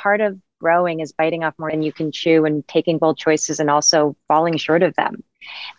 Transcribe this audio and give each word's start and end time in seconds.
part 0.00 0.20
of 0.20 0.38
growing 0.60 1.00
is 1.00 1.12
biting 1.12 1.42
off 1.44 1.54
more 1.58 1.70
than 1.70 1.82
you 1.82 1.92
can 1.92 2.12
chew 2.12 2.44
and 2.44 2.66
taking 2.68 2.98
bold 2.98 3.18
choices 3.18 3.60
and 3.60 3.70
also 3.70 4.16
falling 4.28 4.56
short 4.56 4.82
of 4.82 4.94
them. 4.94 5.22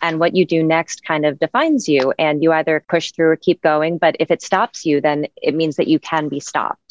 And 0.00 0.18
what 0.18 0.34
you 0.34 0.44
do 0.44 0.62
next 0.62 1.04
kind 1.04 1.24
of 1.24 1.38
defines 1.38 1.88
you. 1.88 2.12
And 2.18 2.42
you 2.42 2.52
either 2.52 2.84
push 2.88 3.12
through 3.12 3.30
or 3.30 3.36
keep 3.36 3.62
going. 3.62 3.98
But 3.98 4.16
if 4.18 4.30
it 4.30 4.42
stops 4.42 4.84
you, 4.84 5.00
then 5.00 5.26
it 5.40 5.54
means 5.54 5.76
that 5.76 5.88
you 5.88 5.98
can 5.98 6.28
be 6.28 6.40
stopped. 6.40 6.81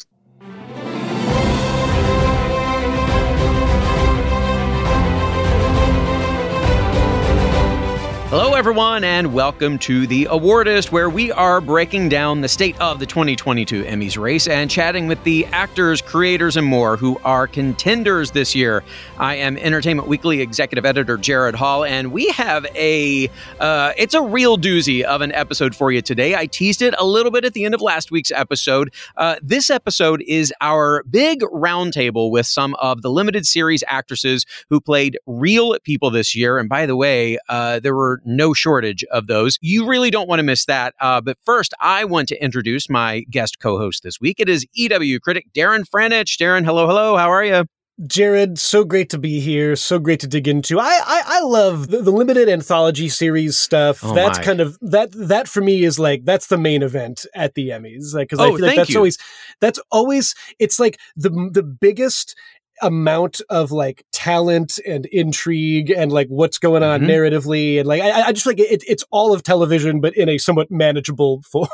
Hello, 8.32 8.54
everyone, 8.54 9.04
and 9.04 9.34
welcome 9.34 9.78
to 9.80 10.06
the 10.06 10.24
Awardist, 10.24 10.90
where 10.90 11.10
we 11.10 11.30
are 11.32 11.60
breaking 11.60 12.08
down 12.08 12.40
the 12.40 12.48
state 12.48 12.80
of 12.80 12.98
the 12.98 13.04
2022 13.04 13.84
Emmys 13.84 14.16
race 14.16 14.48
and 14.48 14.70
chatting 14.70 15.06
with 15.06 15.22
the 15.24 15.44
actors, 15.48 16.00
creators, 16.00 16.56
and 16.56 16.66
more 16.66 16.96
who 16.96 17.20
are 17.24 17.46
contenders 17.46 18.30
this 18.30 18.54
year. 18.54 18.82
I 19.18 19.34
am 19.34 19.58
Entertainment 19.58 20.08
Weekly 20.08 20.40
executive 20.40 20.86
editor 20.86 21.18
Gerrad 21.18 21.54
Hall, 21.54 21.84
and 21.84 22.10
we 22.10 22.28
have 22.30 22.64
a 22.74 23.28
uh, 23.60 23.92
it's 23.98 24.14
a 24.14 24.22
real 24.22 24.56
doozy 24.56 25.02
of 25.02 25.20
an 25.20 25.32
episode 25.32 25.76
for 25.76 25.92
you 25.92 26.00
today. 26.00 26.34
I 26.34 26.46
teased 26.46 26.80
it 26.80 26.94
a 26.96 27.04
little 27.04 27.32
bit 27.32 27.44
at 27.44 27.52
the 27.52 27.66
end 27.66 27.74
of 27.74 27.82
last 27.82 28.10
week's 28.10 28.30
episode. 28.30 28.94
Uh, 29.18 29.36
this 29.42 29.68
episode 29.68 30.22
is 30.26 30.54
our 30.62 31.02
big 31.02 31.40
roundtable 31.40 32.30
with 32.30 32.46
some 32.46 32.76
of 32.76 33.02
the 33.02 33.10
limited 33.10 33.44
series 33.46 33.84
actresses 33.86 34.46
who 34.70 34.80
played 34.80 35.18
real 35.26 35.78
people 35.80 36.10
this 36.10 36.34
year. 36.34 36.56
And 36.56 36.70
by 36.70 36.86
the 36.86 36.96
way, 36.96 37.36
uh, 37.50 37.78
there 37.80 37.94
were 37.94 38.21
no 38.24 38.52
shortage 38.52 39.04
of 39.10 39.26
those. 39.26 39.58
You 39.60 39.86
really 39.86 40.10
don't 40.10 40.28
want 40.28 40.38
to 40.40 40.44
miss 40.44 40.64
that. 40.66 40.94
Uh, 41.00 41.20
but 41.20 41.36
first, 41.44 41.74
I 41.80 42.04
want 42.04 42.28
to 42.28 42.42
introduce 42.42 42.88
my 42.88 43.20
guest 43.30 43.58
co 43.60 43.78
host 43.78 44.02
this 44.02 44.20
week. 44.20 44.40
It 44.40 44.48
is 44.48 44.66
EW 44.74 45.20
critic 45.20 45.46
Darren 45.54 45.84
Franich. 45.88 46.36
Darren, 46.38 46.64
hello, 46.64 46.86
hello. 46.86 47.16
How 47.16 47.30
are 47.30 47.44
you? 47.44 47.64
Gerrad, 48.04 48.58
so 48.58 48.84
great 48.84 49.10
to 49.10 49.18
be 49.18 49.38
here. 49.38 49.76
So 49.76 49.98
great 49.98 50.18
to 50.20 50.26
dig 50.26 50.48
into. 50.48 50.80
I 50.80 50.84
I, 51.04 51.22
I 51.26 51.40
love 51.42 51.88
the, 51.88 52.00
the, 52.00 52.10
limited 52.10 52.48
anthology 52.48 53.08
series 53.10 53.58
stuff. 53.58 54.02
Oh 54.02 54.14
that's 54.14 54.38
my. 54.38 54.44
kind 54.44 54.60
of 54.60 54.78
that 54.80 55.10
that 55.12 55.46
for 55.46 55.60
me 55.60 55.84
is 55.84 55.98
like 55.98 56.24
that's 56.24 56.46
the 56.46 56.56
main 56.58 56.82
event 56.82 57.26
at 57.34 57.54
the 57.54 57.68
Emmys. 57.68 58.14
Like 58.14 58.28
because 58.30 58.40
I 58.40 58.48
Oh, 58.48 58.56
feel 58.56 58.66
like 58.66 58.76
that's 58.76 58.90
you. 58.90 58.96
always 58.96 59.18
that's 59.60 59.78
always 59.90 60.34
it's 60.58 60.80
like 60.80 60.98
the 61.16 61.30
the 61.52 61.62
biggest 61.62 62.34
amount 62.82 63.40
of 63.48 63.72
like 63.72 64.04
talent 64.12 64.78
and 64.86 65.06
intrigue 65.06 65.90
and 65.90 66.12
like 66.12 66.28
what's 66.28 66.58
going 66.58 66.82
on 66.82 67.00
Mhm. 67.00 67.06
narratively 67.08 67.78
and 67.78 67.86
like 67.88 68.02
I, 68.02 68.22
I 68.28 68.32
just 68.32 68.46
like 68.46 68.58
it, 68.58 68.84
it's 68.86 69.04
all 69.10 69.32
of 69.32 69.42
television 69.42 70.00
but 70.00 70.16
in 70.16 70.28
a 70.28 70.38
somewhat 70.38 70.70
manageable 70.70 71.42
form 71.50 71.68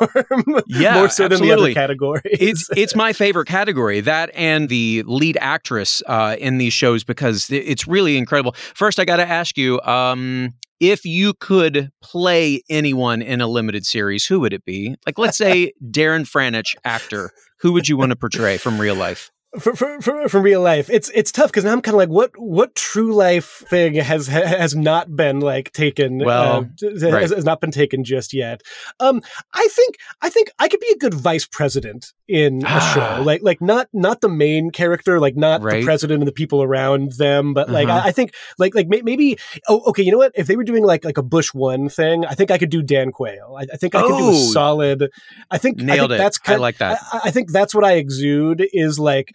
Yeah, 0.66 0.94
more 0.94 1.08
so 1.08 1.26
than 1.28 1.40
the 1.40 1.52
other 1.52 1.72
categories 1.72 2.22
it's 2.24 2.68
it's 2.76 2.94
my 2.94 3.12
favorite 3.12 3.46
category 3.46 4.00
that 4.00 4.30
and 4.34 4.68
the 4.68 5.02
lead 5.06 5.36
actress 5.40 6.02
uh, 6.06 6.36
in 6.38 6.58
these 6.58 6.72
shows 6.72 7.04
because 7.04 7.48
it's 7.50 7.86
really 7.88 8.16
incredible. 8.16 8.52
First, 8.74 8.98
I 9.00 9.04
got 9.04 9.16
to 9.16 9.26
ask 9.28 9.56
you 9.56 9.80
um, 9.82 10.54
if 10.80 11.04
you 11.04 11.34
could 11.34 11.90
play 12.02 12.62
anyone 12.70 13.22
in 13.22 13.40
a 13.40 13.46
limited 13.46 13.84
series, 13.84 14.26
who 14.26 14.40
would 14.40 14.52
it 14.52 14.64
be? 14.64 14.94
Like, 15.06 15.18
let's 15.18 15.36
say 15.38 15.72
Darren 15.84 16.22
Franich, 16.28 16.74
actor. 16.84 17.30
Who 17.60 17.72
would 17.72 17.88
you 17.88 17.96
want 17.96 18.10
to 18.10 18.16
portray 18.16 18.58
from 18.58 18.80
real 18.80 18.94
life? 18.94 19.30
For, 19.58 19.74
for, 19.74 19.98
for, 20.02 20.28
from 20.28 20.42
real 20.42 20.60
life 20.60 20.90
it's 20.90 21.08
it's 21.14 21.32
tough 21.32 21.50
because 21.50 21.64
now 21.64 21.72
i'm 21.72 21.80
kind 21.80 21.94
of 21.94 21.98
like 21.98 22.10
what 22.10 22.30
what 22.36 22.74
true 22.74 23.14
life 23.14 23.64
thing 23.70 23.94
has 23.94 24.26
has 24.26 24.76
not 24.76 25.16
been 25.16 25.40
like 25.40 25.72
taken 25.72 26.18
Well, 26.18 26.66
uh, 26.82 26.88
has, 26.90 27.02
right. 27.02 27.30
has 27.30 27.44
not 27.46 27.58
been 27.58 27.70
taken 27.70 28.04
just 28.04 28.34
yet 28.34 28.60
um 29.00 29.22
i 29.54 29.66
think 29.72 29.96
i 30.20 30.28
think 30.28 30.50
i 30.58 30.68
could 30.68 30.80
be 30.80 30.92
a 30.94 30.98
good 30.98 31.14
vice 31.14 31.46
president 31.46 32.12
in 32.28 32.62
a 32.62 32.66
Ah. 32.68 32.92
show 33.16 33.22
like 33.22 33.42
like 33.42 33.62
not 33.62 33.88
not 33.94 34.20
the 34.20 34.28
main 34.28 34.70
character 34.70 35.18
like 35.18 35.34
not 35.34 35.62
Right. 35.62 35.80
the 35.80 35.84
president 35.86 36.20
and 36.20 36.28
the 36.28 36.32
people 36.32 36.62
around 36.62 37.12
them 37.12 37.54
but 37.54 37.70
like 37.70 37.88
Uh-huh. 37.88 38.02
I, 38.04 38.08
I 38.08 38.12
think 38.12 38.34
like 38.58 38.74
like 38.74 38.86
may, 38.88 39.00
maybe 39.00 39.38
oh 39.66 39.80
okay 39.86 40.02
you 40.02 40.12
know 40.12 40.18
what 40.18 40.32
if 40.34 40.46
they 40.46 40.56
were 40.56 40.64
doing 40.64 40.84
like 40.84 41.06
like 41.06 41.16
a 41.16 41.22
bush 41.22 41.54
one 41.54 41.88
thing 41.88 42.26
i 42.26 42.34
think 42.34 42.50
i 42.50 42.58
could 42.58 42.68
do 42.70 42.82
dan 42.82 43.12
quayle 43.12 43.56
i, 43.58 43.62
I 43.72 43.76
think 43.78 43.94
i 43.94 44.02
could 44.02 44.08
do 44.18 44.24
a 44.26 44.28
Oh. 44.28 44.50
solid 44.52 45.10
i 45.50 45.56
think 45.56 45.80
I 45.80 45.84
Nailed 45.84 46.10
think 46.10 46.20
it. 46.20 46.22
that's 46.22 46.38
I 46.44 46.46
kind 46.48 46.60
like 46.60 46.76
that. 46.78 46.98
I, 47.14 47.20
I 47.24 47.30
think 47.30 47.50
that's 47.50 47.74
what 47.74 47.84
I 47.84 47.94
exude 47.94 48.68
is 48.74 48.98
like 48.98 49.34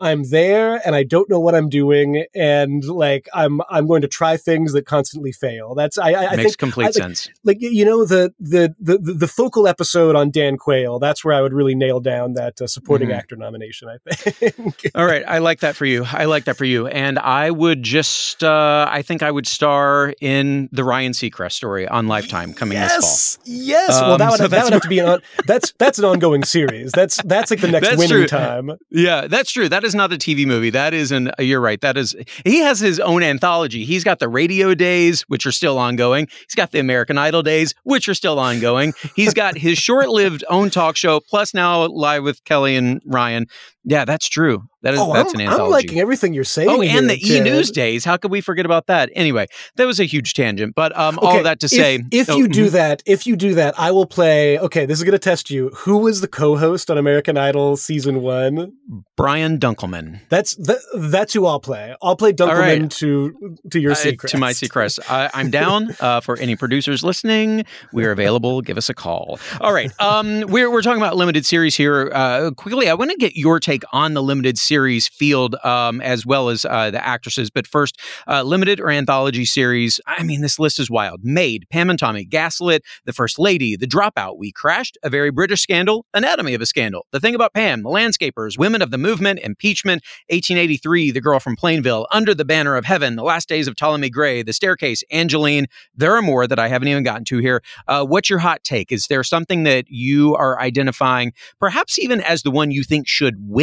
I'm 0.00 0.24
there 0.30 0.80
and 0.86 0.94
I 0.94 1.02
don't 1.02 1.28
know 1.28 1.40
what 1.40 1.54
I'm 1.54 1.68
doing 1.68 2.24
and 2.34 2.84
like 2.84 3.28
I'm 3.34 3.60
I'm 3.68 3.86
going 3.86 4.02
to 4.02 4.08
try 4.08 4.36
things 4.36 4.72
that 4.72 4.86
constantly 4.86 5.32
fail. 5.32 5.74
That's 5.74 5.98
I 5.98 6.12
I, 6.12 6.26
I 6.26 6.36
Makes 6.36 6.42
think 6.42 6.58
complete 6.58 6.84
I, 6.84 6.86
like, 6.88 6.94
sense. 6.94 7.28
like 7.44 7.58
you 7.60 7.84
know 7.84 8.04
the, 8.04 8.32
the 8.38 8.74
the 8.80 8.98
the 8.98 9.28
focal 9.28 9.66
episode 9.66 10.14
on 10.16 10.30
Dan 10.30 10.56
Quayle. 10.56 10.98
That's 10.98 11.24
where 11.24 11.34
I 11.34 11.40
would 11.40 11.52
really 11.52 11.74
nail 11.74 12.00
down 12.00 12.34
that 12.34 12.60
uh, 12.60 12.66
supporting 12.66 13.08
Mhm. 13.08 13.16
actor 13.16 13.36
nomination. 13.36 13.88
I 13.88 13.98
think. 14.12 14.90
All 14.94 15.04
right, 15.06 15.24
I 15.26 15.38
like 15.38 15.60
that 15.60 15.76
for 15.76 15.84
you. 15.86 16.04
I 16.10 16.26
like 16.26 16.44
that 16.44 16.56
for 16.56 16.64
you. 16.64 16.86
And 16.86 17.18
I 17.18 17.50
would 17.50 17.82
just, 17.82 18.42
uh, 18.44 18.86
I 18.90 19.02
think 19.02 19.22
I 19.22 19.30
would 19.30 19.46
star 19.46 20.14
in 20.20 20.68
the 20.72 20.84
Ryan 20.84 21.12
Seacrest 21.12 21.52
story 21.52 21.86
on 21.88 22.06
Lifetime 22.08 22.54
coming 22.54 22.78
this 22.78 22.90
fall. 22.92 23.00
yes, 23.00 23.38
Yes. 23.44 23.88
well, 24.00 24.12
Um, 24.12 24.18
that 24.18 24.30
would 24.30 24.38
so 24.38 24.48
that 24.48 24.64
would 24.64 24.72
have 24.72 24.82
to 24.82 24.88
be 24.88 24.98
an 25.00 25.08
on, 25.08 25.22
that's 25.46 25.72
that's 25.78 25.98
an 25.98 26.04
ongoing 26.04 26.44
series. 26.44 26.92
That's 26.92 27.20
that's 27.24 27.50
like 27.50 27.60
the 27.60 27.68
next 27.68 27.88
That's 27.88 27.98
winning 27.98 28.16
true. 28.16 28.26
time. 28.26 28.70
Yeah, 28.90 29.26
that's 29.26 29.50
true. 29.50 29.68
That 29.68 29.84
is 29.84 29.87
not 29.94 30.12
a 30.12 30.16
TV 30.16 30.46
movie. 30.46 30.70
That 30.70 30.94
is 30.94 31.12
an. 31.12 31.28
Uh, 31.38 31.42
you're 31.42 31.60
right. 31.60 31.80
That 31.80 31.96
is. 31.96 32.16
He 32.44 32.58
has 32.60 32.80
his 32.80 33.00
own 33.00 33.22
anthology. 33.22 33.84
He's 33.84 34.04
got 34.04 34.18
the 34.18 34.28
radio 34.28 34.74
days, 34.74 35.22
which 35.22 35.46
are 35.46 35.52
still 35.52 35.78
ongoing. 35.78 36.28
He's 36.46 36.54
got 36.54 36.72
the 36.72 36.78
American 36.78 37.18
Idol 37.18 37.42
days, 37.42 37.74
which 37.84 38.08
are 38.08 38.14
still 38.14 38.38
ongoing. 38.38 38.94
He's 39.16 39.34
got 39.34 39.56
his 39.56 39.78
short-lived 39.78 40.44
own 40.48 40.70
talk 40.70 40.96
show, 40.96 41.20
plus 41.20 41.54
now 41.54 41.86
live 41.86 42.22
with 42.22 42.42
Kelly 42.44 42.76
and 42.76 43.00
Ryan. 43.06 43.46
Yeah, 43.88 44.04
that's 44.04 44.28
true. 44.28 44.64
That 44.82 44.94
is. 44.94 45.00
Oh, 45.00 45.12
that's 45.12 45.34
I'm, 45.34 45.40
an 45.40 45.48
I'm 45.48 45.70
liking 45.70 45.98
everything 45.98 46.34
you're 46.34 46.44
saying. 46.44 46.68
Oh, 46.68 46.82
and 46.82 47.10
here, 47.10 47.16
the 47.16 47.34
E 47.36 47.40
News 47.40 47.70
days. 47.70 48.04
How 48.04 48.16
could 48.16 48.30
we 48.30 48.40
forget 48.40 48.64
about 48.66 48.86
that? 48.86 49.10
Anyway, 49.14 49.46
that 49.76 49.86
was 49.86 49.98
a 49.98 50.04
huge 50.04 50.34
tangent. 50.34 50.74
But 50.76 50.96
um, 50.96 51.18
all 51.18 51.30
Okay, 51.30 51.38
of 51.38 51.44
that 51.44 51.58
to 51.60 51.68
say, 51.68 52.04
if, 52.12 52.28
oh, 52.30 52.36
you 52.36 52.48
do 52.48 52.66
mhm. 52.66 52.72
that, 52.72 53.02
if 53.06 53.26
you 53.26 53.34
do 53.34 53.54
that, 53.54 53.74
I 53.78 53.90
will 53.90 54.06
play. 54.06 54.58
Okay, 54.58 54.86
this 54.86 54.98
is 54.98 55.04
going 55.04 55.12
to 55.12 55.18
test 55.18 55.50
you. 55.50 55.70
Who 55.70 55.98
was 55.98 56.20
the 56.20 56.28
co-host 56.28 56.90
on 56.90 56.98
American 56.98 57.36
Idol 57.36 57.76
season 57.76 58.22
one? 58.22 58.74
Brian 59.16 59.58
Dunkleman. 59.58 60.20
That's 60.28 60.54
that, 60.56 60.78
that's 60.94 61.32
who 61.32 61.46
I'll 61.46 61.60
play. 61.60 61.96
I'll 62.02 62.16
play 62.16 62.32
Dunkleman 62.32 62.82
right. 62.82 62.90
to 62.90 63.58
to 63.72 63.80
your 63.80 63.92
Uh, 63.92 63.96
Seacrest. 63.96 64.28
to 64.28 64.38
my 64.38 64.52
Seacrest. 64.52 65.00
I, 65.10 65.30
I'm 65.34 65.50
down 65.50 65.96
uh, 66.00 66.20
for 66.20 66.36
any 66.38 66.54
producers 66.56 67.02
listening. 67.02 67.64
We're 67.92 68.12
available. 68.12 68.60
Give 68.60 68.76
us 68.76 68.88
a 68.88 68.94
call. 68.94 69.40
All 69.60 69.72
right. 69.72 69.90
Um, 69.98 70.42
we're, 70.42 70.70
we're 70.70 70.82
talking 70.82 71.00
about 71.02 71.16
limited 71.16 71.46
series 71.46 71.74
here. 71.74 72.12
Uh, 72.14 72.50
quickly, 72.52 72.88
I 72.88 72.94
want 72.94 73.10
to 73.10 73.16
get 73.16 73.34
your 73.34 73.58
take 73.58 73.77
on 73.92 74.14
the 74.14 74.22
limited 74.22 74.58
series 74.58 75.08
field 75.08 75.56
um, 75.64 76.00
as 76.00 76.26
well 76.26 76.48
as 76.48 76.64
uh, 76.64 76.90
the 76.90 77.04
actresses. 77.04 77.50
But 77.50 77.66
first, 77.66 78.00
uh, 78.26 78.42
limited 78.42 78.80
or 78.80 78.90
anthology 78.90 79.44
series. 79.44 80.00
I 80.06 80.22
mean, 80.22 80.40
this 80.40 80.58
list 80.58 80.78
is 80.78 80.90
wild. 80.90 81.20
Maid, 81.22 81.66
Pam 81.70 81.90
and 81.90 81.98
Tommy, 81.98 82.24
Gaslit, 82.24 82.82
The 83.04 83.12
First 83.12 83.38
Lady, 83.38 83.76
The 83.76 83.86
Dropout, 83.86 84.38
WeCrashed, 84.38 84.94
A 85.02 85.10
Very 85.10 85.30
British 85.30 85.62
Scandal, 85.62 86.06
Anatomy 86.14 86.54
of 86.54 86.60
a 86.60 86.66
Scandal, 86.66 87.06
The 87.12 87.20
Thing 87.20 87.34
About 87.34 87.54
Pam, 87.54 87.82
The 87.82 87.88
Landscapers, 87.88 88.58
Women 88.58 88.82
of 88.82 88.90
the 88.90 88.98
Movement, 88.98 89.40
Impeachment, 89.40 90.02
1883, 90.28 91.10
The 91.10 91.20
Girl 91.20 91.40
from 91.40 91.56
Plainville, 91.56 92.06
Under 92.12 92.34
the 92.34 92.44
Banner 92.44 92.76
of 92.76 92.84
Heaven, 92.84 93.16
The 93.16 93.22
Last 93.22 93.48
Days 93.48 93.68
of 93.68 93.76
Ptolemy 93.76 94.10
Gray, 94.10 94.42
The 94.42 94.52
Staircase, 94.52 95.02
Angelyne. 95.10 95.66
There 95.94 96.14
are 96.16 96.22
more 96.22 96.46
that 96.46 96.58
I 96.58 96.68
haven't 96.68 96.88
even 96.88 97.02
gotten 97.02 97.24
to 97.26 97.38
here. 97.38 97.62
Uh, 97.86 98.04
what's 98.04 98.30
your 98.30 98.38
hot 98.38 98.64
take? 98.64 98.92
Is 98.92 99.06
there 99.06 99.24
something 99.24 99.64
that 99.64 99.86
you 99.88 100.34
are 100.36 100.60
identifying, 100.60 101.32
perhaps 101.58 101.98
even 101.98 102.20
as 102.20 102.42
the 102.42 102.50
one 102.50 102.70
you 102.70 102.82
think 102.82 103.06
should 103.08 103.36
win? 103.40 103.57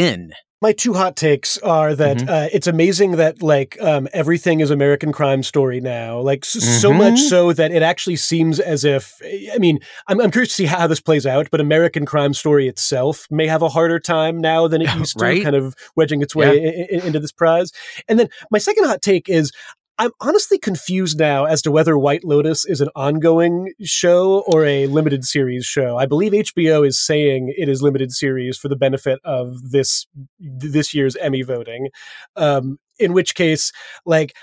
My 0.62 0.72
two 0.72 0.94
hot 0.94 1.16
takes 1.16 1.58
are 1.58 1.94
that 1.94 2.16
Mhm. 2.16 2.28
uh, 2.30 2.48
it's 2.50 2.66
amazing 2.66 3.12
that 3.16 3.42
like 3.42 3.76
um, 3.80 4.08
everything 4.14 4.60
is 4.60 4.70
American 4.70 5.12
Crime 5.12 5.42
Story 5.42 5.80
now, 5.82 6.18
like 6.20 6.44
s- 6.46 6.80
so 6.80 6.90
Mhm. 6.90 6.96
much 6.96 7.20
so 7.20 7.52
that 7.52 7.72
it 7.72 7.82
actually 7.82 8.16
seems 8.16 8.58
as 8.58 8.82
if. 8.82 9.12
I 9.54 9.58
mean, 9.58 9.78
I'm, 10.08 10.18
I'm 10.18 10.30
curious 10.30 10.48
to 10.50 10.54
see 10.54 10.64
how 10.64 10.86
this 10.86 11.00
plays 11.00 11.26
out, 11.26 11.48
but 11.50 11.60
American 11.60 12.06
Crime 12.06 12.32
Story 12.32 12.68
itself 12.68 13.26
may 13.30 13.46
have 13.46 13.60
a 13.60 13.68
harder 13.68 14.00
time 14.00 14.40
now 14.40 14.66
than 14.66 14.80
it 14.80 14.88
used 14.96 15.18
to, 15.18 15.24
kind 15.44 15.56
of 15.56 15.74
wedging 15.94 16.22
its 16.22 16.34
way 16.34 16.48
i- 16.48 16.96
i- 16.96 17.06
into 17.06 17.20
this 17.20 17.32
prize. 17.32 17.70
And 18.08 18.18
then 18.18 18.28
my 18.50 18.58
second 18.58 18.84
hot 18.86 19.02
take 19.02 19.28
is. 19.28 19.52
I'm 19.98 20.10
honestly 20.20 20.58
confused 20.58 21.18
now 21.18 21.46
as 21.46 21.62
to 21.62 21.70
whether 21.70 21.96
White 21.96 22.22
Lotus 22.22 22.66
is 22.66 22.80
an 22.80 22.90
ongoing 22.94 23.72
show 23.82 24.44
or 24.46 24.64
a 24.66 24.86
limited 24.88 25.24
series 25.24 25.64
show. 25.64 25.96
I 25.96 26.04
believe 26.04 26.32
HBO 26.32 26.86
is 26.86 26.98
saying 26.98 27.54
it 27.56 27.68
is 27.68 27.82
limited 27.82 28.12
series 28.12 28.58
for 28.58 28.68
the 28.68 28.76
benefit 28.76 29.20
of 29.24 29.70
this 29.70 30.06
this 30.38 30.92
year's 30.92 31.16
Emmy 31.16 31.42
voting. 31.42 31.88
Um, 32.36 32.78
in 32.98 33.12
which 33.12 33.34
case, 33.34 33.72
like, 34.04 34.34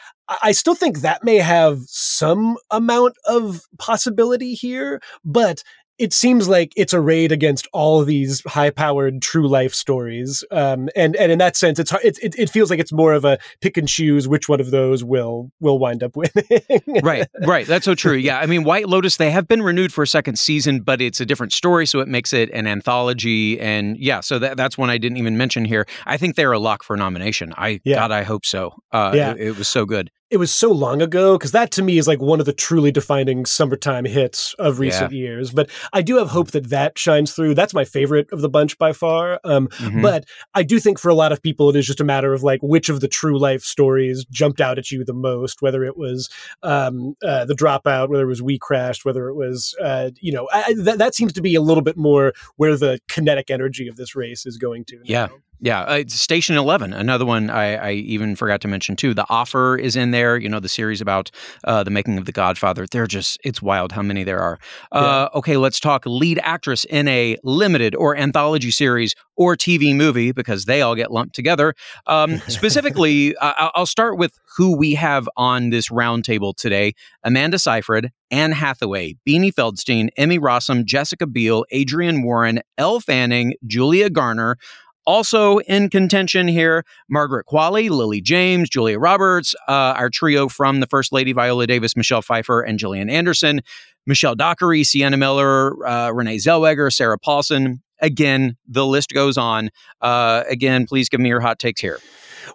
I 0.41 0.53
still 0.53 0.75
think 0.75 0.99
that 0.99 1.23
may 1.23 1.37
have 1.37 1.79
some 1.87 2.57
amount 2.71 3.15
of 3.25 3.61
possibility 3.77 4.53
here, 4.53 5.01
but 5.25 5.63
it 5.97 6.13
seems 6.13 6.47
like 6.47 6.73
it's 6.75 6.93
a 6.93 6.99
raid 6.99 7.31
against 7.31 7.67
all 7.71 8.01
of 8.01 8.07
these 8.07 8.41
high-powered 8.47 9.21
true 9.21 9.47
life 9.47 9.73
stories, 9.73 10.43
um, 10.51 10.89
and 10.95 11.15
and 11.15 11.31
in 11.31 11.39
that 11.39 11.55
sense, 11.55 11.79
it's 11.79 11.91
it, 12.03 12.17
it, 12.21 12.35
it 12.37 12.49
feels 12.49 12.69
like 12.69 12.79
it's 12.79 12.91
more 12.91 13.13
of 13.13 13.25
a 13.25 13.37
pick 13.61 13.77
and 13.77 13.87
choose 13.87 14.27
which 14.27 14.49
one 14.49 14.59
of 14.59 14.71
those 14.71 15.03
will 15.03 15.51
will 15.59 15.77
wind 15.77 16.03
up 16.03 16.15
winning. 16.15 16.81
right, 17.03 17.27
right. 17.41 17.67
That's 17.67 17.85
so 17.85 17.95
true. 17.95 18.15
Yeah, 18.15 18.39
I 18.39 18.45
mean, 18.45 18.63
White 18.63 18.87
Lotus 18.87 19.17
they 19.17 19.31
have 19.31 19.47
been 19.47 19.61
renewed 19.61 19.93
for 19.93 20.03
a 20.03 20.07
second 20.07 20.39
season, 20.39 20.81
but 20.81 21.01
it's 21.01 21.21
a 21.21 21.25
different 21.25 21.53
story, 21.53 21.85
so 21.85 21.99
it 21.99 22.07
makes 22.07 22.33
it 22.33 22.49
an 22.51 22.67
anthology. 22.67 23.59
And 23.59 23.97
yeah, 23.97 24.21
so 24.21 24.39
that, 24.39 24.57
that's 24.57 24.77
one 24.77 24.89
I 24.89 24.97
didn't 24.97 25.17
even 25.17 25.37
mention 25.37 25.65
here. 25.65 25.85
I 26.05 26.17
think 26.17 26.35
they're 26.35 26.51
a 26.51 26.59
lock 26.59 26.83
for 26.83 26.97
nomination. 26.97 27.53
I 27.57 27.81
yeah. 27.83 27.95
God, 27.95 28.11
I 28.11 28.23
hope 28.23 28.45
so. 28.45 28.73
Uh, 28.91 29.11
yeah, 29.13 29.31
it, 29.31 29.41
it 29.41 29.57
was 29.57 29.67
so 29.67 29.85
good 29.85 30.09
it 30.33 30.37
was 30.37 30.51
so 30.51 30.71
long 30.71 30.99
ago 30.99 31.37
because 31.37 31.51
that 31.51 31.69
to 31.69 31.83
me 31.83 31.99
is 31.99 32.07
like 32.07 32.19
one 32.19 32.39
of 32.39 32.47
the 32.47 32.53
truly 32.53 32.91
defining 32.91 33.45
summertime 33.45 34.03
hits 34.03 34.55
of 34.55 34.79
recent 34.79 35.11
yeah. 35.11 35.19
years. 35.19 35.51
But 35.51 35.69
I 35.93 36.01
do 36.01 36.17
have 36.17 36.29
hope 36.29 36.51
that 36.51 36.71
that 36.71 36.97
shines 36.97 37.33
through. 37.33 37.53
That's 37.53 37.75
my 37.75 37.85
favorite 37.85 38.27
of 38.31 38.41
the 38.41 38.49
bunch 38.49 38.79
by 38.79 38.93
far. 38.93 39.39
Um, 39.43 39.67
mm-hmm. 39.67 40.01
But 40.01 40.25
I 40.55 40.63
do 40.63 40.79
think 40.79 40.97
for 40.97 41.09
a 41.09 41.13
lot 41.13 41.31
of 41.31 41.39
people, 41.39 41.69
it 41.69 41.75
is 41.75 41.85
just 41.85 42.01
a 42.01 42.03
matter 42.03 42.33
of 42.33 42.41
like 42.41 42.61
which 42.63 42.89
of 42.89 42.99
the 42.99 43.07
true 43.07 43.37
life 43.37 43.61
stories 43.61 44.25
jumped 44.31 44.59
out 44.59 44.79
at 44.79 44.89
you 44.89 45.05
the 45.05 45.13
most, 45.13 45.61
whether 45.61 45.83
it 45.83 45.97
was 45.97 46.31
um, 46.63 47.15
uh, 47.23 47.45
the 47.45 47.53
dropout, 47.53 48.09
whether 48.09 48.23
it 48.23 48.27
was 48.27 48.41
WeCrashed, 48.41 49.05
whether 49.05 49.29
it 49.29 49.35
was, 49.35 49.75
uh, 49.83 50.09
you 50.19 50.31
know, 50.31 50.49
I, 50.51 50.73
that, 50.79 50.97
that 50.97 51.13
seems 51.13 51.31
to 51.33 51.41
be 51.43 51.53
a 51.53 51.61
little 51.61 51.83
bit 51.83 51.95
more 51.95 52.33
where 52.55 52.75
the 52.75 52.99
kinetic 53.07 53.51
energy 53.51 53.87
of 53.87 53.97
this 53.97 54.15
race 54.15 54.47
is 54.47 54.57
going 54.57 54.85
to. 54.85 54.95
Now. 54.95 55.03
Yeah. 55.05 55.27
Yeah, 55.63 55.83
uh, 55.83 56.03
Station 56.07 56.57
Eleven, 56.57 56.91
another 56.91 57.25
one 57.25 57.49
I, 57.49 57.75
I, 57.75 57.91
even 57.93 58.35
forgot 58.35 58.59
to 58.61 58.67
mention 58.67 58.97
too. 58.97 59.13
The 59.13 59.25
Offer 59.29 59.77
is 59.77 59.95
in 59.95 60.11
there. 60.11 60.35
You 60.35 60.49
know, 60.49 60.59
the 60.59 60.67
series 60.67 60.99
about 60.99 61.31
uh, 61.63 61.85
the 61.85 61.89
making 61.89 62.17
of 62.17 62.25
The 62.25 62.33
Godfather. 62.33 62.85
They're 62.85 63.07
just 63.07 63.39
it's 63.45 63.61
wild 63.61 63.93
how 63.93 64.01
many 64.01 64.25
there 64.25 64.41
are. 64.41 64.59
Uh, 64.91 65.29
yeah. 65.31 65.39
Okay, 65.39 65.55
let's 65.55 65.79
talk 65.79 66.05
lead 66.05 66.37
actress 66.43 66.83
in 66.83 67.07
a 67.07 67.37
limited 67.45 67.95
or 67.95 68.13
anthology 68.13 68.71
series 68.71 69.15
or 69.37 69.55
TV 69.55 69.95
movie 69.95 70.33
because 70.33 70.65
they 70.65 70.81
all 70.81 70.95
get 70.95 71.13
lumped 71.13 71.33
together. 71.33 71.75
Um, 72.07 72.39
specifically, 72.49 73.33
I'll 73.37 73.85
start 73.85 74.17
with 74.17 74.37
who 74.57 74.75
we 74.75 74.95
have 74.95 75.29
on 75.37 75.69
this 75.69 75.87
roundtable 75.87 76.53
today: 76.53 76.93
Amanda 77.23 77.57
Seyfried, 77.57 78.11
Anne 78.31 78.51
Hathaway, 78.51 79.15
Beanie 79.25 79.53
Feldstein, 79.53 80.09
Emmy 80.17 80.39
Rossum, 80.39 80.83
Jessica 80.83 81.25
Biel, 81.25 81.63
Adrienne 81.73 82.21
Warren, 82.21 82.59
Elle 82.77 82.99
Fanning, 82.99 83.53
Julia 83.65 84.09
Garner. 84.09 84.57
Also 85.05 85.59
in 85.59 85.89
contention 85.89 86.47
here, 86.47 86.85
Margaret 87.09 87.45
Qualley, 87.45 87.89
Lily 87.89 88.21
James, 88.21 88.69
Julia 88.69 88.99
Roberts, 88.99 89.53
uh, 89.67 89.93
our 89.97 90.09
trio 90.09 90.47
from 90.47 90.79
the 90.79 90.87
First 90.87 91.11
Lady, 91.11 91.33
Viola 91.33 91.67
Davis, 91.67 91.95
Michelle 91.95 92.21
Pfeiffer, 92.21 92.61
and 92.61 92.79
Gillian 92.79 93.09
Anderson, 93.09 93.61
Michelle 94.05 94.35
Dockery, 94.35 94.83
Sienna 94.83 95.17
Miller, 95.17 95.85
uh, 95.87 96.11
Renee 96.11 96.37
Zellweger, 96.37 96.91
Sarah 96.91 97.19
Paulson. 97.19 97.81
Again, 97.99 98.57
the 98.67 98.85
list 98.85 99.13
goes 99.13 99.37
on. 99.37 99.69
Uh, 100.01 100.43
again, 100.49 100.85
please 100.85 101.09
give 101.09 101.19
me 101.19 101.29
your 101.29 101.39
hot 101.39 101.59
takes 101.59 101.79
here. 101.79 101.99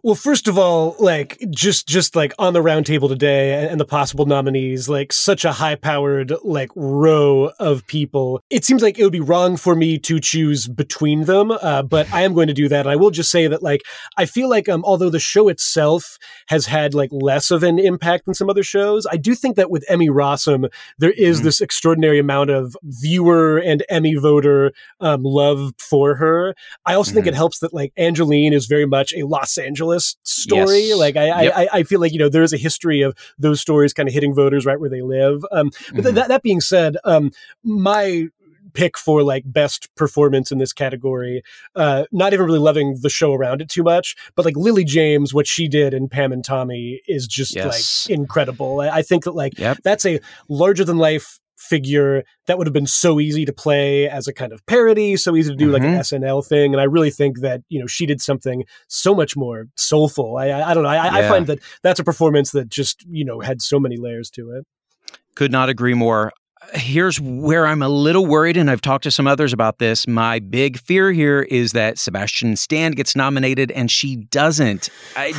Well, 0.04 0.14
first 0.14 0.46
of 0.46 0.56
all, 0.56 0.94
like 1.00 1.42
just 1.50 1.88
just 1.88 2.14
like 2.14 2.32
on 2.38 2.52
the 2.52 2.62
roundtable 2.62 3.08
today 3.08 3.54
and, 3.54 3.72
and, 3.72 3.80
the 3.80 3.84
possible 3.84 4.26
nominees, 4.26 4.88
like 4.88 5.12
such 5.12 5.44
a 5.44 5.52
high 5.52 5.74
powered 5.74 6.32
like 6.44 6.70
row 6.76 7.50
of 7.58 7.86
people. 7.86 8.40
It 8.48 8.64
seems 8.64 8.80
like 8.80 8.98
it 8.98 9.02
would 9.02 9.12
be 9.12 9.20
wrong 9.20 9.56
for 9.56 9.74
me 9.74 9.98
to 9.98 10.20
choose 10.20 10.68
between 10.68 11.24
them, 11.24 11.50
uh, 11.50 11.82
but 11.82 12.12
I 12.12 12.22
am 12.22 12.32
going 12.32 12.46
to 12.46 12.54
do 12.54 12.68
that. 12.68 12.80
And 12.80 12.90
I 12.90 12.96
will 12.96 13.10
just 13.10 13.30
say 13.30 13.48
that 13.48 13.62
like 13.62 13.82
I 14.16 14.24
feel 14.24 14.48
like 14.48 14.68
um, 14.68 14.84
although 14.84 15.10
the 15.10 15.18
show 15.18 15.48
itself 15.48 16.16
has 16.46 16.66
had 16.66 16.94
like 16.94 17.10
less 17.12 17.50
of 17.50 17.64
an 17.64 17.80
impact 17.80 18.26
than 18.26 18.34
some 18.34 18.48
other 18.48 18.62
shows, 18.62 19.04
I 19.10 19.16
do 19.16 19.34
think 19.34 19.56
that 19.56 19.70
with 19.70 19.84
Emmy 19.88 20.08
Rossum 20.08 20.70
there 20.98 21.12
is 21.12 21.38
mm-hmm. 21.38 21.44
this 21.46 21.60
extraordinary 21.60 22.20
amount 22.20 22.50
of 22.50 22.76
viewer 22.84 23.58
and 23.58 23.84
Emmy 23.88 24.14
voter 24.14 24.72
um, 25.00 25.24
love 25.24 25.72
for 25.78 26.14
her. 26.14 26.54
I 26.86 26.94
also 26.94 27.10
mm-hmm. 27.10 27.16
think 27.16 27.26
it 27.26 27.34
helps 27.34 27.58
that 27.60 27.74
like 27.74 27.92
Angelyne 27.96 28.52
is 28.52 28.66
very 28.66 28.86
much 28.86 29.12
a 29.12 29.26
Los 29.26 29.58
Angeles 29.58 29.87
Angeles 29.88 30.16
story. 30.22 30.88
Yes. 30.88 30.98
Like 30.98 31.16
I, 31.16 31.42
yep. 31.42 31.52
I, 31.56 31.68
I 31.72 31.82
feel 31.82 32.00
like 32.00 32.12
you 32.12 32.18
know 32.18 32.28
there 32.28 32.42
is 32.42 32.52
a 32.52 32.56
history 32.56 33.02
of 33.02 33.16
those 33.38 33.60
stories 33.60 33.92
kind 33.92 34.08
of 34.08 34.14
hitting 34.14 34.34
voters 34.34 34.66
right 34.66 34.78
where 34.78 34.90
they 34.90 35.02
live. 35.02 35.44
Um, 35.50 35.70
but 35.70 35.76
mm-hmm. 35.76 36.02
th- 36.02 36.14
that 36.14 36.28
that 36.28 36.42
being 36.42 36.60
said, 36.60 36.96
um, 37.04 37.32
my 37.62 38.28
pick 38.74 38.98
for 38.98 39.22
like 39.22 39.42
best 39.46 39.92
performance 39.96 40.52
in 40.52 40.58
this 40.58 40.72
category. 40.72 41.42
Uh, 41.74 42.04
not 42.12 42.32
even 42.32 42.44
really 42.44 42.58
loving 42.58 42.98
the 43.00 43.08
show 43.08 43.32
around 43.32 43.62
it 43.62 43.68
too 43.68 43.82
much, 43.82 44.14
but 44.36 44.44
like 44.44 44.56
Lily 44.56 44.84
James, 44.84 45.32
what 45.32 45.46
she 45.46 45.68
did 45.68 45.94
in 45.94 46.08
Pam 46.08 46.32
and 46.32 46.44
Tommy 46.44 47.00
is 47.08 47.26
just 47.26 47.56
yes. 47.56 48.08
like 48.08 48.18
incredible. 48.18 48.80
I, 48.80 48.88
I, 48.88 49.02
think 49.02 49.24
that 49.24 49.34
like 49.34 49.58
yep. 49.58 49.78
that's 49.82 50.04
a 50.04 50.20
larger 50.48 50.84
than 50.84 50.98
life 50.98 51.40
figure 51.68 52.24
that 52.46 52.58
would 52.58 52.66
have 52.66 52.74
been 52.74 52.86
so 52.86 53.20
easy 53.20 53.44
to 53.44 53.52
play 53.52 54.08
as 54.08 54.26
a 54.26 54.32
kind 54.32 54.52
of 54.52 54.64
parody, 54.66 55.16
so 55.16 55.36
easy 55.36 55.50
to 55.50 55.56
do 55.56 55.66
mm-hmm. 55.66 55.74
like 55.74 55.82
an 55.82 55.90
mm-hmm. 55.90 56.24
SNL 56.24 56.46
thing. 56.46 56.72
And 56.72 56.80
I 56.80 56.84
really 56.84 57.10
think 57.10 57.40
that 57.40 57.62
you 57.68 57.80
know 57.80 57.86
she 57.86 58.06
did 58.06 58.20
something 58.20 58.64
so 58.88 59.14
much 59.14 59.36
more 59.36 59.66
soulful. 59.76 60.36
I 60.36 60.48
I, 60.48 60.70
I 60.70 60.74
don't 60.74 60.82
know. 60.82 60.88
I, 60.88 61.04
yeah. 61.04 61.26
I 61.26 61.28
find 61.28 61.46
that 61.46 61.60
that's 61.82 62.00
a 62.00 62.04
performance 62.04 62.52
that 62.52 62.68
just 62.68 63.04
you 63.08 63.24
know 63.24 63.40
had 63.40 63.60
so 63.62 63.78
many 63.78 63.96
layers 63.96 64.30
to 64.30 64.52
it. 64.52 64.66
Could 65.34 65.52
not 65.52 65.68
agree 65.68 65.94
more. 65.94 66.32
Here's 66.74 67.20
where 67.20 67.66
I'm 67.66 67.82
a 67.82 67.88
little 67.88 68.26
worried, 68.26 68.56
and 68.56 68.68
I've 68.68 68.80
talked 68.80 69.04
to 69.04 69.10
some 69.10 69.28
others 69.28 69.52
about 69.52 69.78
this. 69.78 70.08
My 70.08 70.40
big 70.40 70.78
fear 70.78 71.12
here 71.12 71.42
is 71.42 71.72
that 71.72 71.98
Sebastian 71.98 72.56
Stan 72.56 72.92
gets 72.92 73.14
nominated 73.14 73.70
and 73.70 73.88
she 73.88 74.16
doesn't. 74.16 74.88
I, 75.14 75.32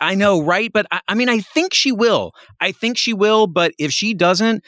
I 0.00 0.14
know, 0.14 0.42
right? 0.42 0.72
But 0.72 0.86
I, 0.90 1.00
I, 1.08 1.14
mean, 1.14 1.28
I 1.28 1.40
think 1.40 1.72
she 1.72 1.92
will. 1.92 2.32
I 2.60 2.72
think 2.72 2.98
she 2.98 3.12
will. 3.12 3.46
But 3.46 3.72
if 3.78 3.92
she 3.92 4.14
doesn't, 4.14 4.64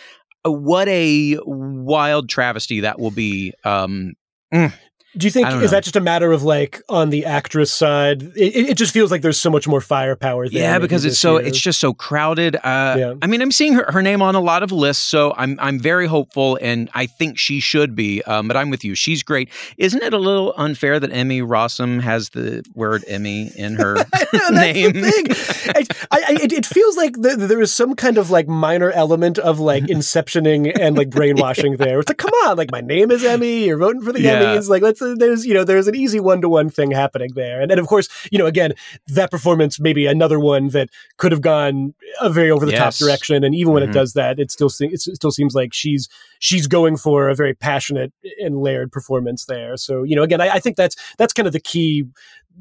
what 0.50 0.88
a 0.88 1.38
wild 1.44 2.28
travesty 2.28 2.80
that 2.80 2.98
will 2.98 3.10
be. 3.10 3.52
Um, 3.64 4.14
mm. 4.52 4.72
Do 5.16 5.26
you 5.26 5.30
think 5.30 5.48
is 5.62 5.70
that 5.70 5.84
just 5.84 5.96
a 5.96 6.00
matter 6.00 6.32
of 6.32 6.42
like 6.42 6.82
on 6.88 7.10
the 7.10 7.24
actress 7.24 7.72
side? 7.72 8.22
It, 8.36 8.70
it 8.70 8.76
just 8.76 8.92
feels 8.92 9.10
like 9.10 9.22
there's 9.22 9.40
so 9.40 9.50
much 9.50 9.66
more 9.66 9.80
firepower. 9.80 10.48
There 10.48 10.60
yeah, 10.60 10.78
because 10.78 11.04
it's 11.04 11.18
so 11.18 11.38
year. 11.38 11.48
it's 11.48 11.58
just 11.58 11.80
so 11.80 11.94
crowded. 11.94 12.56
Uh, 12.56 12.96
yeah. 12.98 13.14
I 13.22 13.26
mean, 13.26 13.40
I'm 13.40 13.52
seeing 13.52 13.74
her, 13.74 13.90
her 13.90 14.02
name 14.02 14.20
on 14.20 14.34
a 14.34 14.40
lot 14.40 14.62
of 14.62 14.72
lists, 14.72 15.02
so 15.02 15.32
I'm 15.36 15.58
I'm 15.60 15.78
very 15.78 16.06
hopeful, 16.06 16.58
and 16.60 16.90
I 16.94 17.06
think 17.06 17.38
she 17.38 17.60
should 17.60 17.94
be. 17.94 18.22
Um, 18.22 18.48
but 18.48 18.56
I'm 18.56 18.70
with 18.70 18.84
you; 18.84 18.94
she's 18.94 19.22
great. 19.22 19.48
Isn't 19.78 20.02
it 20.02 20.12
a 20.12 20.18
little 20.18 20.52
unfair 20.56 21.00
that 21.00 21.10
Emmy 21.12 21.40
Rossum 21.40 22.00
has 22.00 22.30
the 22.30 22.64
word 22.74 23.04
Emmy 23.06 23.50
in 23.56 23.76
her 23.76 23.94
name? 24.50 24.92
I, 24.96 25.84
I, 26.10 26.38
it, 26.42 26.52
it, 26.52 26.66
feels 26.66 26.96
like 26.96 27.14
the, 27.14 27.36
there 27.36 27.60
is 27.60 27.72
some 27.72 27.94
kind 27.94 28.18
of 28.18 28.30
like 28.30 28.48
minor 28.48 28.90
element 28.90 29.38
of 29.38 29.60
like 29.60 29.84
inceptioning 29.84 30.78
and 30.78 30.96
like 30.96 31.10
brainwashing 31.10 31.76
there. 31.76 32.00
It's 32.00 32.08
like, 32.08 32.18
come 32.18 32.32
on, 32.46 32.56
like 32.56 32.70
my 32.70 32.80
name 32.80 33.10
is 33.10 33.24
Emmy. 33.24 33.64
You're 33.64 33.78
voting 33.78 34.02
for 34.02 34.12
the 34.12 34.20
yeah. 34.26 34.42
Emmys. 34.42 34.68
Like, 34.68 34.82
let's 34.82 35.00
there's 35.14 35.46
you 35.46 35.54
know 35.54 35.64
there's 35.64 35.88
an 35.88 35.94
easy 35.94 36.20
one 36.20 36.40
to 36.40 36.48
one 36.48 36.70
thing 36.70 36.90
happening 36.90 37.30
there, 37.34 37.60
and 37.60 37.70
then 37.70 37.78
of 37.78 37.86
course 37.86 38.08
you 38.30 38.38
know 38.38 38.46
again 38.46 38.72
that 39.08 39.30
performance 39.30 39.78
maybe 39.78 40.06
another 40.06 40.40
one 40.40 40.68
that 40.68 40.88
could 41.16 41.32
have 41.32 41.40
gone 41.40 41.94
a 42.20 42.30
very 42.30 42.50
over 42.50 42.66
the 42.66 42.72
yes. 42.72 42.98
top 42.98 43.06
direction, 43.06 43.44
and 43.44 43.54
even 43.54 43.72
when 43.72 43.82
mm-hmm. 43.82 43.90
it 43.90 43.94
does 43.94 44.14
that, 44.14 44.38
it 44.38 44.50
still 44.50 44.70
it 44.80 45.00
still 45.00 45.30
seems 45.30 45.54
like 45.54 45.72
she's 45.72 46.08
she's 46.38 46.66
going 46.66 46.96
for 46.96 47.28
a 47.28 47.34
very 47.34 47.54
passionate 47.54 48.12
and 48.40 48.58
layered 48.58 48.90
performance 48.90 49.44
there. 49.46 49.76
So 49.76 50.02
you 50.02 50.16
know 50.16 50.22
again 50.22 50.40
I, 50.40 50.54
I 50.54 50.58
think 50.60 50.76
that's 50.76 50.96
that's 51.18 51.32
kind 51.32 51.46
of 51.46 51.52
the 51.52 51.60
key 51.60 52.04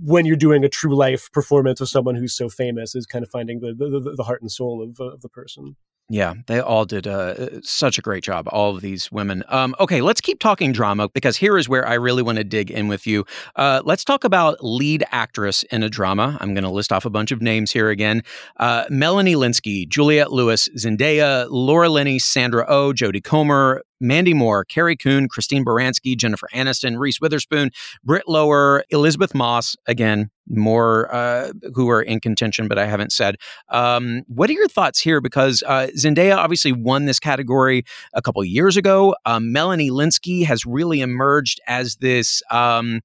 when 0.02 0.26
you're 0.26 0.36
doing 0.36 0.64
a 0.64 0.70
true 0.70 0.96
life 0.96 1.32
performance 1.32 1.80
of 1.80 1.90
someone 1.90 2.16
who's 2.16 2.34
so 2.34 2.50
famous 2.50 2.96
is 2.96 3.06
kind 3.06 3.24
of 3.24 3.32
finding 3.32 3.60
the 3.60 3.74
the, 3.74 4.14
the 4.16 4.24
heart 4.24 4.42
and 4.42 4.52
soul 4.52 4.84
of, 4.84 5.00
of 5.00 5.22
the 5.22 5.30
person. 5.30 5.76
Yeah, 6.08 6.36
they 6.46 6.60
all 6.60 6.86
did 6.86 7.08
uh, 7.08 7.62
such 7.62 7.98
a 7.98 8.02
great 8.02 8.24
job, 8.24 8.48
all 8.52 8.76
of 8.76 8.82
these 8.82 9.12
women. 9.12 9.44
Um, 9.48 9.74
okay, 9.80 10.02
let's 10.02 10.22
keep 10.22 10.40
talking 10.40 10.72
drama 10.72 11.10
because 11.10 11.36
here 11.36 11.58
is 11.58 11.68
where 11.68 11.88
I 11.88 11.96
really 11.96 12.22
want 12.22 12.38
to 12.38 12.44
dig 12.44 12.70
in 12.70 12.88
with 12.88 13.08
you. 13.08 13.26
Uh, 13.56 13.82
let's 13.84 14.04
talk 14.04 14.24
about 14.24 14.64
lead 14.64 15.04
actress 15.12 15.64
in 15.64 15.82
a 15.82 15.90
drama. 15.90 16.38
I'm 16.40 16.54
going 16.54 16.64
to 16.64 16.70
list 16.70 16.94
off 16.94 17.06
a 17.06 17.10
bunch 17.10 17.32
of 17.32 17.42
names 17.42 17.72
here 17.72 17.90
again 17.90 18.22
uh, 18.58 18.86
Melanie 18.90 19.36
Lynskey, 19.36 19.90
Juliette 19.90 20.32
Lewis, 20.32 20.70
Zendaya, 20.78 21.48
Laura 21.50 21.90
Linney, 21.90 22.20
Sandra 22.20 22.66
O, 22.68 22.90
oh, 22.90 22.94
Jodie 22.94 23.24
Comer, 23.24 23.82
Mandy 24.00 24.34
Moore, 24.34 24.66
Carrie 24.66 24.98
Coon, 24.98 25.28
Christine 25.28 25.64
Baranski, 25.64 26.18
Jennifer 26.18 26.48
Aniston, 26.54 27.00
Reese 27.00 27.22
Witherspoon, 27.22 27.72
Britt 28.04 28.28
Lower, 28.28 28.84
Elisabeth 28.90 29.34
Moss, 29.34 29.76
again, 29.88 30.30
more 30.48 31.14
uh, 31.14 31.52
who 31.74 31.90
are 31.90 32.02
in 32.02 32.20
contention, 32.20 32.68
but 32.68 32.78
I 32.78 32.86
haven't 32.86 33.12
said. 33.12 33.38
Um, 33.70 34.24
what 34.28 34.50
are 34.50 34.54
your 34.54 34.68
thoughts 34.68 35.00
here? 35.00 35.22
Because 35.22 35.64
uh, 35.66 35.88
Zendaya 35.98 36.38
obviously 36.38 36.72
won 36.72 37.06
this 37.06 37.20
category 37.20 37.84
a 38.14 38.22
couple 38.22 38.44
years 38.44 38.78
ago. 38.78 39.16
Um, 39.26 39.52
Melanie 39.52 39.90
Lynskey 39.90 40.46
has 40.46 40.66
really 40.66 41.02
emerged 41.02 41.60
as 41.68 41.96
this. 41.98 42.44
Um, 42.52 43.02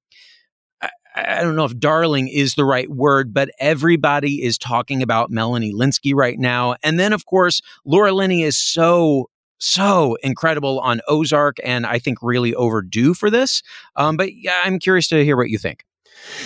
I 1.17 1.43
don't 1.43 1.57
know 1.57 1.65
if 1.65 1.77
darling 1.79 2.29
is 2.29 2.55
the 2.55 2.65
right 2.65 2.89
word, 2.89 3.35
but 3.35 3.51
everybody 3.59 4.43
is 4.43 4.57
talking 4.57 5.03
about 5.03 5.31
Melanie 5.31 5.75
Lynskey 5.75 6.15
right 6.15 6.39
now. 6.39 6.77
And 6.83 7.01
then, 7.01 7.13
of 7.13 7.27
course, 7.27 7.61
Laura 7.85 8.13
Linney 8.13 8.43
is 8.43 8.57
so 8.57 9.29
so 9.61 10.17
incredible 10.23 10.81
on 10.81 11.01
Ozark, 11.09 11.59
and 11.65 11.87
I 11.87 11.99
think 11.99 12.19
really 12.23 12.55
overdue 12.55 13.15
for 13.15 13.31
this. 13.31 13.63
Um, 13.97 14.17
but 14.17 14.35
yeah, 14.35 14.63
I'm 14.65 14.79
curious 14.79 15.09
to 15.09 15.25
hear 15.25 15.37
what 15.37 15.51
you 15.51 15.59
think. 15.59 15.85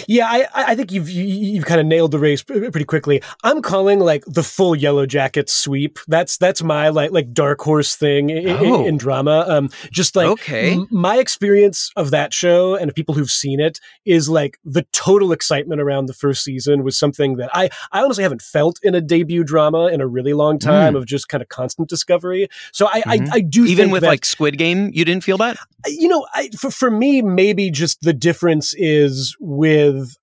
Yeah, 0.07 0.27
I, 0.29 0.47
I 0.55 0.75
think 0.75 0.93
you've 0.93 1.09
you, 1.09 1.23
have 1.23 1.31
you 1.31 1.55
have 1.57 1.67
kind 1.67 1.81
of 1.81 1.87
nailed 1.87 2.11
the 2.11 2.19
race 2.19 2.43
pretty 2.43 2.85
quickly. 2.85 3.23
I'm 3.43 3.63
calling 3.63 4.01
like 4.01 4.25
the 4.27 4.43
full 4.43 4.75
Yellowjacket 4.75 5.49
sweep. 5.49 5.99
That's 6.09 6.37
that's 6.37 6.63
my 6.63 6.89
like 6.89 7.11
like 7.11 7.33
dark 7.33 7.61
horse 7.61 7.97
thing 7.97 8.31
in, 8.31 8.49
oh. 8.49 8.81
in, 8.83 8.89
in 8.89 8.97
drama. 8.97 9.45
Um, 9.49 9.71
just 9.91 10.17
like 10.17 10.27
okay. 10.29 10.75
M- 10.75 10.89
my 10.91 11.19
experience 11.19 11.91
of 11.97 12.11
that 12.11 12.33
show 12.33 12.75
and 12.75 12.95
people 12.95 13.15
who've 13.15 13.31
seen 13.31 13.61
it 13.61 13.81
is 14.05 14.29
like 14.29 14.59
the 14.65 14.83
total 14.93 15.33
excitement 15.33 15.81
around 15.81 16.07
the 16.07 16.15
first 16.15 16.45
season 16.45 16.83
was 16.85 16.99
something 16.99 17.37
that 17.37 17.51
I 17.55 17.71
I 17.93 18.03
honestly 18.03 18.23
haven't 18.23 18.43
felt 18.43 18.79
in 18.83 18.95
a 18.95 19.01
debut 19.01 19.45
drama 19.45 19.89
in 19.89 20.01
a 20.01 20.07
really 20.07 20.33
long 20.33 20.59
time 20.59 20.95
mm. 20.95 20.99
of 20.99 21.07
just 21.07 21.29
kind 21.29 21.43
of 21.43 21.49
constant 21.49 21.89
discovery. 21.89 22.49
So 22.73 22.87
I 22.87 23.01
mm-hmm. 23.01 23.33
I, 23.33 23.37
I, 23.37 23.41
do 23.41 23.65
even 23.65 23.91
with 23.91 24.03
that, 24.03 24.09
like 24.09 24.25
Squid 24.25 24.59
Game, 24.59 24.91
you 24.93 25.05
didn't 25.05 25.25
feel 25.25 25.39
that. 25.39 25.57
You 25.87 26.09
know, 26.09 26.27
I, 26.35 26.49
for 26.59 26.71
for 26.71 26.91
me, 26.91 27.23
maybe 27.23 27.71
just 27.71 28.03
the 28.03 28.13
difference 28.13 28.75
is 28.75 29.37
with 29.41 29.64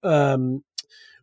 um, 0.04 0.64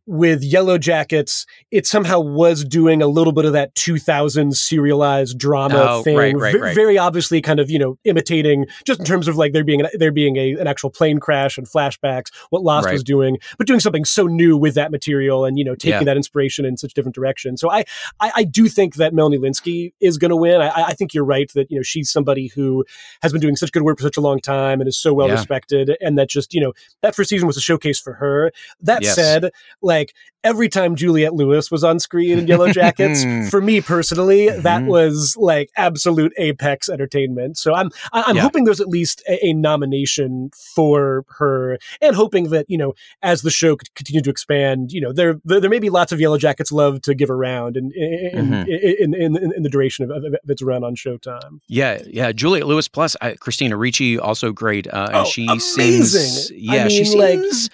with 0.09 0.43
Yellowjackets, 0.43 1.45
it 1.71 1.87
somehow 1.87 2.19
was 2.19 2.65
doing 2.65 3.03
a 3.03 3.07
little 3.07 3.33
bit 3.35 3.45
of 3.45 3.53
that 3.53 3.75
2000 3.75 4.57
serialized 4.57 5.37
drama 5.39 5.87
oh, 5.87 6.03
thing. 6.03 6.17
Right, 6.17 6.35
right, 6.35 6.59
right. 6.59 6.75
Very 6.75 6.97
obviously 6.97 7.43
kind 7.43 7.61
of, 7.61 7.71
you 7.71 7.79
know, 7.79 7.99
imitating 8.05 8.65
just 8.87 9.01
in 9.01 9.07
terms 9.07 9.29
of 9.29 9.37
like 9.37 9.53
there 9.53 9.65
being 9.65 9.83
an, 9.83 9.89
there 9.99 10.11
being 10.11 10.37
a, 10.37 10.53
an 10.55 10.67
actual 10.67 10.89
plane 10.89 11.21
crash 11.21 11.59
and 11.59 11.69
flashbacks, 11.69 12.33
what 12.49 12.63
Lost 12.63 12.91
was 12.91 13.05
doing, 13.05 13.37
but 13.59 13.67
doing 13.67 13.81
something 13.81 14.07
so 14.07 14.27
new 14.27 14.57
with 14.57 14.75
that 14.77 14.91
material 14.91 15.45
and, 15.45 15.59
you 15.59 15.65
know, 15.65 15.75
taking 15.75 16.01
yeah. 16.01 16.05
that 16.05 16.17
inspiration 16.17 16.65
in 16.65 16.79
such 16.79 16.95
different 16.95 17.15
directions. 17.15 17.61
So 17.61 17.71
I, 17.71 17.85
I, 18.19 18.33
I 18.37 18.45
do 18.45 18.67
think 18.67 18.95
that 18.95 19.13
Melanie 19.13 19.39
Lynskey 19.39 19.93
is 20.01 20.17
going 20.17 20.31
to 20.31 20.37
win. 20.37 20.63
I, 20.63 20.85
I, 20.85 20.95
think 20.95 21.13
you're 21.13 21.25
right 21.25 21.53
that, 21.53 21.71
you 21.71 21.77
know, 21.77 21.83
she's 21.83 22.11
somebody 22.11 22.47
who 22.47 22.83
has 23.21 23.31
been 23.31 23.43
doing 23.43 23.57
such 23.57 23.73
good 23.73 23.83
work 23.83 23.99
for 23.99 24.05
such 24.05 24.17
a 24.17 24.23
long 24.23 24.41
time 24.41 24.81
and 24.81 24.89
is 24.89 24.99
so 24.99 25.13
well 25.13 25.29
yeah. 25.29 25.35
respected. 25.35 25.95
And 26.01 26.19
that 26.19 26.31
just, 26.31 26.55
you 26.55 26.63
know, 26.63 26.73
that 27.03 27.15
first 27.15 27.29
season 27.29 27.47
was 27.47 27.59
a 27.59 27.61
showcase 27.61 28.01
for 28.01 28.15
her. 28.15 28.53
That 28.81 29.03
yes. 29.03 29.15
said, 29.15 29.51
like, 29.83 29.98
like 29.99 30.15
every 30.45 30.69
time 30.69 30.95
Juliette 30.95 31.35
Lewis 31.35 31.71
was 31.71 31.83
on 31.85 31.99
screen 31.99 32.39
in 32.39 32.47
Yellowjackets, 32.47 33.51
for 33.51 33.61
me 33.61 33.81
personally, 33.81 34.47
mm-hmm. 34.47 34.63
that 34.63 34.85
was 34.85 35.37
like 35.37 35.71
absolute 35.77 36.33
apex 36.39 36.89
entertainment. 36.89 37.59
So 37.59 37.75
I'm 37.75 37.91
I'm 38.13 38.37
yeah. 38.37 38.43
hoping 38.43 38.65
there's 38.65 38.81
at 38.81 38.89
least 38.89 39.23
a, 39.29 39.47
a, 39.47 39.53
nomination 39.53 40.51
for 40.75 41.25
her, 41.39 41.79
and 42.01 42.15
hoping 42.15 42.51
that 42.51 42.67
you 42.69 42.79
know 42.79 42.95
as 43.23 43.43
the 43.43 43.51
show 43.51 43.77
continues 43.77 44.23
to 44.25 44.31
expand, 44.31 44.93
you 44.93 45.01
know 45.01 45.13
there 45.13 45.41
there, 45.45 45.61
there 45.61 45.71
may 45.71 45.81
be 45.81 45.91
lots 45.91 46.13
of 46.13 46.19
Yellowjackets 46.19 46.73
love 46.73 47.03
to 47.03 47.15
give 47.15 47.31
around 47.31 47.77
in 47.77 47.91
in, 47.95 48.47
mm-hmm. 48.47 48.71
in, 48.71 49.15
in, 49.15 49.37
in, 49.37 49.53
in, 49.55 49.63
the 49.63 49.69
duration 49.69 50.05
of, 50.05 50.11
of, 50.25 50.35
its 50.47 50.63
run 50.63 50.85
on 50.85 50.95
Showtime. 50.95 51.61
Yeah, 51.69 52.03
yeah, 52.07 52.33
Juliette 52.33 52.67
Lewis 52.67 52.89
plus 52.89 53.17
uh, 53.21 53.35
Christina 53.41 53.77
Ricci 53.77 54.19
also 54.19 54.53
great, 54.53 54.87
uh, 54.87 55.07
and 55.09 55.17
oh, 55.17 55.25
she 55.25 55.47
amazing. 55.47 56.01
Seems, 56.01 56.51
yeah, 56.53 56.73
I 56.73 56.89
mean, 56.89 56.91
she 56.91 57.05
seems. 57.05 57.69
Like, 57.69 57.73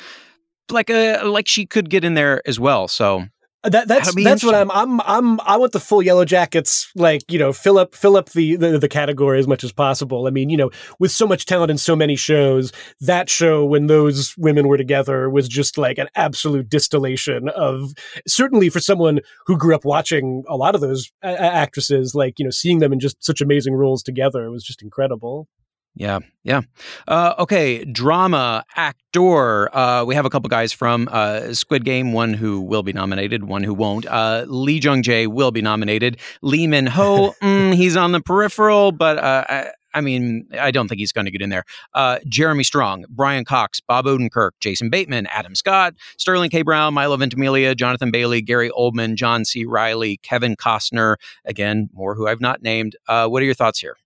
like 0.70 0.90
a 0.90 1.22
like 1.22 1.48
she 1.48 1.66
could 1.66 1.90
get 1.90 2.04
in 2.04 2.14
there 2.14 2.42
as 2.46 2.58
well. 2.58 2.88
So 2.88 3.24
uh, 3.64 3.70
that, 3.70 3.88
that's 3.88 4.14
that's 4.14 4.44
what 4.44 4.54
I'm 4.54 4.70
I'm 4.70 5.00
I'm 5.02 5.40
I 5.40 5.56
want 5.56 5.72
the 5.72 5.80
full 5.80 6.02
yellowjackets 6.02 6.88
like 6.94 7.22
you 7.30 7.38
know 7.38 7.52
fill 7.52 7.78
up 7.78 7.94
fill 7.94 8.16
up 8.16 8.30
the, 8.30 8.56
the, 8.56 8.78
the 8.78 8.88
category 8.88 9.38
as 9.38 9.48
much 9.48 9.64
as 9.64 9.72
possible. 9.72 10.26
I 10.26 10.30
mean 10.30 10.50
you 10.50 10.56
know 10.56 10.70
with 10.98 11.10
so 11.10 11.26
much 11.26 11.46
talent 11.46 11.70
in 11.70 11.78
so 11.78 11.96
many 11.96 12.14
shows, 12.14 12.72
that 13.00 13.30
show 13.30 13.64
when 13.64 13.86
those 13.86 14.34
women 14.36 14.68
were 14.68 14.76
together 14.76 15.30
was 15.30 15.48
just 15.48 15.78
like 15.78 15.96
an 15.96 16.08
absolute 16.14 16.68
distillation 16.68 17.48
of 17.50 17.92
certainly 18.26 18.68
for 18.68 18.80
someone 18.80 19.20
who 19.46 19.56
grew 19.56 19.74
up 19.74 19.86
watching 19.86 20.44
a 20.46 20.56
lot 20.56 20.74
of 20.74 20.82
those 20.82 21.10
a- 21.22 21.40
actresses 21.40 22.14
like 22.14 22.38
you 22.38 22.44
know 22.44 22.50
seeing 22.50 22.80
them 22.80 22.92
in 22.92 23.00
just 23.00 23.24
such 23.24 23.40
amazing 23.40 23.74
roles 23.74 24.02
together 24.02 24.50
was 24.50 24.62
just 24.62 24.82
incredible. 24.82 25.48
Yeah, 25.96 26.20
yeah. 26.42 26.62
Uh, 27.06 27.34
okay, 27.38 27.84
drama 27.84 28.64
actor. 28.74 29.74
Uh, 29.74 30.04
we 30.04 30.16
have 30.16 30.26
a 30.26 30.30
couple 30.30 30.48
guys 30.48 30.72
from 30.72 31.08
uh, 31.12 31.54
Squid 31.54 31.84
Game. 31.84 32.12
One 32.12 32.34
who 32.34 32.60
will 32.60 32.82
be 32.82 32.92
nominated, 32.92 33.44
one 33.44 33.62
who 33.62 33.72
won't. 33.72 34.04
Uh, 34.06 34.44
Lee 34.48 34.80
Jung 34.80 35.04
Jae 35.04 35.28
will 35.28 35.52
be 35.52 35.62
nominated. 35.62 36.18
Lee 36.42 36.66
Min 36.66 36.86
Ho, 36.86 37.32
mm, 37.42 37.74
he's 37.74 37.96
on 37.96 38.10
the 38.10 38.20
peripheral, 38.20 38.90
but 38.90 39.18
uh, 39.18 39.44
I, 39.48 39.70
I, 39.94 40.00
mean, 40.00 40.48
I 40.58 40.72
don't 40.72 40.88
think 40.88 40.98
he's 40.98 41.12
going 41.12 41.26
to 41.26 41.30
get 41.30 41.40
in 41.40 41.50
there. 41.50 41.64
Uh, 41.94 42.18
Jeremy 42.26 42.64
Strong, 42.64 43.04
Brian 43.08 43.44
Cox, 43.44 43.80
Bob 43.80 44.06
Odenkirk, 44.06 44.50
Jason 44.58 44.90
Bateman, 44.90 45.28
Adam 45.28 45.54
Scott, 45.54 45.94
Sterling 46.18 46.50
K. 46.50 46.62
Brown, 46.62 46.92
Milo 46.92 47.16
Ventimiglia, 47.16 47.76
Jonathan 47.76 48.10
Bailey, 48.10 48.42
Gary 48.42 48.70
Oldman, 48.70 49.14
John 49.14 49.44
C. 49.44 49.64
Reilly, 49.64 50.16
Kevin 50.24 50.56
Costner. 50.56 51.14
Again, 51.44 51.88
more 51.92 52.16
who 52.16 52.26
I've 52.26 52.40
not 52.40 52.62
named. 52.62 52.96
what 53.06 53.40
are 53.40 53.46
your 53.46 53.54
thoughts 53.54 53.78
here? 53.78 53.96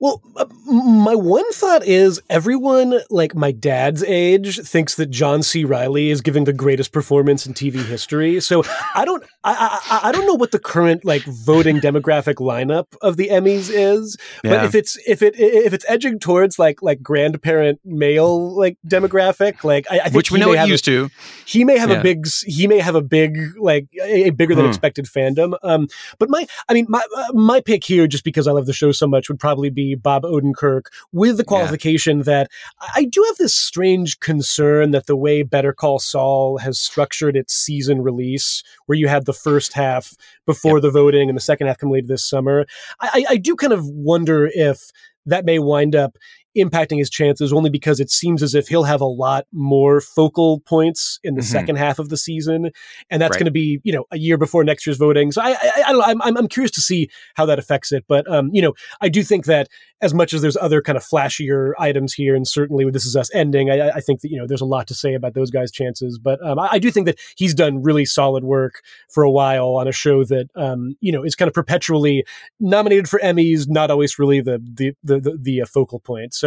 Well, 0.00 0.22
uh, 0.36 0.46
my 0.66 1.14
one 1.14 1.50
thought 1.52 1.84
is 1.84 2.20
everyone, 2.28 3.00
like 3.10 3.34
my 3.34 3.52
dad's 3.52 4.02
age, 4.04 4.60
thinks 4.60 4.96
that 4.96 5.10
John 5.10 5.42
C. 5.42 5.64
Reilly 5.64 6.10
is 6.10 6.20
giving 6.20 6.44
the 6.44 6.52
greatest 6.52 6.92
performance 6.92 7.46
in 7.46 7.54
TV 7.54 7.84
history. 7.84 8.40
So 8.40 8.64
I 8.94 9.04
don't, 9.04 9.22
I, 9.44 9.80
I, 9.90 10.08
I 10.08 10.12
don't 10.12 10.26
know 10.26 10.34
what 10.34 10.50
the 10.50 10.58
current 10.58 11.04
like 11.04 11.22
voting 11.22 11.80
demographic 11.80 12.34
lineup 12.34 12.86
of 13.02 13.16
the 13.16 13.28
Emmys 13.28 13.70
is, 13.72 14.16
yeah. 14.42 14.50
but 14.50 14.64
if 14.64 14.74
it's 14.74 14.98
if 15.06 15.22
it 15.22 15.34
if 15.38 15.72
it's 15.72 15.84
edging 15.88 16.18
towards 16.18 16.58
like 16.58 16.82
like 16.82 17.02
grandparent 17.02 17.80
male 17.84 18.54
like 18.54 18.76
demographic, 18.86 19.64
like 19.64 19.86
I, 19.90 20.00
I 20.00 20.02
think 20.04 20.14
which 20.16 20.30
we 20.30 20.38
know 20.38 20.52
it 20.52 20.66
used 20.68 20.88
a, 20.88 20.90
to, 20.90 21.10
he 21.46 21.64
may 21.64 21.78
have 21.78 21.90
yeah. 21.90 22.00
a 22.00 22.02
big 22.02 22.26
he 22.46 22.66
may 22.66 22.78
have 22.78 22.94
a 22.94 23.02
big 23.02 23.38
like 23.58 23.86
a, 24.02 24.28
a 24.28 24.30
bigger 24.30 24.54
than 24.54 24.64
hmm. 24.64 24.70
expected 24.70 25.06
fandom. 25.06 25.56
Um, 25.62 25.88
but 26.18 26.30
my, 26.30 26.46
I 26.68 26.74
mean, 26.74 26.86
my 26.88 27.04
uh, 27.16 27.32
my 27.32 27.60
pick 27.60 27.84
here, 27.84 28.06
just 28.06 28.24
because 28.24 28.46
I 28.46 28.52
love 28.52 28.66
the 28.66 28.72
show 28.72 28.92
so 28.92 29.06
much, 29.06 29.28
would 29.28 29.38
probably 29.44 29.68
be 29.68 29.94
Bob 29.94 30.22
Odenkirk, 30.22 30.86
with 31.12 31.36
the 31.36 31.44
qualification 31.44 32.18
yeah. 32.18 32.24
that 32.24 32.50
I 32.96 33.04
do 33.04 33.22
have 33.28 33.36
this 33.36 33.54
strange 33.54 34.18
concern 34.20 34.92
that 34.92 35.04
the 35.04 35.16
way 35.16 35.42
Better 35.42 35.74
Call 35.74 35.98
Saul 35.98 36.56
has 36.56 36.78
structured 36.78 37.36
its 37.36 37.52
season 37.52 38.00
release, 38.00 38.62
where 38.86 38.96
you 38.96 39.06
had 39.06 39.26
the 39.26 39.34
first 39.34 39.74
half 39.74 40.14
before 40.46 40.78
yep. 40.78 40.82
the 40.84 40.90
voting 40.90 41.28
and 41.28 41.36
the 41.36 41.42
second 41.42 41.66
half 41.66 41.76
come 41.76 41.90
later 41.90 42.06
this 42.06 42.24
summer, 42.24 42.64
I, 43.02 43.26
I 43.28 43.36
do 43.36 43.54
kind 43.54 43.74
of 43.74 43.86
wonder 43.86 44.50
if 44.54 44.90
that 45.26 45.44
may 45.44 45.58
wind 45.58 45.94
up 45.94 46.16
impacting 46.56 46.98
his 46.98 47.10
chances 47.10 47.52
only 47.52 47.70
because 47.70 48.00
it 48.00 48.10
seems 48.10 48.42
as 48.42 48.54
if 48.54 48.68
he'll 48.68 48.84
have 48.84 49.00
a 49.00 49.06
lot 49.06 49.46
more 49.52 50.00
focal 50.00 50.60
points 50.60 51.18
in 51.22 51.34
the 51.34 51.40
mm-hmm. 51.40 51.50
second 51.50 51.76
half 51.76 51.98
of 51.98 52.08
the 52.08 52.16
season, 52.16 52.70
and 53.10 53.20
that's 53.20 53.32
right. 53.32 53.40
going 53.40 53.46
to 53.46 53.50
be 53.50 53.80
you 53.84 53.92
know 53.92 54.04
a 54.10 54.18
year 54.18 54.38
before 54.38 54.64
next 54.64 54.86
year's 54.86 54.98
voting. 54.98 55.32
So 55.32 55.42
I 55.42 55.50
I, 55.50 55.82
I 55.86 55.92
don't 55.92 55.98
know, 55.98 56.22
I'm 56.24 56.36
I'm 56.36 56.48
curious 56.48 56.70
to 56.72 56.80
see 56.80 57.08
how 57.34 57.46
that 57.46 57.58
affects 57.58 57.92
it, 57.92 58.04
but 58.08 58.30
um 58.30 58.50
you 58.52 58.62
know 58.62 58.74
I 59.00 59.08
do 59.08 59.22
think 59.22 59.46
that 59.46 59.68
as 60.04 60.12
much 60.12 60.34
as 60.34 60.42
there's 60.42 60.56
other 60.58 60.82
kind 60.82 60.96
of 60.98 61.04
flashier 61.04 61.72
items 61.78 62.12
here, 62.12 62.34
and 62.36 62.46
certainly 62.46 62.84
with 62.84 62.92
This 62.92 63.06
Is 63.06 63.16
Us 63.16 63.34
ending, 63.34 63.70
I, 63.70 63.88
I 63.88 64.00
think 64.00 64.20
that 64.20 64.30
you 64.30 64.38
know 64.38 64.46
there's 64.46 64.60
a 64.60 64.66
lot 64.66 64.86
to 64.88 64.94
say 64.94 65.14
about 65.14 65.32
those 65.32 65.50
guys' 65.50 65.72
chances. 65.72 66.18
But 66.18 66.44
um, 66.46 66.58
I, 66.58 66.68
I, 66.72 66.78
do 66.78 66.90
think 66.90 67.06
that 67.06 67.18
he's 67.36 67.54
done 67.54 67.82
really 67.82 68.04
solid 68.04 68.44
work 68.44 68.82
for 69.10 69.22
a 69.22 69.30
while 69.30 69.76
on 69.76 69.88
a 69.88 69.92
show 69.92 70.22
that 70.24 70.48
um, 70.56 70.96
you 71.00 71.10
know 71.10 71.24
is 71.24 71.34
kind 71.34 71.48
of 71.48 71.54
perpetually 71.54 72.24
nominated 72.60 73.08
for 73.08 73.18
Emmys, 73.20 73.66
not 73.66 73.90
always 73.90 74.18
really 74.18 74.42
the 74.42 74.58
the 74.62 74.92
the, 75.02 75.20
the, 75.20 75.38
the 75.40 75.62
uh, 75.62 75.66
focal 75.66 76.00
point. 76.00 76.34
So 76.34 76.43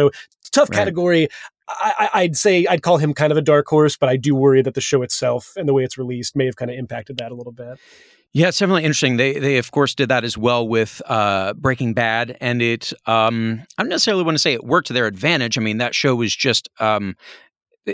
tough 0.52 0.70
right. 0.70 0.76
category. 0.76 1.28
I, 1.70 2.22
would 2.22 2.36
say 2.36 2.66
I'd 2.66 2.82
call 2.82 2.96
him 2.96 3.12
kind 3.12 3.30
of 3.30 3.36
a 3.36 3.42
dark 3.42 3.66
horse, 3.66 3.96
but 3.96 4.08
I 4.08 4.16
do 4.16 4.34
worry 4.34 4.62
that 4.62 4.72
the 4.72 4.80
show 4.80 5.02
itself 5.02 5.52
and 5.54 5.68
the 5.68 5.74
way 5.74 5.84
it's 5.84 5.98
released 5.98 6.34
may 6.34 6.46
have 6.46 6.56
kind 6.56 6.70
of 6.70 6.78
impacted 6.78 7.18
that 7.18 7.30
a 7.30 7.34
little 7.34 7.52
bit. 7.52 7.78
Yeah, 8.32 8.48
it's 8.48 8.58
definitely 8.58 8.84
interesting. 8.84 9.16
They 9.16 9.38
they 9.38 9.56
of 9.56 9.70
course 9.70 9.94
did 9.94 10.10
that 10.10 10.22
as 10.22 10.36
well 10.36 10.68
with 10.68 11.00
uh, 11.06 11.54
Breaking 11.54 11.94
Bad, 11.94 12.36
and 12.40 12.60
it 12.60 12.92
um, 13.06 13.62
I 13.76 13.82
don't 13.82 13.88
necessarily 13.88 14.22
want 14.22 14.34
to 14.34 14.38
say 14.38 14.52
it 14.52 14.64
worked 14.64 14.88
to 14.88 14.92
their 14.92 15.06
advantage. 15.06 15.56
I 15.56 15.62
mean, 15.62 15.78
that 15.78 15.94
show 15.94 16.14
was 16.14 16.34
just 16.34 16.68
um, 16.78 17.16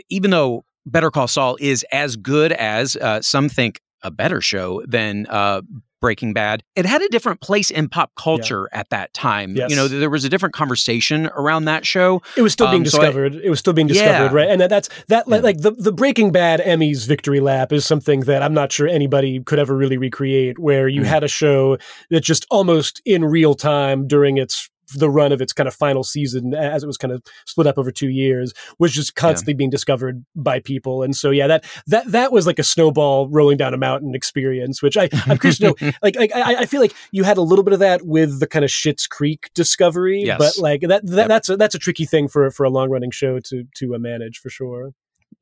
even 0.09 0.31
though 0.31 0.65
Better 0.87 1.11
Call 1.11 1.29
Saul 1.29 1.57
is 1.61 1.85
as 1.93 2.17
good 2.17 2.53
as 2.53 2.97
uh, 2.97 3.23
some 3.23 3.49
think 3.49 3.81
a 4.03 4.11
better 4.11 4.41
show 4.41 4.83
than 4.87 5.27
uh, 5.29 5.63
Breaking 6.05 6.35
Bad, 6.35 6.63
it 6.77 6.85
had 6.85 7.01
a 7.01 7.09
different 7.09 7.41
place 7.41 7.71
in 7.71 7.89
pop 7.89 8.15
culture 8.15 8.69
yeah. 8.71 8.81
at 8.81 8.91
that 8.91 9.15
time. 9.15 9.57
Yes. 9.57 9.71
You 9.71 9.77
know, 9.77 9.89
there 9.89 10.11
was 10.11 10.23
a 10.23 10.29
different 10.29 10.55
conversation 10.55 11.31
around 11.35 11.65
that 11.65 11.87
show. 11.87 12.21
It 12.37 12.43
was 12.43 12.53
still 12.53 12.67
being 12.67 12.81
um, 12.81 12.85
discovered. 12.85 13.33
So 13.33 13.39
I, 13.39 13.43
it 13.45 13.49
was 13.49 13.59
still 13.59 13.73
being 13.73 13.87
discovered, 13.87 14.27
yeah. 14.27 14.31
right? 14.31 14.51
And 14.51 14.61
that's 14.61 14.91
that 15.09 15.25
yeah. 15.27 15.37
like 15.39 15.63
the 15.63 15.71
the 15.71 15.93
Breaking 15.93 16.31
Bad 16.31 16.61
Emmys 16.61 17.09
victory 17.09 17.41
lap 17.41 17.73
is 17.73 17.87
something 17.87 18.21
that 18.21 18.43
I'm 18.43 18.53
not 18.53 18.71
sure 18.71 18.87
anybody 18.87 19.43
could 19.43 19.59
ever 19.59 19.75
really 19.75 19.97
recreate 19.97 20.59
where 20.59 20.89
you 20.89 21.01
mm. 21.01 21.07
had 21.07 21.25
a 21.25 21.29
show 21.29 21.79
that 22.11 22.21
just 22.21 22.45
almost 22.51 23.01
in 23.07 23.25
real 23.25 23.55
time 23.55 24.07
during 24.07 24.37
its 24.37 24.69
the 24.95 25.11
run 25.11 25.33
of 25.33 25.41
its 25.41 25.53
kind 25.53 25.69
of 25.69 25.75
final 25.75 26.03
season 26.03 26.55
as 26.55 26.83
it 26.83 26.87
was 26.87 26.97
kind 26.97 27.12
of 27.12 27.23
split 27.47 27.67
up 27.67 27.79
over 27.79 27.91
two 27.91 28.09
years 28.09 28.53
was 28.79 28.93
just 28.93 29.14
constantly 29.14 29.53
yeah. 29.53 29.59
being 29.59 29.71
discovered 29.71 30.25
by 30.35 30.61
people 30.61 31.03
and 31.03 31.17
so 31.17 31.31
yeah 31.31 31.47
that 31.47 31.64
that 31.87 32.11
that 32.11 32.33
was 32.33 32.47
like 32.47 32.59
a 32.59 32.62
snowball 32.62 33.29
rolling 33.29 33.57
down 33.57 33.75
a 33.75 33.79
mountain 33.79 34.14
experience 34.14 34.83
which 34.83 34.97
i 34.97 35.09
i'm 35.26 35.38
curious 35.38 35.59
to 35.59 35.67
know 35.67 35.75
like, 36.03 36.17
like 36.17 36.35
I, 36.35 36.61
I 36.61 36.67
feel 36.67 36.81
like 36.81 36.95
you 37.12 37.25
had 37.25 37.37
a 37.37 37.43
little 37.43 37.64
bit 37.64 37.73
of 37.73 37.81
that 37.81 38.03
with 38.05 38.41
the 38.41 38.47
kind 38.47 38.64
of 38.64 38.71
Schitt's 38.71 39.07
Creek 39.07 39.50
discovery 39.55 40.23
yes. 40.25 40.38
but 40.38 40.59
like 40.59 40.83
that, 40.83 41.07
that 41.07 41.17
yep. 41.17 41.29
that's 41.29 41.49
a 41.49 41.57
that's 41.57 41.75
a 41.75 41.79
tricky 41.79 42.05
thing 42.05 42.29
for 42.29 42.50
for 42.50 42.64
a 42.64 42.71
long 42.71 42.91
running 42.91 43.11
show 43.11 43.38
to 43.41 43.64
to 43.76 43.95
uh, 43.95 43.99
manage 43.99 44.38
for 44.38 44.50
sure 44.50 44.93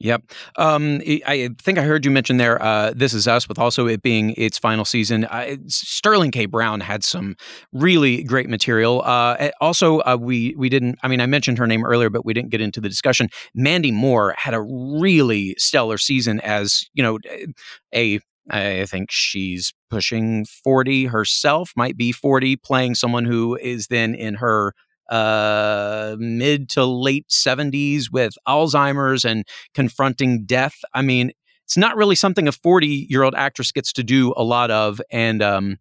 Yep. 0.02 0.32
Um, 0.56 1.00
I 1.26 1.50
think 1.62 1.78
I 1.78 1.82
heard 1.82 2.04
you 2.04 2.10
mention 2.10 2.36
there, 2.36 2.60
uh, 2.60 2.92
This 2.94 3.14
Is 3.14 3.28
Us, 3.28 3.48
with 3.48 3.58
also 3.58 3.86
it 3.86 4.02
being 4.02 4.34
its 4.36 4.58
final 4.58 4.84
season. 4.84 5.24
Uh, 5.26 5.56
Sterling 5.68 6.32
K. 6.32 6.46
Brown 6.46 6.80
had 6.80 7.04
some 7.04 7.36
really 7.72 8.24
great 8.24 8.48
material. 8.48 9.02
Uh, 9.04 9.50
also, 9.60 10.00
uh, 10.00 10.16
we 10.20 10.54
we 10.56 10.68
didn't. 10.68 10.98
I 11.04 11.08
mean, 11.08 11.20
I 11.20 11.26
mentioned 11.26 11.56
her 11.58 11.68
name 11.68 11.84
earlier, 11.84 12.10
but 12.10 12.24
we 12.24 12.34
didn't 12.34 12.50
get 12.50 12.60
into 12.60 12.80
the 12.80 12.88
discussion. 12.88 13.28
Mandy 13.54 13.92
Moore 13.92 14.34
had 14.36 14.54
a 14.54 14.60
really 14.60 15.54
stellar 15.56 15.98
season 15.98 16.40
as 16.40 16.84
you 16.94 17.02
know 17.02 17.18
a 17.94 18.18
I 18.50 18.86
think 18.86 19.10
she's 19.12 19.72
pushing 19.88 20.46
40 20.64 21.04
herself, 21.06 21.70
might 21.76 21.96
be 21.96 22.10
40, 22.10 22.56
playing 22.56 22.96
someone 22.96 23.24
who 23.24 23.56
is 23.56 23.86
then 23.86 24.16
in 24.16 24.34
her 24.34 24.74
uh, 25.10 26.16
mid 26.18 26.68
to 26.70 26.84
late 26.84 27.26
70s 27.28 28.10
with 28.10 28.34
Alzheimer's 28.46 29.24
and 29.24 29.44
confronting 29.74 30.44
death. 30.44 30.74
I 30.94 31.02
mean, 31.02 31.32
it's 31.64 31.76
not 31.76 31.96
really 31.96 32.16
something 32.16 32.48
a 32.48 32.52
40 32.52 33.06
year 33.08 33.22
old 33.22 33.34
actress 33.34 33.72
gets 33.72 33.92
to 33.94 34.02
do 34.02 34.34
a 34.36 34.42
lot 34.42 34.70
of. 34.70 35.00
And 35.10 35.42
um, 35.42 35.78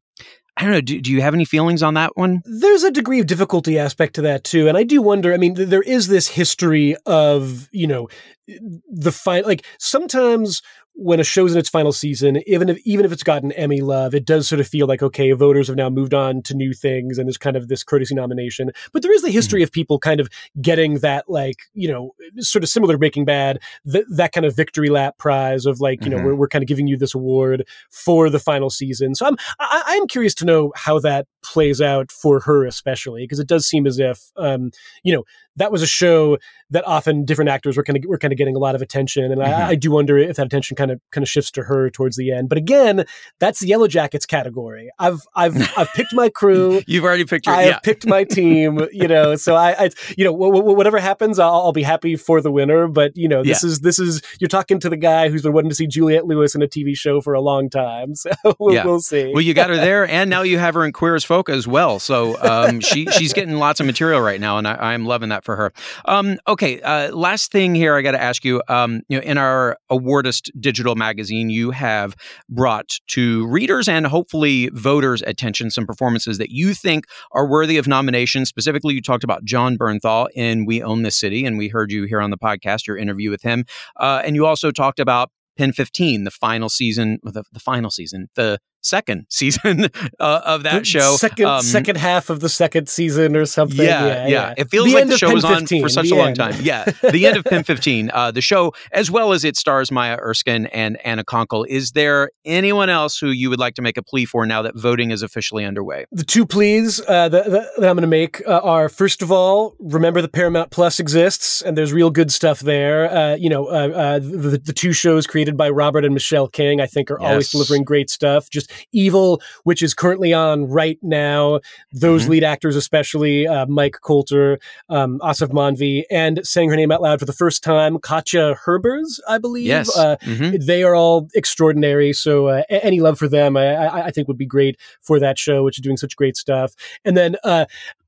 I 0.58 0.63
don't 0.63 0.74
know. 0.74 0.82
Do, 0.82 1.01
do, 1.01 1.12
you 1.12 1.22
have 1.22 1.34
any 1.34 1.46
feelings 1.46 1.82
on 1.82 1.94
that 1.96 2.16
one? 2.16 2.42
There's 2.46 2.84
a 2.84 2.92
degree 2.92 3.20
of 3.20 3.25
difficulty 3.25 3.80
aspect 3.80 4.16
to 4.16 4.22
that 4.24 4.44
too, 4.44 4.68
and 4.68 4.78
I 4.78 4.84
do 4.84 5.01
wonder. 5.01 5.34
I 5.34 5.38
mean, 5.38 5.56
th- 5.56 5.70
there 5.70 5.82
is 5.82 6.08
this 6.08 6.28
history 6.28 6.96
of 7.06 7.70
you 7.72 7.88
know 7.88 8.10
the 8.48 9.12
fight. 9.12 9.46
Like 9.46 9.66
sometimes 9.80 10.62
when 10.93 11.19
a 11.19 11.24
show's 11.24 11.53
in 11.53 11.57
its 11.57 11.69
final 11.69 11.91
season, 11.91 12.41
even 12.48 12.69
if 12.69 12.77
even 12.86 13.05
if 13.05 13.12
it's 13.12 13.24
gotten 13.24 13.51
Emmy 13.53 13.81
love, 13.81 14.13
it 14.13 14.25
does 14.25 14.48
sort 14.48 14.60
of 14.60 14.67
feel 14.67 14.88
like 14.88 15.01
okay, 15.01 15.31
voters 15.31 15.67
have 15.67 15.75
now 15.75 15.89
moved 15.89 16.13
on 16.13 16.41
to 16.43 16.53
new 16.53 16.74
things, 16.74 17.17
and 17.17 17.27
there's 17.27 17.38
kind 17.38 17.55
of 17.55 17.67
this 17.67 17.83
courtesy 17.83 18.13
nomination. 18.13 18.71
But 18.91 19.01
there 19.01 19.13
is 19.13 19.21
the 19.21 19.31
history 19.31 19.62
mm-hmm. 19.62 19.65
of 19.65 19.71
people 19.71 20.00
kind 20.00 20.19
of 20.19 20.29
getting 20.62 21.00
that 21.00 21.25
like 21.29 21.57
you 21.74 21.88
know 21.88 22.12
sort 22.39 22.63
of 22.63 22.69
similar 22.69 22.93
to 22.93 23.00
Breaking 23.00 23.25
Bad, 23.25 23.60
th- 23.91 24.05
that 24.12 24.31
kind 24.31 24.45
of 24.45 24.55
victory 24.55 24.89
lap 24.89 25.17
prize 25.17 25.65
of 25.65 25.79
like 25.79 26.03
you 26.03 26.12
mm-hmm. 26.12 26.19
know 26.19 26.25
we're, 26.25 26.36
we're 26.36 26.48
kind 26.48 26.63
of 26.63 26.67
giving 26.67 26.88
you 26.88 26.98
this 26.98 27.15
award 27.15 27.65
for 27.89 28.29
the 28.29 28.39
final 28.39 28.69
season. 28.69 29.15
So 29.15 29.25
I'm 29.25 29.38
I, 29.60 29.83
I'm 29.88 30.07
curious 30.07 30.36
to 30.36 30.45
know 30.45 30.71
how 30.75 31.00
that 31.00 31.25
plays 31.43 31.81
out 31.81 32.12
for 32.12 32.39
her 32.41 32.65
especially 32.65 33.24
because 33.24 33.39
it 33.39 33.48
does 33.48 33.67
seem 33.67 33.88
as 33.88 34.00
if 34.00 34.31
um, 34.38 34.71
you 35.03 35.13
know 35.13 35.24
that 35.57 35.71
was 35.71 35.81
a 35.81 35.88
show 35.88 36.38
that 36.69 36.88
often 36.88 37.25
different 37.25 37.50
actors 37.50 37.75
were 37.75 37.83
kind 37.83 37.98
of 37.98 38.05
were 38.07 38.17
kind 38.17 38.31
of 38.31 38.38
getting 38.38 38.55
a 38.55 38.60
lot 38.60 38.75
of 38.75 38.81
attention, 38.81 39.25
and 39.31 39.41
mm-hmm. 39.41 39.62
I, 39.62 39.69
I, 39.69 39.75
do 39.75 39.91
wonder 39.91 40.17
if 40.17 40.38
that 40.38 40.45
attention 40.45 40.77
kind 40.77 40.89
of 40.89 41.01
kind 41.12 41.21
of 41.21 41.29
shifts 41.29 41.51
to 41.51 41.63
her 41.63 41.89
towards 41.89 42.15
the 42.15 42.31
end. 42.31 42.48
But 42.48 42.57
again, 42.57 43.05
that's 43.39 43.60
the 43.60 43.69
Yellowjackets 43.69 44.25
category. 44.25 44.89
I've 44.98 45.19
I've 45.36 45.55
I've 45.77 45.91
picked 45.93 46.13
my 46.13 46.29
crew. 46.29 46.81
You've 46.88 47.03
already 47.03 47.25
picked 47.25 47.45
your. 47.45 47.55
I 47.55 47.63
have 47.63 47.83
picked 47.83 48.07
my 48.07 48.24
team. 48.24 48.88
You 48.93 49.07
know, 49.07 49.36
so 49.45 49.55
I, 49.55 49.86
I 49.86 49.89
you 50.17 50.24
know 50.24 50.31
w- 50.31 50.53
w- 50.53 50.77
whatever 50.77 51.00
happens, 51.00 51.39
I'll, 51.39 51.53
I'll, 51.53 51.71
be 51.74 51.83
happy 51.83 52.15
for 52.15 52.41
the 52.41 52.51
winner. 52.51 52.88
But 52.88 53.15
you 53.17 53.27
know, 53.27 53.43
this 53.43 53.63
yeah. 53.63 53.69
is 53.69 53.79
this 53.81 54.00
is 54.00 54.21
you're 54.39 54.48
talking 54.48 54.79
to 54.79 54.89
the 54.89 54.98
guy 54.98 55.29
who's 55.29 55.41
been 55.41 55.53
wanting 55.53 55.69
to 55.69 55.75
see 55.75 55.88
Juliette 55.88 56.25
Lewis 56.25 56.55
in 56.55 56.62
a 56.62 56.67
TV 56.67 56.95
show 56.95 57.19
for 57.19 57.33
a 57.33 57.41
long 57.41 57.69
time. 57.69 58.13
So 58.21 58.29
we'll, 58.60 58.75
yeah. 58.75 58.86
we'll 58.86 59.00
see. 59.00 59.31
Well, 59.33 59.41
you 59.41 59.55
got 59.55 59.71
her 59.71 59.75
there, 59.75 60.07
and 60.07 60.29
now 60.29 60.43
you 60.43 60.60
have 60.60 60.75
her 60.75 60.86
in 60.86 60.91
Queer 60.91 61.15
as 61.15 61.24
As 61.32 61.66
well. 61.66 61.98
So 61.98 62.38
um, 62.42 62.82
she 62.82 63.06
she's 63.06 63.32
getting 63.32 63.56
lots 63.56 63.80
of 63.80 63.86
material 63.86 64.20
right 64.20 64.40
now, 64.40 64.58
and 64.58 64.68
I, 64.68 64.94
I'm 64.94 65.06
loving 65.06 65.30
that 65.30 65.46
for 65.46 65.56
her. 65.56 65.72
Um, 66.04 66.38
okay, 66.46 66.82
uh, 66.82 67.16
last 67.16 67.54
thing 67.54 67.74
here, 67.74 67.96
I 67.96 68.02
got 68.02 68.12
to 68.12 68.22
ask 68.22 68.44
you. 68.44 68.62
Um, 68.68 69.02
you 69.08 69.18
know, 69.18 69.24
in 69.24 69.38
our 69.38 69.78
Awardist 69.90 70.50
digital 70.60 70.96
magazine, 70.96 71.50
you 71.50 71.72
have 71.72 72.18
brought 72.50 73.00
to 73.08 73.48
readers 73.48 73.88
and 73.88 74.06
hopefully 74.06 74.70
voters' 74.74 75.22
attention 75.22 75.72
some 75.72 75.88
performances 75.88 76.38
that 76.38 76.50
you 76.50 76.74
think 76.74 77.06
are 77.32 77.48
worthy 77.48 77.78
of 77.78 77.88
nomination. 77.88 78.46
Specifically, 78.46 78.94
you 78.94 79.02
talked 79.02 79.24
about 79.24 79.46
Jon 79.46 79.78
Bernthal 79.78 80.28
in 80.36 80.66
"We 80.66 80.84
Own 80.84 81.04
This 81.04 81.16
City," 81.16 81.46
and 81.46 81.58
we 81.58 81.70
heard 81.70 81.94
you 81.94 82.04
here 82.04 82.20
on 82.20 82.32
the 82.32 82.38
podcast, 82.38 82.88
your 82.88 82.98
interview 82.98 83.30
with 83.30 83.42
him, 83.42 83.64
uh, 83.96 84.22
and 84.26 84.36
you 84.36 84.46
also 84.46 84.70
talked 84.70 85.00
about 85.00 85.30
Pen 85.58 85.72
15, 85.74 86.24
the 86.24 86.32
final 86.32 86.70
season, 86.70 87.20
the, 87.24 87.44
the 87.52 87.60
final 87.60 87.92
season, 87.92 88.30
the 88.36 88.60
second 88.82 89.26
season 89.30 89.86
uh, 90.20 90.42
of 90.46 90.64
that 90.64 90.86
show. 90.86 91.16
Second 91.16 91.46
um, 91.46 91.62
second 91.62 91.98
half 91.98 92.30
of 92.30 92.40
the 92.40 92.50
second 92.50 92.90
season 92.90 93.36
or 93.36 93.46
something. 93.46 93.86
Yeah, 93.86 94.06
yeah. 94.06 94.28
yeah. 94.28 94.54
It 94.58 94.70
feels 94.70 94.88
the 94.88 94.96
like 94.96 95.08
the 95.08 95.18
show 95.18 95.34
was 95.34 95.46
on 95.46 95.66
for 95.68 95.90
such 95.90 96.12
a 96.12 96.16
long 96.16 96.34
time. 96.34 96.52
Yeah, 96.62 96.86
the 96.86 97.26
end 97.26 97.38
of 97.38 97.46
Pen 97.46 97.64
15. 97.64 98.12
Uh, 98.14 98.32
the 98.32 98.42
show, 98.42 98.74
as 98.92 99.10
well 99.10 99.32
as 99.32 99.44
it 99.44 99.56
stars 99.56 99.92
Maya 99.92 100.18
Erskine 100.20 100.68
and 100.68 100.98
Anna 101.06 101.24
Konkle. 101.24 101.66
Is 101.68 101.92
there 101.94 102.30
anyone 102.46 102.90
else 102.90 103.18
who 103.18 103.30
you 103.30 103.50
would 103.50 103.60
like 103.60 103.74
to 103.76 103.82
make 103.82 103.98
a 103.98 104.04
plea 104.04 104.26
for 104.26 104.46
now 104.46 104.62
that 104.62 104.76
voting 104.76 105.12
is 105.12 105.24
officially 105.24 105.66
underway? 105.66 106.06
The 106.12 106.24
two 106.24 106.46
pleas 106.46 107.02
uh, 107.08 107.30
that, 107.30 107.50
that, 107.50 107.68
I'm 107.78 107.82
going 107.82 108.02
to 108.02 108.08
make 108.08 108.46
uh, 108.48 108.60
are 108.64 108.90
first 108.90 109.22
of 109.22 109.32
all, 109.32 109.76
remember 109.80 110.22
the 110.22 110.28
Paramount 110.28 110.72
Plus 110.72 111.00
exists 111.00 111.62
and 111.62 111.78
there's 111.78 111.94
real 111.94 112.12
good 112.12 112.32
stuff 112.32 112.60
there. 112.60 113.12
Uh, 113.12 113.36
you 113.36 113.50
know, 113.50 113.66
uh, 113.66 114.20
the, 114.20 114.62
the 114.64 114.74
two 114.74 114.94
shows 114.94 115.26
created 115.26 115.58
by 115.58 115.70
Robert 115.70 116.06
and 116.06 116.14
Michelle 116.14 116.48
King, 116.48 116.82
I 116.82 116.86
think, 116.86 117.10
are 117.10 117.18
yes. 117.20 117.30
always 117.30 117.52
delivering 117.52 117.84
great 117.84 118.10
stuff. 118.10 118.50
Just 118.50 118.71
Evil, 118.92 119.42
which 119.63 119.82
is 119.82 119.94
currently 119.94 120.34
on 120.34 120.66
right 120.66 121.00
now. 121.01 121.60
Those 121.92 122.24
mm-hmm. 122.24 122.32
lead 122.32 122.44
actors, 122.44 122.75
especially 122.75 123.48
uh, 123.48 123.66
Mike 123.68 123.98
Colter, 124.01 124.60
um, 124.90 125.20
Aasif 125.20 125.50
Mandvi, 125.50 126.04
and 126.10 126.46
saying 126.46 126.70
her 126.70 126.75
name 126.75 126.92
out 126.92 127.01
loud 127.01 127.20
for 127.20 127.25
the 127.25 127.34
first 127.34 127.63
time, 127.63 128.00
Katja 128.00 128.56
Herbers, 128.66 129.20
I 129.28 129.38
believe. 129.38 129.68
Yes. 129.68 129.96
Uh, 129.98 130.18
mm-hmm. 130.18 130.66
They 130.66 130.84
are 130.84 130.96
all 130.96 131.28
extraordinary. 131.36 132.13
So 132.13 132.48
uh, 132.48 132.63
any 132.70 133.00
love 133.00 133.18
for 133.18 133.28
them, 133.28 133.58
I, 133.58 133.75
I, 133.75 134.06
I, 134.08 134.12
think, 134.12 134.28
would 134.28 134.38
be 134.38 134.46
great 134.46 134.78
for 135.01 135.20
that 135.20 135.38
show, 135.38 135.63
which 135.63 135.78
is 135.78 135.82
doing 135.82 135.98
such 135.98 136.16
great 136.16 136.38
stuff. 136.38 136.74
And 137.06 137.17
then 137.17 137.36
uh, 137.43 137.65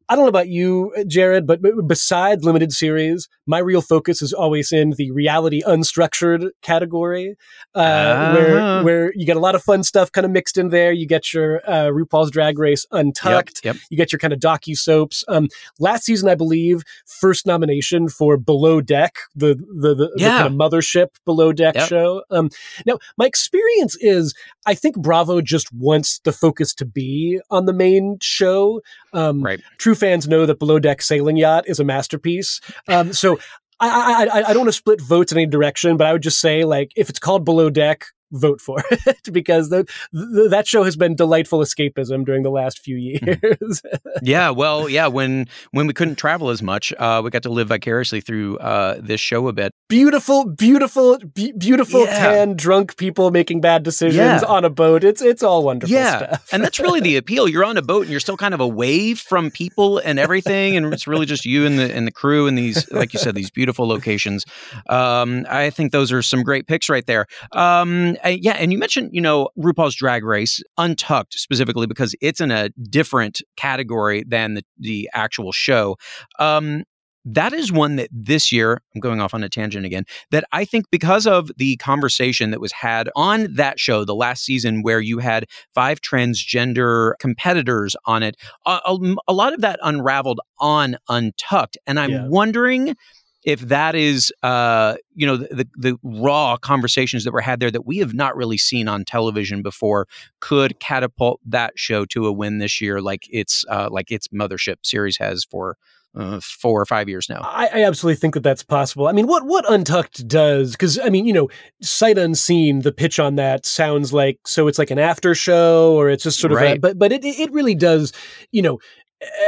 I 0.10 0.16
don't 0.16 0.26
know 0.26 0.30
about 0.30 0.50
you, 0.50 0.94
Gerrad, 1.08 1.46
but 1.46 1.62
besides 1.88 2.44
limited 2.44 2.72
series, 2.72 3.30
my 3.46 3.60
real 3.60 3.82
focus 3.82 4.22
is 4.22 4.34
always 4.34 4.72
in 4.72 4.92
the 4.92 5.12
reality 5.12 5.62
unstructured 5.63 6.50
category, 6.62 7.36
uh, 7.74 7.80
uh-huh. 7.80 8.34
where 8.34 8.84
where 8.84 9.13
you 9.16 9.26
get 9.26 9.38
a 9.38 9.39
lot 9.39 9.56
of 9.56 9.63
fun 9.63 9.84
stuff 9.84 10.12
kind 10.12 10.26
of 10.26 10.32
mixed 10.32 10.58
in 10.58 10.70
there. 10.70 10.92
You 10.92 11.08
get 11.08 11.34
your 11.34 11.62
uh, 11.70 11.88
RuPaul's 11.88 12.32
Drag 12.32 12.60
Race 12.60 12.86
Untucked. 12.92 13.62
Yep, 13.63 13.76
yep. 13.76 13.84
You 13.89 13.98
get 13.98 14.12
your 14.12 14.20
kind 14.20 14.34
of 14.34 14.39
docu 14.39 14.78
soaps. 14.78 15.24
Um, 15.28 15.48
last 15.80 16.04
season, 16.04 16.30
I 16.30 16.36
believe, 16.36 16.84
first 17.06 17.46
nomination 17.46 18.10
for 18.10 18.38
Below 18.38 18.82
Deck, 18.82 19.20
the 19.36 19.56
the, 19.56 19.96
the, 19.96 20.12
yeah. 20.18 20.32
the 20.32 20.44
kind 20.44 20.48
of 20.48 20.54
mothership 20.54 21.08
Below 21.26 21.54
Deck 21.54 21.76
yep. 21.76 21.88
show. 21.88 22.24
Um, 22.30 22.50
now, 22.86 23.00
my 23.18 23.26
experience 23.26 23.96
is, 24.02 24.34
I 24.66 24.74
think 24.74 24.98
Bravo 24.98 25.42
just 25.42 25.72
wants 25.74 26.20
the 26.20 26.32
focus 26.32 26.74
to 26.76 26.86
be 26.86 27.39
on 27.50 27.66
the 27.66 27.74
main 27.74 28.18
show. 28.22 28.82
Um, 29.13 29.41
right. 29.41 29.62
True 29.78 29.95
fans 29.95 30.28
know 30.28 30.45
that 30.45 30.60
Below 30.60 30.80
Deck 30.80 31.02
Sailing 31.02 31.38
Yacht 31.38 31.65
is 31.67 31.80
a 31.80 31.84
masterpiece. 31.84 32.60
Um, 32.88 33.13
so 33.13 33.39
I, 33.80 34.28
I, 34.32 34.38
I, 34.39 34.54
don't 34.54 34.62
want 34.62 34.69
to 34.69 34.73
split 34.73 35.02
votes 35.02 35.32
in 35.32 35.38
any 35.38 35.47
direction, 35.47 35.97
but 35.97 36.08
I 36.08 36.13
would 36.13 36.23
just 36.23 36.39
say, 36.39 36.63
like, 36.63 36.91
if 36.95 37.10
it's 37.10 37.19
called 37.19 37.45
Below 37.45 37.69
Deck, 37.69 38.06
vote 38.34 38.60
for 38.60 38.84
it 38.91 39.32
because 39.32 39.69
the, 39.69 39.88
the, 40.12 40.48
that 40.50 40.67
show 40.67 40.84
has 40.84 40.96
been 40.96 41.15
delightful 41.15 41.60
escapism 41.60 42.26
during 42.26 42.43
the 42.43 42.50
last 42.50 42.80
few 42.80 42.98
hmm. 42.98 43.28
years. 43.28 43.82
yeah, 44.22 44.50
well, 44.50 44.89
yeah, 44.89 45.08
when 45.08 45.48
when 45.72 45.88
we 45.88 45.93
couldn't 45.93 46.15
travel 46.15 46.50
as 46.50 46.62
much, 46.62 46.93
uh, 47.00 47.22
we 47.24 47.30
got 47.30 47.43
to 47.43 47.50
live 47.50 47.69
vicariously 47.69 48.22
through 48.22 48.58
uh, 48.58 49.00
this 49.00 49.22
show 49.22 49.48
a 49.48 49.54
bit. 49.54 49.74
Beautiful, 49.88 50.46
beautiful, 50.46 51.19
beautiful 51.58 52.02
yeah. 52.06 52.17
tan 52.17 52.56
drunk 52.56 52.98
people 52.98 53.32
making 53.32 53.62
bad 53.62 53.84
decisions 53.84 54.41
yeah. 54.41 54.48
on 54.48 54.65
a 54.65 54.69
boat. 54.69 55.04
It's 55.04 55.22
it's 55.22 55.43
all 55.43 55.63
wonderful 55.63 55.93
yeah. 55.93 56.17
stuff. 56.17 56.50
and 56.52 56.63
that's 56.63 56.80
really 56.80 57.00
the 57.00 57.15
appeal. 57.24 57.48
You're 57.48 57.65
on 57.65 57.78
a 57.78 57.82
boat 57.82 58.04
and 58.04 58.12
you're 58.12 58.19
still 58.19 58.38
kind 58.38 58.54
of 58.54 58.60
away 58.60 59.13
from 59.13 59.52
people 59.52 60.00
and 60.00 60.19
everything, 60.19 60.76
and 60.76 60.93
it's 60.93 61.08
really 61.08 61.26
just 61.26 61.46
you 61.46 61.65
and 61.65 61.78
the 61.78 61.93
and 61.93 62.08
the 62.08 62.12
crew 62.12 62.48
and 62.48 62.58
these, 62.58 62.89
like 62.91 63.13
you 63.13 63.19
said, 63.19 63.36
these 63.36 63.52
beautiful 63.52 63.88
locations. 63.88 64.46
Um, 64.89 65.46
I 65.50 65.69
think 65.69 65.91
those 65.91 66.12
are 66.12 66.22
some 66.22 66.43
great 66.43 66.67
picks 66.67 66.89
right 66.89 67.06
there. 67.06 67.28
Um, 67.52 68.17
uh, 68.26 68.30
yeah, 68.30 68.54
and 68.54 68.72
you 68.72 68.78
mentioned, 68.78 69.10
you 69.14 69.22
know, 69.22 69.50
RuPaul's 69.58 69.96
Drag 69.96 70.24
Race, 70.24 70.62
Untucked 70.78 71.34
specifically 71.34 71.88
because 71.88 72.16
it's 72.22 72.42
in 72.42 72.52
a 72.52 72.70
different 72.90 73.42
category 73.58 74.24
than 74.28 74.56
the, 74.56 74.64
the 74.80 75.10
actual 75.14 75.52
show. 75.52 75.98
Um, 76.40 76.84
that 77.26 77.54
is 77.54 77.72
one 77.72 77.96
that 77.96 78.10
this 78.12 78.52
year, 78.52 78.82
I'm 78.94 79.00
going 79.00 79.22
off 79.22 79.34
on 79.34 79.44
a 79.44 79.50
tangent 79.50 79.86
again, 79.86 80.04
that 80.32 80.44
I 80.52 80.66
think 80.66 80.86
because 80.92 81.26
of 81.26 81.52
the 81.58 81.78
conversation 81.78 82.52
that 82.52 82.60
was 82.60 82.74
had 82.74 83.10
on 83.16 83.54
that 83.56 83.80
show, 83.80 84.04
the 84.04 84.16
last 84.16 84.44
season, 84.44 84.82
where 84.82 85.00
you 85.00 85.20
had 85.20 85.46
five 85.74 86.02
transgender 86.02 87.14
competitors 87.20 87.96
on 88.06 88.24
it, 88.24 88.36
a, 88.66 88.80
a, 88.86 89.16
a 89.30 89.34
lot 89.34 89.54
of 89.54 89.62
that 89.62 89.80
unraveled 89.84 90.42
on 90.60 90.98
Untucked. 91.08 91.78
And 91.88 91.98
I'm 92.00 92.12
yeah. 92.12 92.28
wondering 92.28 92.96
if 93.44 93.62
that 93.62 93.96
is 93.96 94.32
uh, 94.44 94.96
you 95.14 95.26
know 95.26 95.38
the, 95.38 95.68
the 95.78 95.98
raw 96.04 96.58
conversations 96.58 97.24
that 97.24 97.32
were 97.32 97.42
had 97.42 97.60
there 97.60 97.72
that 97.72 97.86
we 97.86 97.98
have 97.98 98.14
not 98.14 98.36
really 98.36 98.58
seen 98.58 98.88
on 98.88 99.06
television 99.06 99.62
before 99.62 100.08
could 100.40 100.80
catapult 100.80 101.40
that 101.46 101.74
show 101.76 102.06
to 102.06 102.26
a 102.26 102.32
win 102.32 102.60
this 102.60 102.82
year 102.82 103.02
like 103.02 103.28
its 103.30 103.66
uh, 103.70 103.90
like 103.92 104.12
its 104.12 104.28
mothership 104.30 104.78
series 104.84 105.18
has 105.18 105.44
for 105.44 105.78
uh, 106.16 106.40
four 106.42 106.80
or 106.80 106.86
five 106.86 107.10
years 107.10 107.28
now. 107.28 107.42
I, 107.44 107.70
I, 107.74 107.84
absolutely 107.86 108.18
think 108.18 108.36
that 108.36 108.44
that's 108.44 108.64
possible. 108.64 109.08
I 109.08 109.14
mean, 109.14 109.26
what 109.26 109.46
what 109.46 109.66
Untucked 109.68 110.28
does, 110.28 110.74
because 110.74 111.00
I 111.00 111.10
mean, 111.10 111.26
you 111.26 111.34
know, 111.34 111.50
sight 111.82 112.20
unseen, 112.20 112.82
the 112.82 112.92
pitch 112.92 113.20
on 113.20 113.36
that 113.38 113.66
sounds 113.66 114.14
like 114.14 114.40
so 114.46 114.68
it's 114.68 114.78
like 114.78 114.92
an 114.92 115.00
after 115.00 115.34
show 115.34 115.96
or 115.96 116.10
it's 116.10 116.24
just 116.24 116.40
sort 116.40 116.52
of, 116.52 116.60
right. 116.60 116.78
a, 116.78 116.80
but 116.80 117.00
but 117.00 117.12
it 117.12 117.26
it 117.26 117.52
really 117.52 117.74
does, 117.74 118.14
you 118.52 118.62
know, 118.62 118.80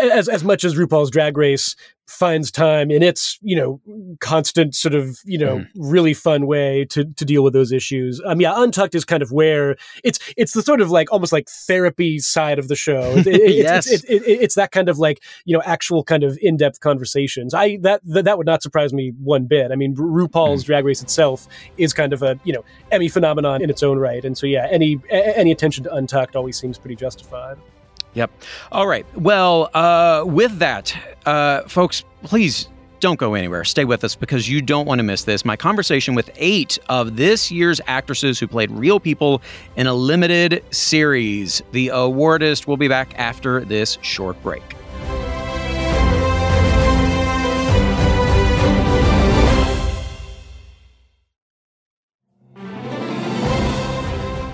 as 0.02 0.30
as 0.30 0.44
much 0.44 0.64
as 0.64 0.76
RuPaul's 0.76 1.12
Drag 1.12 1.38
Race 1.38 1.76
finds 2.08 2.52
time 2.52 2.92
in 2.92 3.02
its 3.02 3.40
you 3.42 3.56
know 3.56 3.82
constant 4.20 4.76
sort 4.76 4.94
of 4.94 5.18
you 5.26 5.40
know 5.40 5.58
mm. 5.58 5.68
really 5.76 6.14
fun 6.14 6.46
way 6.46 6.86
to 6.86 7.04
to 7.16 7.26
deal 7.26 7.44
with 7.44 7.52
those 7.52 7.72
issues 7.72 8.22
um 8.26 8.40
yeah 8.40 8.54
untucked 8.56 8.94
is 8.94 9.04
kind 9.04 9.24
of 9.24 9.32
where 9.32 9.76
it's 10.04 10.20
it's 10.38 10.54
the 10.54 10.62
sort 10.62 10.82
of 10.82 10.92
like 10.92 11.12
almost 11.12 11.34
like 11.34 11.50
therapy 11.50 12.20
side 12.20 12.60
of 12.60 12.68
the 12.68 12.76
show 12.76 13.02
it, 13.18 13.26
it, 13.26 13.56
yes. 13.56 13.90
it's, 13.90 14.04
it, 14.04 14.22
it's 14.28 14.54
that 14.54 14.72
kind 14.72 14.88
of 14.88 15.00
like 15.00 15.24
you 15.46 15.58
know 15.58 15.64
actual 15.66 16.04
kind 16.04 16.24
of 16.24 16.38
in-depth 16.44 16.80
conversations 16.80 17.56
i 17.56 17.78
that 17.82 18.02
that, 18.04 18.24
that 18.24 18.38
would 18.38 18.46
not 18.46 18.62
surprise 18.62 18.94
me 18.94 19.12
one 19.24 19.46
bit 19.46 19.72
i 19.72 19.76
mean 19.76 19.96
rupaul's 19.96 20.64
mm. 20.64 20.68
drag 20.68 20.86
race 20.86 21.02
itself 21.02 21.48
is 21.78 21.92
kind 21.92 22.14
of 22.14 22.22
a 22.22 22.40
you 22.44 22.54
know 22.54 22.64
emmy 22.92 23.08
phenomenon 23.08 23.64
in 23.64 23.70
its 23.72 23.82
own 23.82 23.98
right 23.98 24.26
and 24.26 24.38
so 24.38 24.46
yeah 24.46 24.68
any 24.70 25.02
any 25.10 25.52
attention 25.52 25.84
to 25.84 25.94
untucked 25.96 26.36
always 26.36 26.56
seems 26.56 26.78
pretty 26.78 26.96
justified 26.96 27.58
Yep. 28.16 28.32
All 28.72 28.88
right. 28.88 29.06
Well, 29.16 29.70
uh, 29.74 30.24
with 30.26 30.58
that, 30.60 30.96
uh, 31.26 31.62
folks, 31.64 32.04
please 32.24 32.70
don't 33.02 33.20
go 33.20 33.34
anywhere. 33.36 33.64
Stay 33.64 33.86
with 33.86 34.04
us 34.04 34.16
because 34.16 34.50
you 34.50 34.62
don't 34.62 34.88
want 34.88 35.00
to 35.00 35.04
miss 35.04 35.26
this. 35.26 35.46
My 35.46 35.56
conversation 35.56 36.16
with 36.16 36.32
eight 36.38 36.80
of 36.90 37.18
this 37.18 37.52
year's 37.52 37.80
actresses 37.88 38.40
who 38.40 38.48
played 38.48 38.72
real 38.72 39.00
people 39.00 39.42
in 39.76 39.86
a 39.86 39.94
limited 39.94 40.64
series. 40.74 41.62
The 41.72 41.90
awardist 41.90 42.68
will 42.68 42.78
be 42.78 42.88
back 42.88 43.14
after 43.20 43.64
this 43.64 43.98
short 44.02 44.42
break. 44.42 44.64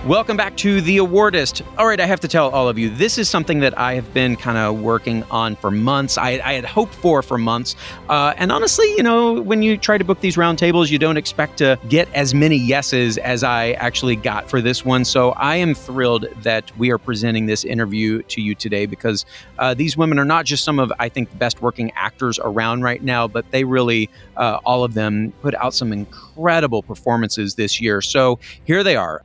Welcome 0.06 0.36
back 0.36 0.56
to 0.56 0.80
The 0.80 0.96
Awardist. 0.96 1.62
All 1.78 1.86
right, 1.86 2.00
I 2.00 2.06
have 2.06 2.18
to 2.20 2.28
tell 2.28 2.50
all 2.50 2.68
of 2.68 2.76
you, 2.76 2.90
this 2.90 3.18
is 3.18 3.28
something 3.28 3.60
that 3.60 3.78
I 3.78 3.94
have 3.94 4.12
been 4.12 4.34
kind 4.34 4.58
of 4.58 4.80
working 4.80 5.22
on 5.30 5.54
for 5.54 5.70
months. 5.70 6.18
I, 6.18 6.40
I 6.44 6.54
had 6.54 6.64
hoped 6.64 6.92
for 6.92 7.22
for 7.22 7.38
months. 7.38 7.76
Uh, 8.08 8.34
and 8.36 8.50
honestly, 8.50 8.90
you 8.96 9.04
know, 9.04 9.40
when 9.40 9.62
you 9.62 9.76
try 9.76 9.98
to 9.98 10.04
book 10.04 10.18
these 10.18 10.34
roundtables, 10.34 10.90
you 10.90 10.98
don't 10.98 11.16
expect 11.16 11.58
to 11.58 11.78
get 11.88 12.12
as 12.14 12.34
many 12.34 12.56
yeses 12.56 13.16
as 13.18 13.44
I 13.44 13.74
actually 13.74 14.16
got 14.16 14.50
for 14.50 14.60
this 14.60 14.84
one. 14.84 15.04
So 15.04 15.30
I 15.32 15.54
am 15.54 15.72
thrilled 15.72 16.26
that 16.42 16.76
we 16.76 16.90
are 16.90 16.98
presenting 16.98 17.46
this 17.46 17.64
interview 17.64 18.22
to 18.22 18.40
you 18.40 18.56
today 18.56 18.86
because 18.86 19.24
uh, 19.60 19.72
these 19.72 19.96
women 19.96 20.18
are 20.18 20.24
not 20.24 20.46
just 20.46 20.64
some 20.64 20.80
of, 20.80 20.92
I 20.98 21.10
think, 21.10 21.30
the 21.30 21.36
best 21.36 21.62
working 21.62 21.92
actors 21.94 22.40
around 22.42 22.82
right 22.82 23.04
now, 23.04 23.28
but 23.28 23.48
they 23.52 23.62
really, 23.62 24.10
uh, 24.36 24.58
all 24.64 24.82
of 24.82 24.94
them, 24.94 25.32
put 25.42 25.54
out 25.54 25.74
some 25.74 25.92
incredible 25.92 26.82
performances 26.82 27.54
this 27.54 27.80
year. 27.80 28.00
So 28.00 28.40
here 28.64 28.82
they 28.82 28.96
are. 28.96 29.22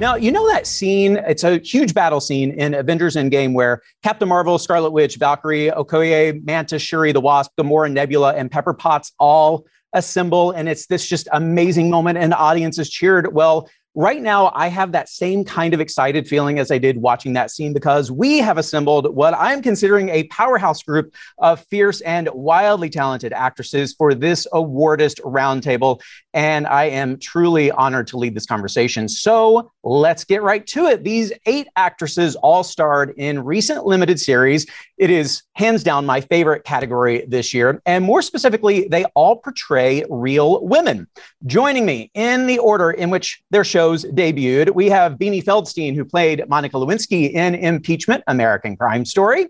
Now, 0.00 0.16
you 0.16 0.32
know 0.32 0.48
that 0.48 0.66
scene, 0.66 1.18
it's 1.18 1.44
a 1.44 1.58
huge 1.58 1.94
battle 1.94 2.20
scene 2.20 2.50
in 2.50 2.74
Avengers 2.74 3.14
Endgame 3.14 3.54
where 3.54 3.80
Captain 4.02 4.28
Marvel, 4.28 4.58
Scarlet 4.58 4.90
Witch, 4.90 5.16
Valkyrie, 5.16 5.70
Okoye, 5.70 6.44
Mantis, 6.44 6.82
Shuri, 6.82 7.12
the 7.12 7.20
Wasp, 7.20 7.52
Gamora, 7.58 7.90
Nebula, 7.90 8.34
and 8.34 8.50
Pepper 8.50 8.74
Potts 8.74 9.12
all 9.20 9.66
assemble. 9.92 10.50
And 10.50 10.68
it's 10.68 10.86
this 10.86 11.06
just 11.06 11.28
amazing 11.32 11.90
moment, 11.90 12.18
and 12.18 12.32
the 12.32 12.36
audience 12.36 12.76
is 12.80 12.90
cheered. 12.90 13.32
Well, 13.32 13.70
right 13.94 14.20
now 14.20 14.50
I 14.52 14.66
have 14.66 14.90
that 14.92 15.08
same 15.08 15.44
kind 15.44 15.72
of 15.72 15.80
excited 15.80 16.26
feeling 16.26 16.58
as 16.58 16.72
I 16.72 16.78
did 16.78 16.98
watching 16.98 17.34
that 17.34 17.52
scene 17.52 17.72
because 17.72 18.10
we 18.10 18.38
have 18.38 18.58
assembled 18.58 19.14
what 19.14 19.32
I'm 19.34 19.62
considering 19.62 20.08
a 20.08 20.24
powerhouse 20.24 20.82
group 20.82 21.14
of 21.38 21.64
fierce 21.66 22.00
and 22.00 22.28
wildly 22.34 22.90
talented 22.90 23.32
actresses 23.32 23.94
for 23.94 24.12
this 24.12 24.48
awardist 24.52 25.20
roundtable. 25.20 26.00
And 26.32 26.66
I 26.66 26.86
am 26.86 27.20
truly 27.20 27.70
honored 27.70 28.08
to 28.08 28.18
lead 28.18 28.34
this 28.34 28.46
conversation. 28.46 29.08
So 29.08 29.70
let's 29.84 30.24
get 30.24 30.42
right 30.42 30.66
to 30.68 30.86
it. 30.86 31.04
These 31.04 31.32
eight 31.46 31.68
actresses 31.76 32.34
all 32.36 32.64
starred 32.64 33.14
in 33.16 33.44
recent 33.44 33.84
limited 33.84 34.18
series. 34.18 34.66
It 34.96 35.10
is 35.10 35.42
hands 35.52 35.84
down 35.84 36.06
my 36.06 36.22
favorite 36.22 36.64
category 36.64 37.24
this 37.28 37.52
year. 37.52 37.80
And 37.84 38.04
more 38.04 38.22
specifically, 38.22 38.88
they 38.88 39.04
all 39.14 39.36
portray 39.36 40.04
real 40.08 40.64
women. 40.64 41.06
Joining 41.46 41.84
me 41.84 42.10
in 42.14 42.46
the 42.46 42.58
order 42.58 42.90
in 42.90 43.10
which 43.10 43.42
their 43.50 43.64
shows 43.64 44.04
debuted, 44.04 44.74
we 44.74 44.88
have 44.88 45.12
Beanie 45.12 45.44
Feldstein, 45.44 45.94
who 45.94 46.04
played 46.04 46.48
Monica 46.48 46.76
Lewinsky 46.76 47.32
in 47.32 47.54
Impeachment, 47.54 48.24
American 48.26 48.76
Crime 48.76 49.04
Story. 49.04 49.48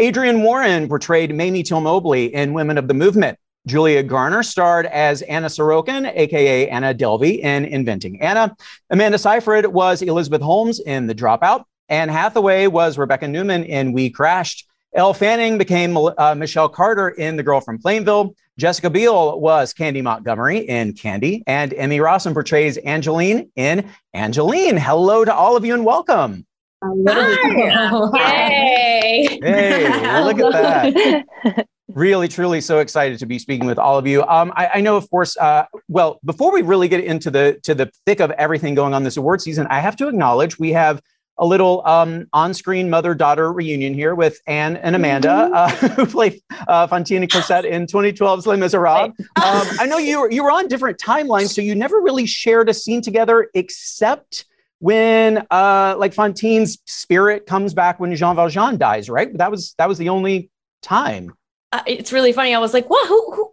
Adrienne 0.00 0.42
Warren 0.42 0.88
portrayed 0.88 1.34
Mamie 1.34 1.62
Till 1.62 1.80
Mobley 1.80 2.34
in 2.34 2.52
Women 2.52 2.78
of 2.78 2.88
the 2.88 2.94
Movement. 2.94 3.38
Julia 3.66 4.02
Garner 4.02 4.42
starred 4.42 4.86
as 4.86 5.22
Anna 5.22 5.48
Sorokin, 5.48 6.10
aka 6.14 6.68
Anna 6.68 6.94
Delvey, 6.94 7.40
in 7.40 7.64
Inventing 7.64 8.20
Anna. 8.20 8.54
Amanda 8.88 9.18
Seyfried 9.18 9.66
was 9.66 10.02
Elizabeth 10.02 10.42
Holmes 10.42 10.80
in 10.80 11.06
The 11.06 11.14
Dropout. 11.14 11.64
Anne 11.88 12.08
Hathaway 12.08 12.68
was 12.68 12.96
Rebekah 12.96 13.28
Neumann 13.28 13.64
in 13.64 13.92
WeCrashed. 13.92 14.64
Elle 14.94 15.14
Fanning 15.14 15.58
became 15.58 15.96
uh, 15.96 16.34
Michelle 16.36 16.68
Carter 16.68 17.10
in 17.10 17.36
The 17.36 17.42
Girl 17.42 17.60
from 17.60 17.78
Plainville. 17.78 18.34
Jessica 18.58 18.90
Biel 18.90 19.40
was 19.40 19.72
Candy 19.72 20.02
Montgomery 20.02 20.58
in 20.58 20.92
Candy, 20.94 21.42
and 21.46 21.72
Emmy 21.74 21.98
Rossum 21.98 22.32
portrays 22.32 22.76
Angelyne 22.78 23.50
in 23.56 23.88
Angelyne. 24.14 24.76
Hello 24.76 25.24
to 25.24 25.32
all 25.34 25.56
of 25.56 25.64
you 25.64 25.74
and 25.74 25.84
welcome. 25.84 26.44
Hi. 26.82 28.10
Yay! 28.14 29.38
Hey, 29.42 30.24
look 30.24 30.40
at 30.40 30.52
that. 30.52 31.66
really, 31.94 32.28
truly 32.28 32.60
so 32.60 32.78
excited 32.78 33.18
to 33.18 33.26
be 33.26 33.38
speaking 33.38 33.66
with 33.66 33.78
all 33.78 33.98
of 33.98 34.06
you. 34.06 34.22
Um, 34.24 34.52
I, 34.56 34.70
I, 34.74 34.80
know, 34.80 34.96
of 34.96 35.08
course, 35.10 35.36
uh, 35.36 35.66
well, 35.88 36.20
before 36.24 36.52
we 36.52 36.62
really 36.62 36.88
get 36.88 37.02
into 37.04 37.30
the 37.30 37.58
to 37.64 37.74
the 37.74 37.90
thick 38.06 38.20
of 38.20 38.30
everything 38.32 38.74
going 38.74 38.94
on 38.94 39.02
this 39.04 39.16
award 39.16 39.40
season, 39.40 39.66
I 39.68 39.80
have 39.80 39.96
to 39.96 40.08
acknowledge 40.08 40.58
we 40.58 40.72
have 40.72 41.00
a 41.38 41.46
little 41.46 41.82
um, 41.86 42.26
on-screen 42.34 42.90
mother-daughter 42.90 43.50
reunion 43.50 43.94
here 43.94 44.14
with 44.14 44.38
Anne 44.46 44.76
and 44.76 44.94
Amanda, 44.94 45.28
mm-hmm. 45.28 45.54
uh, 45.54 45.88
who 45.94 46.06
play 46.06 46.42
uh, 46.68 46.86
Fantine 46.86 47.22
and 47.22 47.32
Cosette 47.32 47.64
in 47.64 47.86
2012's 47.86 48.46
Les 48.46 48.56
Miserables. 48.56 49.14
Um, 49.42 49.66
I 49.80 49.86
know 49.86 49.96
you 49.96 50.20
were, 50.20 50.30
you 50.30 50.44
were 50.44 50.50
on 50.50 50.68
different 50.68 50.98
timelines, 50.98 51.54
so 51.54 51.62
you 51.62 51.74
never 51.74 51.98
really 51.98 52.26
shared 52.26 52.68
a 52.68 52.74
scene 52.74 53.00
together, 53.00 53.48
except 53.54 54.44
when 54.80 55.46
uh, 55.50 55.94
like 55.98 56.12
Fantine's 56.12 56.78
spirit 56.84 57.46
comes 57.46 57.72
back 57.72 58.00
when 58.00 58.14
Jean 58.14 58.36
Valjean 58.36 58.76
dies, 58.76 59.08
right? 59.08 59.34
That 59.38 59.50
was 59.50 59.74
that 59.78 59.88
was 59.88 59.96
the 59.96 60.10
only 60.10 60.50
time 60.82 61.32
uh, 61.72 61.82
it's 61.86 62.12
really 62.12 62.32
funny. 62.32 62.54
I 62.54 62.58
was 62.58 62.74
like, 62.74 62.88
"What? 62.88 63.06
Who?" 63.08 63.32
who? 63.34 63.52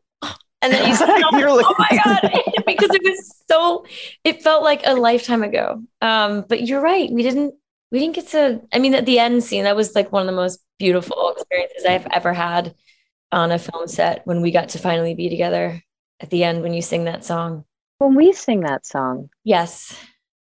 And 0.62 0.73
then 0.73 0.89
you 0.89 0.95
said, 0.95 1.10
oh, 1.12 1.30
"Oh 1.34 1.75
my 1.77 1.99
god!" 2.03 2.43
because 2.65 2.89
it 2.91 3.03
was 3.03 3.43
so. 3.49 3.86
It 4.23 4.41
felt 4.41 4.63
like 4.63 4.82
a 4.86 4.95
lifetime 4.95 5.43
ago. 5.43 5.84
Um, 6.01 6.45
but 6.47 6.67
you're 6.67 6.82
right. 6.82 7.12
We 7.12 7.23
didn't. 7.23 7.56
We 7.91 7.99
didn't 7.99 8.15
get 8.15 8.27
to. 8.30 8.62
I 8.73 8.80
mean, 8.80 8.95
at 8.95 9.06
the 9.06 9.19
end 9.19 9.43
scene, 9.43 9.63
that 9.63 9.75
was 9.75 9.95
like 9.95 10.12
one 10.12 10.21
of 10.21 10.27
the 10.27 10.34
most 10.34 10.60
beautiful 10.80 11.32
experiences 11.32 11.86
I've 11.86 12.08
ever 12.08 12.34
had 12.34 12.75
on 13.32 13.51
a 13.51 13.60
film 13.60 13.88
set 13.88 14.25
when 14.25 14.41
we 14.41 14.51
got 14.51 14.69
to 14.69 14.80
finally 14.80 15.13
be 15.13 15.30
together 15.30 15.82
at 16.19 16.30
the 16.30 16.43
end 16.43 16.62
when 16.62 16.73
you 16.73 16.82
sing 16.82 17.06
that 17.06 17.25
song. 17.25 17.65
When 17.99 18.15
we 18.15 18.34
sing 18.34 18.62
that 18.62 18.86
song, 18.86 19.30
yes. 19.43 19.97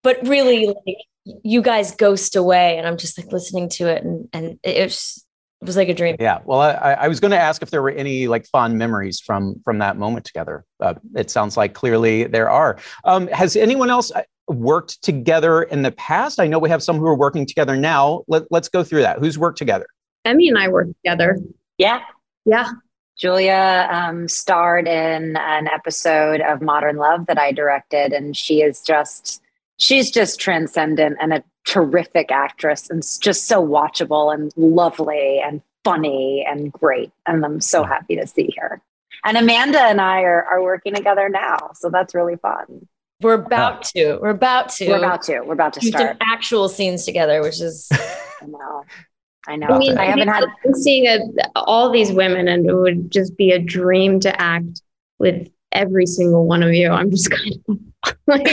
But 0.03 0.27
really, 0.27 0.67
like 0.67 0.97
you 1.43 1.61
guys 1.61 1.95
ghost 1.95 2.35
away, 2.35 2.77
and 2.77 2.87
I'm 2.87 2.97
just 2.97 3.17
like 3.17 3.31
listening 3.31 3.69
to 3.69 3.87
it, 3.87 4.03
and 4.03 4.27
and 4.33 4.59
it 4.63 4.83
was 4.83 5.25
it 5.61 5.67
was 5.67 5.77
like 5.77 5.89
a 5.89 5.93
dream. 5.93 6.15
Yeah. 6.19 6.39
Well, 6.43 6.59
I, 6.59 6.97
I 7.01 7.07
was 7.07 7.19
going 7.19 7.31
to 7.31 7.39
ask 7.39 7.61
if 7.61 7.69
there 7.69 7.83
were 7.83 7.91
any 7.91 8.27
like 8.27 8.47
fond 8.47 8.79
memories 8.79 9.19
from 9.19 9.61
from 9.63 9.77
that 9.77 9.95
moment 9.95 10.25
together. 10.25 10.65
Uh, 10.79 10.95
it 11.15 11.29
sounds 11.29 11.55
like 11.55 11.73
clearly 11.73 12.23
there 12.23 12.49
are. 12.49 12.79
Um, 13.03 13.27
has 13.27 13.55
anyone 13.55 13.91
else 13.91 14.11
uh, 14.11 14.23
worked 14.47 15.03
together 15.03 15.61
in 15.61 15.83
the 15.83 15.91
past? 15.91 16.39
I 16.39 16.47
know 16.47 16.57
we 16.57 16.69
have 16.69 16.81
some 16.81 16.97
who 16.97 17.05
are 17.05 17.15
working 17.15 17.45
together 17.45 17.77
now. 17.77 18.23
Let, 18.27 18.43
let's 18.49 18.69
go 18.69 18.83
through 18.83 19.01
that. 19.01 19.19
Who's 19.19 19.37
worked 19.37 19.59
together? 19.59 19.85
Emmy 20.25 20.49
and 20.49 20.57
I 20.57 20.67
worked 20.67 20.93
together. 21.03 21.37
Yeah. 21.77 22.01
Yeah. 22.45 22.71
Julia 23.19 23.87
um, 23.91 24.27
starred 24.27 24.87
in 24.87 25.37
an 25.37 25.67
episode 25.67 26.41
of 26.41 26.59
Modern 26.59 26.95
Love 26.95 27.27
that 27.27 27.37
I 27.37 27.51
directed, 27.51 28.13
and 28.13 28.35
she 28.35 28.63
is 28.63 28.81
just 28.81 29.43
she's 29.77 30.09
just 30.09 30.39
transcendent 30.39 31.17
and 31.21 31.33
a 31.33 31.43
terrific 31.65 32.31
actress 32.31 32.89
and 32.89 33.03
just 33.21 33.47
so 33.47 33.65
watchable 33.65 34.33
and 34.33 34.51
lovely 34.57 35.39
and 35.39 35.61
funny 35.83 36.45
and 36.47 36.71
great. 36.71 37.11
And 37.27 37.45
I'm 37.45 37.61
so 37.61 37.83
happy 37.83 38.15
to 38.15 38.27
see 38.27 38.53
her. 38.57 38.81
And 39.23 39.37
Amanda 39.37 39.81
and 39.81 40.01
I 40.01 40.21
are, 40.21 40.43
are 40.43 40.63
working 40.63 40.95
together 40.95 41.29
now. 41.29 41.71
So 41.75 41.89
that's 41.89 42.15
really 42.15 42.37
fun. 42.37 42.87
We're 43.21 43.35
about 43.35 43.83
to. 43.83 44.17
We're 44.19 44.29
about 44.29 44.69
to. 44.69 44.87
We're 44.87 44.97
about 44.97 45.21
to. 45.23 45.41
We're 45.41 45.53
about 45.53 45.73
to 45.73 45.81
start. 45.81 46.17
some 46.17 46.17
actual 46.21 46.67
scenes 46.69 47.05
together, 47.05 47.41
which 47.41 47.61
is. 47.61 47.87
I 48.41 48.45
know. 48.47 48.83
I 49.47 49.55
know. 49.57 49.67
I, 49.67 49.77
mean, 49.77 49.97
I 49.97 50.05
haven't 50.05 50.27
had. 50.27 50.45
Seeing 50.73 51.05
a, 51.05 51.19
all 51.55 51.91
these 51.91 52.11
women, 52.11 52.47
and 52.47 52.67
it 52.67 52.73
would 52.73 53.11
just 53.11 53.37
be 53.37 53.51
a 53.51 53.59
dream 53.59 54.19
to 54.21 54.41
act 54.41 54.81
with 55.19 55.47
every 55.71 56.05
single 56.05 56.45
one 56.45 56.63
of 56.63 56.73
you. 56.73 56.89
I'm 56.89 57.11
just 57.11 57.29
kind 57.31 57.55
of 57.67 57.79
like, 58.27 58.47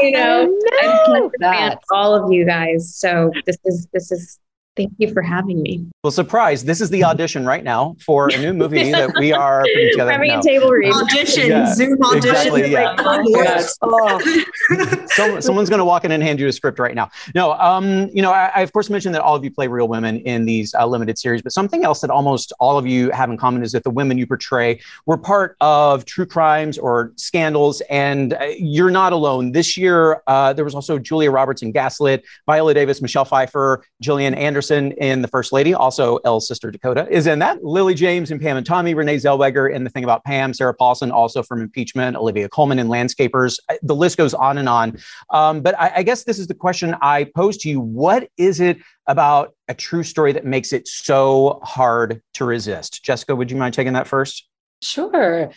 you 0.00 0.12
know, 0.12 0.60
I'm 0.82 1.30
fan 1.40 1.76
all 1.90 2.14
of 2.14 2.32
you 2.32 2.44
guys. 2.44 2.94
So 2.94 3.30
this 3.46 3.56
is 3.64 3.86
this 3.92 4.10
is 4.10 4.38
Thank 4.74 4.94
you 4.96 5.12
for 5.12 5.20
having 5.20 5.60
me. 5.60 5.86
Well, 6.02 6.10
surprise! 6.10 6.64
This 6.64 6.80
is 6.80 6.88
the 6.88 7.04
audition 7.12 7.44
right 7.44 7.62
now 7.62 7.94
for 8.04 8.28
a 8.28 8.38
new 8.38 8.54
movie 8.54 8.90
that 8.92 9.12
we 9.18 9.30
are 9.30 9.60
putting 9.60 9.90
together. 9.90 10.12
Having 10.12 10.30
a 10.30 10.42
table 10.42 10.70
read. 10.70 10.94
Audition, 10.94 11.48
yeah, 11.48 11.74
Zoom 11.74 12.02
audition. 12.02 12.30
Exactly, 12.30 12.70
yeah. 12.70 12.96
oh, 12.98 13.22
yes. 13.26 13.76
oh. 13.82 15.06
so, 15.08 15.40
someone's 15.40 15.68
going 15.68 15.78
to 15.78 15.84
walk 15.84 16.06
in 16.06 16.12
and 16.12 16.22
hand 16.22 16.40
you 16.40 16.48
a 16.48 16.52
script 16.52 16.78
right 16.78 16.94
now. 16.94 17.10
No, 17.34 17.52
um, 17.52 18.08
you 18.14 18.22
know, 18.22 18.32
I, 18.32 18.50
I, 18.54 18.60
of 18.62 18.72
course 18.72 18.88
mentioned 18.88 19.14
that 19.14 19.20
all 19.20 19.36
of 19.36 19.44
you 19.44 19.50
play 19.50 19.68
real 19.68 19.88
women 19.88 20.20
in 20.20 20.46
these 20.46 20.74
uh, 20.74 20.86
limited 20.86 21.18
series, 21.18 21.42
but 21.42 21.52
something 21.52 21.84
else 21.84 22.00
that 22.00 22.10
almost 22.10 22.54
all 22.58 22.78
of 22.78 22.86
you 22.86 23.10
have 23.10 23.28
in 23.28 23.36
common 23.36 23.62
is 23.62 23.72
that 23.72 23.84
the 23.84 23.90
women 23.90 24.16
you 24.16 24.26
portray 24.26 24.80
were 25.04 25.18
part 25.18 25.54
of 25.60 26.06
true 26.06 26.26
crimes 26.26 26.78
or 26.78 27.12
scandals, 27.16 27.82
and 27.90 28.32
uh, 28.32 28.46
you're 28.56 28.90
not 28.90 29.12
alone. 29.12 29.52
This 29.52 29.76
year, 29.76 30.22
uh, 30.26 30.54
there 30.54 30.64
was 30.64 30.74
also 30.74 30.98
Julia 30.98 31.30
Roberts 31.30 31.60
in 31.60 31.72
Gaslit, 31.72 32.24
Viola 32.46 32.72
Davis, 32.72 33.02
Michelle 33.02 33.26
Pfeiffer, 33.26 33.84
Gillian 34.00 34.34
Anderson. 34.34 34.61
Anderson 34.62 34.92
in 34.92 35.22
The 35.22 35.28
First 35.28 35.52
Lady, 35.52 35.74
also 35.74 36.18
Elle's 36.18 36.46
sister 36.46 36.70
Dakota, 36.70 37.08
is 37.10 37.26
in 37.26 37.40
that. 37.40 37.64
Lily 37.64 37.94
James 37.94 38.30
and 38.30 38.40
Pam 38.40 38.56
and 38.56 38.64
Tommy, 38.64 38.94
Renee 38.94 39.16
Zellweger 39.16 39.74
in 39.74 39.82
The 39.82 39.90
Thing 39.90 40.04
About 40.04 40.22
Pam, 40.22 40.54
Sarah 40.54 40.72
Paulson 40.72 41.10
also 41.10 41.42
from 41.42 41.60
Impeachment, 41.60 42.16
Olivia 42.16 42.48
Colman 42.48 42.78
in 42.78 42.86
Landscapers. 42.86 43.58
The 43.82 43.94
list 43.94 44.16
goes 44.16 44.34
on 44.34 44.58
and 44.58 44.68
on. 44.68 44.98
Um, 45.30 45.62
but 45.62 45.76
I, 45.80 45.92
I 45.96 46.02
guess 46.04 46.22
this 46.22 46.38
is 46.38 46.46
the 46.46 46.54
question 46.54 46.94
I 47.02 47.24
pose 47.34 47.56
to 47.58 47.68
you. 47.68 47.80
What 47.80 48.28
is 48.36 48.60
it 48.60 48.78
about 49.08 49.52
a 49.66 49.74
true 49.74 50.04
story 50.04 50.30
that 50.32 50.44
makes 50.44 50.72
it 50.72 50.86
so 50.86 51.58
hard 51.64 52.22
to 52.34 52.44
resist? 52.44 53.02
Jessica, 53.02 53.34
would 53.34 53.50
you 53.50 53.56
mind 53.56 53.74
taking 53.74 53.94
that 53.94 54.06
first? 54.06 54.46
Sure. 54.80 55.50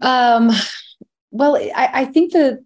Um, 0.00 0.50
well, 1.30 1.56
I, 1.56 1.90
I 1.92 2.04
think 2.06 2.32
the, 2.32 2.64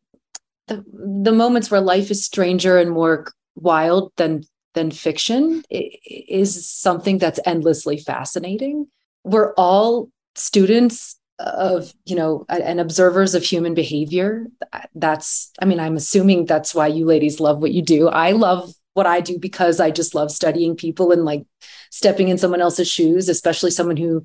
the 0.68 0.84
the 0.92 1.32
moments 1.32 1.72
where 1.72 1.80
life 1.80 2.10
is 2.12 2.24
stranger 2.24 2.78
and 2.78 2.90
more 2.92 3.32
wild 3.56 4.12
than 4.16 4.44
than 4.76 4.92
fiction 4.92 5.64
is 5.70 6.68
something 6.68 7.18
that's 7.18 7.40
endlessly 7.44 7.98
fascinating. 7.98 8.86
We're 9.24 9.52
all 9.54 10.10
students 10.36 11.18
of 11.38 11.92
you 12.04 12.16
know 12.16 12.46
and 12.48 12.80
observers 12.80 13.34
of 13.34 13.42
human 13.42 13.74
behavior. 13.74 14.46
That's 14.94 15.50
i 15.60 15.64
mean 15.64 15.80
i'm 15.80 15.96
assuming 15.96 16.46
that's 16.46 16.74
why 16.74 16.86
you 16.86 17.04
ladies 17.04 17.40
love 17.40 17.58
what 17.58 17.72
you 17.72 17.82
do. 17.82 18.08
I 18.08 18.30
love 18.32 18.72
what 18.94 19.06
i 19.06 19.20
do 19.20 19.38
because 19.38 19.78
i 19.78 19.90
just 19.90 20.14
love 20.14 20.30
studying 20.30 20.74
people 20.74 21.12
and 21.12 21.26
like 21.26 21.44
stepping 21.90 22.28
in 22.28 22.38
someone 22.38 22.62
else's 22.62 22.88
shoes 22.88 23.28
especially 23.28 23.70
someone 23.70 23.98
who 23.98 24.24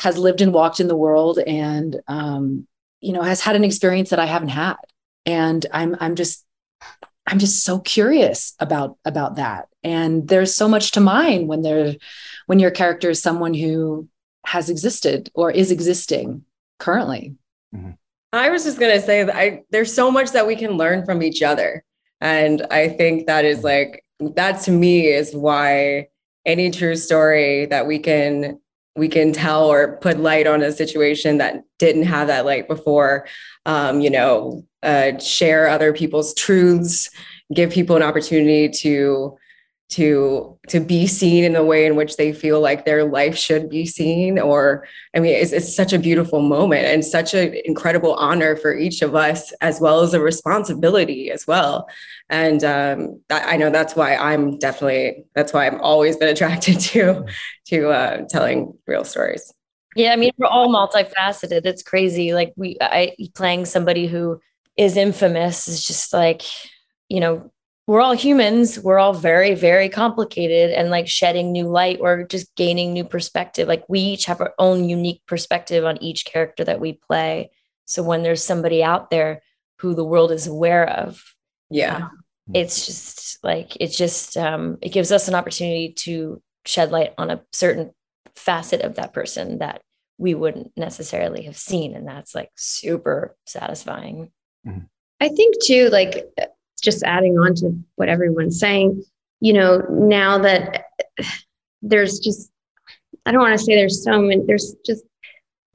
has 0.00 0.18
lived 0.18 0.42
and 0.42 0.52
walked 0.52 0.78
in 0.78 0.88
the 0.88 0.96
world 0.96 1.38
and 1.38 2.00
um, 2.06 2.66
you 3.00 3.14
know 3.14 3.22
has 3.22 3.40
had 3.40 3.56
an 3.56 3.64
experience 3.64 4.10
that 4.10 4.18
i 4.18 4.26
haven't 4.26 4.48
had. 4.48 4.76
And 5.24 5.64
i'm 5.72 5.96
i'm 6.00 6.16
just 6.16 6.44
i'm 7.26 7.38
just 7.38 7.64
so 7.64 7.78
curious 7.78 8.54
about 8.60 8.98
about 9.06 9.36
that 9.36 9.68
and 9.84 10.26
there's 10.26 10.54
so 10.54 10.66
much 10.66 10.92
to 10.92 11.00
mine 11.00 11.46
when 11.46 11.62
there 11.62 11.94
when 12.46 12.58
your 12.58 12.70
character 12.70 13.10
is 13.10 13.22
someone 13.22 13.54
who 13.54 14.08
has 14.46 14.68
existed 14.68 15.30
or 15.34 15.50
is 15.50 15.70
existing 15.70 16.44
currently. 16.78 17.36
Mm-hmm. 17.74 17.90
i 18.32 18.50
was 18.50 18.64
just 18.64 18.78
going 18.78 18.94
to 18.94 19.04
say 19.04 19.24
that 19.24 19.34
I, 19.34 19.62
there's 19.70 19.92
so 19.92 20.10
much 20.10 20.30
that 20.32 20.46
we 20.46 20.54
can 20.54 20.72
learn 20.72 21.04
from 21.04 21.22
each 21.22 21.42
other. 21.42 21.84
And 22.20 22.66
i 22.70 22.88
think 22.88 23.26
that 23.26 23.44
is 23.44 23.62
like 23.62 24.04
that 24.20 24.62
to 24.62 24.70
me 24.70 25.08
is 25.08 25.34
why 25.34 26.08
any 26.46 26.70
true 26.70 26.96
story 26.96 27.66
that 27.66 27.86
we 27.86 27.98
can 27.98 28.60
we 28.96 29.08
can 29.08 29.32
tell 29.32 29.64
or 29.64 29.96
put 29.96 30.20
light 30.20 30.46
on 30.46 30.62
a 30.62 30.70
situation 30.70 31.38
that 31.38 31.64
didn't 31.80 32.04
have 32.04 32.28
that 32.28 32.44
light 32.44 32.68
before 32.68 33.26
um, 33.66 34.00
you 34.00 34.10
know 34.10 34.64
uh, 34.82 35.18
share 35.18 35.68
other 35.68 35.92
people's 35.92 36.32
truths 36.34 37.10
give 37.52 37.70
people 37.70 37.96
an 37.96 38.02
opportunity 38.02 38.68
to 38.68 39.36
to 39.90 40.58
to 40.66 40.80
be 40.80 41.06
seen 41.06 41.44
in 41.44 41.52
the 41.52 41.62
way 41.62 41.84
in 41.84 41.94
which 41.94 42.16
they 42.16 42.32
feel 42.32 42.60
like 42.60 42.84
their 42.84 43.04
life 43.04 43.36
should 43.36 43.68
be 43.68 43.84
seen 43.84 44.38
or 44.38 44.86
i 45.14 45.20
mean 45.20 45.34
it's, 45.34 45.52
it's 45.52 45.76
such 45.76 45.92
a 45.92 45.98
beautiful 45.98 46.40
moment 46.40 46.86
and 46.86 47.04
such 47.04 47.34
an 47.34 47.54
incredible 47.66 48.14
honor 48.14 48.56
for 48.56 48.74
each 48.74 49.02
of 49.02 49.14
us 49.14 49.52
as 49.60 49.80
well 49.80 50.00
as 50.00 50.14
a 50.14 50.20
responsibility 50.20 51.30
as 51.30 51.46
well. 51.46 51.86
And 52.30 52.64
um, 52.64 53.20
i 53.30 53.56
know 53.56 53.70
that's 53.70 53.94
why 53.94 54.16
i'm 54.16 54.58
definitely 54.58 55.24
that's 55.34 55.52
why 55.52 55.66
i've 55.66 55.80
always 55.80 56.16
been 56.16 56.28
attracted 56.34 56.80
to 56.80 57.26
to 57.66 57.88
uh, 57.90 58.22
telling 58.28 58.76
real 58.86 59.04
stories. 59.04 59.52
Yeah 59.96 60.12
i 60.12 60.16
mean 60.16 60.32
we're 60.38 60.46
all 60.46 60.68
multifaceted. 60.68 61.66
It's 61.66 61.82
crazy. 61.82 62.32
Like 62.32 62.54
we 62.56 62.78
i 62.80 63.14
playing 63.34 63.66
somebody 63.66 64.06
who 64.06 64.40
is 64.78 64.96
infamous 64.96 65.68
is 65.68 65.86
just 65.86 66.12
like 66.12 66.42
you 67.08 67.20
know 67.20 67.52
we're 67.86 68.00
all 68.00 68.12
humans. 68.12 68.78
We're 68.78 68.98
all 68.98 69.12
very 69.12 69.54
very 69.54 69.88
complicated 69.88 70.70
and 70.70 70.90
like 70.90 71.08
shedding 71.08 71.52
new 71.52 71.68
light 71.68 71.98
or 72.00 72.24
just 72.24 72.54
gaining 72.56 72.92
new 72.92 73.04
perspective. 73.04 73.68
Like 73.68 73.84
we 73.88 74.00
each 74.00 74.24
have 74.26 74.40
our 74.40 74.54
own 74.58 74.88
unique 74.88 75.22
perspective 75.26 75.84
on 75.84 76.02
each 76.02 76.24
character 76.24 76.64
that 76.64 76.80
we 76.80 76.94
play. 76.94 77.50
So 77.84 78.02
when 78.02 78.22
there's 78.22 78.42
somebody 78.42 78.82
out 78.82 79.10
there 79.10 79.42
who 79.80 79.94
the 79.94 80.04
world 80.04 80.32
is 80.32 80.46
aware 80.46 80.88
of 80.88 81.22
yeah. 81.70 81.96
um, 81.96 82.10
it's 82.54 82.86
just 82.86 83.42
like 83.44 83.76
it's 83.80 83.96
just 83.96 84.36
um 84.36 84.78
it 84.80 84.90
gives 84.90 85.12
us 85.12 85.28
an 85.28 85.34
opportunity 85.34 85.92
to 85.92 86.42
shed 86.64 86.90
light 86.90 87.12
on 87.18 87.30
a 87.30 87.42
certain 87.52 87.90
facet 88.34 88.80
of 88.80 88.94
that 88.94 89.12
person 89.12 89.58
that 89.58 89.82
we 90.16 90.34
wouldn't 90.34 90.72
necessarily 90.76 91.42
have 91.42 91.56
seen. 91.56 91.94
And 91.94 92.06
that's 92.06 92.34
like 92.34 92.50
super 92.56 93.36
satisfying. 93.46 94.30
Mm-hmm. 94.66 94.86
i 95.20 95.28
think 95.28 95.56
too 95.62 95.90
like 95.90 96.26
just 96.84 97.02
adding 97.02 97.38
on 97.38 97.54
to 97.56 97.76
what 97.96 98.08
everyone's 98.08 98.58
saying, 98.58 99.02
you 99.40 99.52
know, 99.52 99.78
now 99.90 100.38
that 100.38 100.86
there's 101.82 102.18
just, 102.18 102.50
I 103.26 103.32
don't 103.32 103.40
want 103.40 103.58
to 103.58 103.64
say 103.64 103.74
there's 103.74 104.04
so 104.04 104.20
many, 104.20 104.42
there's 104.46 104.74
just 104.84 105.04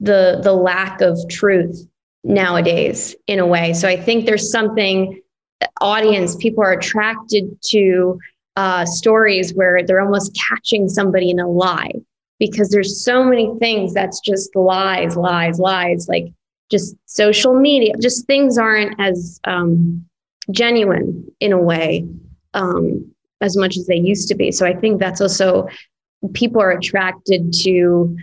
the 0.00 0.40
the 0.42 0.52
lack 0.52 1.00
of 1.02 1.18
truth 1.28 1.86
nowadays 2.24 3.14
in 3.26 3.38
a 3.38 3.46
way. 3.46 3.72
So 3.74 3.88
I 3.88 3.96
think 3.96 4.26
there's 4.26 4.50
something 4.50 5.20
audience 5.80 6.36
people 6.36 6.64
are 6.64 6.72
attracted 6.72 7.44
to 7.68 8.18
uh, 8.56 8.84
stories 8.84 9.54
where 9.54 9.84
they're 9.86 10.00
almost 10.00 10.38
catching 10.48 10.88
somebody 10.88 11.30
in 11.30 11.38
a 11.38 11.48
lie 11.48 11.92
because 12.38 12.70
there's 12.70 13.04
so 13.04 13.22
many 13.22 13.52
things 13.58 13.94
that's 13.94 14.20
just 14.20 14.54
lies, 14.56 15.16
lies, 15.16 15.58
lies. 15.58 16.08
Like 16.08 16.32
just 16.70 16.96
social 17.06 17.54
media, 17.54 17.94
just 18.00 18.26
things 18.26 18.58
aren't 18.58 18.98
as 18.98 19.40
um, 19.44 20.04
genuine 20.50 21.30
in 21.40 21.52
a 21.52 21.58
way 21.58 22.06
um, 22.54 23.12
as 23.40 23.56
much 23.56 23.76
as 23.76 23.86
they 23.86 23.96
used 23.96 24.28
to 24.28 24.34
be. 24.34 24.52
So 24.52 24.66
I 24.66 24.74
think 24.74 25.00
that's 25.00 25.20
also 25.20 25.68
people 26.34 26.60
are 26.60 26.70
attracted 26.70 27.52
to 27.62 28.16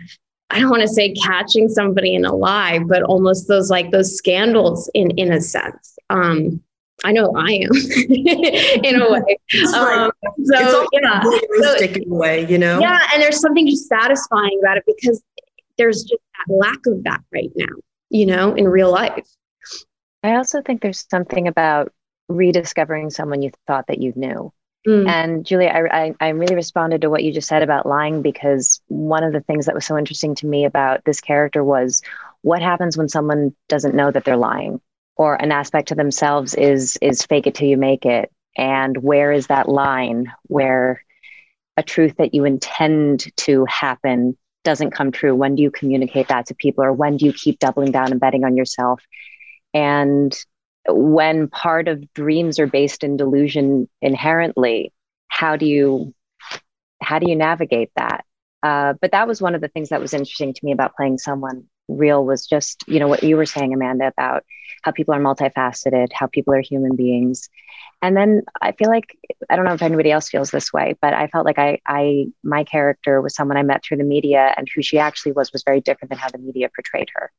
I 0.49 0.61
don't 0.61 0.69
want 0.69 0.81
to 0.83 0.87
say 0.87 1.13
catching 1.13 1.67
somebody 1.67 2.15
in 2.15 2.23
a 2.23 2.33
lie, 2.33 2.79
but 2.79 3.03
almost 3.03 3.47
those 3.47 3.69
like 3.69 3.91
those 3.91 4.15
scandals 4.15 4.89
in 4.93 5.11
in 5.11 5.33
a 5.33 5.41
sense. 5.41 5.97
Um, 6.09 6.61
I 7.03 7.11
know 7.11 7.31
I 7.35 7.51
am 7.51 7.69
in 8.09 9.01
a 9.01 9.11
way. 9.11 9.37
Um, 9.75 10.11
so 10.45 10.87
it's 10.89 10.89
yeah, 10.93 11.21
realistic 11.21 11.95
so, 11.95 12.01
in 12.01 12.11
a 12.11 12.15
way, 12.15 12.47
you 12.47 12.57
know. 12.57 12.79
Yeah, 12.79 12.99
and 13.13 13.21
there's 13.21 13.39
something 13.39 13.67
just 13.67 13.87
satisfying 13.87 14.57
about 14.61 14.77
it 14.77 14.83
because 14.87 15.21
there's 15.77 16.03
just 16.03 16.21
that 16.47 16.53
lack 16.53 16.79
of 16.87 17.03
that 17.03 17.21
right 17.31 17.51
now, 17.55 17.73
you 18.09 18.25
know, 18.25 18.55
in 18.55 18.67
real 18.67 18.91
life. 18.91 19.27
I 20.23 20.35
also 20.35 20.61
think 20.61 20.81
there's 20.81 21.05
something 21.09 21.47
about 21.47 21.93
rediscovering 22.27 23.09
someone 23.09 23.41
you 23.41 23.51
thought 23.65 23.87
that 23.87 24.01
you 24.01 24.13
knew. 24.15 24.51
Mm. 24.87 25.07
And 25.07 25.45
Julia, 25.45 25.69
I, 25.69 26.03
I, 26.03 26.15
I, 26.19 26.29
really 26.29 26.55
responded 26.55 27.01
to 27.01 27.09
what 27.09 27.23
you 27.23 27.33
just 27.33 27.47
said 27.49 27.61
about 27.61 27.85
lying 27.85 28.21
because 28.21 28.81
one 28.87 29.23
of 29.23 29.33
the 29.33 29.41
things 29.41 29.65
that 29.65 29.75
was 29.75 29.85
so 29.85 29.97
interesting 29.97 30.35
to 30.35 30.47
me 30.47 30.63
about 30.63 31.03
this 31.03 31.19
character 31.19 31.63
was 31.63 32.01
what 32.41 32.61
happens 32.61 32.97
when 32.97 33.09
someone 33.09 33.53
doesn't 33.67 33.95
know 33.95 34.11
that 34.11 34.23
they're 34.23 34.37
lying 34.37 34.79
or 35.17 35.35
an 35.35 35.51
aspect 35.51 35.89
to 35.89 35.95
themselves 35.95 36.53
is 36.53 36.97
is 37.01 37.25
fake 37.25 37.47
it 37.47 37.55
till 37.55 37.67
you 37.67 37.75
make 37.75 38.05
it 38.05 38.31
and 38.55 38.97
where 38.97 39.31
is 39.31 39.47
that 39.47 39.67
line 39.67 40.31
where 40.43 41.03
a 41.75 41.83
truth 41.83 42.15
that 42.17 42.33
you 42.33 42.45
intend 42.45 43.35
to 43.35 43.65
happen 43.65 44.37
doesn't 44.63 44.91
come 44.91 45.11
true 45.11 45.35
when 45.35 45.55
do 45.55 45.63
you 45.63 45.71
communicate 45.71 46.27
that 46.27 46.45
to 46.45 46.55
people 46.55 46.83
or 46.83 46.93
when 46.93 47.17
do 47.17 47.25
you 47.25 47.33
keep 47.33 47.59
doubling 47.59 47.91
down 47.91 48.11
and 48.11 48.21
betting 48.21 48.43
on 48.43 48.55
yourself 48.55 49.01
and 49.73 50.45
when 50.87 51.47
part 51.47 51.87
of 51.87 52.13
dreams 52.13 52.59
are 52.59 52.67
based 52.67 53.03
in 53.03 53.17
delusion 53.17 53.87
inherently 54.01 54.91
how 55.27 55.55
do 55.55 55.65
you 55.65 56.13
how 57.01 57.19
do 57.19 57.29
you 57.29 57.35
navigate 57.35 57.91
that? 57.95 58.25
Uh, 58.63 58.93
but 58.99 59.11
that 59.11 59.27
was 59.27 59.41
one 59.41 59.55
of 59.55 59.61
the 59.61 59.67
things 59.67 59.89
that 59.89 60.01
was 60.01 60.13
interesting 60.13 60.53
to 60.53 60.65
me 60.65 60.71
about 60.71 60.95
playing 60.95 61.17
someone 61.17 61.65
real 61.87 62.25
was 62.25 62.45
just 62.45 62.83
you 62.87 62.99
know 62.99 63.07
what 63.07 63.23
you 63.23 63.37
were 63.37 63.45
saying 63.45 63.73
amanda 63.73 64.07
about 64.07 64.43
how 64.83 64.91
people 64.91 65.13
are 65.13 65.21
multifaceted 65.21 66.07
how 66.11 66.27
people 66.27 66.53
are 66.53 66.59
human 66.59 66.97
beings. 66.97 67.49
And 68.01 68.17
then 68.17 68.41
i 68.61 68.73
feel 68.73 68.89
like 68.89 69.17
i 69.49 69.55
don't 69.55 69.63
know 69.63 69.73
if 69.73 69.81
anybody 69.81 70.11
else 70.11 70.27
feels 70.27 70.51
this 70.51 70.73
way 70.73 70.95
but 71.01 71.13
i 71.13 71.27
felt 71.27 71.45
like 71.45 71.57
i 71.57 71.79
i 71.87 72.25
my 72.43 72.65
character 72.65 73.21
was 73.21 73.35
someone 73.35 73.57
i 73.57 73.63
met 73.63 73.83
through 73.83 73.97
the 73.97 74.03
media 74.03 74.53
and 74.57 74.67
who 74.75 74.81
she 74.81 74.99
actually 74.99 75.31
was 75.31 75.53
was 75.53 75.63
very 75.63 75.79
different 75.79 76.09
than 76.09 76.19
how 76.19 76.29
the 76.29 76.37
media 76.39 76.69
portrayed 76.75 77.07
her 77.15 77.31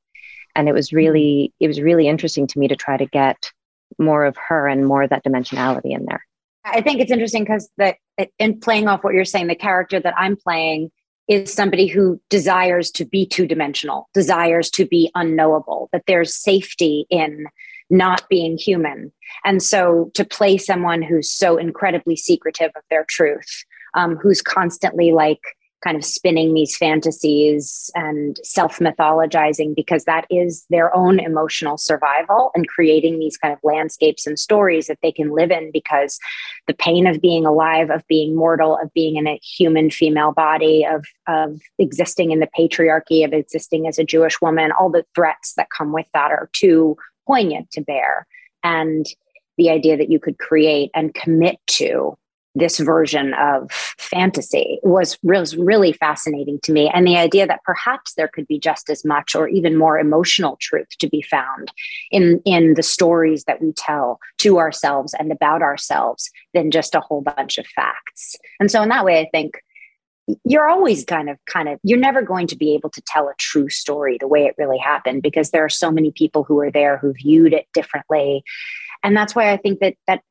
and 0.58 0.68
it 0.68 0.74
was 0.74 0.92
really 0.92 1.54
it 1.60 1.68
was 1.68 1.80
really 1.80 2.08
interesting 2.08 2.46
to 2.48 2.58
me 2.58 2.68
to 2.68 2.76
try 2.76 2.98
to 2.98 3.06
get 3.06 3.50
more 3.98 4.24
of 4.24 4.36
her 4.36 4.68
and 4.68 4.86
more 4.86 5.02
of 5.02 5.10
that 5.10 5.24
dimensionality 5.24 5.92
in 5.96 6.04
there 6.04 6.24
I 6.64 6.80
think 6.80 7.00
it's 7.00 7.10
interesting 7.10 7.44
because 7.44 7.70
that 7.78 7.96
in 8.38 8.60
playing 8.60 8.88
off 8.88 9.04
what 9.04 9.14
you're 9.14 9.24
saying, 9.24 9.46
the 9.46 9.54
character 9.54 10.00
that 10.00 10.14
I'm 10.16 10.36
playing 10.36 10.90
is 11.28 11.52
somebody 11.52 11.86
who 11.86 12.20
desires 12.30 12.90
to 12.92 13.04
be 13.04 13.26
two 13.26 13.46
dimensional, 13.46 14.08
desires 14.14 14.70
to 14.70 14.86
be 14.86 15.10
unknowable, 15.14 15.88
that 15.92 16.04
there's 16.06 16.34
safety 16.34 17.06
in 17.10 17.46
not 17.90 18.28
being 18.28 18.56
human. 18.56 19.12
And 19.44 19.62
so 19.62 20.10
to 20.14 20.24
play 20.24 20.58
someone 20.58 21.02
who's 21.02 21.30
so 21.30 21.56
incredibly 21.56 22.16
secretive 22.16 22.70
of 22.76 22.82
their 22.90 23.04
truth, 23.08 23.64
um, 23.94 24.16
who's 24.16 24.42
constantly 24.42 25.12
like 25.12 25.40
kind 25.84 25.96
of 25.96 26.04
spinning 26.04 26.54
these 26.54 26.76
fantasies 26.76 27.90
and 27.94 28.38
self 28.42 28.78
mythologizing 28.78 29.74
because 29.74 30.04
that 30.04 30.26
is 30.30 30.66
their 30.70 30.94
own 30.94 31.20
emotional 31.20 31.78
survival 31.78 32.50
and 32.54 32.68
creating 32.68 33.18
these 33.18 33.36
kind 33.36 33.52
of 33.52 33.60
landscapes 33.62 34.26
and 34.26 34.38
stories 34.38 34.86
that 34.88 34.98
they 35.02 35.12
can 35.12 35.30
live 35.30 35.50
in 35.50 35.70
because 35.72 36.18
the 36.66 36.74
pain 36.74 37.06
of 37.06 37.20
being 37.20 37.46
alive, 37.46 37.90
of 37.90 38.06
being 38.08 38.34
mortal, 38.34 38.78
of 38.82 38.92
being 38.92 39.16
in 39.16 39.26
a 39.26 39.40
human 39.42 39.90
female 39.90 40.32
body, 40.32 40.84
of, 40.84 41.04
of 41.26 41.60
existing 41.78 42.32
in 42.32 42.40
the 42.40 42.48
patriarchy, 42.58 43.24
of 43.24 43.32
existing 43.32 43.86
as 43.86 43.98
a 43.98 44.04
Jewish 44.04 44.40
woman, 44.40 44.72
all 44.72 44.90
the 44.90 45.04
threats 45.14 45.54
that 45.54 45.68
come 45.76 45.92
with 45.92 46.06
that 46.12 46.30
are 46.30 46.50
too 46.52 46.96
poignant 47.26 47.70
to 47.70 47.80
bear. 47.80 48.26
And 48.64 49.06
the 49.56 49.70
idea 49.70 49.96
that 49.96 50.10
you 50.10 50.18
could 50.18 50.38
create 50.38 50.90
and 50.94 51.14
commit 51.14 51.58
to 51.66 52.16
this 52.58 52.78
version 52.78 53.34
of 53.34 53.70
fantasy 53.70 54.78
was, 54.82 55.18
was 55.22 55.56
really 55.56 55.92
fascinating 55.92 56.58
to 56.62 56.72
me. 56.72 56.90
And 56.92 57.06
the 57.06 57.16
idea 57.16 57.46
that 57.46 57.64
perhaps 57.64 58.14
there 58.14 58.28
could 58.28 58.46
be 58.46 58.58
just 58.58 58.90
as 58.90 59.04
much 59.04 59.34
or 59.34 59.48
even 59.48 59.76
more 59.76 59.98
emotional 59.98 60.56
truth 60.60 60.88
to 60.98 61.08
be 61.08 61.22
found 61.22 61.72
in, 62.10 62.40
in 62.44 62.74
the 62.74 62.82
stories 62.82 63.44
that 63.44 63.62
we 63.62 63.72
tell 63.72 64.18
to 64.38 64.58
ourselves 64.58 65.14
and 65.18 65.32
about 65.32 65.62
ourselves 65.62 66.30
than 66.54 66.70
just 66.70 66.94
a 66.94 67.00
whole 67.00 67.22
bunch 67.22 67.58
of 67.58 67.66
facts. 67.66 68.36
And 68.60 68.70
so, 68.70 68.82
in 68.82 68.88
that 68.88 69.04
way, 69.04 69.20
I 69.20 69.28
think 69.30 69.62
you're 70.44 70.68
always 70.68 71.04
kind 71.04 71.30
of 71.30 71.38
kind 71.46 71.68
of 71.68 71.78
you're 71.82 71.98
never 71.98 72.22
going 72.22 72.46
to 72.46 72.56
be 72.56 72.74
able 72.74 72.90
to 72.90 73.02
tell 73.02 73.28
a 73.28 73.34
true 73.38 73.68
story 73.68 74.18
the 74.18 74.28
way 74.28 74.44
it 74.44 74.54
really 74.58 74.78
happened 74.78 75.22
because 75.22 75.50
there 75.50 75.64
are 75.64 75.70
so 75.70 75.90
many 75.90 76.10
people 76.10 76.44
who 76.44 76.60
are 76.60 76.70
there 76.70 76.98
who 76.98 77.12
viewed 77.12 77.52
it 77.52 77.66
differently 77.72 78.42
and 79.02 79.16
that's 79.16 79.34
why 79.34 79.52
i 79.52 79.56
think 79.56 79.80
that 79.80 79.94
that 80.06 80.22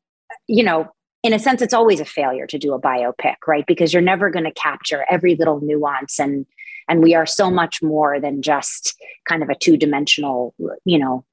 you 0.47 0.63
know 0.63 0.87
in 1.27 1.33
a 1.33 1.39
sense, 1.39 1.61
it's 1.61 1.73
always 1.73 1.99
a 1.99 2.05
failure 2.05 2.47
to 2.47 2.57
do 2.57 2.73
a 2.73 2.79
biopic, 2.79 3.35
right? 3.45 3.65
Because 3.67 3.91
you're 3.91 4.01
never 4.01 4.29
going 4.29 4.45
to 4.45 4.51
capture 4.53 5.05
every 5.09 5.35
little 5.35 5.59
nuance 5.59 6.19
and 6.19 6.45
and 6.89 7.03
we 7.03 7.13
are 7.15 7.25
so 7.25 7.51
much 7.51 7.83
more 7.83 8.17
than 8.17 8.41
just 8.41 8.95
kind 9.27 9.43
of 9.43 9.49
a 9.49 9.55
two-dimensional 9.55 10.55
you 10.85 10.97
know 10.97 11.25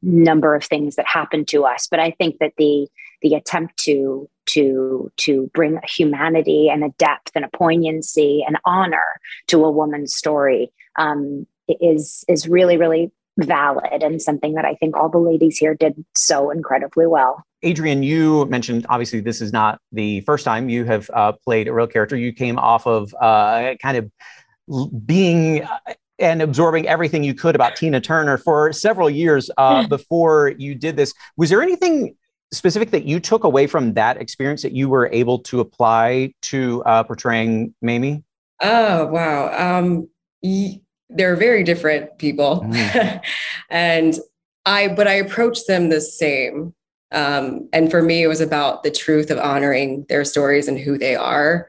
number 0.00 0.54
of 0.54 0.64
things 0.64 0.96
that 0.96 1.06
happen 1.06 1.44
to 1.44 1.66
us 1.66 1.86
but 1.86 2.00
i 2.00 2.10
think 2.12 2.38
that 2.38 2.54
the 2.56 2.88
the 3.20 3.34
attempt 3.34 3.76
to 3.76 4.26
to 4.46 5.12
to 5.18 5.50
bring 5.52 5.78
humanity 5.86 6.70
and 6.70 6.82
a 6.82 6.88
depth 6.96 7.30
and 7.34 7.44
a 7.44 7.50
poignancy 7.54 8.42
and 8.46 8.56
honor 8.64 9.20
to 9.48 9.62
a 9.66 9.70
woman's 9.70 10.14
story 10.14 10.72
um, 10.96 11.46
is 11.68 12.24
is 12.26 12.48
really 12.48 12.78
really 12.78 13.12
valid 13.38 14.02
and 14.02 14.20
something 14.20 14.54
that 14.54 14.64
I 14.64 14.74
think 14.74 14.96
all 14.96 15.08
the 15.08 15.18
ladies 15.18 15.56
here 15.58 15.74
did 15.74 16.04
so 16.14 16.50
incredibly 16.50 17.06
well. 17.06 17.44
Adrienne, 17.64 18.02
you 18.02 18.44
mentioned 18.46 18.86
obviously 18.88 19.20
this 19.20 19.40
is 19.40 19.52
not 19.52 19.78
the 19.92 20.20
first 20.22 20.44
time 20.44 20.68
you 20.68 20.84
have 20.84 21.08
uh, 21.14 21.32
played 21.32 21.68
a 21.68 21.72
real 21.72 21.86
character. 21.86 22.16
You 22.16 22.32
came 22.32 22.58
off 22.58 22.86
of 22.86 23.14
uh, 23.20 23.74
kind 23.80 23.96
of 23.96 25.06
being 25.06 25.62
uh, 25.62 25.78
and 26.18 26.42
absorbing 26.42 26.86
everything 26.86 27.24
you 27.24 27.34
could 27.34 27.54
about 27.54 27.76
Tina 27.76 28.00
Turner 28.00 28.38
for 28.38 28.72
several 28.72 29.08
years 29.08 29.50
uh, 29.58 29.86
before 29.88 30.54
you 30.58 30.74
did 30.74 30.96
this. 30.96 31.14
Was 31.36 31.50
there 31.50 31.62
anything 31.62 32.16
specific 32.52 32.90
that 32.90 33.04
you 33.04 33.18
took 33.18 33.44
away 33.44 33.66
from 33.66 33.94
that 33.94 34.18
experience 34.18 34.62
that 34.62 34.72
you 34.72 34.88
were 34.88 35.08
able 35.12 35.38
to 35.38 35.60
apply 35.60 36.34
to 36.42 36.82
uh, 36.84 37.02
portraying 37.02 37.74
Mamie? 37.80 38.24
Oh 38.60 39.06
wow. 39.06 39.78
Um, 39.78 40.08
y- 40.42 40.80
they're 41.14 41.36
very 41.36 41.62
different 41.62 42.18
people. 42.18 42.62
Mm. 42.66 43.22
and 43.70 44.18
i 44.64 44.86
but 44.86 45.08
i 45.08 45.14
approached 45.14 45.66
them 45.66 45.88
the 45.88 46.00
same. 46.00 46.74
Um, 47.10 47.68
and 47.72 47.90
for 47.90 48.02
me 48.02 48.22
it 48.22 48.28
was 48.28 48.40
about 48.40 48.82
the 48.82 48.90
truth 48.90 49.30
of 49.30 49.38
honoring 49.38 50.06
their 50.08 50.24
stories 50.24 50.68
and 50.68 50.78
who 50.78 50.96
they 50.98 51.16
are. 51.16 51.68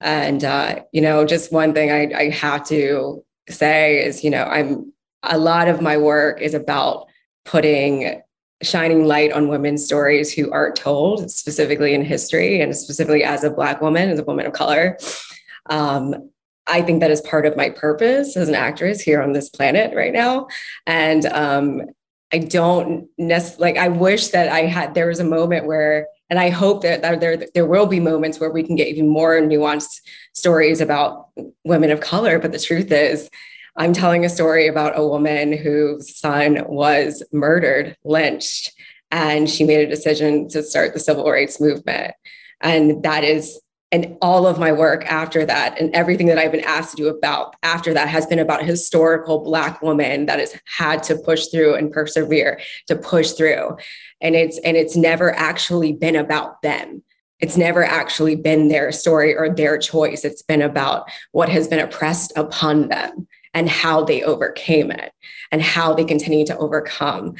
And 0.00 0.44
uh, 0.44 0.80
you 0.92 1.00
know 1.00 1.24
just 1.24 1.52
one 1.52 1.72
thing 1.74 1.90
I, 1.90 2.12
I 2.16 2.30
have 2.30 2.66
to 2.68 3.24
say 3.48 4.04
is 4.04 4.22
you 4.22 4.30
know 4.30 4.44
i'm 4.44 4.92
a 5.24 5.38
lot 5.38 5.68
of 5.68 5.80
my 5.80 5.96
work 5.96 6.40
is 6.40 6.54
about 6.54 7.06
putting 7.44 8.22
shining 8.62 9.06
light 9.06 9.32
on 9.32 9.48
women's 9.48 9.84
stories 9.84 10.32
who 10.32 10.50
aren't 10.52 10.76
told 10.76 11.30
specifically 11.30 11.94
in 11.94 12.04
history 12.04 12.60
and 12.60 12.76
specifically 12.76 13.24
as 13.24 13.44
a 13.44 13.50
black 13.50 13.80
woman 13.80 14.08
as 14.08 14.18
a 14.18 14.24
woman 14.24 14.46
of 14.46 14.52
color. 14.52 14.98
Um, 15.66 16.30
I 16.72 16.80
think 16.80 17.00
that 17.00 17.10
is 17.10 17.20
part 17.20 17.44
of 17.44 17.56
my 17.56 17.68
purpose 17.68 18.34
as 18.36 18.48
an 18.48 18.54
actress 18.54 19.00
here 19.00 19.20
on 19.20 19.32
this 19.32 19.50
planet 19.50 19.94
right 19.94 20.12
now. 20.12 20.48
And 20.86 21.26
um, 21.26 21.82
I 22.32 22.38
don't 22.38 23.08
necessarily 23.18 23.74
like, 23.74 23.76
I 23.76 23.88
wish 23.88 24.28
that 24.28 24.48
I 24.48 24.60
had, 24.60 24.94
there 24.94 25.08
was 25.08 25.20
a 25.20 25.24
moment 25.24 25.66
where, 25.66 26.08
and 26.30 26.40
I 26.40 26.48
hope 26.48 26.82
that 26.82 27.02
there, 27.02 27.36
there 27.54 27.66
will 27.66 27.84
be 27.84 28.00
moments 28.00 28.40
where 28.40 28.50
we 28.50 28.62
can 28.62 28.74
get 28.74 28.88
even 28.88 29.06
more 29.06 29.34
nuanced 29.34 30.00
stories 30.32 30.80
about 30.80 31.28
women 31.62 31.90
of 31.90 32.00
color. 32.00 32.38
But 32.38 32.52
the 32.52 32.58
truth 32.58 32.90
is, 32.90 33.28
I'm 33.76 33.92
telling 33.92 34.24
a 34.24 34.30
story 34.30 34.66
about 34.66 34.98
a 34.98 35.06
woman 35.06 35.52
whose 35.52 36.16
son 36.16 36.64
was 36.66 37.22
murdered, 37.32 37.98
lynched, 38.02 38.72
and 39.10 39.48
she 39.48 39.64
made 39.64 39.80
a 39.80 39.90
decision 39.90 40.48
to 40.48 40.62
start 40.62 40.94
the 40.94 41.00
civil 41.00 41.30
rights 41.30 41.60
movement. 41.60 42.14
And 42.62 43.02
that 43.02 43.24
is 43.24 43.60
and 43.92 44.16
all 44.22 44.46
of 44.46 44.58
my 44.58 44.72
work 44.72 45.04
after 45.04 45.44
that 45.44 45.78
and 45.78 45.94
everything 45.94 46.26
that 46.26 46.38
I've 46.38 46.50
been 46.50 46.64
asked 46.64 46.92
to 46.92 46.96
do 46.96 47.08
about 47.08 47.54
after 47.62 47.92
that 47.92 48.08
has 48.08 48.24
been 48.24 48.38
about 48.38 48.64
historical 48.64 49.44
black 49.44 49.82
woman 49.82 50.26
that 50.26 50.40
has 50.40 50.58
had 50.64 51.02
to 51.04 51.16
push 51.16 51.48
through 51.48 51.74
and 51.74 51.92
persevere 51.92 52.58
to 52.86 52.96
push 52.96 53.32
through. 53.32 53.76
And 54.22 54.34
it's 54.34 54.58
and 54.60 54.76
it's 54.76 54.96
never 54.96 55.34
actually 55.34 55.92
been 55.92 56.16
about 56.16 56.62
them. 56.62 57.02
It's 57.40 57.56
never 57.56 57.84
actually 57.84 58.34
been 58.34 58.68
their 58.68 58.92
story 58.92 59.36
or 59.36 59.54
their 59.54 59.76
choice. 59.76 60.24
It's 60.24 60.42
been 60.42 60.62
about 60.62 61.10
what 61.32 61.50
has 61.50 61.68
been 61.68 61.80
oppressed 61.80 62.32
upon 62.36 62.88
them 62.88 63.28
and 63.52 63.68
how 63.68 64.04
they 64.04 64.22
overcame 64.22 64.90
it 64.90 65.12
and 65.50 65.60
how 65.60 65.92
they 65.92 66.04
continue 66.04 66.46
to 66.46 66.56
overcome. 66.56 67.34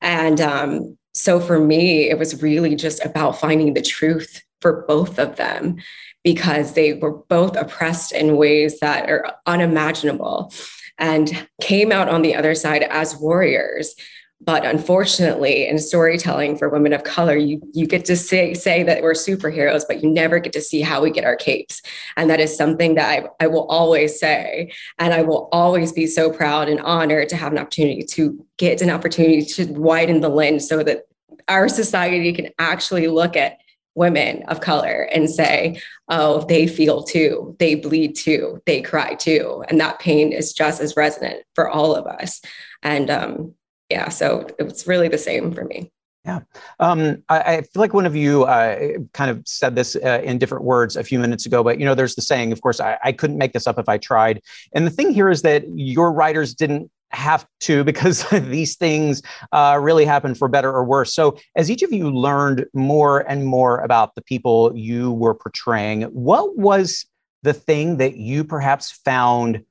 And 0.00 0.40
um, 0.40 0.96
so 1.12 1.38
for 1.38 1.58
me, 1.58 2.08
it 2.08 2.18
was 2.18 2.40
really 2.42 2.76
just 2.76 3.04
about 3.04 3.38
finding 3.38 3.74
the 3.74 3.82
truth 3.82 4.42
for 4.60 4.84
both 4.86 5.18
of 5.18 5.36
them 5.36 5.76
because 6.24 6.74
they 6.74 6.94
were 6.94 7.12
both 7.28 7.56
oppressed 7.56 8.12
in 8.12 8.36
ways 8.36 8.80
that 8.80 9.08
are 9.08 9.34
unimaginable 9.46 10.52
and 10.98 11.48
came 11.60 11.92
out 11.92 12.08
on 12.08 12.22
the 12.22 12.34
other 12.34 12.54
side 12.54 12.82
as 12.82 13.16
warriors. 13.16 13.94
But 14.40 14.64
unfortunately 14.64 15.66
in 15.66 15.78
storytelling 15.78 16.58
for 16.58 16.68
women 16.68 16.92
of 16.92 17.02
color 17.02 17.36
you 17.36 17.60
you 17.72 17.88
get 17.88 18.04
to 18.04 18.16
say 18.16 18.54
say 18.54 18.84
that 18.84 19.02
we're 19.02 19.12
superheroes 19.12 19.82
but 19.88 20.00
you 20.00 20.08
never 20.08 20.38
get 20.38 20.52
to 20.52 20.60
see 20.60 20.80
how 20.80 21.02
we 21.02 21.10
get 21.10 21.24
our 21.24 21.34
capes. 21.34 21.82
And 22.16 22.30
that 22.30 22.38
is 22.38 22.56
something 22.56 22.94
that 22.94 23.24
I, 23.40 23.44
I 23.44 23.48
will 23.48 23.66
always 23.66 24.18
say. 24.18 24.72
And 24.98 25.12
i 25.12 25.22
will 25.22 25.48
always 25.50 25.92
be 25.92 26.06
so 26.06 26.30
proud 26.30 26.68
and 26.68 26.80
honored 26.80 27.28
to 27.30 27.36
have 27.36 27.52
an 27.52 27.58
opportunity 27.58 28.02
to 28.02 28.44
get 28.58 28.80
an 28.80 28.90
opportunity 28.90 29.44
to 29.44 29.66
widen 29.72 30.20
the 30.20 30.28
lens 30.28 30.68
so 30.68 30.84
that 30.84 31.04
our 31.48 31.68
society 31.68 32.32
can 32.32 32.50
actually 32.58 33.08
look 33.08 33.36
at 33.36 33.58
women 33.98 34.44
of 34.44 34.60
color 34.60 35.08
and 35.12 35.28
say, 35.28 35.80
oh, 36.08 36.44
they 36.46 36.66
feel 36.66 37.02
too, 37.02 37.54
they 37.58 37.74
bleed 37.74 38.14
too, 38.16 38.62
they 38.64 38.80
cry 38.80 39.14
too. 39.14 39.64
And 39.68 39.78
that 39.80 39.98
pain 39.98 40.32
is 40.32 40.52
just 40.52 40.80
as 40.80 40.96
resonant 40.96 41.42
for 41.54 41.68
all 41.68 41.94
of 41.94 42.06
us. 42.06 42.40
And 42.82 43.10
um, 43.10 43.54
yeah, 43.90 44.08
so 44.08 44.46
it's 44.58 44.86
really 44.86 45.08
the 45.08 45.18
same 45.18 45.52
for 45.52 45.64
me. 45.64 45.92
Yeah. 46.24 46.40
Um, 46.78 47.22
I, 47.28 47.40
I, 47.40 47.60
feel 47.62 47.80
like 47.80 47.94
one 47.94 48.04
of 48.04 48.14
you 48.14 48.44
uh, 48.44 48.98
kind 49.14 49.30
of 49.30 49.42
said 49.46 49.74
this 49.74 49.96
uh, 49.96 50.20
in 50.22 50.36
different 50.36 50.64
words 50.64 50.96
a 50.96 51.04
few 51.04 51.18
minutes 51.18 51.46
ago, 51.46 51.64
but 51.64 51.78
you 51.78 51.86
know, 51.86 51.94
there's 51.94 52.16
the 52.16 52.22
saying, 52.22 52.52
of 52.52 52.60
course, 52.60 52.80
I, 52.80 52.98
I 53.02 53.12
couldn't 53.12 53.38
make 53.38 53.52
this 53.52 53.66
up 53.66 53.78
if 53.78 53.88
I 53.88 53.98
tried. 53.98 54.42
And 54.74 54.86
the 54.86 54.90
thing 54.90 55.12
here 55.12 55.30
is 55.30 55.42
that 55.42 55.64
your 55.74 56.12
writers 56.12 56.54
didn't 56.54 56.90
have 57.10 57.46
to 57.60 57.84
because 57.84 58.28
these 58.30 58.76
things 58.76 59.22
uh, 59.52 59.78
really 59.80 60.04
happen 60.04 60.34
for 60.34 60.48
better 60.48 60.70
or 60.70 60.84
worse. 60.84 61.14
So, 61.14 61.38
as 61.56 61.70
each 61.70 61.82
of 61.82 61.92
you 61.92 62.10
learned 62.10 62.66
more 62.74 63.20
and 63.20 63.44
more 63.44 63.78
about 63.78 64.14
the 64.14 64.22
people 64.22 64.76
you 64.76 65.12
were 65.12 65.34
portraying, 65.34 66.02
what 66.04 66.56
was 66.56 67.06
the 67.42 67.52
thing 67.52 67.98
that 67.98 68.16
you 68.16 68.44
perhaps 68.44 68.90
found 68.90 69.64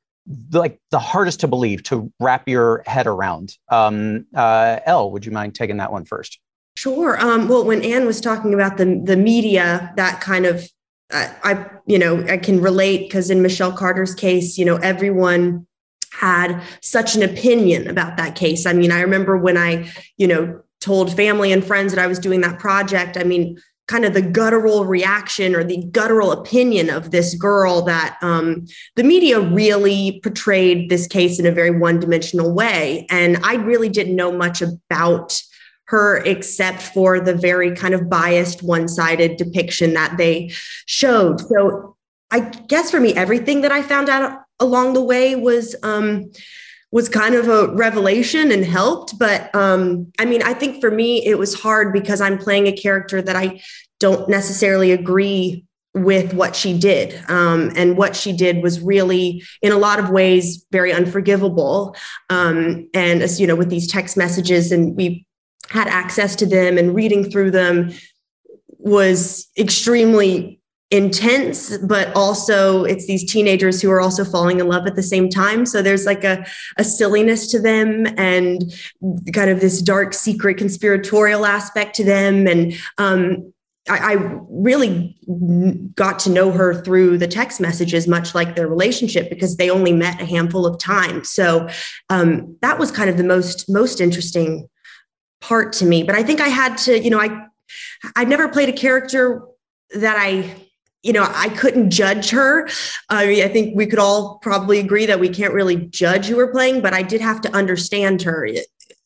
like 0.52 0.80
the 0.91 1.00
hardest 1.00 1.39
to 1.39 1.47
believe 1.47 1.84
to 1.84 2.12
wrap 2.19 2.47
your 2.47 2.84
head 2.86 3.08
around? 3.08 3.58
Um, 3.69 4.26
uh, 4.36 4.80
Elle, 4.86 5.12
would 5.12 5.26
you 5.26 5.32
mind 5.32 5.56
taking 5.56 5.78
that 5.78 5.91
one 5.91 6.06
first? 6.06 6.39
Sure. 6.78 7.19
Um, 7.19 7.47
well, 7.47 7.65
when 7.65 7.84
Anne 7.84 8.06
was 8.06 8.21
talking 8.21 8.54
about 8.54 8.78
the 8.78 9.02
the 9.04 9.17
media, 9.17 9.93
that 9.97 10.21
kind 10.21 10.45
of 10.45 10.69
uh, 11.12 11.28
I 11.43 11.65
you 11.86 11.97
know 11.97 12.23
I 12.28 12.38
can 12.38 12.62
relate 12.62 13.08
because 13.08 13.30
in 13.30 13.41
Michelle 13.41 13.71
Carter's 13.71 14.13
case, 14.13 14.58
you 14.58 14.65
know 14.65 14.76
everyone 14.78 15.65
had 16.12 16.62
such 16.82 17.15
an 17.15 17.24
opinion 17.24 17.88
about 17.88 18.17
that 18.17 18.36
case. 18.36 18.65
I 18.65 18.74
mean, 18.74 18.91
I 18.91 19.02
remember 19.02 19.38
when 19.38 19.58
I, 19.58 19.91
you 20.17 20.28
know, 20.28 20.62
told 20.80 21.15
family 21.15 21.52
and 21.52 21.63
friends 21.63 21.93
that 21.93 22.04
I 22.04 22.08
was 22.08 22.20
doing 22.20 22.41
that 22.41 22.60
project. 22.60 23.17
I 23.17 23.24
mean, 23.24 23.58
kind 23.88 24.04
of 24.04 24.13
the 24.13 24.22
guttural 24.22 24.86
reaction 24.86 25.56
or 25.56 25.63
the 25.63 25.84
guttural 25.91 26.32
opinion 26.32 26.89
of 26.89 27.12
this 27.12 27.36
girl 27.36 27.82
that 27.84 28.17
um, 28.22 28.65
the 28.96 29.04
media 29.04 29.39
really 29.39 30.20
portrayed 30.22 30.89
this 30.89 31.08
case 31.08 31.39
in 31.39 31.46
a 31.46 31.52
very 31.52 31.72
one 31.72 32.00
dimensional 32.00 32.54
way. 32.54 33.06
And 33.10 33.38
I 33.43 33.56
really 33.56 33.89
didn't 33.89 34.15
know 34.15 34.32
much 34.32 34.62
about 34.62 35.41
her 35.86 36.17
except 36.26 36.82
for 36.82 37.22
the 37.22 37.34
very 37.34 37.74
kind 37.74 37.93
of 37.93 38.10
biased 38.10 38.62
one 38.62 38.89
sided 38.89 39.38
depiction 39.38 39.93
that 39.93 40.17
they 40.17 40.52
showed. 40.86 41.39
So 41.39 41.96
I 42.30 42.41
guess 42.41 42.91
for 42.91 43.00
me, 43.00 43.13
everything 43.13 43.62
that 43.62 43.72
I 43.72 43.82
found 43.82 44.10
out 44.10 44.41
along 44.60 44.93
the 44.93 45.04
way 45.04 45.36
was. 45.36 45.76
Um, 45.84 46.32
was 46.89 47.10
kind 47.10 47.36
of 47.36 47.49
a 47.49 47.68
revelation 47.76 48.49
and 48.49 48.64
helped. 48.64 49.20
But 49.20 49.53
um, 49.53 50.10
I 50.20 50.26
mean, 50.26 50.41
I 50.41 50.53
think 50.53 50.80
for 50.80 50.89
me, 50.89 51.26
it 51.26 51.38
was 51.38 51.53
hard 51.53 51.91
because 51.91 52.22
I'm 52.22 52.38
playing 52.38 52.68
a 52.68 52.72
character 52.72 53.22
that 53.22 53.36
I 53.36 53.62
don't 53.99 54.30
necessarily 54.30 54.93
agree 54.93 55.66
with 55.93 56.34
what 56.34 56.55
she 56.55 56.78
did. 56.78 57.20
Um, 57.30 57.72
and 57.76 57.97
what 57.97 58.16
she 58.16 58.32
did 58.32 58.64
was 58.64 58.80
really, 58.80 59.43
in 59.62 59.72
a 59.72 59.78
lot 59.78 59.99
of 59.99 60.10
ways, 60.10 60.66
very 60.72 60.93
unforgivable. 60.93 61.95
Um, 62.30 62.89
and 62.93 63.22
as 63.22 63.39
you 63.41 63.47
know, 63.47 63.55
with 63.55 63.70
these 63.70 63.88
text 63.88 64.16
messages, 64.16 64.72
and 64.72 64.95
we 64.95 65.26
had 65.70 65.88
access 65.88 66.36
to 66.38 66.45
them 66.45 66.78
and 66.78 66.95
reading 66.95 67.30
through 67.30 67.51
them 67.51 67.91
was 68.80 69.47
extremely 69.58 70.62
intense 70.89 71.77
but 71.79 72.15
also 72.15 72.85
it's 72.85 73.07
these 73.07 73.29
teenagers 73.29 73.81
who 73.81 73.91
are 73.91 73.99
also 73.99 74.23
falling 74.23 74.61
in 74.61 74.69
love 74.69 74.88
at 74.88 74.95
the 74.95 75.03
same 75.03 75.27
time 75.27 75.65
so 75.65 75.81
there's 75.81 76.05
like 76.05 76.23
a, 76.23 76.45
a 76.77 76.83
silliness 76.83 77.47
to 77.51 77.59
them 77.59 78.07
and 78.17 78.73
kind 79.33 79.49
of 79.49 79.59
this 79.59 79.81
dark 79.81 80.13
secret 80.13 80.57
conspiratorial 80.57 81.45
aspect 81.45 81.93
to 81.93 82.05
them 82.05 82.47
and 82.47 82.73
um, 82.99 83.51
I, 83.89 84.13
I 84.13 84.13
really 84.49 85.17
got 85.95 86.19
to 86.19 86.29
know 86.29 86.51
her 86.51 86.81
through 86.81 87.17
the 87.17 87.27
text 87.27 87.61
messages, 87.61 88.07
much 88.07 88.35
like 88.35 88.55
their 88.55 88.67
relationship, 88.67 89.29
because 89.29 89.55
they 89.55 89.69
only 89.69 89.93
met 89.93 90.21
a 90.21 90.25
handful 90.25 90.65
of 90.65 90.77
times. 90.77 91.29
So 91.29 91.69
um, 92.09 92.57
that 92.61 92.79
was 92.79 92.91
kind 92.91 93.09
of 93.09 93.17
the 93.17 93.23
most 93.23 93.69
most 93.69 94.01
interesting 94.01 94.67
part 95.39 95.73
to 95.73 95.85
me. 95.85 96.03
But 96.03 96.15
I 96.15 96.23
think 96.23 96.41
I 96.41 96.49
had 96.49 96.77
to, 96.79 97.01
you 97.01 97.09
know, 97.09 97.19
I 97.19 97.45
I'd 98.15 98.29
never 98.29 98.49
played 98.49 98.69
a 98.69 98.73
character 98.73 99.43
that 99.95 100.17
I 100.17 100.66
you 101.04 101.14
know, 101.14 101.26
I 101.30 101.50
couldn't 101.50 101.91
judge 101.91 102.30
her. 102.32 102.68
I 103.10 103.28
mean, 103.28 103.43
I 103.43 103.48
think 103.48 103.76
we 103.76 103.86
could 103.86 104.00
all 104.00 104.39
probably 104.39 104.80
agree 104.80 105.06
that 105.06 105.20
we 105.20 105.30
can't 105.30 105.54
really 105.54 105.76
judge 105.76 106.26
who 106.26 106.36
we're 106.36 106.52
playing, 106.52 106.82
but 106.82 106.93
I 106.93 107.02
did 107.02 107.22
have 107.22 107.41
to 107.41 107.56
understand 107.56 108.22
her. 108.24 108.48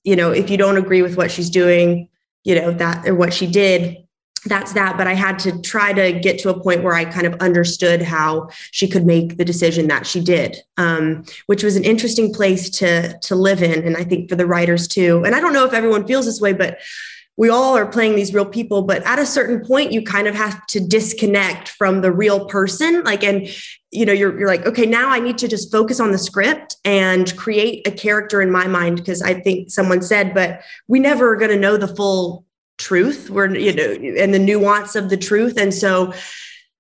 You 0.03 0.15
know, 0.15 0.31
if 0.31 0.49
you 0.49 0.57
don't 0.57 0.77
agree 0.77 1.01
with 1.01 1.17
what 1.17 1.31
she's 1.31 1.49
doing, 1.49 2.07
you 2.43 2.55
know, 2.55 2.71
that 2.71 3.07
or 3.07 3.13
what 3.13 3.33
she 3.33 3.45
did, 3.45 3.97
that's 4.45 4.73
that. 4.73 4.97
But 4.97 5.07
I 5.07 5.13
had 5.13 5.37
to 5.39 5.61
try 5.61 5.93
to 5.93 6.19
get 6.19 6.39
to 6.39 6.49
a 6.49 6.59
point 6.59 6.83
where 6.83 6.95
I 6.95 7.05
kind 7.05 7.27
of 7.27 7.35
understood 7.35 8.01
how 8.01 8.49
she 8.71 8.87
could 8.87 9.05
make 9.05 9.37
the 9.37 9.45
decision 9.45 9.87
that 9.89 10.07
she 10.07 10.21
did, 10.21 10.57
um, 10.77 11.23
which 11.45 11.63
was 11.63 11.75
an 11.75 11.83
interesting 11.83 12.33
place 12.33 12.69
to 12.71 13.17
to 13.19 13.35
live 13.35 13.61
in, 13.61 13.85
and 13.85 13.95
I 13.97 14.03
think 14.03 14.29
for 14.29 14.35
the 14.35 14.47
writers 14.47 14.87
too. 14.87 15.23
And 15.23 15.35
I 15.35 15.39
don't 15.39 15.53
know 15.53 15.65
if 15.65 15.73
everyone 15.73 16.07
feels 16.07 16.25
this 16.25 16.41
way, 16.41 16.53
but 16.53 16.79
we 17.37 17.49
all 17.49 17.77
are 17.77 17.85
playing 17.85 18.15
these 18.15 18.33
real 18.33 18.45
people 18.45 18.83
but 18.83 19.03
at 19.03 19.19
a 19.19 19.25
certain 19.25 19.65
point 19.65 19.91
you 19.91 20.01
kind 20.01 20.27
of 20.27 20.35
have 20.35 20.65
to 20.67 20.79
disconnect 20.79 21.69
from 21.69 22.01
the 22.01 22.11
real 22.11 22.45
person. 22.45 23.03
Like 23.03 23.23
and 23.23 23.47
you 23.91 24.05
know 24.05 24.13
you're, 24.13 24.37
you're 24.39 24.47
like 24.47 24.65
okay 24.65 24.85
now 24.85 25.09
i 25.09 25.19
need 25.19 25.37
to 25.37 25.49
just 25.49 25.69
focus 25.69 25.99
on 25.99 26.13
the 26.13 26.17
script 26.17 26.77
and 26.85 27.35
create 27.35 27.85
a 27.85 27.91
character 27.91 28.41
in 28.41 28.49
my 28.49 28.65
mind 28.65 28.95
because 28.95 29.21
i 29.21 29.33
think 29.33 29.69
someone 29.69 30.01
said 30.01 30.33
but 30.33 30.61
we 30.87 30.97
never 30.97 31.33
are 31.33 31.35
going 31.35 31.51
to 31.51 31.59
know 31.59 31.75
the 31.75 31.93
full 31.93 32.45
truth. 32.81 33.29
We're 33.29 33.55
you 33.55 33.73
know 33.73 34.21
and 34.21 34.33
the 34.33 34.39
nuance 34.39 34.95
of 34.95 35.09
the 35.09 35.17
truth. 35.17 35.57
And 35.57 35.73
so 35.73 36.13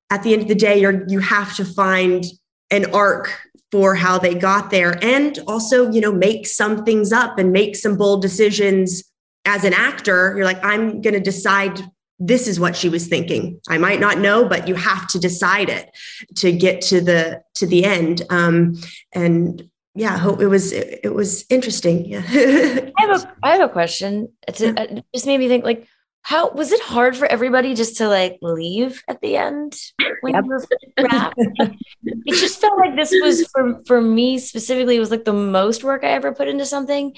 at 0.09 0.23
the 0.23 0.33
end 0.33 0.41
of 0.41 0.47
the 0.47 0.55
day 0.55 0.79
you're 0.81 1.07
you 1.07 1.19
have 1.19 1.55
to 1.55 1.65
find 1.65 2.25
an 2.71 2.93
arc 2.93 3.39
for 3.71 3.95
how 3.95 4.17
they 4.17 4.35
got 4.35 4.69
there 4.69 5.01
and 5.01 5.39
also 5.47 5.89
you 5.91 6.01
know 6.01 6.11
make 6.11 6.45
some 6.45 6.83
things 6.83 7.13
up 7.13 7.37
and 7.39 7.53
make 7.53 7.75
some 7.75 7.95
bold 7.95 8.21
decisions 8.21 9.03
as 9.45 9.63
an 9.63 9.73
actor, 9.73 10.33
you're 10.35 10.45
like, 10.45 10.63
I'm 10.63 11.01
going 11.01 11.13
to 11.13 11.19
decide 11.19 11.79
this 12.19 12.47
is 12.47 12.59
what 12.59 12.75
she 12.75 12.87
was 12.87 13.07
thinking. 13.07 13.59
I 13.67 13.79
might 13.79 13.99
not 13.99 14.19
know, 14.19 14.47
but 14.47 14.67
you 14.67 14.75
have 14.75 15.07
to 15.09 15.19
decide 15.19 15.69
it 15.69 15.89
to 16.37 16.51
get 16.51 16.81
to 16.83 17.01
the 17.01 17.41
to 17.55 17.65
the 17.65 17.83
end. 17.83 18.21
Um, 18.29 18.79
and 19.11 19.69
yeah, 19.95 20.17
hope 20.17 20.39
it 20.39 20.47
was 20.47 20.71
it, 20.71 21.01
it 21.03 21.15
was 21.15 21.45
interesting. 21.49 22.05
Yeah. 22.05 22.23
I 22.29 22.91
have 22.99 23.23
a 23.23 23.33
I 23.41 23.51
have 23.53 23.69
a 23.69 23.73
question. 23.73 24.29
It's 24.47 24.61
a, 24.61 24.79
it 24.79 25.05
just 25.13 25.25
made 25.25 25.39
me 25.39 25.47
think 25.47 25.65
like 25.65 25.87
how 26.21 26.51
was 26.51 26.71
it 26.71 26.81
hard 26.81 27.17
for 27.17 27.25
everybody 27.25 27.73
just 27.73 27.97
to 27.97 28.07
like 28.07 28.37
leave 28.43 29.01
at 29.07 29.19
the 29.21 29.37
end 29.37 29.75
when 30.21 30.35
yep. 30.35 30.43
you 30.43 30.49
were 30.49 30.65
wrapped? 30.99 31.35
it 31.39 32.39
just 32.39 32.61
felt 32.61 32.77
like 32.77 32.95
this 32.95 33.11
was 33.19 33.47
for 33.47 33.81
for 33.87 33.99
me 33.99 34.37
specifically 34.37 34.95
it 34.95 34.99
was 34.99 35.09
like 35.09 35.25
the 35.25 35.33
most 35.33 35.83
work 35.83 36.03
I 36.03 36.09
ever 36.09 36.33
put 36.33 36.47
into 36.47 36.67
something. 36.67 37.15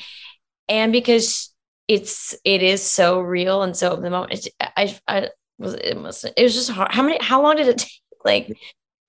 And 0.70 0.94
because 0.94 1.53
it's 1.88 2.36
it 2.44 2.64
is 2.64 2.82
so 2.82 3.20
real 3.20 3.62
and 3.64 3.76
so 3.76 3.96
the 3.96 4.10
moment 4.10 4.48
I 4.60 4.98
I 5.08 5.30
was 5.58 5.74
it 5.76 5.98
must 5.98 6.26
it 6.26 6.44
was 6.44 6.54
just 6.54 6.72
hard. 6.72 6.92
How 6.92 7.04
many 7.04 7.18
how 7.22 7.42
long 7.42 7.56
did 7.56 7.68
it 7.68 7.78
take? 7.80 8.02
Like 8.26 8.58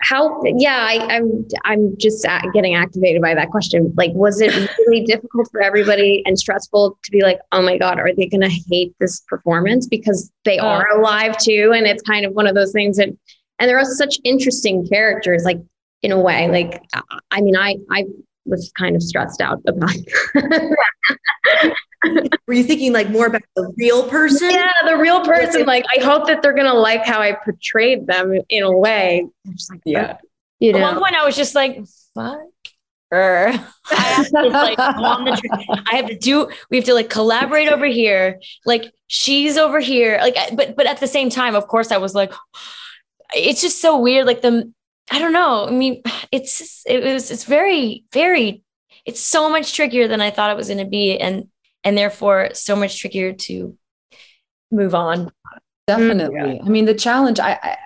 how 0.04 0.40
yeah 0.44 0.86
I, 0.88 1.16
i'm 1.16 1.46
i'm 1.64 1.96
just 1.98 2.26
uh, 2.26 2.40
getting 2.52 2.74
activated 2.74 3.22
by 3.22 3.34
that 3.34 3.50
question 3.50 3.92
like 3.96 4.10
was 4.12 4.40
it 4.40 4.52
really 4.78 5.04
difficult 5.04 5.48
for 5.50 5.62
everybody 5.62 6.22
and 6.26 6.38
stressful 6.38 6.98
to 7.02 7.10
be 7.10 7.22
like 7.22 7.38
oh 7.52 7.62
my 7.62 7.78
god 7.78 7.98
are 7.98 8.12
they 8.14 8.26
going 8.26 8.42
to 8.42 8.50
hate 8.68 8.94
this 9.00 9.20
performance 9.28 9.86
because 9.86 10.30
they 10.44 10.58
oh. 10.58 10.66
are 10.66 10.98
alive 10.98 11.36
too 11.38 11.72
and 11.74 11.86
it's 11.86 12.02
kind 12.02 12.26
of 12.26 12.32
one 12.32 12.46
of 12.46 12.54
those 12.54 12.72
things 12.72 12.96
that 12.96 13.08
and 13.58 13.68
there 13.68 13.78
are 13.78 13.84
such 13.84 14.18
interesting 14.24 14.86
characters 14.86 15.44
like 15.44 15.58
in 16.02 16.12
a 16.12 16.20
way 16.20 16.48
like 16.48 16.82
i 17.30 17.40
mean 17.40 17.56
i 17.56 17.76
i 17.90 18.04
was 18.47 18.72
kind 18.78 18.97
of 18.97 19.03
stressed 19.03 19.40
out 19.40 19.61
about 19.66 19.90
Were 22.47 22.55
you 22.55 22.64
thinking 22.64 22.92
like 22.92 23.09
more 23.09 23.26
about 23.26 23.42
the 23.57 23.72
real 23.78 24.09
person? 24.09 24.51
Yeah, 24.51 24.70
the 24.86 24.97
real 24.97 25.24
person. 25.24 25.64
Like, 25.64 25.84
I 25.97 26.03
hope 26.03 26.26
that 26.26 26.42
they're 26.42 26.53
gonna 26.53 26.74
like 26.74 27.05
how 27.05 27.20
I 27.20 27.32
portrayed 27.32 28.07
them 28.07 28.38
in 28.49 28.62
a 28.62 28.76
way. 28.76 29.26
just 29.51 29.70
like, 29.70 29.80
yeah. 29.86 30.18
You 30.61 30.72
know? 30.72 30.80
At 30.80 30.92
one 30.92 30.99
point, 31.03 31.14
I 31.14 31.24
was 31.24 31.36
just 31.36 31.55
like, 31.55 31.78
"Fuck." 32.14 32.40
I 33.14 33.62
have 33.90 34.28
to 34.28 34.49
like 34.49 34.78
I 34.78 35.90
have 35.92 36.07
to 36.09 36.18
do 36.18 36.49
we 36.68 36.78
have 36.78 36.86
to 36.86 36.95
like 36.95 37.11
collaborate 37.11 37.68
over 37.68 37.86
here. 37.86 38.40
Like 38.66 38.92
she's 39.07 39.57
over 39.57 39.78
here. 39.78 40.18
Like 40.20 40.36
but 40.57 40.74
but 40.76 40.86
at 40.86 40.99
the 40.99 41.07
same 41.07 41.30
time, 41.30 41.55
of 41.55 41.68
course, 41.68 41.92
I 41.92 41.99
was 41.99 42.14
like, 42.14 42.32
it's 43.34 43.61
just 43.61 43.80
so 43.80 44.01
weird. 44.01 44.26
Like 44.26 44.42
the 44.42 44.72
I 45.11 45.18
don't 45.18 45.32
know. 45.32 45.66
I 45.66 45.70
mean, 45.70 46.02
it's 46.32 46.59
just, 46.59 46.86
it 46.86 47.02
was 47.05 47.30
it's 47.30 47.44
very, 47.44 48.05
very 48.12 48.62
it's 49.05 49.20
so 49.20 49.50
much 49.50 49.74
trickier 49.74 50.09
than 50.09 50.20
I 50.20 50.30
thought 50.30 50.50
it 50.50 50.57
was 50.57 50.68
gonna 50.68 50.86
be. 50.86 51.18
And 51.18 51.48
and 51.84 51.96
therefore 51.96 52.50
so 52.55 52.74
much 52.74 52.98
trickier 53.00 53.32
to 53.32 53.76
move 54.70 54.94
on. 54.94 55.30
Definitely. 55.86 56.57
Yeah. 56.57 56.62
I 56.64 56.68
mean, 56.68 56.86
the 56.86 56.94
challenge, 56.94 57.38
I, 57.38 57.76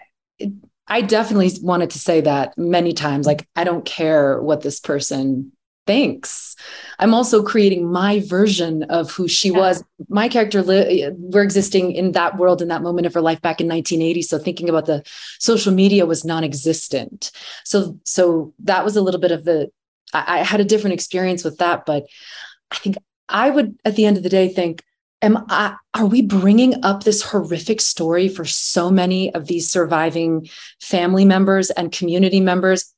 I, 0.40 0.52
I 0.86 1.00
definitely 1.02 1.50
wanted 1.60 1.90
to 1.90 1.98
say 1.98 2.20
that 2.20 2.56
many 2.56 2.92
times. 2.92 3.26
Like, 3.26 3.46
I 3.56 3.64
don't 3.64 3.84
care 3.84 4.40
what 4.40 4.62
this 4.62 4.78
person 4.78 5.52
thinks. 5.88 6.54
I'm 6.98 7.14
also 7.14 7.42
creating 7.42 7.90
my 7.90 8.20
version 8.20 8.82
of 8.84 9.10
who 9.10 9.26
she 9.26 9.48
yeah. 9.48 9.58
was. 9.58 9.82
My 10.10 10.28
character, 10.28 10.60
li- 10.60 11.10
we're 11.16 11.42
existing 11.42 11.92
in 11.92 12.12
that 12.12 12.36
world 12.36 12.60
in 12.60 12.68
that 12.68 12.82
moment 12.82 13.06
of 13.06 13.14
her 13.14 13.22
life 13.22 13.40
back 13.40 13.58
in 13.62 13.66
1980. 13.66 14.20
So 14.22 14.38
thinking 14.38 14.68
about 14.68 14.84
the 14.84 15.02
social 15.38 15.72
media 15.72 16.04
was 16.04 16.26
non-existent. 16.26 17.32
So, 17.64 17.98
so 18.04 18.52
that 18.64 18.84
was 18.84 18.96
a 18.96 19.02
little 19.02 19.20
bit 19.20 19.32
of 19.32 19.44
the. 19.44 19.70
I, 20.12 20.40
I 20.40 20.44
had 20.44 20.60
a 20.60 20.64
different 20.64 20.92
experience 20.92 21.42
with 21.42 21.56
that, 21.56 21.86
but 21.86 22.04
I 22.70 22.76
think 22.76 22.98
I 23.30 23.48
would, 23.48 23.78
at 23.86 23.96
the 23.96 24.04
end 24.04 24.18
of 24.18 24.22
the 24.22 24.28
day, 24.28 24.48
think, 24.48 24.84
am 25.22 25.42
I, 25.48 25.74
are 25.94 26.06
we 26.06 26.20
bringing 26.20 26.84
up 26.84 27.04
this 27.04 27.22
horrific 27.22 27.80
story 27.80 28.28
for 28.28 28.44
so 28.44 28.90
many 28.90 29.34
of 29.34 29.46
these 29.46 29.70
surviving 29.70 30.48
family 30.82 31.24
members 31.24 31.70
and 31.70 31.90
community 31.90 32.40
members? 32.40 32.94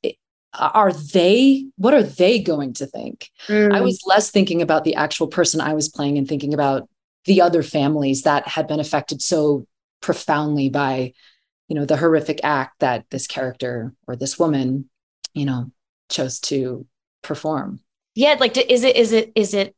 Are 0.53 0.91
they, 0.91 1.67
what 1.77 1.93
are 1.93 2.03
they 2.03 2.41
going 2.41 2.73
to 2.73 2.85
think? 2.85 3.29
Mm. 3.47 3.73
I 3.73 3.81
was 3.81 4.01
less 4.05 4.31
thinking 4.31 4.61
about 4.61 4.83
the 4.83 4.95
actual 4.95 5.27
person 5.27 5.61
I 5.61 5.73
was 5.73 5.89
playing 5.89 6.17
and 6.17 6.27
thinking 6.27 6.53
about 6.53 6.89
the 7.25 7.41
other 7.41 7.63
families 7.63 8.23
that 8.23 8.47
had 8.47 8.67
been 8.67 8.79
affected 8.79 9.21
so 9.21 9.65
profoundly 10.01 10.69
by, 10.69 11.13
you 11.67 11.75
know, 11.75 11.85
the 11.85 11.97
horrific 11.97 12.41
act 12.43 12.79
that 12.79 13.05
this 13.11 13.27
character 13.27 13.93
or 14.07 14.15
this 14.15 14.37
woman, 14.37 14.89
you 15.33 15.45
know, 15.45 15.71
chose 16.09 16.39
to 16.41 16.85
perform. 17.21 17.79
Yeah, 18.15 18.35
like 18.39 18.57
is 18.57 18.83
it 18.83 18.97
is 18.97 19.13
it 19.13 19.31
is 19.35 19.53
it 19.53 19.73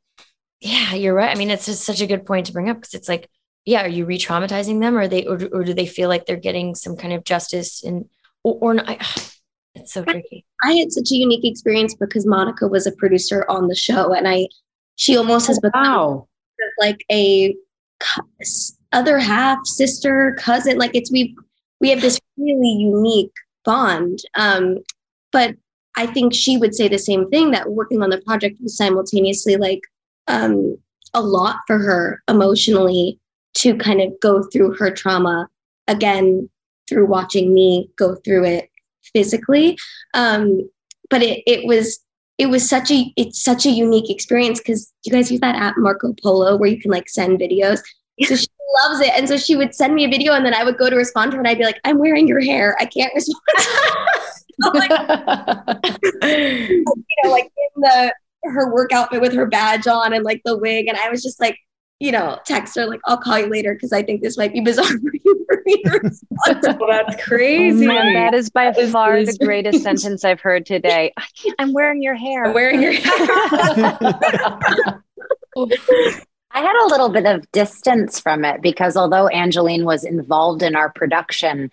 yeah, 0.60 0.94
you're 0.94 1.14
right. 1.14 1.30
I 1.30 1.38
mean, 1.38 1.50
it's 1.50 1.66
just 1.66 1.84
such 1.84 2.00
a 2.00 2.08
good 2.08 2.26
point 2.26 2.46
to 2.46 2.54
bring 2.54 2.70
up 2.70 2.78
because 2.78 2.94
it's 2.94 3.10
like, 3.10 3.30
yeah, 3.66 3.84
are 3.84 3.90
you 3.90 4.06
re-traumatizing 4.06 4.80
them, 4.80 4.98
or 4.98 5.10
they, 5.10 5.26
or, 5.26 5.38
or 5.52 5.64
do 5.66 5.74
they 5.74 5.86
feel 5.86 6.08
like 6.08 6.26
they're 6.26 6.38
getting 6.38 6.74
some 6.74 6.96
kind 6.96 7.14
of 7.14 7.26
justice 7.26 7.84
and, 7.84 8.06
or, 8.44 8.58
or 8.62 8.74
not? 8.74 9.36
It's 9.76 9.94
so 9.94 10.04
tricky. 10.04 10.46
I 10.62 10.74
had 10.74 10.92
such 10.92 11.12
a 11.12 11.16
unique 11.16 11.46
experience 11.46 11.96
because 11.96 12.26
Monica 12.26 12.68
was 12.68 12.86
a 12.86 12.92
producer 12.92 13.46
on 13.50 13.68
the 13.68 13.76
show, 13.76 14.14
and 14.14 14.28
I, 14.28 14.48
she 14.96 15.18
almost 15.18 15.48
has 15.48 15.60
become 15.60 15.84
wow. 15.84 16.28
like 16.80 17.04
a 17.12 17.56
other 18.92 19.18
half, 19.18 19.60
sister, 19.66 20.36
cousin. 20.40 20.78
Like 20.78 20.96
it's 20.96 21.12
we 21.12 21.36
we 21.80 21.90
have 21.90 22.02
this 22.02 22.20
really 22.38 22.70
unique 22.70 23.34
bond. 23.66 24.20
Um, 24.36 24.78
but 25.32 25.56
I 25.98 26.06
think 26.06 26.34
she 26.34 26.58
would 26.58 26.76
say 26.76 26.88
the 26.88 27.00
same 27.00 27.30
thing 27.30 27.52
that 27.52 27.72
working 27.72 28.02
on 28.02 28.10
the 28.10 28.22
project 28.22 28.58
was 28.62 28.78
simultaneously 28.78 29.58
like 29.58 29.82
um, 30.28 30.78
a 31.14 31.22
lot 31.22 31.58
for 31.68 31.78
her 31.80 32.22
emotionally 32.28 33.20
to 33.56 33.76
kind 33.76 34.02
of 34.02 34.12
go 34.22 34.44
through 34.44 34.76
her 34.76 34.90
trauma 34.90 35.48
again 35.88 36.50
through 36.90 37.06
watching 37.06 37.54
me 37.54 37.90
go 37.98 38.16
through 38.16 38.46
it 38.46 38.70
physically. 39.14 39.78
Um, 40.14 40.70
but 41.09 41.22
it, 41.22 41.43
it 41.45 41.66
was 41.66 41.99
it 42.38 42.47
was 42.47 42.68
such 42.68 42.91
a 42.91 43.14
it's 43.16 43.41
such 43.41 43.66
a 43.66 43.70
unique 43.70 44.09
experience 44.09 44.59
because 44.59 44.91
you 45.03 45.11
guys 45.11 45.32
use 45.32 45.41
that 45.41 45.55
app 45.55 45.76
Marco 45.78 46.14
Polo 46.22 46.57
where 46.57 46.70
you 46.70 46.80
can 46.80 46.91
like 46.91 47.09
send 47.09 47.39
videos. 47.39 47.80
So 48.22 48.36
she 48.36 48.47
loves 48.84 49.01
it. 49.01 49.11
And 49.16 49.28
so 49.28 49.38
she 49.38 49.55
would 49.55 49.74
send 49.74 49.93
me 49.93 50.05
a 50.05 50.09
video 50.09 50.34
and 50.34 50.45
then 50.45 50.53
I 50.53 50.64
would 50.64 50.78
go 50.78 50.89
to 50.89 50.95
respond 50.95 51.32
to 51.32 51.38
her 51.38 51.41
and 51.41 51.47
I'd 51.47 51.57
be 51.57 51.64
like, 51.64 51.80
I'm 51.84 51.99
wearing 51.99 52.28
your 52.28 52.41
hair. 52.41 52.76
I 52.80 52.86
can't 52.86 53.14
respond. 53.14 53.41
like, 54.74 54.89
you 56.24 56.84
know, 57.24 57.32
like 57.32 57.45
in 57.45 57.82
the 57.82 58.14
her 58.43 58.74
work 58.74 58.91
outfit 58.91 59.22
with 59.22 59.34
her 59.34 59.45
badge 59.45 59.88
on 59.88 60.14
and 60.14 60.24
like 60.24 60.41
the 60.45 60.57
wig. 60.57 60.88
And 60.88 60.97
I 60.97 61.09
was 61.09 61.24
just 61.24 61.39
like, 61.39 61.57
you 62.04 62.12
know, 62.12 62.38
text 62.43 62.76
her 62.76 62.86
like, 62.86 62.99
I'll 63.06 63.16
call 63.16 63.39
you 63.39 63.47
later 63.47 63.74
because 63.74 63.93
I 63.93 64.04
think 64.04 64.22
this 64.22 64.38
might 64.38 64.51
be 64.51 64.60
bizarre 64.60 64.86
for 64.88 65.12
you 65.24 65.45
for 65.47 65.62
me 65.66 65.82
to 65.86 65.99
respond. 66.04 66.78
well, 66.78 66.89
that's 66.89 67.24
crazy. 67.24 67.88
Man, 67.88 68.14
that 68.14 68.34
is 68.34 68.49
by 68.49 68.72
that 68.72 68.89
far 68.89 69.16
is, 69.16 69.38
the 69.38 69.45
greatest 69.45 69.82
sentence 69.84 70.26
I've 70.26 70.41
heard 70.41 70.66
today. 70.66 71.14
I 71.18 71.26
am 71.60 71.72
wearing 71.72 72.04
your 72.04 72.16
hair. 72.16 72.47
I'm 72.47 72.54
wearing 72.54 72.82
your 72.82 72.91
hair. 72.91 73.06
I 76.56 76.62
had 76.62 76.86
a 76.86 76.88
little 76.88 77.08
bit 77.08 77.26
of 77.26 77.49
distance 77.54 78.20
from 78.20 78.43
it 78.43 78.62
because 78.62 78.97
although 78.97 79.30
Angelyne 79.30 79.86
was 79.86 80.04
involved 80.04 80.62
in 80.62 80.76
our 80.76 80.91
production, 80.91 81.72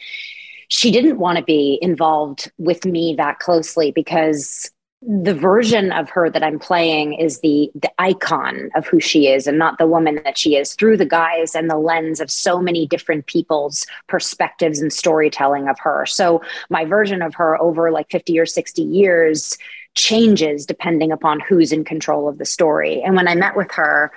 she 0.69 0.93
didn't 0.93 1.19
want 1.19 1.39
to 1.39 1.45
be 1.45 1.77
involved 1.83 2.53
with 2.57 2.85
me 2.85 3.15
that 3.17 3.41
closely 3.41 3.91
because 3.91 4.71
the 5.03 5.35
version 5.35 5.93
of 5.93 6.11
her 6.11 6.29
that 6.29 6.43
I'm 6.43 6.59
playing 6.59 7.15
is 7.15 7.41
the 7.41 7.71
the 7.75 7.91
icon 7.99 8.71
of 8.75 8.87
who 8.87 9.01
she 9.01 9.29
is 9.29 9.47
and 9.47 9.59
not 9.59 9.79
the 9.79 9.87
woman 9.87 10.21
that 10.25 10.37
she 10.37 10.57
is 10.57 10.75
through 10.75 10.99
the 10.99 11.07
guise 11.07 11.55
and 11.55 11.71
the 11.71 11.79
lens 11.79 12.21
of 12.21 12.31
so 12.31 12.61
many 12.61 12.87
different 12.87 13.27
people's 13.27 13.87
perspectives 14.09 14.81
and 14.81 14.93
storytelling 14.93 15.69
of 15.69 15.79
her. 15.79 16.05
So 16.05 16.43
my 16.69 16.85
version 16.85 17.23
of 17.23 17.35
her 17.37 17.61
over 17.61 17.91
like 17.91 18.11
50 18.11 18.39
or 18.39 18.45
60 18.45 18.83
years 18.83 19.57
changes 19.95 20.67
depending 20.67 21.13
upon 21.13 21.41
who's 21.41 21.73
in 21.73 21.83
control 21.83 22.29
of 22.29 22.37
the 22.37 22.45
story. 22.45 23.03
And 23.03 23.17
when 23.17 23.27
I 23.27 23.35
met 23.35 23.57
with 23.57 23.73
her, 23.73 24.13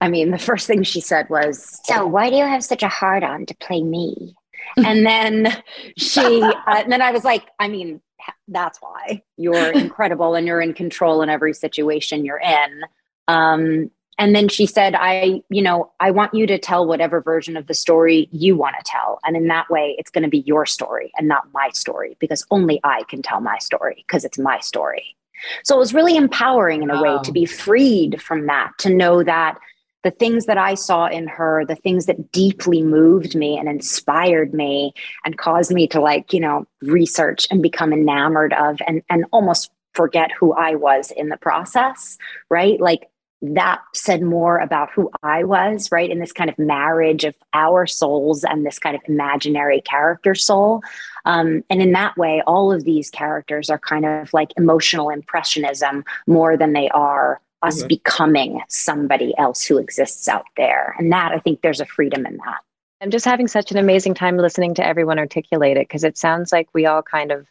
I 0.00 0.08
mean, 0.08 0.30
the 0.30 0.38
first 0.38 0.68
thing 0.68 0.84
she 0.84 1.00
said 1.00 1.28
was, 1.30 1.80
"So, 1.84 2.06
why 2.06 2.30
do 2.30 2.36
you 2.36 2.44
have 2.44 2.64
such 2.64 2.82
a 2.82 2.88
hard 2.88 3.24
on 3.24 3.46
to 3.46 3.56
play 3.56 3.82
me?" 3.82 4.36
And 4.76 5.06
then 5.06 5.62
she, 5.96 6.42
uh, 6.42 6.54
and 6.66 6.90
then 6.90 7.02
I 7.02 7.10
was 7.10 7.24
like, 7.24 7.44
I 7.58 7.68
mean, 7.68 8.00
that's 8.48 8.78
why 8.80 9.22
you're 9.36 9.72
incredible 9.72 10.34
and 10.34 10.46
you're 10.46 10.60
in 10.60 10.74
control 10.74 11.22
in 11.22 11.28
every 11.28 11.54
situation 11.54 12.24
you're 12.24 12.40
in. 12.40 12.82
Um, 13.28 13.90
and 14.18 14.36
then 14.36 14.48
she 14.48 14.66
said, 14.66 14.94
I, 14.94 15.42
you 15.48 15.62
know, 15.62 15.90
I 15.98 16.10
want 16.10 16.34
you 16.34 16.46
to 16.46 16.58
tell 16.58 16.86
whatever 16.86 17.20
version 17.20 17.56
of 17.56 17.66
the 17.66 17.74
story 17.74 18.28
you 18.30 18.56
want 18.56 18.76
to 18.78 18.84
tell. 18.84 19.18
And 19.24 19.36
in 19.36 19.48
that 19.48 19.70
way, 19.70 19.96
it's 19.98 20.10
going 20.10 20.22
to 20.22 20.30
be 20.30 20.40
your 20.40 20.66
story 20.66 21.10
and 21.16 21.26
not 21.26 21.44
my 21.52 21.70
story 21.72 22.16
because 22.20 22.46
only 22.50 22.78
I 22.84 23.04
can 23.08 23.22
tell 23.22 23.40
my 23.40 23.58
story 23.58 24.04
because 24.06 24.24
it's 24.24 24.38
my 24.38 24.60
story. 24.60 25.16
So 25.64 25.74
it 25.74 25.78
was 25.78 25.94
really 25.94 26.16
empowering 26.16 26.82
in 26.82 26.90
a 26.90 26.94
wow. 26.94 27.16
way 27.16 27.22
to 27.24 27.32
be 27.32 27.46
freed 27.46 28.22
from 28.22 28.46
that, 28.46 28.72
to 28.78 28.90
know 28.94 29.24
that 29.24 29.58
the 30.02 30.10
things 30.10 30.46
that 30.46 30.58
I 30.58 30.74
saw 30.74 31.06
in 31.06 31.28
her, 31.28 31.64
the 31.64 31.76
things 31.76 32.06
that 32.06 32.32
deeply 32.32 32.82
moved 32.82 33.34
me 33.34 33.56
and 33.56 33.68
inspired 33.68 34.52
me 34.52 34.92
and 35.24 35.38
caused 35.38 35.72
me 35.72 35.86
to 35.88 36.00
like, 36.00 36.32
you 36.32 36.40
know, 36.40 36.66
research 36.82 37.46
and 37.50 37.62
become 37.62 37.92
enamored 37.92 38.52
of 38.54 38.80
and, 38.86 39.02
and 39.08 39.24
almost 39.32 39.70
forget 39.94 40.30
who 40.32 40.52
I 40.52 40.74
was 40.74 41.10
in 41.10 41.28
the 41.28 41.36
process, 41.36 42.18
right? 42.50 42.80
Like 42.80 43.08
that 43.42 43.80
said 43.92 44.22
more 44.22 44.58
about 44.58 44.90
who 44.92 45.10
I 45.22 45.42
was, 45.42 45.90
right? 45.90 46.08
In 46.08 46.20
this 46.20 46.32
kind 46.32 46.48
of 46.48 46.58
marriage 46.58 47.24
of 47.24 47.34
our 47.52 47.86
souls 47.86 48.44
and 48.44 48.64
this 48.64 48.78
kind 48.78 48.94
of 48.94 49.02
imaginary 49.06 49.80
character 49.80 50.34
soul. 50.34 50.80
Um, 51.24 51.64
and 51.68 51.82
in 51.82 51.92
that 51.92 52.16
way, 52.16 52.42
all 52.46 52.72
of 52.72 52.84
these 52.84 53.10
characters 53.10 53.68
are 53.68 53.80
kind 53.80 54.04
of 54.04 54.32
like 54.32 54.52
emotional 54.56 55.10
impressionism 55.10 56.04
more 56.26 56.56
than 56.56 56.72
they 56.72 56.88
are 56.90 57.40
us 57.62 57.78
mm-hmm. 57.78 57.88
becoming 57.88 58.60
somebody 58.68 59.34
else 59.38 59.64
who 59.64 59.78
exists 59.78 60.28
out 60.28 60.46
there. 60.56 60.94
And 60.98 61.12
that, 61.12 61.32
I 61.32 61.38
think 61.38 61.60
there's 61.60 61.80
a 61.80 61.86
freedom 61.86 62.26
in 62.26 62.36
that. 62.38 62.60
I'm 63.00 63.10
just 63.10 63.24
having 63.24 63.48
such 63.48 63.72
an 63.72 63.78
amazing 63.78 64.14
time 64.14 64.36
listening 64.36 64.74
to 64.74 64.86
everyone 64.86 65.18
articulate 65.18 65.76
it 65.76 65.88
because 65.88 66.04
it 66.04 66.16
sounds 66.16 66.52
like 66.52 66.68
we 66.72 66.86
all 66.86 67.02
kind 67.02 67.32
of 67.32 67.46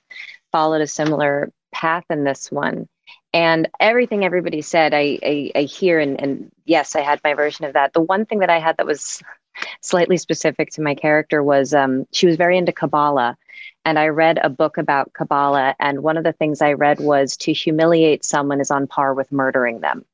followed 0.51 0.81
a 0.81 0.87
similar 0.87 1.51
path 1.73 2.05
in 2.09 2.23
this 2.23 2.51
one. 2.51 2.87
And 3.33 3.69
everything 3.79 4.23
everybody 4.23 4.61
said, 4.61 4.93
I, 4.93 5.19
I, 5.23 5.51
I 5.55 5.61
hear, 5.63 5.99
and, 5.99 6.19
and 6.21 6.51
yes, 6.65 6.95
I 6.95 7.01
had 7.01 7.21
my 7.23 7.33
version 7.33 7.65
of 7.65 7.73
that. 7.73 7.93
The 7.93 8.01
one 8.01 8.25
thing 8.25 8.39
that 8.39 8.49
I 8.49 8.59
had 8.59 8.77
that 8.77 8.85
was 8.85 9.21
slightly 9.81 10.17
specific 10.17 10.71
to 10.71 10.81
my 10.81 10.95
character 10.95 11.43
was 11.43 11.73
um, 11.73 12.05
she 12.11 12.27
was 12.27 12.37
very 12.37 12.57
into 12.57 12.71
Kabbalah 12.71 13.37
and 13.85 13.97
I 13.97 14.07
read 14.09 14.39
a 14.43 14.49
book 14.49 14.77
about 14.77 15.13
Kabbalah. 15.13 15.75
And 15.79 16.03
one 16.03 16.17
of 16.17 16.23
the 16.23 16.33
things 16.33 16.61
I 16.61 16.73
read 16.73 16.99
was 16.99 17.35
to 17.37 17.53
humiliate 17.53 18.23
someone 18.23 18.61
is 18.61 18.71
on 18.71 18.87
par 18.87 19.13
with 19.13 19.31
murdering 19.31 19.79
them. 19.79 20.05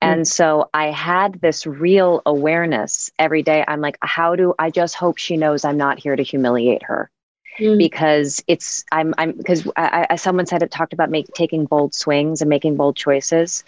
And 0.00 0.20
hmm. 0.20 0.24
so 0.24 0.68
I 0.74 0.90
had 0.90 1.40
this 1.40 1.64
real 1.66 2.22
awareness 2.26 3.10
every 3.18 3.42
day. 3.42 3.64
I'm 3.66 3.80
like, 3.80 3.98
how 4.02 4.34
do 4.34 4.54
I 4.58 4.70
just 4.70 4.96
hope 4.96 5.18
she 5.18 5.36
knows 5.36 5.64
I'm 5.64 5.76
not 5.76 5.98
here 5.98 6.16
to 6.16 6.22
humiliate 6.22 6.82
her? 6.82 7.10
Mm. 7.58 7.78
Because 7.78 8.42
it's 8.48 8.82
I'm 8.92 9.14
I'm 9.18 9.32
because 9.32 9.68
I, 9.76 10.06
I, 10.08 10.16
someone 10.16 10.46
said 10.46 10.62
it 10.62 10.70
talked 10.70 10.94
about 10.94 11.10
make, 11.10 11.26
taking 11.34 11.66
bold 11.66 11.94
swings 11.94 12.40
and 12.40 12.48
making 12.48 12.76
bold 12.76 12.96
choices, 12.96 13.62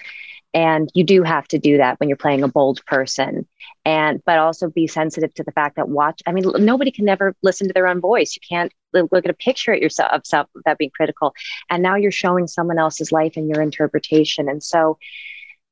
and 0.55 0.89
you 0.95 1.03
do 1.03 1.25
have 1.25 1.49
to 1.49 1.59
do 1.59 1.77
that 1.79 1.99
when 1.99 2.09
you're 2.09 2.17
playing 2.17 2.45
a 2.45 2.49
bold 2.49 2.85
person. 2.87 3.47
And 3.85 4.23
but 4.25 4.39
also 4.39 4.71
be 4.71 4.87
sensitive 4.87 5.35
to 5.35 5.45
the 5.45 5.53
fact 5.53 5.77
that 5.77 5.91
watch 5.91 6.23
i 6.27 6.33
mean 6.33 6.51
nobody 6.59 6.91
can 6.91 7.05
never 7.05 7.35
listen 7.43 7.67
to 7.67 7.75
their 7.75 7.87
own 7.87 8.01
voice. 8.01 8.35
You 8.35 8.41
can't 8.49 8.73
look 8.93 9.25
at 9.25 9.31
a 9.31 9.35
picture 9.35 9.73
at 9.73 9.83
yourself 9.83 10.13
of 10.13 10.25
self 10.25 10.49
that 10.65 10.79
being 10.79 10.93
critical. 10.95 11.35
And 11.69 11.83
now 11.83 11.97
you're 11.97 12.11
showing 12.11 12.47
someone 12.47 12.79
else's 12.79 13.13
life 13.13 13.35
and 13.37 13.49
your 13.49 13.61
interpretation. 13.61 14.49
And 14.49 14.63
so 14.63 14.99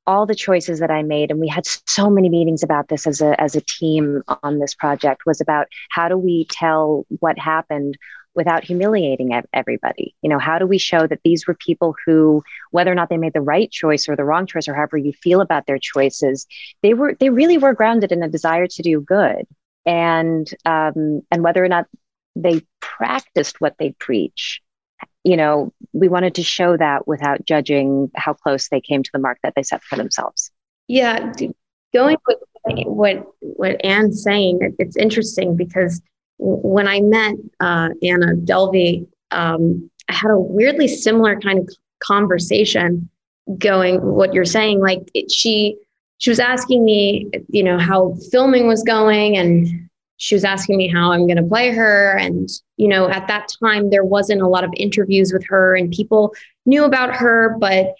all 0.07 0.26
the 0.26 0.35
choices 0.35 0.80
that 0.80 0.91
I 0.91 1.03
made, 1.03 1.30
and 1.30 1.39
we 1.41 1.49
had 1.49 1.64
so 1.64 2.11
many 2.11 2.28
meetings 2.28 2.62
about 2.62 2.89
this 2.89 3.07
as 3.07 3.20
a 3.20 3.41
as 3.41 3.55
a 3.55 3.61
team 3.61 4.22
on 4.43 4.59
this 4.59 4.74
project, 4.74 5.22
was 5.24 5.41
about 5.41 5.68
how 5.91 6.09
do 6.09 6.18
we 6.18 6.47
tell 6.51 7.07
what 7.20 7.39
happened 7.39 7.97
without 8.35 8.64
humiliating 8.64 9.41
everybody? 9.53 10.14
You 10.22 10.30
know, 10.30 10.39
how 10.39 10.59
do 10.59 10.66
we 10.66 10.78
show 10.78 11.07
that 11.07 11.20
these 11.24 11.47
were 11.47 11.55
people 11.55 11.95
who, 12.05 12.43
whether 12.70 12.91
or 12.91 12.95
not 12.95 13.09
they 13.09 13.16
made 13.16 13.35
the 13.35 13.41
right 13.41 13.70
choice 13.70 14.09
or 14.09 14.16
the 14.16 14.24
wrong 14.24 14.47
choice, 14.47 14.68
or 14.68 14.74
however 14.74 14.97
you 14.97 15.12
feel 15.12 15.41
about 15.41 15.66
their 15.66 15.78
choices, 15.78 16.47
they 16.83 16.95
were 16.95 17.14
they 17.18 17.30
really 17.30 17.59
were 17.59 17.74
grounded 17.74 18.12
in 18.12 18.22
a 18.22 18.28
desire 18.28 18.66
to 18.66 18.83
do 18.83 19.01
good, 19.01 19.47
and 19.87 20.49
um, 20.64 21.22
and 21.30 21.43
whether 21.43 21.64
or 21.64 21.68
not 21.68 21.87
they 22.35 22.62
practiced 22.80 23.61
what 23.61 23.74
they 23.78 23.91
preach. 23.99 24.61
You 25.24 25.37
know, 25.37 25.72
we 25.93 26.09
wanted 26.09 26.35
to 26.37 26.43
show 26.43 26.76
that 26.76 27.07
without 27.07 27.45
judging 27.45 28.11
how 28.16 28.35
close 28.35 28.68
they 28.68 28.80
came 28.80 29.03
to 29.03 29.11
the 29.12 29.20
mark 29.20 29.39
that 29.43 29.55
they 29.55 29.62
set 29.62 29.83
for 29.85 29.97
themselves. 29.97 30.51
Yeah, 30.89 31.33
going 31.93 32.16
with 32.26 32.39
what 32.87 33.26
what 33.41 33.85
Anne's 33.85 34.22
saying, 34.22 34.74
it's 34.78 34.97
interesting 34.97 35.57
because 35.57 36.01
when 36.43 36.88
I 36.88 37.01
met 37.01 37.36
uh, 37.61 37.90
Anna 38.03 38.34
Delvey, 38.34 39.07
um, 39.30 39.88
I 40.09 40.14
had 40.14 40.30
a 40.30 40.38
weirdly 40.38 40.88
similar 40.88 41.38
kind 41.38 41.61
of 41.61 41.68
conversation 42.01 43.09
going. 43.59 44.03
What 44.03 44.34
you're 44.34 44.45
saying, 44.45 44.80
like 44.80 45.09
it, 45.14 45.30
she 45.30 45.76
she 46.18 46.30
was 46.30 46.40
asking 46.40 46.84
me, 46.84 47.30
you 47.49 47.62
know, 47.62 47.78
how 47.78 48.14
filming 48.30 48.66
was 48.66 48.82
going, 48.82 49.36
and 49.36 49.88
she 50.16 50.34
was 50.34 50.45
asking 50.45 50.76
me 50.76 50.88
how 50.88 51.12
I'm 51.12 51.26
going 51.26 51.36
to 51.36 51.45
play 51.45 51.70
her. 51.70 52.16
And 52.18 52.49
you 52.76 52.88
know, 52.88 53.09
at 53.09 53.28
that 53.28 53.49
time 53.62 53.90
there 53.90 54.05
wasn't 54.05 54.43
a 54.43 54.49
lot 54.49 54.64
of 54.64 54.72
interviews 54.76 55.32
with 55.32 55.47
her, 55.47 55.76
and 55.76 55.93
people 55.93 56.34
knew 56.66 56.84
about 56.84 57.14
her, 57.14 57.57
but 57.61 57.95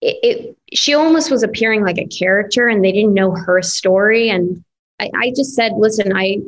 it, 0.00 0.18
it 0.22 0.56
she 0.72 0.94
almost 0.94 1.32
was 1.32 1.42
appearing 1.42 1.82
like 1.82 1.98
a 1.98 2.06
character, 2.06 2.68
and 2.68 2.84
they 2.84 2.92
didn't 2.92 3.14
know 3.14 3.32
her 3.32 3.60
story. 3.60 4.30
And 4.30 4.64
I, 5.00 5.10
I 5.16 5.30
just 5.30 5.54
said, 5.54 5.72
listen, 5.76 6.16
I 6.16 6.38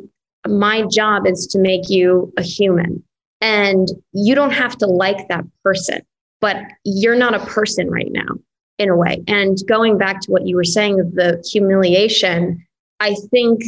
my 0.47 0.83
job 0.89 1.27
is 1.27 1.47
to 1.47 1.59
make 1.59 1.89
you 1.89 2.33
a 2.37 2.41
human. 2.41 3.03
And 3.41 3.87
you 4.13 4.35
don't 4.35 4.53
have 4.53 4.77
to 4.77 4.85
like 4.85 5.27
that 5.29 5.45
person, 5.63 6.01
but 6.41 6.57
you're 6.83 7.15
not 7.15 7.33
a 7.33 7.45
person 7.45 7.89
right 7.89 8.11
now 8.11 8.35
in 8.77 8.89
a 8.89 8.95
way. 8.95 9.23
And 9.27 9.57
going 9.67 9.97
back 9.97 10.21
to 10.21 10.31
what 10.31 10.45
you 10.45 10.55
were 10.55 10.63
saying 10.63 10.99
of 10.99 11.13
the 11.15 11.43
humiliation, 11.51 12.65
I 12.99 13.15
think 13.31 13.63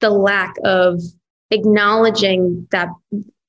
the 0.00 0.10
lack 0.10 0.54
of 0.64 1.00
acknowledging 1.50 2.66
that 2.70 2.88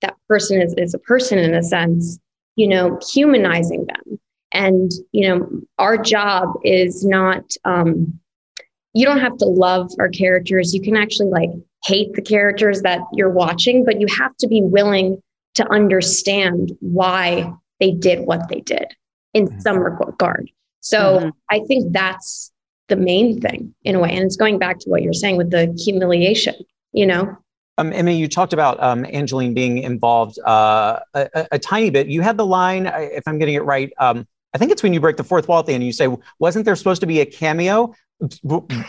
that 0.02 0.16
person 0.28 0.62
is, 0.62 0.74
is 0.78 0.94
a 0.94 1.00
person 1.00 1.40
in 1.40 1.54
a 1.54 1.64
sense, 1.64 2.20
you 2.56 2.68
know, 2.68 3.00
humanizing 3.14 3.86
them. 3.86 4.20
And, 4.52 4.92
you 5.12 5.28
know, 5.28 5.50
our 5.78 5.98
job 5.98 6.54
is 6.64 7.06
not 7.06 7.54
um, 7.66 8.18
you 8.96 9.06
don't 9.06 9.20
have 9.20 9.38
to 9.38 9.46
love 9.46 9.92
our 10.00 10.10
characters. 10.10 10.74
You 10.74 10.82
can 10.82 10.96
actually 10.96 11.30
like 11.30 11.50
hate 11.84 12.14
the 12.14 12.22
characters 12.22 12.82
that 12.82 13.02
you're 13.14 13.30
watching, 13.30 13.84
but 13.84 14.00
you 14.00 14.08
have 14.18 14.36
to 14.38 14.48
be 14.48 14.62
willing 14.64 15.22
to 15.56 15.70
understand 15.70 16.72
why 16.80 17.54
they 17.80 17.92
did 17.92 18.26
what 18.26 18.48
they 18.50 18.62
did 18.62 18.88
in 19.34 19.48
mm-hmm. 19.48 19.60
some 19.60 19.80
regard. 19.80 20.50
So 20.80 21.20
mm-hmm. 21.20 21.30
I 21.50 21.60
think 21.68 21.92
that's 21.92 22.52
the 22.88 22.96
main 22.96 23.42
thing 23.42 23.76
in 23.84 23.96
a 23.96 24.00
way. 24.00 24.12
And 24.12 24.24
it's 24.24 24.38
going 24.38 24.60
back 24.60 24.80
to 24.80 24.90
what 24.90 25.02
you're 25.02 25.14
saying 25.14 25.36
with 25.36 25.52
the 25.52 25.78
humiliation, 25.84 26.56
you 26.94 27.06
know? 27.06 27.38
Um, 27.78 27.92
Emmy, 27.92 28.16
you 28.16 28.30
talked 28.30 28.54
about 28.54 28.82
um, 28.82 29.06
Angelyne 29.06 29.54
being 29.54 29.80
involved 29.80 30.40
uh, 30.46 31.00
a, 31.14 31.48
a, 31.52 31.60
tiny 31.60 31.90
bit. 31.90 32.08
You 32.08 32.22
had 32.22 32.38
the 32.38 32.46
line, 32.46 32.86
if 32.86 33.24
I'm 33.28 33.38
getting 33.38 33.56
it 33.56 33.66
right, 33.66 33.92
um, 33.98 34.26
I 34.56 34.58
think 34.58 34.72
it's 34.72 34.82
when 34.82 34.94
you 34.94 35.02
break 35.02 35.18
the 35.18 35.24
fourth 35.26 35.50
wall 35.50 35.60
at 35.60 35.66
the 35.66 35.74
end. 35.74 35.84
You 35.84 35.92
say, 35.92 36.08
"Wasn't 36.40 36.64
there 36.64 36.78
supposed 36.78 37.02
to 37.02 37.08
be 37.08 37.20
a 37.20 37.26
cameo? 37.26 37.94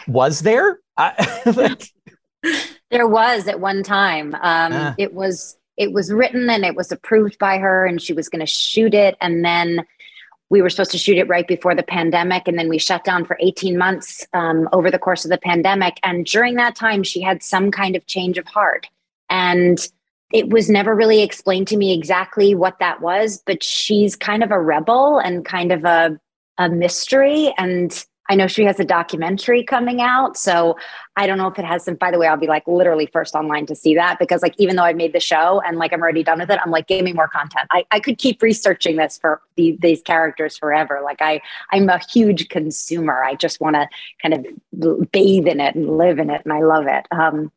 Was 0.07 0.41
there?" 0.43 0.79
there 2.91 3.09
was 3.09 3.49
at 3.49 3.59
one 3.59 3.83
time. 3.83 4.37
Um, 4.37 4.73
ah. 4.73 4.95
It 4.97 5.13
was 5.13 5.59
it 5.77 5.93
was 5.93 6.13
written 6.13 6.49
and 6.49 6.65
it 6.65 6.77
was 6.77 6.93
approved 6.93 7.41
by 7.41 7.59
her, 7.59 7.85
and 7.85 8.01
she 8.01 8.13
was 8.13 8.29
going 8.29 8.41
to 8.41 8.47
shoot 8.47 8.95
it, 8.95 9.17
and 9.21 9.45
then 9.45 9.85
we 10.51 10.63
were 10.63 10.71
supposed 10.71 10.93
to 10.93 10.99
shoot 10.99 11.19
it 11.19 11.27
right 11.27 11.49
before 11.49 11.75
the 11.75 11.83
pandemic 11.83 12.47
and 12.47 12.57
then 12.57 12.69
we 12.69 12.79
shut 12.79 13.03
down 13.03 13.25
for 13.25 13.37
18 13.41 13.77
months 13.77 14.25
um, 14.33 14.69
over 14.73 14.93
the 14.93 14.99
course 14.99 15.25
of 15.25 15.31
the 15.33 15.39
pandemic 15.39 15.99
and 16.05 16.25
during 16.25 16.55
that 16.55 16.77
time 16.77 17.03
she 17.03 17.21
had 17.21 17.43
some 17.43 17.73
kind 17.73 17.97
of 17.97 18.07
change 18.07 18.39
of 18.39 18.47
heart 18.47 18.87
and 19.29 19.89
it 20.33 20.51
was 20.51 20.69
never 20.69 20.95
really 20.95 21.23
explained 21.23 21.69
to 21.69 21.77
me 21.77 21.93
exactly 21.93 22.55
what 22.55 22.79
that 22.79 23.01
was 23.01 23.43
but 23.47 23.63
she's 23.63 24.17
kind 24.17 24.43
of 24.43 24.51
a 24.51 24.61
rebel 24.61 25.19
and 25.19 25.45
kind 25.45 25.73
of 25.73 25.85
a, 25.85 26.19
a 26.59 26.69
mystery 26.69 27.53
and 27.59 28.07
I 28.29 28.35
know 28.35 28.47
she 28.47 28.65
has 28.65 28.81
a 28.81 28.85
documentary 28.85 29.63
coming 29.63 30.01
out. 30.01 30.37
So 30.37 30.77
I 31.17 31.27
don't 31.27 31.39
know 31.39 31.47
if 31.47 31.59
it 31.59 31.65
has 31.65 31.85
some, 31.85 31.95
by 31.95 32.11
the 32.11 32.19
way, 32.19 32.27
I'll 32.27 32.37
be 32.37 32.47
like 32.47 32.67
literally 32.67 33.07
first 33.07 33.35
online 33.35 33.67
to 33.67 33.75
see 33.75 33.95
that 33.95 34.19
because 34.19 34.43
like, 34.43 34.55
even 34.59 34.77
though 34.77 34.83
I've 34.83 34.97
made 34.97 35.13
the 35.13 35.21
show 35.21 35.61
and 35.65 35.79
like 35.79 35.93
I'm 35.93 36.03
already 36.03 36.23
done 36.23 36.41
with 36.41 36.51
it, 36.51 36.59
I'm 36.65 36.71
like, 36.71 36.89
give 36.89 37.05
me 37.05 37.13
more 37.13 37.29
content. 37.29 37.69
I, 37.71 37.85
I 37.91 38.01
could 38.01 38.19
keep 38.19 38.43
researching 38.43 38.97
this 38.97 39.19
for 39.19 39.41
the, 39.57 39.77
these 39.81 40.03
characters 40.03 40.59
forever. 40.59 41.01
Like 41.05 41.23
I, 41.23 41.41
I'm 41.71 41.89
a 41.89 41.99
huge 41.99 42.49
consumer. 42.49 43.23
I 43.23 43.35
just 43.35 43.61
want 43.61 43.77
to 43.77 43.89
kind 44.21 44.35
of 44.35 45.13
bathe 45.13 45.47
in 45.47 45.61
it 45.61 45.75
and 45.75 45.97
live 45.97 46.19
in 46.19 46.31
it. 46.31 46.43
And 46.45 46.53
I 46.53 46.61
love 46.61 46.87
it. 46.89 47.07
Um, 47.11 47.53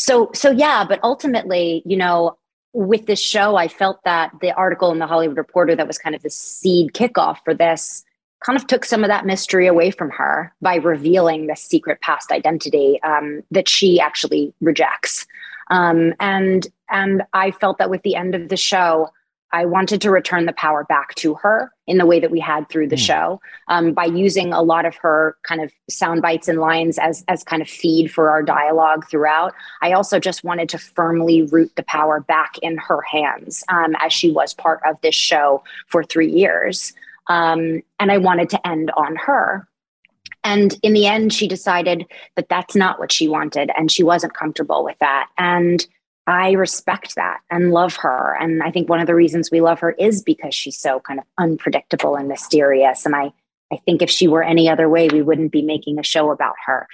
so, 0.00 0.30
so 0.32 0.50
yeah, 0.50 0.82
but 0.88 0.98
ultimately, 1.02 1.82
you 1.84 1.94
know, 1.94 2.38
with 2.72 3.04
this 3.04 3.20
show, 3.20 3.56
I 3.56 3.68
felt 3.68 4.02
that 4.04 4.32
the 4.40 4.50
article 4.52 4.90
in 4.92 4.98
the 4.98 5.06
Hollywood 5.06 5.36
Reporter 5.36 5.76
that 5.76 5.86
was 5.86 5.98
kind 5.98 6.14
of 6.14 6.22
the 6.22 6.30
seed 6.30 6.94
kickoff 6.94 7.36
for 7.44 7.52
this 7.52 8.02
kind 8.42 8.56
of 8.56 8.66
took 8.66 8.86
some 8.86 9.04
of 9.04 9.08
that 9.08 9.26
mystery 9.26 9.66
away 9.66 9.90
from 9.90 10.08
her 10.08 10.54
by 10.62 10.76
revealing 10.76 11.48
the 11.48 11.54
secret 11.54 12.00
past 12.00 12.32
identity 12.32 12.98
um, 13.02 13.42
that 13.50 13.68
she 13.68 14.00
actually 14.00 14.54
rejects. 14.62 15.26
Um, 15.70 16.14
and 16.18 16.66
and 16.88 17.22
I 17.34 17.50
felt 17.50 17.76
that 17.76 17.90
with 17.90 18.02
the 18.02 18.16
end 18.16 18.34
of 18.34 18.48
the 18.48 18.56
show, 18.56 19.10
I 19.52 19.64
wanted 19.64 20.00
to 20.02 20.10
return 20.10 20.46
the 20.46 20.52
power 20.52 20.84
back 20.84 21.14
to 21.16 21.34
her 21.34 21.72
in 21.86 21.98
the 21.98 22.06
way 22.06 22.20
that 22.20 22.30
we 22.30 22.40
had 22.40 22.68
through 22.68 22.88
the 22.88 22.96
mm. 22.96 23.06
show 23.06 23.40
um, 23.68 23.92
by 23.92 24.04
using 24.04 24.52
a 24.52 24.62
lot 24.62 24.86
of 24.86 24.94
her 24.96 25.36
kind 25.42 25.60
of 25.60 25.72
sound 25.88 26.22
bites 26.22 26.48
and 26.48 26.60
lines 26.60 26.98
as 26.98 27.24
as 27.28 27.42
kind 27.42 27.60
of 27.60 27.68
feed 27.68 28.12
for 28.12 28.30
our 28.30 28.42
dialogue 28.42 29.08
throughout. 29.08 29.52
I 29.82 29.92
also 29.92 30.20
just 30.20 30.44
wanted 30.44 30.68
to 30.70 30.78
firmly 30.78 31.42
root 31.42 31.72
the 31.76 31.82
power 31.82 32.20
back 32.20 32.58
in 32.62 32.78
her 32.78 33.02
hands 33.02 33.64
um, 33.68 33.96
as 34.00 34.12
she 34.12 34.30
was 34.30 34.54
part 34.54 34.80
of 34.86 35.00
this 35.02 35.14
show 35.14 35.62
for 35.88 36.04
three 36.04 36.30
years. 36.30 36.92
Um, 37.26 37.82
and 37.98 38.10
I 38.10 38.18
wanted 38.18 38.50
to 38.50 38.66
end 38.66 38.90
on 38.96 39.16
her. 39.16 39.66
And 40.42 40.78
in 40.82 40.94
the 40.94 41.06
end, 41.06 41.32
she 41.32 41.46
decided 41.46 42.06
that 42.36 42.48
that's 42.48 42.74
not 42.74 42.98
what 42.98 43.12
she 43.12 43.28
wanted, 43.28 43.70
and 43.76 43.90
she 43.90 44.02
wasn't 44.02 44.34
comfortable 44.34 44.82
with 44.84 44.96
that. 45.00 45.28
And 45.36 45.86
I 46.26 46.52
respect 46.52 47.16
that 47.16 47.40
and 47.50 47.72
love 47.72 47.96
her. 47.96 48.36
And 48.40 48.62
I 48.62 48.70
think 48.70 48.88
one 48.88 49.00
of 49.00 49.06
the 49.06 49.14
reasons 49.14 49.50
we 49.50 49.60
love 49.60 49.80
her 49.80 49.92
is 49.92 50.22
because 50.22 50.54
she's 50.54 50.78
so 50.78 51.00
kind 51.00 51.18
of 51.18 51.26
unpredictable 51.38 52.14
and 52.14 52.28
mysterious. 52.28 53.04
And 53.04 53.16
I, 53.16 53.32
I 53.72 53.78
think 53.84 54.02
if 54.02 54.10
she 54.10 54.28
were 54.28 54.42
any 54.42 54.68
other 54.68 54.88
way, 54.88 55.08
we 55.08 55.22
wouldn't 55.22 55.52
be 55.52 55.62
making 55.62 55.98
a 55.98 56.04
show 56.04 56.30
about 56.30 56.54
her. 56.66 56.86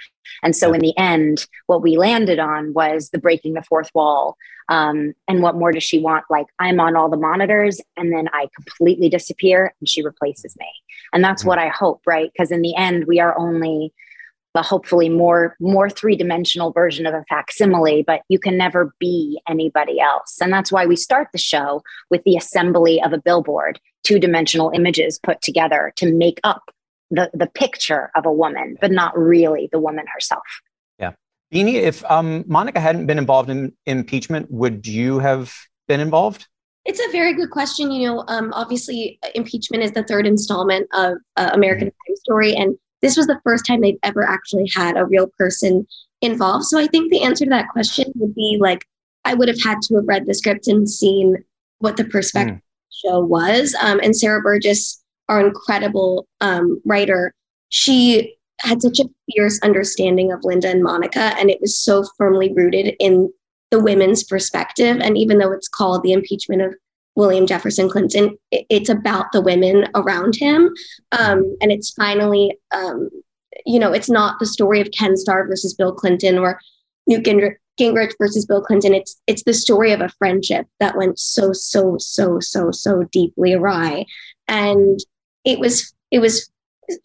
And 0.43 0.55
so, 0.55 0.73
in 0.73 0.81
the 0.81 0.97
end, 0.97 1.47
what 1.65 1.81
we 1.81 1.97
landed 1.97 2.39
on 2.39 2.73
was 2.73 3.09
the 3.09 3.17
breaking 3.17 3.53
the 3.53 3.63
fourth 3.63 3.89
wall. 3.93 4.37
Um, 4.69 5.13
and 5.27 5.41
what 5.41 5.55
more 5.55 5.71
does 5.71 5.83
she 5.83 5.99
want? 5.99 6.25
Like, 6.29 6.47
I'm 6.59 6.79
on 6.79 6.95
all 6.95 7.09
the 7.09 7.17
monitors, 7.17 7.79
and 7.95 8.11
then 8.11 8.29
I 8.33 8.49
completely 8.55 9.09
disappear, 9.09 9.73
and 9.79 9.87
she 9.87 10.03
replaces 10.03 10.55
me. 10.59 10.67
And 11.13 11.23
that's 11.23 11.41
mm-hmm. 11.41 11.49
what 11.49 11.59
I 11.59 11.69
hope, 11.69 12.01
right? 12.05 12.29
Because 12.31 12.51
in 12.51 12.61
the 12.61 12.75
end, 12.75 13.05
we 13.05 13.19
are 13.19 13.37
only 13.37 13.93
the 14.57 14.63
hopefully 14.63 15.07
more 15.07 15.55
more 15.59 15.87
three-dimensional 15.87 16.71
version 16.71 17.05
of 17.05 17.13
a 17.13 17.23
facsimile 17.29 18.01
but 18.01 18.21
you 18.27 18.39
can 18.39 18.57
never 18.57 18.91
be 18.99 19.39
anybody 19.47 19.99
else 19.99 20.39
and 20.41 20.51
that's 20.51 20.71
why 20.71 20.83
we 20.83 20.95
start 20.95 21.27
the 21.31 21.37
show 21.37 21.83
with 22.09 22.23
the 22.23 22.35
assembly 22.35 22.99
of 23.03 23.13
a 23.13 23.19
billboard 23.19 23.79
two-dimensional 24.03 24.71
images 24.73 25.19
put 25.21 25.39
together 25.43 25.93
to 25.95 26.11
make 26.11 26.39
up 26.43 26.71
the 27.11 27.29
the 27.35 27.45
picture 27.45 28.09
of 28.15 28.25
a 28.25 28.33
woman 28.33 28.75
but 28.81 28.89
not 28.89 29.15
really 29.15 29.69
the 29.71 29.79
woman 29.79 30.05
herself 30.11 30.47
yeah 30.97 31.11
Beanie, 31.53 31.75
if 31.75 32.03
um, 32.09 32.43
monica 32.47 32.79
hadn't 32.79 33.05
been 33.05 33.19
involved 33.19 33.51
in 33.51 33.71
impeachment 33.85 34.49
would 34.49 34.87
you 34.87 35.19
have 35.19 35.53
been 35.87 35.99
involved 35.99 36.47
it's 36.83 37.01
a 37.05 37.11
very 37.11 37.33
good 37.33 37.49
question. 37.49 37.91
You 37.91 38.07
know, 38.07 38.23
um, 38.29 38.53
obviously, 38.53 39.19
impeachment 39.35 39.83
is 39.83 39.91
the 39.91 40.03
third 40.03 40.25
installment 40.25 40.87
of 40.93 41.17
uh, 41.35 41.49
American 41.51 41.89
mm-hmm. 41.89 42.13
Crime 42.13 42.15
Story, 42.15 42.55
and 42.55 42.77
this 43.01 43.17
was 43.17 43.27
the 43.27 43.39
first 43.43 43.65
time 43.65 43.81
they've 43.81 43.99
ever 44.03 44.23
actually 44.23 44.69
had 44.75 44.97
a 44.97 45.05
real 45.05 45.27
person 45.37 45.87
involved. 46.21 46.65
So 46.65 46.79
I 46.79 46.87
think 46.87 47.11
the 47.11 47.23
answer 47.23 47.45
to 47.45 47.49
that 47.51 47.69
question 47.69 48.11
would 48.15 48.33
be 48.33 48.57
like, 48.59 48.85
I 49.25 49.33
would 49.33 49.47
have 49.47 49.61
had 49.63 49.81
to 49.83 49.95
have 49.95 50.07
read 50.07 50.25
the 50.25 50.33
script 50.33 50.67
and 50.67 50.89
seen 50.89 51.43
what 51.79 51.97
the 51.97 52.05
perspective 52.05 52.55
mm. 52.55 52.61
show 52.89 53.19
was. 53.19 53.75
Um, 53.81 53.99
and 54.01 54.15
Sarah 54.15 54.41
Burgess, 54.41 55.03
our 55.29 55.45
incredible 55.45 56.27
um, 56.41 56.81
writer, 56.85 57.33
she 57.69 58.35
had 58.61 58.81
such 58.81 58.99
a 58.99 59.09
fierce 59.31 59.59
understanding 59.61 60.31
of 60.31 60.43
Linda 60.43 60.69
and 60.69 60.81
Monica, 60.81 61.35
and 61.37 61.49
it 61.49 61.61
was 61.61 61.77
so 61.77 62.03
firmly 62.17 62.51
rooted 62.53 62.95
in 62.99 63.31
the 63.69 63.79
women's 63.79 64.23
perspective. 64.23 64.97
And 64.99 65.17
even 65.17 65.37
though 65.37 65.51
it's 65.51 65.67
called 65.67 66.01
the 66.01 66.13
impeachment 66.13 66.61
of 66.61 66.73
William 67.17 67.47
Jefferson 67.47 67.89
Clinton. 67.89 68.37
It's 68.51 68.89
about 68.89 69.31
the 69.33 69.41
women 69.41 69.87
around 69.95 70.35
him. 70.35 70.73
Um, 71.11 71.57
and 71.59 71.71
it's 71.71 71.89
finally, 71.89 72.57
um, 72.71 73.09
you 73.65 73.79
know, 73.79 73.91
it's 73.91 74.09
not 74.09 74.39
the 74.39 74.45
story 74.45 74.79
of 74.79 74.91
Ken 74.97 75.17
Starr 75.17 75.47
versus 75.47 75.73
Bill 75.73 75.93
Clinton 75.93 76.37
or 76.37 76.59
Newt 77.07 77.25
Gingrich 77.25 78.13
versus 78.19 78.45
Bill 78.45 78.61
Clinton. 78.61 78.93
It's 78.93 79.19
it's 79.25 79.43
the 79.43 79.53
story 79.53 79.91
of 79.91 80.01
a 80.01 80.09
friendship 80.19 80.67
that 80.79 80.95
went 80.95 81.19
so 81.19 81.53
so 81.53 81.97
so 81.99 82.39
so 82.39 82.69
so 82.71 83.03
deeply 83.11 83.53
awry, 83.53 84.05
and 84.47 84.99
it 85.43 85.59
was 85.59 85.93
it 86.11 86.19
was 86.19 86.49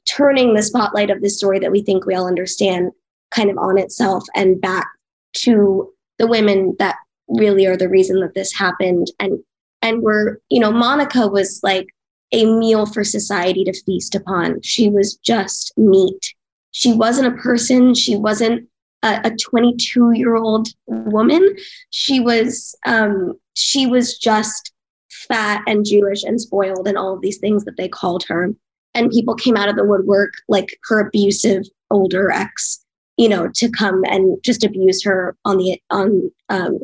turning 0.08 0.54
the 0.54 0.62
spotlight 0.62 1.10
of 1.10 1.22
this 1.22 1.38
story 1.38 1.58
that 1.58 1.72
we 1.72 1.82
think 1.82 2.04
we 2.04 2.14
all 2.14 2.26
understand 2.26 2.92
kind 3.30 3.50
of 3.50 3.58
on 3.58 3.78
itself 3.78 4.24
and 4.34 4.60
back 4.60 4.88
to 5.34 5.90
the 6.18 6.26
women 6.26 6.76
that 6.78 6.96
really 7.28 7.66
are 7.66 7.76
the 7.76 7.88
reason 7.88 8.20
that 8.20 8.34
this 8.34 8.52
happened 8.52 9.08
and 9.18 9.42
and 9.82 10.02
were, 10.02 10.40
you 10.48 10.60
know, 10.60 10.72
Monica 10.72 11.28
was 11.28 11.60
like 11.62 11.88
a 12.32 12.46
meal 12.46 12.86
for 12.86 13.04
society 13.04 13.64
to 13.64 13.82
feast 13.84 14.14
upon. 14.14 14.62
She 14.62 14.88
was 14.88 15.16
just 15.16 15.72
meat. 15.76 16.34
She 16.70 16.92
wasn't 16.92 17.34
a 17.34 17.42
person. 17.42 17.94
She 17.94 18.16
wasn't 18.16 18.68
a 19.02 19.34
22 19.50 20.12
year 20.12 20.36
old 20.36 20.68
woman. 20.86 21.56
She 21.90 22.20
was, 22.20 22.74
um, 22.86 23.34
she 23.54 23.86
was 23.86 24.16
just 24.16 24.72
fat 25.10 25.62
and 25.66 25.84
Jewish 25.84 26.22
and 26.22 26.40
spoiled 26.40 26.86
and 26.86 26.96
all 26.96 27.14
of 27.14 27.20
these 27.20 27.38
things 27.38 27.64
that 27.64 27.76
they 27.76 27.88
called 27.88 28.24
her. 28.28 28.50
And 28.94 29.10
people 29.10 29.34
came 29.34 29.56
out 29.56 29.68
of 29.68 29.76
the 29.76 29.84
woodwork 29.84 30.32
like 30.48 30.78
her 30.84 31.00
abusive 31.00 31.64
older 31.90 32.30
ex, 32.30 32.84
you 33.16 33.28
know, 33.28 33.48
to 33.54 33.70
come 33.70 34.02
and 34.04 34.42
just 34.42 34.64
abuse 34.64 35.02
her 35.04 35.36
on 35.44 35.58
the 35.58 35.80
on 35.90 36.30
um, 36.48 36.78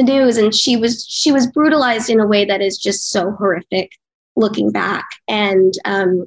the 0.00 0.12
news 0.12 0.36
and 0.36 0.54
she 0.54 0.76
was 0.76 1.06
she 1.08 1.32
was 1.32 1.46
brutalized 1.46 2.10
in 2.10 2.20
a 2.20 2.26
way 2.26 2.44
that 2.44 2.60
is 2.62 2.78
just 2.78 3.10
so 3.10 3.32
horrific 3.32 3.90
looking 4.36 4.70
back. 4.70 5.06
And 5.28 5.74
um, 5.84 6.26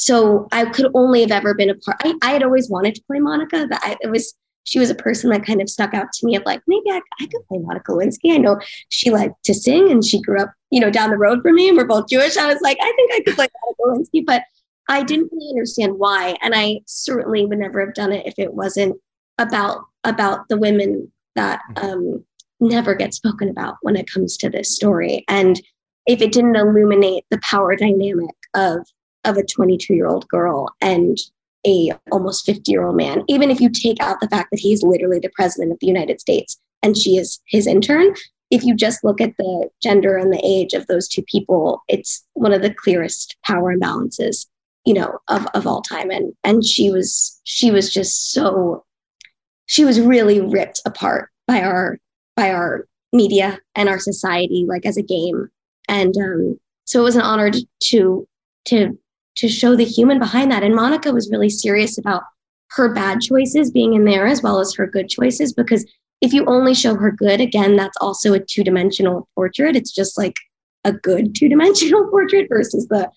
so 0.00 0.48
i 0.50 0.64
could 0.64 0.90
only 0.94 1.20
have 1.20 1.30
ever 1.30 1.52
been 1.52 1.68
a 1.68 1.74
part 1.74 1.98
i, 2.04 2.14
I 2.22 2.30
had 2.30 2.42
always 2.42 2.70
wanted 2.70 2.94
to 2.94 3.02
play 3.06 3.18
monica 3.18 3.66
but 3.68 3.80
I, 3.82 3.96
it 4.00 4.10
was 4.10 4.34
she 4.64 4.78
was 4.78 4.88
a 4.88 4.94
person 4.94 5.30
that 5.30 5.44
kind 5.44 5.60
of 5.60 5.68
stuck 5.68 5.92
out 5.92 6.12
to 6.12 6.26
me 6.26 6.36
of 6.36 6.42
like 6.46 6.62
maybe 6.66 6.90
I, 6.90 7.00
I 7.20 7.26
could 7.26 7.46
play 7.48 7.58
monica 7.58 7.92
lewinsky. 7.92 8.32
I 8.32 8.38
know 8.38 8.58
she 8.88 9.10
liked 9.10 9.44
to 9.44 9.54
sing 9.54 9.90
and 9.90 10.04
she 10.04 10.20
grew 10.22 10.40
up 10.40 10.52
you 10.70 10.80
know 10.80 10.90
down 10.90 11.10
the 11.10 11.18
road 11.18 11.42
from 11.42 11.56
me 11.56 11.68
and 11.68 11.76
we're 11.76 11.86
both 11.86 12.08
jewish. 12.08 12.36
I 12.36 12.46
was 12.46 12.60
like 12.62 12.78
i 12.80 12.92
think 12.96 13.12
i 13.12 13.20
could 13.24 13.34
play 13.34 13.48
monica 13.62 14.00
lewinsky 14.00 14.24
but 14.24 14.42
i 14.88 15.02
didn't 15.02 15.30
really 15.32 15.50
understand 15.50 15.98
why. 15.98 16.36
And 16.40 16.54
i 16.54 16.80
certainly 16.86 17.44
would 17.44 17.58
never 17.58 17.84
have 17.84 17.94
done 17.94 18.12
it 18.12 18.26
if 18.26 18.34
it 18.38 18.54
wasn't 18.54 18.96
about 19.38 19.84
about 20.04 20.48
the 20.48 20.56
women 20.56 21.12
that 21.34 21.60
um, 21.76 22.24
never 22.60 22.94
get 22.94 23.14
spoken 23.14 23.48
about 23.48 23.76
when 23.82 23.96
it 23.96 24.10
comes 24.10 24.36
to 24.38 24.50
this 24.50 24.74
story. 24.74 25.24
And 25.28 25.60
if 26.06 26.20
it 26.20 26.32
didn't 26.32 26.56
illuminate 26.56 27.24
the 27.30 27.40
power 27.42 27.76
dynamic 27.76 28.34
of 28.54 28.86
of 29.24 29.36
a 29.36 29.44
22 29.44 29.94
year 29.94 30.06
old 30.06 30.26
girl 30.28 30.68
and 30.80 31.18
a 31.66 31.92
almost 32.10 32.46
50 32.46 32.70
year 32.72 32.86
old 32.86 32.96
man 32.96 33.22
even 33.28 33.50
if 33.50 33.60
you 33.60 33.68
take 33.68 34.00
out 34.00 34.18
the 34.20 34.28
fact 34.28 34.50
that 34.50 34.60
he's 34.60 34.82
literally 34.82 35.18
the 35.18 35.30
president 35.34 35.72
of 35.72 35.78
the 35.80 35.86
united 35.86 36.18
states 36.20 36.58
and 36.82 36.96
she 36.96 37.16
is 37.16 37.38
his 37.46 37.66
intern 37.66 38.14
if 38.50 38.64
you 38.64 38.74
just 38.74 39.04
look 39.04 39.20
at 39.20 39.36
the 39.36 39.68
gender 39.82 40.16
and 40.16 40.32
the 40.32 40.40
age 40.42 40.72
of 40.72 40.86
those 40.86 41.06
two 41.06 41.22
people 41.22 41.82
it's 41.86 42.24
one 42.32 42.52
of 42.52 42.62
the 42.62 42.72
clearest 42.72 43.36
power 43.44 43.76
imbalances 43.76 44.46
you 44.86 44.94
know 44.94 45.18
of, 45.28 45.46
of 45.54 45.66
all 45.66 45.82
time 45.82 46.10
and 46.10 46.32
and 46.44 46.64
she 46.64 46.90
was 46.90 47.40
she 47.44 47.70
was 47.70 47.92
just 47.92 48.32
so 48.32 48.84
she 49.66 49.84
was 49.84 50.00
really 50.00 50.40
ripped 50.40 50.80
apart 50.86 51.28
by 51.46 51.60
our 51.62 51.98
by 52.36 52.50
our 52.52 52.86
media 53.12 53.58
and 53.74 53.88
our 53.88 53.98
society 53.98 54.64
like 54.68 54.86
as 54.86 54.96
a 54.96 55.02
game. 55.02 55.48
And 55.88 56.16
um, 56.16 56.60
so 56.84 57.00
it 57.00 57.04
was 57.04 57.16
an 57.16 57.22
honor 57.22 57.50
to 57.50 58.28
to 58.66 58.98
to 59.36 59.48
show 59.48 59.76
the 59.76 59.84
human 59.84 60.18
behind 60.18 60.50
that. 60.50 60.62
And 60.62 60.74
monica 60.74 61.12
was 61.12 61.30
really 61.30 61.50
serious 61.50 61.98
about 61.98 62.22
her 62.70 62.92
bad 62.92 63.20
choices 63.20 63.70
being 63.70 63.94
in 63.94 64.04
there 64.04 64.26
as 64.26 64.42
well 64.42 64.60
as 64.60 64.74
her 64.74 64.86
good 64.86 65.08
choices 65.08 65.52
because 65.52 65.84
if 66.20 66.32
you 66.32 66.44
only 66.46 66.74
show 66.74 66.94
her 66.94 67.10
good 67.10 67.40
again 67.40 67.76
that's 67.76 67.96
also 68.00 68.32
a 68.32 68.40
two-dimensional 68.40 69.28
portrait. 69.34 69.76
It's 69.76 69.92
just 69.92 70.16
like 70.18 70.36
a 70.84 70.92
good 70.92 71.34
two-dimensional 71.36 72.08
portrait 72.08 72.48
versus 72.48 72.86
the 72.88 73.10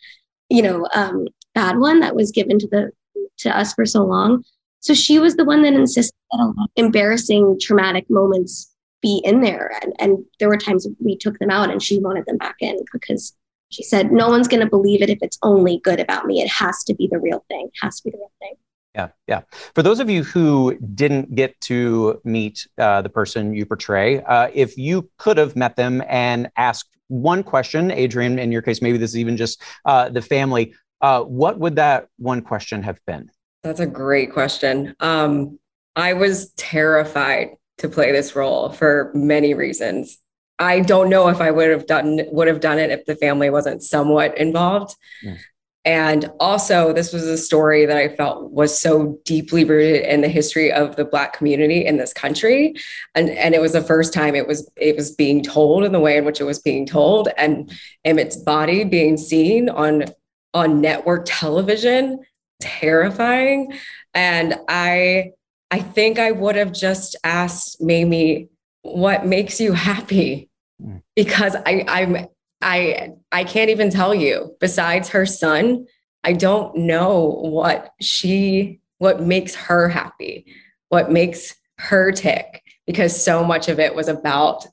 you 0.49 0.61
know 0.61 0.88
um, 0.93 1.28
bad 1.53 1.78
one 1.78 1.99
that 1.99 2.16
was 2.16 2.32
given 2.32 2.59
to 2.59 2.68
the 2.68 2.91
to 3.39 3.55
us 3.55 3.74
for 3.74 3.86
so 3.86 4.03
long. 4.03 4.43
So 4.80 4.93
she 4.93 5.18
was 5.18 5.36
the 5.36 5.45
one 5.45 5.61
that 5.61 5.74
insisted 5.74 6.14
that 6.32 6.68
embarrassing 6.76 7.57
traumatic 7.61 8.05
moments 8.09 8.72
be 9.03 9.21
in 9.23 9.41
there. 9.41 9.77
And, 9.83 9.93
and 9.99 10.25
there 10.39 10.49
were 10.49 10.57
times 10.57 10.87
we 10.99 11.15
took 11.15 11.37
them 11.37 11.51
out 11.51 11.69
and 11.69 11.83
she 11.83 11.99
wanted 11.99 12.25
them 12.25 12.37
back 12.37 12.55
in 12.61 12.79
because 12.91 13.35
she 13.69 13.83
said, 13.83 14.11
no 14.11 14.29
one's 14.29 14.47
going 14.47 14.61
to 14.61 14.69
believe 14.69 15.03
it 15.03 15.09
if 15.09 15.19
it's 15.21 15.37
only 15.43 15.79
good 15.83 15.99
about 15.99 16.25
me. 16.25 16.41
It 16.41 16.49
has 16.49 16.83
to 16.85 16.95
be 16.95 17.07
the 17.11 17.19
real 17.19 17.45
thing, 17.49 17.67
it 17.67 17.85
has 17.85 17.97
to 17.97 18.05
be 18.05 18.11
the 18.11 18.17
real 18.17 18.31
thing. 18.39 18.53
Yeah, 18.95 19.09
yeah. 19.27 19.41
For 19.73 19.81
those 19.81 19.99
of 19.99 20.09
you 20.09 20.23
who 20.23 20.77
didn't 20.93 21.33
get 21.33 21.59
to 21.61 22.21
meet 22.23 22.67
uh, 22.77 23.01
the 23.01 23.09
person 23.09 23.53
you 23.53 23.65
portray, 23.65 24.21
uh, 24.23 24.49
if 24.53 24.77
you 24.77 25.09
could 25.17 25.37
have 25.37 25.55
met 25.55 25.75
them 25.75 26.03
and 26.07 26.49
asked 26.57 26.89
one 27.07 27.43
question, 27.43 27.91
Adrienne, 27.91 28.37
in 28.37 28.51
your 28.51 28.61
case, 28.61 28.81
maybe 28.81 28.99
this 28.99 29.11
is 29.11 29.17
even 29.17 29.35
just 29.35 29.61
uh, 29.85 30.09
the 30.09 30.21
family, 30.21 30.75
uh, 31.01 31.21
what 31.23 31.59
would 31.59 31.75
that 31.75 32.07
one 32.17 32.41
question 32.41 32.83
have 32.83 32.99
been? 33.07 33.31
That's 33.63 33.79
a 33.79 33.87
great 33.87 34.31
question. 34.31 34.95
Um, 34.99 35.57
I 35.95 36.13
was 36.13 36.51
terrified 36.53 37.55
to 37.80 37.89
play 37.89 38.11
this 38.11 38.36
role 38.36 38.69
for 38.69 39.11
many 39.13 39.53
reasons. 39.53 40.17
I 40.59 40.82
don't 40.82 41.09
know 41.09 41.28
if 41.30 41.41
I 41.41 41.51
would 41.51 41.69
have 41.69 41.88
done 41.88 42.21
would 42.32 42.47
have 42.47 42.59
done 42.59 42.80
it 42.80 42.91
if 42.91 43.05
the 43.05 43.15
family 43.15 43.49
wasn't 43.49 43.84
somewhat 43.84 44.38
involved. 44.38 44.95
Mm. 45.26 45.39
And 45.86 46.32
also, 46.39 46.93
this 46.93 47.11
was 47.11 47.24
a 47.24 47.38
story 47.38 47.86
that 47.86 47.97
I 47.97 48.15
felt 48.15 48.51
was 48.51 48.80
so 48.80 49.19
deeply 49.26 49.65
rooted 49.65 50.05
in 50.05 50.21
the 50.21 50.30
history 50.30 50.71
of 50.71 50.95
the 50.95 51.03
Black 51.03 51.34
community 51.34 51.86
in 51.86 51.97
this 51.97 52.13
country, 52.13 52.74
and 53.15 53.30
and 53.30 53.53
it 53.53 53.59
was 53.59 53.74
the 53.74 53.82
first 53.82 54.13
time 54.13 54.34
it 54.34 54.47
was 54.47 54.69
it 54.78 54.95
was 54.95 55.11
being 55.11 55.43
told 55.43 55.84
in 55.84 55.91
the 55.91 55.99
way 55.99 56.17
in 56.17 56.24
which 56.24 56.39
it 56.39 56.45
was 56.45 56.59
being 56.59 56.86
told, 56.86 57.28
and 57.38 57.69
Emmett's 58.05 58.38
body 58.38 58.86
being 58.86 59.17
seen 59.17 59.67
on 59.67 60.05
on 60.53 60.80
network 60.80 61.26
television, 61.26 62.19
terrifying. 62.61 63.74
And 64.13 64.55
I 64.69 65.32
I 65.74 65.80
think 65.80 66.19
I 66.19 66.30
would 66.30 66.55
have 66.55 66.71
just 66.71 67.15
asked 67.24 67.82
Mamie, 67.82 68.47
what 68.84 69.26
makes 69.26 69.59
you 69.59 69.74
happy? 69.74 70.51
Hmm. 70.80 70.97
Because 71.15 71.55
I, 71.65 71.84
I'm 71.88 72.28
I 72.61 73.13
I 73.32 73.43
can't 73.43 73.71
even 73.71 73.89
tell 73.89 74.13
you. 74.13 74.55
Besides 74.59 75.09
her 75.09 75.26
son, 75.26 75.88
I 76.24 76.34
don't 76.34 76.78
know 76.78 77.39
what 77.41 77.91
she 77.99 78.82
what 78.99 79.24
makes 79.24 79.55
her 79.55 79.89
happy, 79.89 80.45
what 80.89 81.11
makes 81.11 81.55
her 81.80 82.11
tick, 82.11 82.61
because 82.86 83.24
so 83.26 83.43
much 83.43 83.67
of 83.67 83.80
it 83.80 83.95
was 83.95 84.07
about 84.07 84.67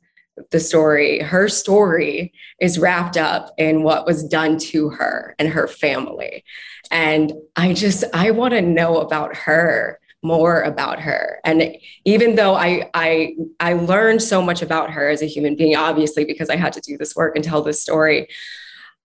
the 0.51 0.61
story. 0.61 1.21
Her 1.21 1.49
story 1.49 2.35
is 2.61 2.79
wrapped 2.79 3.17
up 3.17 3.55
in 3.57 3.85
what 3.85 4.05
was 4.05 4.23
done 4.23 4.59
to 4.59 4.91
her 4.91 5.35
and 5.39 5.49
her 5.49 5.67
family. 5.67 6.45
And 6.91 7.33
I 7.57 7.73
just 7.73 8.05
I 8.13 8.33
want 8.33 8.53
to 8.53 8.61
know 8.61 8.99
about 8.99 9.35
her 9.35 9.99
more 10.23 10.63
about 10.63 11.01
her 11.01 11.41
and 11.45 11.77
even 12.05 12.35
though 12.35 12.55
i 12.55 12.89
i 12.95 13.35
i 13.59 13.73
learned 13.73 14.21
so 14.21 14.43
much 14.43 14.61
about 14.61 14.91
her 14.91 15.09
as 15.09 15.23
a 15.23 15.27
human 15.27 15.57
being 15.57 15.77
obviously 15.77 16.25
because 16.25 16.51
i 16.51 16.57
had 16.57 16.73
to 16.73 16.81
do 16.81 16.97
this 16.99 17.17
work 17.17 17.35
and 17.35 17.45
tell 17.45 17.63
this 17.63 17.83
story 17.83 18.29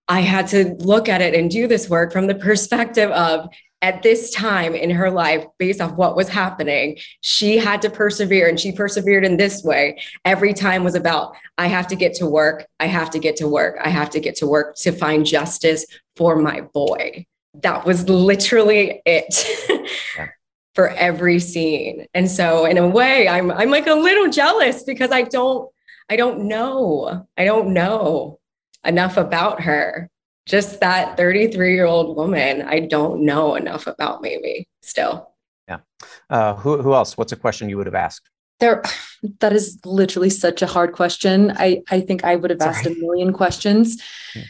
i 0.07 0.20
had 0.20 0.47
to 0.47 0.76
look 0.80 1.07
at 1.07 1.22
it 1.22 1.34
and 1.34 1.49
do 1.49 1.68
this 1.68 1.89
work 1.89 2.11
from 2.11 2.28
the 2.28 2.36
perspective 2.36 3.09
of 3.11 3.47
at 3.86 4.01
this 4.01 4.32
time 4.32 4.74
in 4.74 4.89
her 4.89 5.11
life, 5.11 5.45
based 5.59 5.80
off 5.80 5.91
what 5.91 6.16
was 6.16 6.28
happening, 6.28 6.97
she 7.22 7.57
had 7.57 7.84
to 7.84 7.89
persevere 7.89 8.47
and 8.47 8.59
she 8.59 8.72
persevered 8.72 9.24
in 9.24 9.38
this 9.38 9.63
way. 9.63 10.01
Every 10.24 10.55
time 10.55 10.84
was 10.84 10.95
about, 10.95 11.36
I 11.59 11.68
have 11.68 11.86
to 11.89 11.95
get 11.95 12.16
to 12.16 12.26
work. 12.26 12.66
I 12.80 12.88
have 12.88 13.11
to 13.11 13.20
get 13.20 13.36
to 13.38 13.47
work. 13.47 13.78
I 13.84 13.89
have 13.89 14.09
to 14.11 14.20
get 14.20 14.38
to 14.38 14.47
work 14.47 14.76
to 14.78 14.91
find 14.91 15.24
justice 15.24 15.86
for 16.16 16.36
my 16.36 16.61
boy. 16.61 17.28
That 17.61 17.86
was 17.86 18.09
literally 18.09 19.03
it. 19.05 19.89
yeah 20.18 20.30
for 20.76 20.89
every 20.89 21.39
scene. 21.39 22.05
And 22.13 22.30
so 22.30 22.65
in 22.65 22.78
a 22.78 22.88
way, 22.88 23.28
I'm 23.28 23.49
I'm 23.49 23.71
like 23.71 23.88
a 23.88 23.95
little 23.95 24.30
jealous 24.30 24.84
because 24.84 25.11
I 25.11 25.23
don't 25.23 25.69
I 26.09 26.17
don't 26.17 26.47
know. 26.47 27.28
I 27.38 27.45
don't 27.45 27.73
know 27.73 28.39
enough 28.84 29.17
about 29.17 29.61
her. 29.61 30.09
Just 30.45 30.82
that 30.82 31.17
33 31.17 31.73
year 31.73 31.86
old 31.86 32.15
woman, 32.15 32.61
I 32.61 32.82
don't 32.82 33.26
know 33.26 33.55
enough 33.55 33.88
about 33.88 34.21
maybe 34.21 34.67
still. 34.84 35.32
Yeah. 35.67 35.80
Uh, 36.30 36.53
who, 36.53 36.82
who 36.84 36.93
else? 36.93 37.17
What's 37.17 37.32
a 37.32 37.36
question 37.36 37.67
you 37.67 37.78
would 37.78 37.88
have 37.88 37.95
asked? 37.95 38.30
There, 38.59 38.84
that 39.39 39.53
is 39.53 39.80
literally 39.84 40.30
such 40.30 40.61
a 40.61 40.67
hard 40.67 40.93
question. 40.93 41.51
I, 41.57 41.82
I 41.89 41.99
think 41.99 42.23
I 42.23 42.36
would 42.36 42.51
have 42.51 42.61
Sorry. 42.61 42.76
asked 42.76 42.86
a 42.86 42.91
million 42.91 43.34
questions. 43.34 44.01
Yeah. 44.36 44.43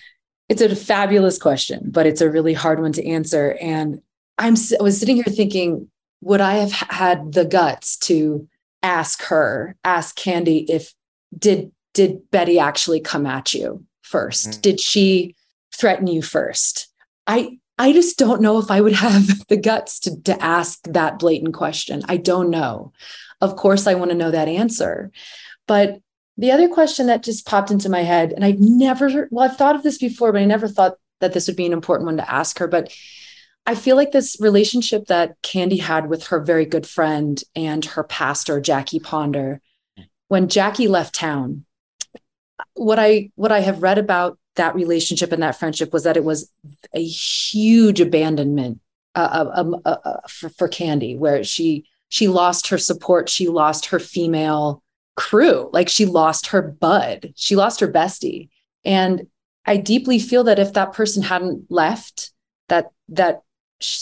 It's 0.49 0.61
a 0.61 0.75
fabulous 0.75 1.39
question, 1.39 1.89
but 1.91 2.05
it's 2.05 2.21
a 2.21 2.29
really 2.29 2.53
hard 2.53 2.81
one 2.81 2.91
to 2.93 3.07
answer. 3.07 3.57
And 3.61 4.01
I'm 4.37 4.55
I 4.79 4.83
was 4.83 4.99
sitting 4.99 5.15
here 5.15 5.23
thinking, 5.23 5.89
would 6.21 6.41
I 6.41 6.55
have 6.55 6.71
had 6.71 7.33
the 7.33 7.45
guts 7.45 7.97
to 7.97 8.47
ask 8.81 9.23
her, 9.23 9.75
ask 9.83 10.15
Candy 10.15 10.59
if 10.69 10.93
did 11.37 11.71
did 11.93 12.29
Betty 12.29 12.59
actually 12.59 12.99
come 12.99 13.25
at 13.25 13.53
you 13.53 13.85
first? 14.01 14.49
Mm. 14.49 14.61
Did 14.61 14.79
she 14.79 15.35
threaten 15.73 16.07
you 16.07 16.21
first? 16.21 16.87
I 17.27 17.59
I 17.77 17.91
just 17.91 18.17
don't 18.17 18.41
know 18.41 18.59
if 18.59 18.71
I 18.71 18.81
would 18.81 18.93
have 19.05 19.47
the 19.47 19.57
guts 19.57 19.99
to, 20.01 20.21
to 20.23 20.41
ask 20.43 20.83
that 20.83 21.19
blatant 21.19 21.53
question. 21.53 22.01
I 22.07 22.17
don't 22.17 22.49
know. 22.49 22.93
Of 23.41 23.55
course, 23.55 23.87
I 23.87 23.95
want 23.95 24.11
to 24.11 24.17
know 24.17 24.31
that 24.31 24.47
answer. 24.47 25.11
But 25.67 25.99
the 26.37 26.51
other 26.51 26.67
question 26.67 27.07
that 27.07 27.23
just 27.23 27.45
popped 27.45 27.71
into 27.71 27.89
my 27.89 28.01
head, 28.01 28.33
and 28.33 28.43
I've 28.43 28.59
never, 28.59 29.27
well, 29.31 29.49
I've 29.49 29.57
thought 29.57 29.75
of 29.75 29.83
this 29.83 29.97
before, 29.97 30.31
but 30.31 30.41
I 30.41 30.45
never 30.45 30.67
thought 30.67 30.95
that 31.21 31.33
this 31.33 31.47
would 31.47 31.55
be 31.55 31.65
an 31.65 31.73
important 31.73 32.05
one 32.05 32.17
to 32.17 32.31
ask 32.31 32.59
her. 32.59 32.67
But 32.67 32.93
I 33.65 33.75
feel 33.75 33.95
like 33.95 34.11
this 34.11 34.37
relationship 34.39 35.07
that 35.07 35.41
Candy 35.41 35.77
had 35.77 36.07
with 36.07 36.27
her 36.27 36.39
very 36.39 36.65
good 36.65 36.85
friend 36.85 37.41
and 37.55 37.83
her 37.83 38.03
pastor, 38.03 38.61
Jackie 38.61 38.99
Ponder, 38.99 39.59
when 40.27 40.49
Jackie 40.49 40.87
left 40.87 41.15
town, 41.15 41.65
what 42.73 42.99
I 42.99 43.31
what 43.35 43.51
I 43.51 43.61
have 43.61 43.81
read 43.81 43.97
about 43.97 44.37
that 44.55 44.75
relationship 44.75 45.31
and 45.31 45.43
that 45.43 45.57
friendship 45.57 45.91
was 45.91 46.03
that 46.03 46.17
it 46.17 46.23
was 46.23 46.51
a 46.93 47.03
huge 47.03 47.99
abandonment 47.99 48.79
uh, 49.15 49.49
uh, 49.55 49.71
uh, 49.85 49.97
uh, 50.05 50.27
for, 50.27 50.49
for 50.49 50.67
Candy, 50.67 51.15
where 51.15 51.43
she 51.43 51.85
she 52.09 52.27
lost 52.27 52.67
her 52.67 52.77
support, 52.77 53.29
she 53.29 53.47
lost 53.47 53.87
her 53.87 53.99
female 53.99 54.83
crew, 55.15 55.69
like 55.73 55.89
she 55.89 56.05
lost 56.05 56.47
her 56.47 56.61
bud, 56.61 57.33
she 57.35 57.55
lost 57.55 57.79
her 57.79 57.91
bestie, 57.91 58.49
and 58.83 59.27
I 59.65 59.77
deeply 59.77 60.19
feel 60.19 60.43
that 60.43 60.59
if 60.59 60.73
that 60.73 60.93
person 60.93 61.23
hadn't 61.23 61.65
left, 61.69 62.31
that 62.69 62.91
that 63.09 63.41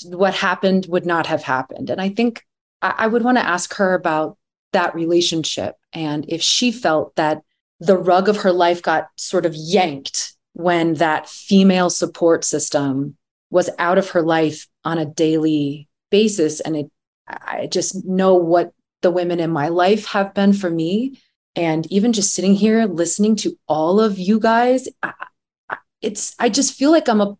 what 0.06 0.34
happened 0.34 0.86
would 0.90 1.06
not 1.06 1.28
have 1.28 1.44
happened. 1.44 1.90
And 1.90 2.02
I 2.02 2.10
think 2.10 2.46
I, 2.82 3.08
would 3.08 3.24
want 3.24 3.38
to 3.38 3.46
ask 3.46 3.74
her 3.76 3.94
about 3.94 4.38
that 4.74 4.94
relationship 4.94 5.76
and 5.94 6.26
if 6.28 6.42
she 6.42 6.72
felt 6.72 7.16
that 7.16 7.42
the 7.80 7.98
rug 7.98 8.30
of 8.30 8.38
her 8.38 8.52
life 8.52 8.82
got 8.82 9.08
sort 9.16 9.46
of 9.46 9.56
yanked 9.56 10.36
when 10.54 10.96
that 10.96 11.28
female 11.28 11.90
support 11.90 12.44
system 12.44 13.18
was 13.50 13.70
out 13.78 13.98
of 13.98 14.12
her 14.12 14.22
life 14.22 14.68
on 14.84 14.98
a 14.98 15.06
daily 15.06 15.88
basis. 16.10 16.60
And 16.60 16.76
it, 16.76 16.92
I 17.28 17.68
just 17.68 18.06
know 18.06 18.36
what 18.36 18.74
the 19.02 19.12
women 19.12 19.40
in 19.40 19.52
my 19.52 19.68
life 19.68 20.06
have 20.08 20.34
been 20.34 20.54
for 20.54 20.70
me. 20.70 21.20
And 21.56 21.92
even 21.92 22.14
just 22.14 22.34
sitting 22.34 22.56
here 22.56 22.86
listening 22.86 23.36
to 23.38 23.58
all 23.68 24.00
of 24.00 24.18
you 24.18 24.40
guys, 24.40 24.88
I, 25.02 25.14
it's, 26.02 26.36
I 26.40 26.50
just 26.50 26.74
feel 26.74 26.92
like 26.92 27.08
I'm 27.08 27.22
a, 27.22 27.38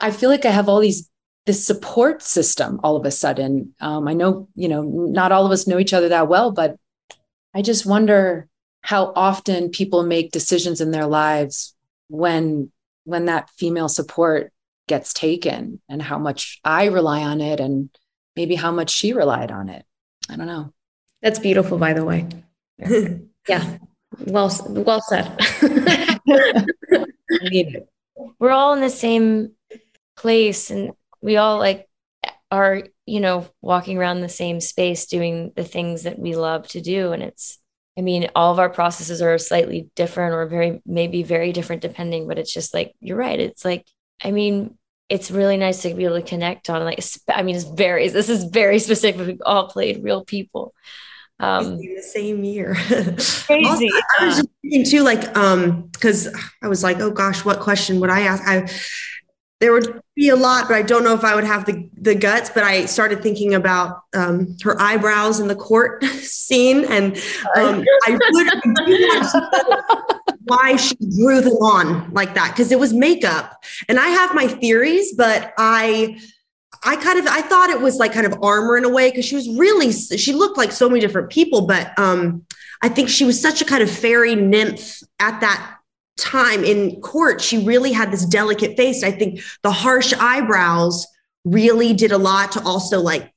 I 0.00 0.10
feel 0.10 0.30
like 0.30 0.44
I 0.44 0.50
have 0.50 0.68
all 0.68 0.80
these 0.80 1.08
this 1.46 1.64
support 1.64 2.22
system 2.22 2.80
all 2.82 2.96
of 2.96 3.06
a 3.06 3.10
sudden. 3.10 3.74
Um, 3.80 4.06
I 4.08 4.12
know, 4.12 4.48
you 4.54 4.68
know, 4.68 4.82
not 4.82 5.32
all 5.32 5.46
of 5.46 5.52
us 5.52 5.66
know 5.66 5.78
each 5.78 5.94
other 5.94 6.08
that 6.10 6.28
well, 6.28 6.50
but 6.50 6.76
I 7.54 7.62
just 7.62 7.86
wonder 7.86 8.48
how 8.82 9.12
often 9.16 9.70
people 9.70 10.02
make 10.02 10.32
decisions 10.32 10.80
in 10.80 10.90
their 10.90 11.06
lives 11.06 11.74
when 12.08 12.70
when 13.04 13.26
that 13.26 13.48
female 13.50 13.88
support 13.88 14.52
gets 14.88 15.12
taken 15.12 15.80
and 15.88 16.02
how 16.02 16.18
much 16.18 16.60
I 16.64 16.86
rely 16.86 17.22
on 17.22 17.40
it 17.40 17.60
and 17.60 17.88
maybe 18.34 18.56
how 18.56 18.72
much 18.72 18.90
she 18.90 19.12
relied 19.12 19.52
on 19.52 19.68
it. 19.68 19.84
I 20.28 20.36
don't 20.36 20.46
know. 20.46 20.72
That's 21.22 21.38
beautiful, 21.38 21.78
by 21.78 21.92
the 21.92 22.04
way. 22.04 22.26
yeah. 23.48 23.78
Well, 24.26 24.50
well 24.68 25.00
said. 25.00 25.30
We're 28.38 28.50
all 28.50 28.74
in 28.74 28.80
the 28.80 28.90
same 28.90 29.52
place 30.16 30.70
and 30.70 30.92
we 31.26 31.36
all 31.38 31.58
like 31.58 31.88
are, 32.52 32.84
you 33.04 33.18
know, 33.18 33.48
walking 33.60 33.98
around 33.98 34.20
the 34.20 34.28
same 34.28 34.60
space 34.60 35.06
doing 35.06 35.52
the 35.56 35.64
things 35.64 36.04
that 36.04 36.20
we 36.20 36.36
love 36.36 36.68
to 36.68 36.80
do. 36.80 37.10
And 37.10 37.20
it's, 37.20 37.58
I 37.98 38.02
mean, 38.02 38.28
all 38.36 38.52
of 38.52 38.60
our 38.60 38.70
processes 38.70 39.20
are 39.20 39.36
slightly 39.36 39.90
different 39.96 40.34
or 40.34 40.46
very, 40.46 40.80
maybe 40.86 41.24
very 41.24 41.50
different 41.50 41.82
depending, 41.82 42.28
but 42.28 42.38
it's 42.38 42.52
just 42.52 42.72
like, 42.72 42.94
you're 43.00 43.16
right. 43.16 43.40
It's 43.40 43.64
like, 43.64 43.84
I 44.22 44.30
mean, 44.30 44.78
it's 45.08 45.32
really 45.32 45.56
nice 45.56 45.82
to 45.82 45.94
be 45.94 46.04
able 46.04 46.20
to 46.20 46.26
connect 46.26 46.70
on 46.70 46.84
like, 46.84 47.02
I 47.28 47.42
mean, 47.42 47.56
it's 47.56 47.64
very, 47.64 48.08
this 48.08 48.28
is 48.28 48.44
very 48.44 48.78
specific. 48.78 49.26
We've 49.26 49.42
all 49.44 49.66
played 49.68 50.04
real 50.04 50.24
people. 50.24 50.74
Um, 51.40 51.78
the 51.78 52.02
same 52.02 52.44
year. 52.44 52.74
crazy. 52.84 53.66
also, 53.66 53.86
I 54.20 54.26
was 54.26 54.36
just 54.36 54.48
thinking 54.62 54.84
too, 54.84 55.02
like, 55.02 55.36
um, 55.36 55.88
because 55.88 56.28
I 56.62 56.68
was 56.68 56.84
like, 56.84 57.00
oh 57.00 57.10
gosh, 57.10 57.44
what 57.44 57.58
question 57.58 57.98
would 58.00 58.10
I 58.10 58.20
ask? 58.20 58.42
I 58.46 58.68
there 59.60 59.72
would 59.72 60.00
be 60.14 60.28
a 60.28 60.36
lot, 60.36 60.68
but 60.68 60.74
I 60.74 60.82
don't 60.82 61.02
know 61.02 61.14
if 61.14 61.24
I 61.24 61.34
would 61.34 61.44
have 61.44 61.64
the, 61.64 61.88
the 61.94 62.14
guts. 62.14 62.50
But 62.50 62.64
I 62.64 62.84
started 62.86 63.22
thinking 63.22 63.54
about 63.54 64.02
um, 64.14 64.54
her 64.62 64.80
eyebrows 64.80 65.40
in 65.40 65.48
the 65.48 65.54
court 65.54 66.04
scene, 66.04 66.84
and 66.84 67.16
um, 67.56 67.84
I 68.06 68.18
would 68.32 68.48
why 70.44 70.76
she 70.76 70.94
drew 70.96 71.40
them 71.40 71.54
on 71.54 72.12
like 72.12 72.34
that 72.34 72.52
because 72.52 72.70
it 72.70 72.78
was 72.78 72.92
makeup, 72.92 73.64
and 73.88 73.98
I 73.98 74.08
have 74.08 74.34
my 74.34 74.46
theories, 74.46 75.14
but 75.14 75.52
I. 75.58 76.18
I 76.84 76.94
kind 76.94 77.18
of 77.18 77.26
I 77.26 77.40
thought 77.40 77.70
it 77.70 77.80
was 77.80 77.96
like 77.96 78.12
kind 78.12 78.26
of 78.26 78.38
armor 78.42 78.76
in 78.76 78.84
a 78.84 78.88
way 78.88 79.10
because 79.10 79.24
she 79.24 79.34
was 79.34 79.48
really 79.48 79.90
she 79.90 80.32
looked 80.32 80.56
like 80.56 80.70
so 80.70 80.88
many 80.88 81.00
different 81.00 81.30
people, 81.30 81.66
but 81.66 81.98
um, 81.98 82.44
I 82.80 82.88
think 82.88 83.08
she 83.08 83.24
was 83.24 83.40
such 83.40 83.60
a 83.60 83.64
kind 83.64 83.82
of 83.82 83.90
fairy 83.90 84.36
nymph 84.36 85.02
at 85.18 85.40
that 85.40 85.75
time 86.16 86.64
in 86.64 87.00
court, 87.00 87.40
she 87.40 87.64
really 87.64 87.92
had 87.92 88.10
this 88.10 88.24
delicate 88.24 88.76
face. 88.76 89.02
I 89.02 89.10
think 89.10 89.40
the 89.62 89.72
harsh 89.72 90.12
eyebrows 90.14 91.06
really 91.44 91.92
did 91.92 92.12
a 92.12 92.18
lot 92.18 92.52
to 92.52 92.62
also 92.64 93.00
like 93.00 93.32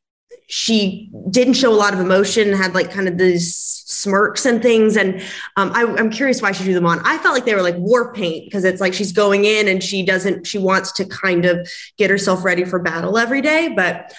she 0.51 1.11
didn't 1.29 1.53
show 1.53 1.71
a 1.71 1.77
lot 1.77 1.93
of 1.93 1.99
emotion, 1.99 2.51
had 2.53 2.73
like 2.73 2.91
kind 2.91 3.07
of 3.07 3.19
these 3.19 3.55
smirks 3.85 4.47
and 4.47 4.63
things. 4.63 4.97
And 4.97 5.21
um, 5.57 5.71
I, 5.75 5.83
am 5.83 6.09
curious 6.09 6.41
why 6.41 6.53
she 6.53 6.63
drew 6.63 6.73
them 6.73 6.87
on. 6.87 6.99
I 7.05 7.19
felt 7.19 7.35
like 7.35 7.45
they 7.45 7.53
were 7.53 7.61
like 7.61 7.77
war 7.77 8.11
paint 8.13 8.45
because 8.45 8.63
it's 8.63 8.81
like 8.81 8.95
she's 8.95 9.11
going 9.11 9.45
in 9.45 9.67
and 9.67 9.83
she 9.83 10.03
doesn't, 10.03 10.47
she 10.47 10.57
wants 10.57 10.91
to 10.93 11.05
kind 11.05 11.45
of 11.45 11.69
get 11.97 12.09
herself 12.09 12.43
ready 12.43 12.65
for 12.65 12.79
battle 12.79 13.19
every 13.19 13.41
day. 13.41 13.73
But 13.75 14.11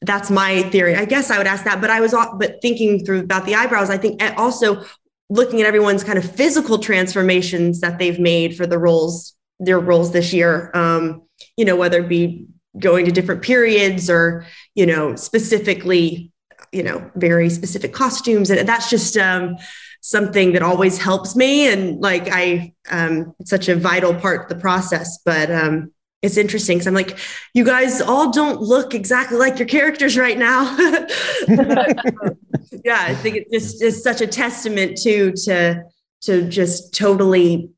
that's 0.00 0.30
my 0.30 0.62
theory. 0.70 0.96
I 0.96 1.04
guess 1.04 1.30
I 1.30 1.36
would 1.36 1.46
ask 1.46 1.64
that. 1.64 1.82
But 1.82 1.90
I 1.90 2.00
was, 2.00 2.14
but 2.38 2.62
thinking 2.62 3.04
through 3.04 3.20
about 3.20 3.44
the 3.44 3.54
eyebrows, 3.54 3.90
I 3.90 3.98
think 3.98 4.22
also 4.38 4.82
looking 5.28 5.60
at 5.60 5.66
everyone's 5.66 6.04
kind 6.04 6.18
of 6.18 6.30
physical 6.30 6.78
transformations 6.78 7.80
that 7.80 7.98
they've 7.98 8.18
made 8.18 8.56
for 8.56 8.66
the 8.66 8.78
roles 8.78 9.34
their 9.58 9.80
roles 9.80 10.12
this 10.12 10.32
year. 10.32 10.70
Um, 10.74 11.22
you 11.56 11.64
know 11.64 11.76
whether 11.76 12.00
it 12.00 12.08
be 12.08 12.46
going 12.78 13.06
to 13.06 13.12
different 13.12 13.42
periods 13.42 14.10
or 14.10 14.44
you 14.74 14.84
know 14.84 15.16
specifically 15.16 16.30
you 16.72 16.82
know 16.82 17.10
very 17.16 17.48
specific 17.50 17.92
costumes. 17.92 18.50
And 18.50 18.68
that's 18.68 18.90
just 18.90 19.16
um, 19.16 19.56
something 20.02 20.52
that 20.52 20.62
always 20.62 20.98
helps 20.98 21.34
me. 21.34 21.68
And 21.68 22.00
like 22.00 22.28
i 22.30 22.72
um, 22.90 23.34
it's 23.40 23.50
such 23.50 23.68
a 23.68 23.76
vital 23.76 24.14
part 24.14 24.42
of 24.42 24.48
the 24.48 24.60
process 24.60 25.18
but 25.24 25.50
um, 25.50 25.92
it's 26.22 26.36
interesting 26.36 26.76
because 26.78 26.86
I'm 26.86 26.94
like, 26.94 27.18
you 27.54 27.64
guys 27.64 28.00
all 28.00 28.30
don't 28.32 28.60
look 28.60 28.94
exactly 28.94 29.38
like 29.38 29.58
your 29.58 29.68
characters 29.68 30.16
right 30.16 30.36
now. 30.36 30.76
yeah, 32.84 33.04
I 33.06 33.14
think 33.14 33.36
it 33.36 33.50
just 33.52 33.82
is 33.82 34.02
such 34.02 34.20
a 34.20 34.26
testament 34.26 34.98
to 34.98 35.32
to 35.44 35.84
to 36.22 36.48
just 36.48 36.94
totally 36.94 37.70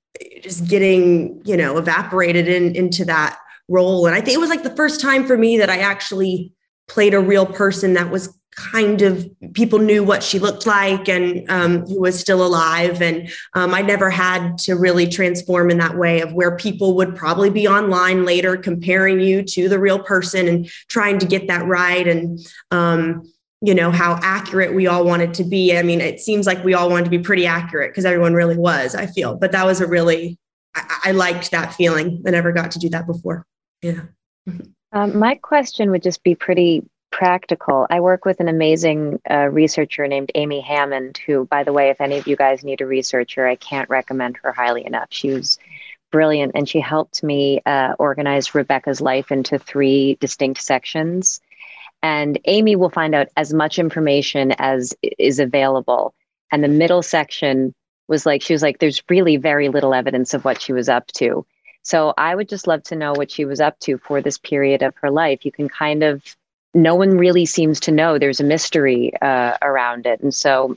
just 0.43 0.66
getting 0.68 1.41
you 1.45 1.57
know 1.57 1.78
evaporated 1.78 2.49
in 2.49 2.74
into 2.74 3.05
that 3.07 3.39
role. 3.68 4.07
And 4.07 4.14
I 4.14 4.20
think 4.20 4.34
it 4.34 4.41
was 4.41 4.51
like 4.51 4.62
the 4.62 4.76
first 4.76 5.01
time 5.01 5.26
for 5.26 5.36
me 5.36 5.59
that 5.59 5.70
I 5.70 5.78
actually 5.78 6.53
played 6.89 7.14
a 7.14 7.20
real 7.20 7.47
person 7.47 7.95
that 7.95 8.11
was 8.11 8.34
kind 8.59 9.03
of 9.03 9.28
people 9.53 9.78
knew 9.78 10.03
what 10.03 10.22
she 10.22 10.39
looked 10.39 10.66
like 10.66 11.09
and 11.09 11.49
um, 11.49 11.86
who 11.86 12.01
was 12.01 12.18
still 12.18 12.45
alive. 12.45 13.01
And 13.01 13.30
um, 13.55 13.72
I 13.72 13.82
never 13.82 14.11
had 14.11 14.59
to 14.59 14.74
really 14.74 15.07
transform 15.07 15.70
in 15.70 15.78
that 15.78 15.97
way 15.97 16.20
of 16.22 16.32
where 16.32 16.57
people 16.57 16.97
would 16.97 17.14
probably 17.14 17.51
be 17.51 17.68
online 17.68 18.24
later 18.24 18.57
comparing 18.57 19.20
you 19.20 19.43
to 19.45 19.68
the 19.68 19.78
real 19.78 20.01
person 20.01 20.49
and 20.49 20.68
trying 20.89 21.20
to 21.20 21.26
get 21.26 21.47
that 21.47 21.66
right. 21.66 22.07
And, 22.07 22.41
um, 22.72 23.30
you 23.61 23.74
know, 23.74 23.90
how 23.90 24.18
accurate 24.22 24.74
we 24.74 24.86
all 24.86 25.04
wanted 25.04 25.34
to 25.34 25.44
be. 25.44 25.76
I 25.76 25.82
mean, 25.82 26.00
it 26.00 26.20
seems 26.20 26.46
like 26.46 26.62
we 26.64 26.74
all 26.74 26.88
wanted 26.88 27.04
to 27.04 27.11
be 27.11 27.18
pretty 27.18 27.46
accurate 27.46 27.90
because 27.90 28.04
everyone 28.04 28.34
really 28.34 28.56
was, 28.56 28.94
I 28.94 29.06
feel. 29.06 29.36
But 29.36 29.52
that 29.52 29.66
was 29.66 29.80
a 29.80 29.86
really, 29.86 30.38
I, 30.74 31.00
I 31.06 31.12
liked 31.12 31.50
that 31.50 31.74
feeling. 31.74 32.22
I 32.26 32.30
never 32.30 32.52
got 32.52 32.70
to 32.72 32.78
do 32.78 32.88
that 32.90 33.06
before. 33.06 33.44
Yeah. 33.82 34.02
Um, 34.92 35.18
my 35.18 35.34
question 35.34 35.90
would 35.90 36.02
just 36.02 36.22
be 36.22 36.34
pretty 36.34 36.84
practical. 37.11 37.86
I 37.90 38.00
work 38.00 38.24
with 38.24 38.38
an 38.40 38.48
amazing 38.48 39.20
uh, 39.28 39.48
researcher 39.48 40.06
named 40.06 40.30
Amy 40.34 40.61
Hammond, 40.61 41.18
who, 41.26 41.46
by 41.46 41.64
the 41.64 41.72
way, 41.72 41.90
if 41.90 42.00
any 42.00 42.18
of 42.18 42.26
you 42.26 42.36
guys 42.36 42.62
need 42.62 42.80
a 42.80 42.86
researcher, 42.86 43.46
I 43.46 43.56
can't 43.56 43.88
recommend 43.90 44.36
her 44.42 44.52
highly 44.52 44.86
enough. 44.86 45.09
She 45.11 45.30
was 45.30 45.59
brilliant 46.11 46.52
and 46.54 46.68
she 46.68 46.80
helped 46.80 47.22
me 47.22 47.61
uh, 47.66 47.94
organize 47.98 48.54
Rebekah's 48.54 49.00
life 49.00 49.30
into 49.30 49.59
three 49.59 50.16
distinct 50.20 50.62
sections. 50.62 51.40
And 52.03 52.38
Amy 52.44 52.76
will 52.76 52.90
find 52.90 53.14
out 53.14 53.28
as 53.36 53.53
much 53.53 53.78
information 53.78 54.53
as 54.59 54.94
is 55.18 55.38
available. 55.38 56.14
And 56.53 56.62
the 56.62 56.68
middle 56.68 57.03
section 57.03 57.74
was 58.07 58.24
like, 58.24 58.40
she 58.42 58.53
was 58.53 58.62
like, 58.62 58.78
there's 58.78 59.03
really 59.09 59.36
very 59.36 59.68
little 59.68 59.94
evidence 59.94 60.32
of 60.32 60.44
what 60.44 60.62
she 60.62 60.72
was 60.72 60.88
up 60.88 61.07
to. 61.09 61.44
So 61.82 62.14
I 62.16 62.34
would 62.34 62.49
just 62.49 62.66
love 62.66 62.82
to 62.84 62.96
know 62.96 63.12
what 63.12 63.30
she 63.30 63.44
was 63.44 63.61
up 63.61 63.78
to 63.80 63.99
for 63.99 64.20
this 64.20 64.38
period 64.38 64.82
of 64.82 64.94
her 64.96 65.11
life. 65.11 65.44
You 65.44 65.53
can 65.53 65.68
kind 65.68 66.03
of 66.03 66.22
no 66.74 66.94
one 66.94 67.16
really 67.16 67.46
seems 67.46 67.80
to 67.80 67.90
know. 67.90 68.18
There's 68.18 68.40
a 68.40 68.44
mystery 68.44 69.12
uh, 69.20 69.57
around 69.62 70.07
it. 70.07 70.20
And 70.20 70.34
so 70.34 70.76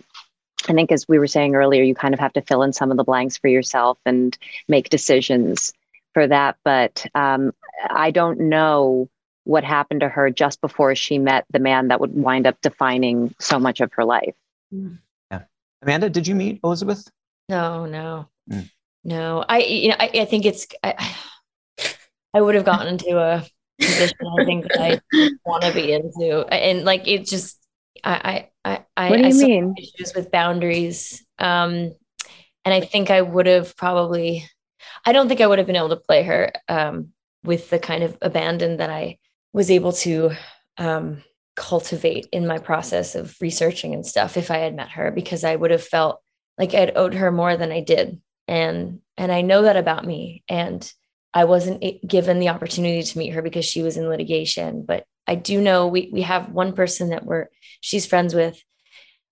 I 0.67 0.74
think, 0.74 0.91
as 0.91 1.07
we 1.07 1.19
were 1.19 1.28
saying 1.28 1.55
earlier, 1.55 1.84
you 1.84 1.95
kind 1.95 2.13
of 2.13 2.19
have 2.19 2.34
to 2.34 2.41
fill 2.41 2.63
in 2.63 2.74
some 2.74 2.91
of 2.91 2.97
the 2.97 3.03
blanks 3.03 3.38
for 3.38 3.47
yourself 3.47 3.97
and 4.05 4.38
make 4.67 4.89
decisions 4.89 5.74
for 6.13 6.28
that. 6.28 6.57
But 6.63 7.05
um, 7.13 7.53
I 7.89 8.11
don't 8.11 8.39
know 8.41 9.09
what 9.43 9.63
happened 9.63 10.01
to 10.01 10.09
her 10.09 10.29
just 10.29 10.61
before 10.61 10.95
she 10.95 11.17
met 11.17 11.45
the 11.51 11.59
man 11.59 11.87
that 11.87 11.99
would 11.99 12.13
wind 12.13 12.45
up 12.45 12.59
defining 12.61 13.33
so 13.39 13.59
much 13.59 13.81
of 13.81 13.91
her 13.93 14.05
life. 14.05 14.35
Yeah. 14.71 15.41
Amanda, 15.81 16.09
did 16.09 16.27
you 16.27 16.35
meet 16.35 16.59
Elizabeth? 16.63 17.09
No, 17.49 17.85
no, 17.85 18.29
mm. 18.49 18.69
no. 19.03 19.43
I, 19.47 19.59
you 19.59 19.89
know, 19.89 19.95
I, 19.99 20.11
I 20.13 20.25
think 20.25 20.45
it's, 20.45 20.67
I, 20.83 21.15
I 22.33 22.41
would 22.41 22.55
have 22.55 22.65
gotten 22.65 22.87
into 22.87 23.17
a 23.17 23.43
position 23.81 24.17
I 24.39 24.45
think 24.45 24.67
that 24.67 24.79
I 24.79 25.29
want 25.45 25.63
to 25.63 25.73
be 25.73 25.91
into. 25.91 26.45
And 26.47 26.83
like 26.85 27.07
it 27.07 27.25
just 27.25 27.57
I 28.03 28.49
I 28.63 28.85
I 28.95 29.09
What 29.09 29.17
do 29.17 29.27
you 29.27 29.29
I 29.29 29.47
mean? 29.47 29.75
Issues 29.77 30.13
with 30.15 30.31
boundaries. 30.31 31.25
Um 31.39 31.93
and 32.63 32.73
I 32.73 32.81
think 32.81 33.09
I 33.09 33.21
would 33.21 33.47
have 33.47 33.75
probably 33.75 34.47
I 35.05 35.11
don't 35.11 35.27
think 35.27 35.41
I 35.41 35.47
would 35.47 35.57
have 35.57 35.67
been 35.67 35.75
able 35.75 35.89
to 35.89 35.97
play 35.97 36.23
her 36.23 36.51
um 36.69 37.09
with 37.43 37.69
the 37.69 37.79
kind 37.79 38.03
of 38.03 38.17
abandon 38.21 38.77
that 38.77 38.89
I 38.89 39.17
was 39.54 39.72
able 39.72 39.91
to 39.91 40.32
um 40.78 41.24
cultivate 41.56 42.28
in 42.32 42.47
my 42.47 42.58
process 42.58 43.16
of 43.16 43.36
researching 43.41 43.93
and 43.93 44.06
stuff 44.06 44.38
if 44.38 44.49
I 44.49 44.58
had 44.58 44.76
met 44.76 44.89
her 44.91 45.12
because 45.12 45.43
I 45.43 45.56
would 45.56 45.72
have 45.72 45.84
felt 45.84 46.22
like 46.58 46.74
I'd 46.74 46.95
owed 46.95 47.14
her 47.14 47.32
more 47.32 47.58
than 47.58 47.72
I 47.72 47.82
did. 47.82 48.22
And 48.47 48.99
and 49.18 49.32
I 49.32 49.41
know 49.41 49.64
that 49.64 49.78
about 49.78 50.06
me. 50.06 50.43
And 50.49 50.91
I 51.34 51.45
wasn't 51.45 51.84
given 52.06 52.39
the 52.39 52.49
opportunity 52.49 53.04
to 53.04 53.18
meet 53.18 53.34
her 53.34 53.41
because 53.41 53.66
she 53.66 53.82
was 53.82 53.97
in 53.97 54.10
litigation. 54.10 54.86
But 54.86 55.06
I 55.28 55.36
do 55.36 55.62
know 55.62 55.88
we 55.88 56.10
we 56.12 56.22
have 56.24 56.49
one 56.49 56.74
person 56.74 57.10
that 57.10 57.26
we're 57.26 57.47
she's 57.80 58.06
friends 58.06 58.34
with 58.34 58.62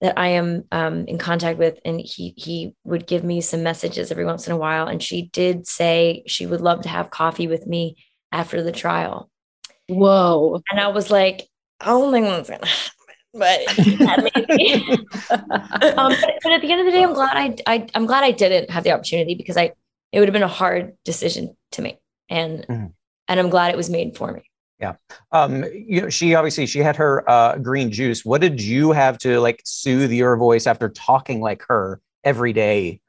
that 0.01 0.17
I 0.17 0.27
am 0.27 0.63
um, 0.71 1.05
in 1.07 1.17
contact 1.17 1.59
with, 1.59 1.77
and 1.83 1.99
he 1.99 2.33
he 2.37 2.73
would 2.83 3.07
give 3.07 3.23
me 3.23 3.41
some 3.41 3.63
messages 3.63 4.11
every 4.11 4.25
once 4.25 4.47
in 4.47 4.53
a 4.53 4.57
while. 4.57 4.87
And 4.87 5.03
she 5.03 5.23
did 5.23 5.67
say 5.67 6.23
she 6.27 6.45
would 6.45 6.61
love 6.61 6.81
to 6.81 6.89
have 6.89 7.09
coffee 7.09 7.47
with 7.47 7.67
me 7.67 7.97
after 8.31 8.61
the 8.63 8.71
trial. 8.71 9.29
Whoa! 9.89 10.61
And 10.71 10.79
I 10.79 10.87
was 10.87 11.11
like, 11.11 11.47
I 11.79 11.87
don't 11.87 12.11
think 12.11 12.25
that's 12.25 12.49
gonna 12.49 12.65
happen. 12.65 12.95
But, 13.31 13.59
um, 15.97 16.09
but, 16.09 16.33
but 16.41 16.51
at 16.51 16.61
the 16.61 16.71
end 16.71 16.79
of 16.79 16.87
the 16.87 16.91
day, 16.91 17.03
I'm 17.03 17.13
glad 17.13 17.37
I, 17.37 17.55
I 17.67 17.87
I'm 17.93 18.05
glad 18.05 18.23
I 18.23 18.31
didn't 18.31 18.71
have 18.71 18.83
the 18.83 18.91
opportunity 18.91 19.35
because 19.35 19.55
I 19.55 19.73
it 20.11 20.19
would 20.19 20.27
have 20.27 20.33
been 20.33 20.43
a 20.43 20.47
hard 20.47 20.95
decision 21.05 21.55
to 21.71 21.81
me 21.81 21.99
and 22.29 22.65
mm-hmm. 22.67 22.85
and 23.27 23.39
i'm 23.39 23.49
glad 23.49 23.71
it 23.71 23.77
was 23.77 23.89
made 23.89 24.15
for 24.15 24.31
me 24.31 24.41
yeah 24.79 24.95
um 25.31 25.63
you 25.73 26.01
know 26.01 26.09
she 26.09 26.35
obviously 26.35 26.65
she 26.65 26.79
had 26.79 26.95
her 26.95 27.27
uh 27.29 27.57
green 27.57 27.91
juice 27.91 28.23
what 28.23 28.41
did 28.41 28.61
you 28.61 28.91
have 28.91 29.17
to 29.17 29.39
like 29.39 29.61
soothe 29.65 30.11
your 30.11 30.37
voice 30.37 30.67
after 30.67 30.89
talking 30.89 31.41
like 31.41 31.63
her 31.67 31.99
every 32.23 32.53
day 32.53 32.99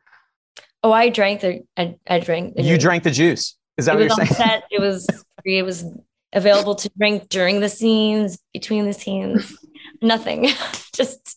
oh 0.83 0.93
i 0.93 1.09
drank 1.09 1.41
the 1.41 1.63
i, 1.77 1.95
I 2.07 2.21
drank 2.21 2.57
the 2.57 2.63
you 2.63 2.79
drank 2.79 3.03
the 3.03 3.11
juice 3.11 3.57
Is 3.77 3.87
that 3.87 4.01
it 4.01 4.11
what 4.11 4.19
you're 4.19 4.27
saying? 4.27 4.37
set. 4.37 4.65
It 4.71 4.81
was 4.81 5.07
free. 5.43 5.59
It 5.59 5.65
was 5.65 5.85
available 6.33 6.75
to 6.77 6.91
drink 6.99 7.29
during 7.29 7.61
the 7.61 7.69
scenes, 7.69 8.39
between 8.53 8.87
the 8.87 8.93
scenes. 8.93 9.57
Nothing. 10.03 10.49
Just 10.95 11.37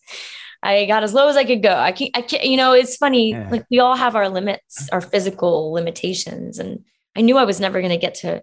I 0.62 0.86
got 0.86 1.04
as 1.04 1.14
low 1.14 1.28
as 1.28 1.36
I 1.36 1.44
could 1.44 1.62
go. 1.62 1.76
I 1.76 1.92
can't. 1.92 2.12
I 2.16 2.22
can't. 2.22 2.46
You 2.46 2.58
know, 2.58 2.74
it's 2.74 2.96
funny. 2.96 3.32
Yeah. 3.32 3.50
Like 3.50 3.66
we 3.70 3.80
all 3.80 3.96
have 3.96 4.16
our 4.16 4.30
limits, 4.30 4.90
our 4.92 5.02
physical 5.02 5.72
limitations, 5.72 6.60
and 6.60 6.84
I 7.16 7.22
knew 7.22 7.38
I 7.38 7.44
was 7.44 7.60
never 7.60 7.82
going 7.82 7.92
to 7.92 7.98
get 7.98 8.16
to 8.16 8.42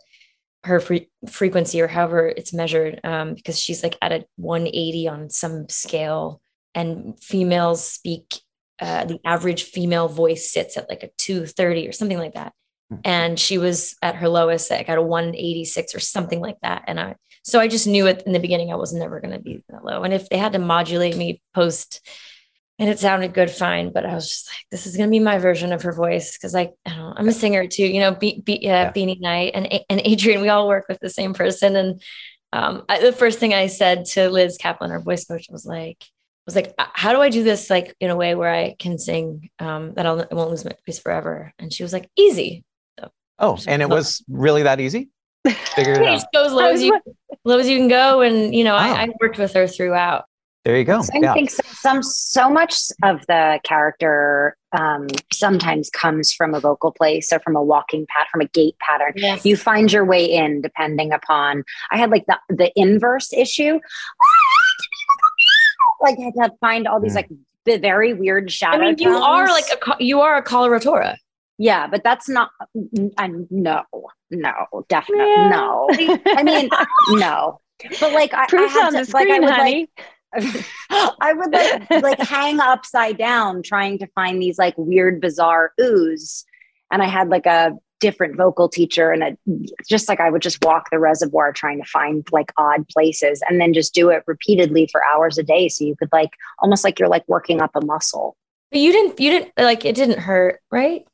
her 0.65 0.79
fre- 0.79 1.09
frequency 1.29 1.81
or 1.81 1.89
however 1.89 2.29
it's 2.29 2.53
measured 2.53 3.01
um, 3.03 3.35
because 3.35 3.59
she's 3.59 3.83
like 3.83 3.97
at 4.03 4.13
a 4.13 4.27
180 4.37 5.09
on 5.09 5.31
some 5.31 5.69
scale, 5.69 6.43
and 6.75 7.19
females 7.23 7.83
speak. 7.83 8.41
Uh, 8.79 9.05
the 9.05 9.19
average 9.27 9.65
female 9.65 10.09
voice 10.09 10.51
sits 10.51 10.79
at 10.79 10.89
like 10.89 11.03
a 11.03 11.11
230 11.19 11.87
or 11.87 11.93
something 11.93 12.17
like 12.17 12.33
that 12.33 12.55
and 13.05 13.39
she 13.39 13.59
was 13.59 13.97
at 14.03 14.17
her 14.17 14.29
lowest 14.29 14.71
like 14.71 14.89
at 14.89 14.99
a 14.99 15.03
186 15.03 15.95
or 15.95 16.01
something 16.01 16.41
like 16.41 16.57
that 16.63 16.85
and 16.87 16.99
i 17.01 17.15
so 17.43 17.61
i 17.61 17.69
just 17.69 17.87
knew 17.87 18.07
it 18.07 18.23
in 18.27 18.33
the 18.33 18.41
beginning 18.41 18.73
i 18.73 18.77
was 18.77 18.93
never 18.93 19.21
going 19.21 19.33
to 19.33 19.39
be 19.41 19.63
that 19.69 19.85
low 19.85 20.03
and 20.03 20.13
if 20.13 20.29
they 20.29 20.39
had 20.39 20.53
to 20.53 20.59
modulate 20.59 21.17
me 21.17 21.41
post 21.55 22.07
and 22.79 22.89
it 22.89 22.99
sounded 22.99 23.33
good 23.35 23.51
fine 23.51 23.93
but 23.93 24.05
i 24.05 24.15
was 24.15 24.29
just 24.29 24.49
like 24.49 24.65
this 24.71 24.87
is 24.87 24.97
going 24.97 25.09
to 25.09 25.11
be 25.11 25.21
my 25.21 25.39
version 25.39 25.73
of 25.73 25.83
her 25.83 25.93
voice 25.93 26.37
because 26.37 26.55
I, 26.55 26.71
I 26.85 26.91
don't 26.91 26.99
know, 26.99 27.15
i'm 27.17 27.29
a 27.29 27.33
singer 27.33 27.67
too 27.67 27.87
you 27.87 28.01
know 28.01 28.15
be, 28.15 28.41
be, 28.45 28.57
uh, 28.69 28.73
Yeah. 28.73 28.93
beanie 28.93 29.21
knight 29.21 29.53
and, 29.55 29.67
and 29.89 30.01
Adrienne 30.07 30.41
we 30.41 30.49
all 30.49 30.69
work 30.69 30.87
with 30.89 30.99
the 31.01 31.11
same 31.11 31.35
person 31.35 31.77
and 31.77 32.03
um, 32.53 32.83
I, 32.89 33.01
the 33.01 33.13
first 33.13 33.39
thing 33.39 33.55
i 33.55 33.69
said 33.69 34.07
to 34.07 34.29
Liz 34.29 34.59
Caplan 34.59 34.91
our 34.91 35.01
voice 35.01 35.25
coach 35.25 35.47
was 35.51 35.65
like 35.65 36.05
was 36.47 36.57
like, 36.57 36.75
"Uh, 36.79 36.87
how 36.95 37.13
do 37.13 37.21
I 37.21 37.29
do 37.29 37.45
this 37.45 37.71
like 37.71 37.95
in 38.01 38.11
a 38.11 38.17
way 38.17 38.35
where 38.35 38.53
I 38.53 38.75
can 38.79 38.99
sing 38.99 39.51
um, 39.59 39.95
that 39.95 40.07
I'll, 40.07 40.21
I 40.21 40.35
won't 40.35 40.51
lose 40.51 40.65
my 40.65 40.73
voice 40.87 40.99
forever? 40.99 41.53
And 41.59 41.73
she 41.73 41.83
was 41.83 41.93
like, 41.93 42.11
easy. 42.17 42.65
Oh, 43.41 43.59
and 43.67 43.83
it 43.83 43.89
was 43.89 44.23
really 44.29 44.63
that 44.63 44.81
easy? 44.81 45.09
Figured 45.75 45.99
it 45.99 46.03
Yeah, 46.05 46.11
out. 46.11 46.15
just 46.15 46.27
go 46.33 46.45
as 46.45 46.53
low 46.53 46.69
as 46.71 46.83
you 46.83 47.01
low 47.45 47.59
as 47.59 47.69
you 47.69 47.79
can 47.79 47.89
go. 47.89 48.21
And 48.21 48.55
you 48.55 48.65
know, 48.65 48.75
Wow. 48.75 48.95
I, 48.95 49.03
I 49.05 49.09
worked 49.21 49.39
with 49.39 49.53
her 49.55 49.67
throughout. 49.67 50.25
There 50.67 50.77
you 50.77 50.85
go. 50.85 51.01
So 51.01 51.13
I 51.27 51.33
think 51.33 51.51
so- 51.51 51.63
some 51.67 52.03
so 52.03 52.51
much 52.51 52.75
of 53.03 53.25
the 53.27 53.59
character 53.65 54.57
um, 54.79 55.07
sometimes 55.33 55.89
comes 55.89 56.33
from 56.35 56.55
a 56.55 56.61
vocal 56.61 56.93
place 56.93 57.33
or 57.33 57.41
from 57.41 57.57
a 57.57 57.63
walking 57.63 58.05
pat 58.11 58.27
from 58.31 58.43
a 58.43 58.45
gait 58.49 58.77
pattern. 58.79 59.15
Yes. 59.17 59.47
You 59.47 59.57
find 59.57 59.91
your 59.91 60.05
way 60.05 60.25
in 60.27 60.61
depending 60.61 61.13
upon. 61.13 61.65
I 61.91 61.97
had 61.97 62.11
like 62.11 62.27
the 62.27 62.39
the 62.51 62.71
inverse 62.77 63.33
issue. 63.33 63.81
Like 66.03 66.17
I 66.19 66.23
had 66.43 66.51
to 66.53 66.57
find 66.61 66.87
all 66.89 66.99
these 67.01 67.13
Mm. 67.13 67.17
like 67.17 67.29
the 67.67 67.77
very 67.79 68.15
weird 68.15 68.51
shadow. 68.51 68.79
I 68.79 68.87
mean, 68.87 68.97
you 68.99 69.11
are 69.15 69.47
like 69.49 69.65
a 69.71 70.03
you 70.03 70.21
are 70.23 70.37
a 70.37 70.43
coloratura. 70.43 71.17
Yeah, 71.61 71.87
but 71.87 72.03
that's 72.03 72.27
not. 72.27 72.51
I'm 73.19 73.47
no, 73.51 73.83
no, 74.31 74.85
definitely 74.89 75.27
Yeah. 75.27 75.51
no. 75.51 75.89
I 76.27 76.43
mean, 76.43 76.71
no. 77.11 77.61
But 78.01 78.13
like 78.13 78.33
I, 78.33 78.45
I 78.45 78.47
Proof's 78.47 78.73
had 78.73 78.87
on 78.87 78.93
to, 78.95 79.05
the 79.05 79.13
like 79.13 79.29
I 79.29 79.39
would 79.41 79.51
honey. 79.51 79.91
like 80.33 80.67
I 81.21 81.33
would 81.35 81.53
like 81.53 81.91
like 82.03 82.19
hang 82.19 82.61
upside 82.61 83.19
down 83.19 83.63
trying 83.63 83.99
to 83.99 84.07
find 84.15 84.41
these 84.41 84.59
like 84.59 84.75
weird, 84.79 85.21
bizarre 85.21 85.73
oohs. 85.79 86.45
And 86.91 87.03
I 87.03 87.07
had 87.07 87.29
like 87.29 87.45
a 87.45 87.73
different 88.01 88.39
vocal 88.39 88.67
teacher 88.71 89.11
and 89.13 89.23
a, 89.23 89.37
just 89.87 90.09
like 90.09 90.19
I 90.21 90.31
would 90.31 90.41
just 90.41 90.65
walk 90.65 90.89
the 90.91 90.99
reservoir 90.99 91.53
trying 91.53 91.83
to 91.83 91.89
find 91.89 92.27
like 92.33 92.53
odd 92.57 92.89
places 92.89 93.43
and 93.47 93.61
then 93.61 93.75
just 93.75 93.93
do 93.93 94.09
it 94.09 94.23
repeatedly 94.27 94.89
for 94.91 95.03
hours 95.05 95.37
a 95.37 95.43
day. 95.43 95.69
So 95.69 95.85
you 95.85 95.95
could 95.95 96.09
like 96.11 96.31
almost 96.61 96.85
like 96.85 96.99
you're 96.99 97.09
like 97.11 97.29
working 97.29 97.61
up 97.61 97.73
a 97.75 97.85
muscle. 97.85 98.35
But 98.71 98.81
you 98.81 98.93
didn't 98.93 99.21
you 99.21 99.31
didn't 99.31 99.53
like 99.59 99.85
it 99.85 99.95
didn't 99.95 100.21
hurt, 100.21 100.61
right? 100.71 101.05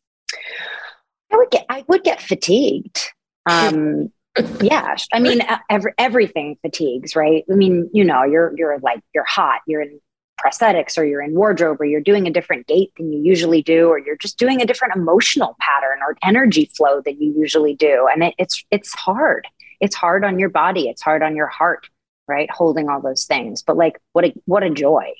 I 1.32 1.36
would 1.36 1.50
get 1.50 1.66
I 1.68 1.84
would 1.88 2.04
get 2.04 2.20
fatigued. 2.20 3.12
Um 3.46 4.12
yeah, 4.60 4.96
I 5.12 5.20
mean 5.20 5.40
every, 5.70 5.94
everything 5.98 6.56
fatigues, 6.60 7.16
right? 7.16 7.44
I 7.50 7.54
mean, 7.54 7.88
you 7.92 8.04
know, 8.04 8.22
you're 8.22 8.52
you're 8.56 8.78
like 8.80 9.00
you're 9.14 9.24
hot, 9.24 9.60
you're 9.66 9.80
in 9.80 10.00
prosthetics 10.38 10.98
or 10.98 11.04
you're 11.04 11.22
in 11.22 11.34
wardrobe 11.34 11.80
or 11.80 11.86
you're 11.86 12.02
doing 12.02 12.26
a 12.26 12.30
different 12.30 12.66
gait 12.66 12.92
than 12.98 13.10
you 13.10 13.22
usually 13.22 13.62
do 13.62 13.88
or 13.88 13.98
you're 13.98 14.18
just 14.18 14.38
doing 14.38 14.60
a 14.60 14.66
different 14.66 14.94
emotional 14.94 15.56
pattern 15.60 15.98
or 16.06 16.14
energy 16.22 16.70
flow 16.76 17.00
than 17.00 17.18
you 17.18 17.32
usually 17.38 17.74
do 17.74 18.06
and 18.12 18.22
it, 18.22 18.34
it's 18.38 18.62
it's 18.70 18.92
hard. 18.94 19.46
It's 19.80 19.96
hard 19.96 20.24
on 20.24 20.38
your 20.38 20.50
body, 20.50 20.88
it's 20.88 21.02
hard 21.02 21.22
on 21.22 21.36
your 21.36 21.46
heart, 21.46 21.88
right? 22.28 22.50
Holding 22.50 22.88
all 22.88 23.00
those 23.00 23.24
things. 23.24 23.62
But 23.62 23.76
like 23.76 23.98
what 24.12 24.26
a 24.26 24.34
what 24.44 24.62
a 24.62 24.70
joy 24.70 25.12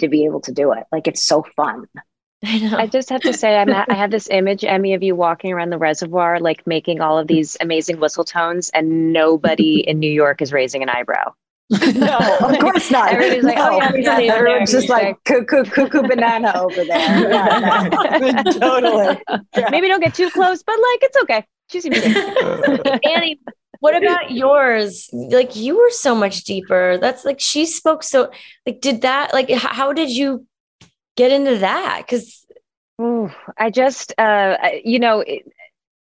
to 0.00 0.08
be 0.08 0.24
able 0.24 0.40
to 0.42 0.52
do 0.52 0.72
it. 0.72 0.84
Like 0.90 1.06
it's 1.06 1.22
so 1.22 1.44
fun. 1.56 1.86
I 2.46 2.58
know. 2.58 2.76
I 2.76 2.86
just 2.86 3.08
have 3.10 3.22
to 3.22 3.32
say, 3.32 3.56
I'm 3.56 3.70
at, 3.70 3.90
I 3.90 3.94
have 3.94 4.10
this 4.10 4.28
image, 4.30 4.64
Emmy, 4.64 4.94
of 4.94 5.02
you 5.02 5.14
walking 5.16 5.52
around 5.52 5.70
the 5.70 5.78
reservoir, 5.78 6.40
like 6.40 6.66
making 6.66 7.00
all 7.00 7.18
of 7.18 7.26
these 7.26 7.56
amazing 7.60 8.00
whistle 8.00 8.24
tones, 8.24 8.70
and 8.74 9.12
nobody 9.12 9.80
in 9.88 9.98
New 9.98 10.10
York 10.12 10.42
is 10.42 10.52
raising 10.52 10.82
an 10.82 10.88
eyebrow. 10.88 11.32
No, 11.94 12.18
of 12.18 12.58
course 12.58 12.90
not. 12.90 13.12
Everybody's 13.14 13.42
like, 13.44 13.56
oh, 13.58 13.78
yeah, 13.78 13.88
No. 13.88 14.16
there's 14.16 14.30
everyone's 14.30 14.70
just 14.70 14.88
like 14.90 15.16
cuckoo, 15.24 15.64
cuckoo 15.64 16.02
banana 16.02 16.52
over 16.56 16.84
there. 16.84 16.86
Yeah, 17.30 17.88
no. 18.44 18.52
totally. 18.52 19.22
Yeah. 19.56 19.70
Maybe 19.70 19.88
don't 19.88 20.00
get 20.00 20.14
too 20.14 20.28
close, 20.30 20.62
but 20.62 20.72
like 20.74 21.02
it's 21.02 21.16
okay. 21.22 21.44
She 21.70 21.80
seems 21.80 21.98
good. 22.00 23.00
Annie, 23.06 23.40
what 23.80 23.96
about 23.96 24.30
yours? 24.30 25.08
Like 25.12 25.56
you 25.56 25.78
were 25.78 25.90
so 25.90 26.14
much 26.14 26.44
deeper. 26.44 26.98
That's 27.00 27.24
like 27.24 27.40
she 27.40 27.64
spoke 27.64 28.02
so 28.02 28.30
like 28.66 28.82
did 28.82 29.00
that 29.00 29.32
like 29.32 29.48
h- 29.50 29.58
how 29.62 29.94
did 29.94 30.10
you 30.10 30.46
get 31.16 31.32
into 31.32 31.58
that? 31.58 32.02
Because 32.06 32.46
I 33.58 33.70
just, 33.70 34.14
uh, 34.18 34.56
you 34.84 34.98
know, 34.98 35.20
it, 35.20 35.50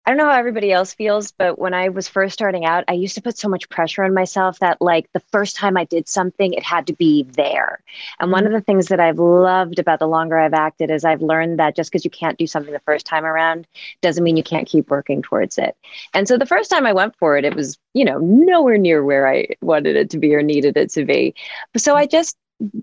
I 0.03 0.09
don't 0.09 0.18
know 0.18 0.32
how 0.32 0.39
everybody 0.39 0.72
else 0.72 0.95
feels, 0.95 1.32
but 1.32 1.59
when 1.59 1.76
I 1.76 1.89
was 1.89 2.07
first 2.07 2.34
starting 2.34 2.66
out, 2.66 2.86
I 2.88 2.93
used 2.93 3.14
to 3.16 3.22
put 3.22 3.38
so 3.38 3.47
much 3.47 3.70
pressure 3.70 4.03
on 4.03 4.16
myself 4.16 4.57
that, 4.57 4.82
like, 4.82 5.07
the 5.14 5.20
first 5.32 5.55
time 5.55 5.78
I 5.78 5.86
did 5.86 6.09
something, 6.09 6.53
it 6.53 6.64
had 6.64 6.88
to 6.88 6.93
be 6.93 7.22
there. 7.22 7.84
And 8.20 8.32
one 8.32 8.47
of 8.47 8.51
the 8.51 8.62
things 8.62 8.88
that 8.88 8.99
I've 8.99 9.20
loved 9.20 9.78
about 9.78 9.99
the 9.99 10.07
longer 10.07 10.39
I've 10.39 10.55
acted 10.55 10.89
is 10.89 11.05
I've 11.05 11.22
learned 11.22 11.59
that 11.59 11.76
just 11.76 11.91
because 11.91 12.03
you 12.03 12.09
can't 12.09 12.39
do 12.39 12.47
something 12.47 12.74
the 12.74 12.80
first 12.80 13.05
time 13.05 13.26
around 13.26 13.68
doesn't 14.01 14.24
mean 14.24 14.38
you 14.38 14.43
can't 14.43 14.68
keep 14.68 14.89
working 14.89 15.22
towards 15.22 15.59
it. 15.59 15.78
And 16.16 16.28
so 16.28 16.36
the 16.36 16.47
first 16.47 16.72
time 16.72 16.88
I 16.88 16.93
went 16.93 17.16
for 17.18 17.38
it, 17.38 17.45
it 17.45 17.55
was, 17.55 17.78
you 17.93 18.03
know, 18.03 18.18
nowhere 18.18 18.80
near 18.80 19.05
where 19.05 19.28
I 19.28 19.49
wanted 19.62 19.97
it 19.97 20.09
to 20.09 20.18
be 20.18 20.34
or 20.34 20.41
needed 20.41 20.78
it 20.78 20.89
to 20.93 21.05
be. 21.05 21.36
So 21.78 21.95
I 21.95 22.07
just 22.07 22.36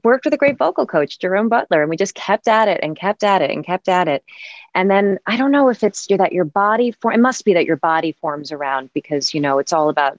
worked 0.03 0.25
with 0.25 0.35
a 0.35 0.39
great 0.39 0.59
vocal 0.59 0.87
coach, 0.87 1.19
Jerome 1.19 1.49
Butler, 1.49 1.83
and 1.83 1.91
we 1.91 1.97
just 1.97 2.15
kept 2.15 2.49
at 2.49 2.69
it 2.69 2.81
and 2.83 2.97
kept 2.97 3.23
at 3.23 3.43
it 3.43 3.51
and 3.51 3.65
kept 3.65 3.89
at 3.89 4.09
it. 4.09 4.25
And 4.75 4.91
then 4.91 5.19
I 5.27 5.37
don't 5.37 5.51
know 5.51 5.69
if 5.69 5.83
it's 5.83 6.07
that 6.09 6.33
your 6.33 6.45
body 6.45 6.93
form. 6.93 7.15
It 7.15 7.21
must 7.21 7.45
be 7.45 7.55
that 7.55 7.67
your 7.67 7.77
body 7.77 8.13
forms 8.21 8.53
around 8.53 8.91
because 8.93 9.35
you 9.35 9.41
know 9.41 9.59
it's 9.59 9.73
all 9.73 9.89
about 9.89 10.19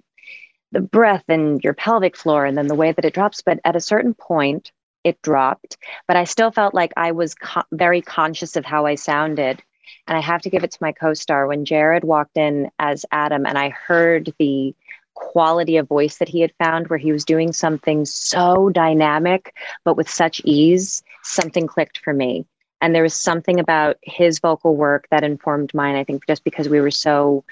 the 0.71 0.81
breath 0.81 1.23
and 1.27 1.63
your 1.63 1.73
pelvic 1.73 2.15
floor, 2.15 2.45
and 2.45 2.57
then 2.57 2.67
the 2.67 2.75
way 2.75 2.91
that 2.91 3.05
it 3.05 3.13
drops. 3.13 3.41
But 3.41 3.59
at 3.65 3.75
a 3.75 3.81
certain 3.81 4.13
point, 4.13 4.71
it 5.03 5.21
dropped. 5.21 5.77
But 6.07 6.17
I 6.17 6.25
still 6.25 6.51
felt 6.51 6.73
like 6.73 6.93
I 6.97 7.11
was 7.11 7.35
co- 7.35 7.63
very 7.71 8.01
conscious 8.01 8.55
of 8.55 8.65
how 8.65 8.85
I 8.85 8.95
sounded. 8.95 9.61
And 10.07 10.17
I 10.17 10.21
have 10.21 10.41
to 10.43 10.49
give 10.49 10.63
it 10.63 10.71
to 10.71 10.77
my 10.81 10.91
co-star 10.91 11.47
when 11.47 11.65
Jared 11.65 12.03
walked 12.03 12.37
in 12.37 12.69
as 12.79 13.05
Adam, 13.11 13.45
and 13.45 13.57
I 13.57 13.69
heard 13.69 14.33
the 14.39 14.75
quality 15.19 15.77
of 15.77 15.87
voice 15.87 16.17
that 16.17 16.29
he 16.29 16.41
had 16.41 16.53
found 16.57 16.87
where 16.87 16.97
he 16.97 17.11
was 17.11 17.25
doing 17.25 17.51
something 17.51 18.05
so 18.05 18.69
dynamic 18.69 19.53
but 19.83 19.97
with 19.97 20.09
such 20.09 20.41
ease 20.45 21.03
something 21.23 21.67
clicked 21.67 21.99
for 21.99 22.13
me. 22.13 22.45
And 22.81 22.95
there 22.95 23.03
was 23.03 23.13
something 23.13 23.59
about 23.59 23.97
his 24.01 24.39
vocal 24.39 24.75
work 24.75 25.07
that 25.11 25.23
informed 25.23 25.73
mine 25.73 25.95
i 25.95 26.03
think 26.03 26.25
just 26.25 26.43
because 26.43 26.69
we 26.69 26.81
were 26.81 26.91
so 26.91 27.43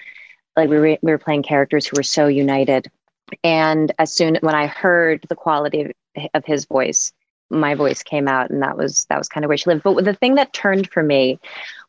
like 0.56 0.70
we 0.70 0.78
were, 0.78 0.98
we 1.02 1.12
were 1.12 1.18
playing 1.18 1.44
characters 1.44 1.86
who 1.86 1.98
were 1.98 2.04
so 2.04 2.28
united. 2.28 2.90
And 3.44 3.92
as 4.00 4.14
soon 4.14 4.38
when 4.42 4.56
i 4.56 4.68
heard 4.68 5.26
the 5.28 5.36
quality 5.36 5.82
of, 5.82 5.92
of 6.34 6.46
his 6.46 6.66
voice 6.66 7.12
my 7.50 7.76
voice 7.76 8.04
came 8.04 8.28
out 8.28 8.50
and 8.50 8.62
that 8.62 8.78
was 8.78 9.06
that 9.10 9.18
was 9.18 9.30
kind 9.30 9.44
of 9.44 9.50
where 9.50 9.58
she 9.58 9.70
lived. 9.70 9.84
But 9.84 10.04
the 10.04 10.14
thing 10.14 10.36
that 10.36 10.54
turned 10.54 10.90
for 10.92 11.02
me 11.02 11.40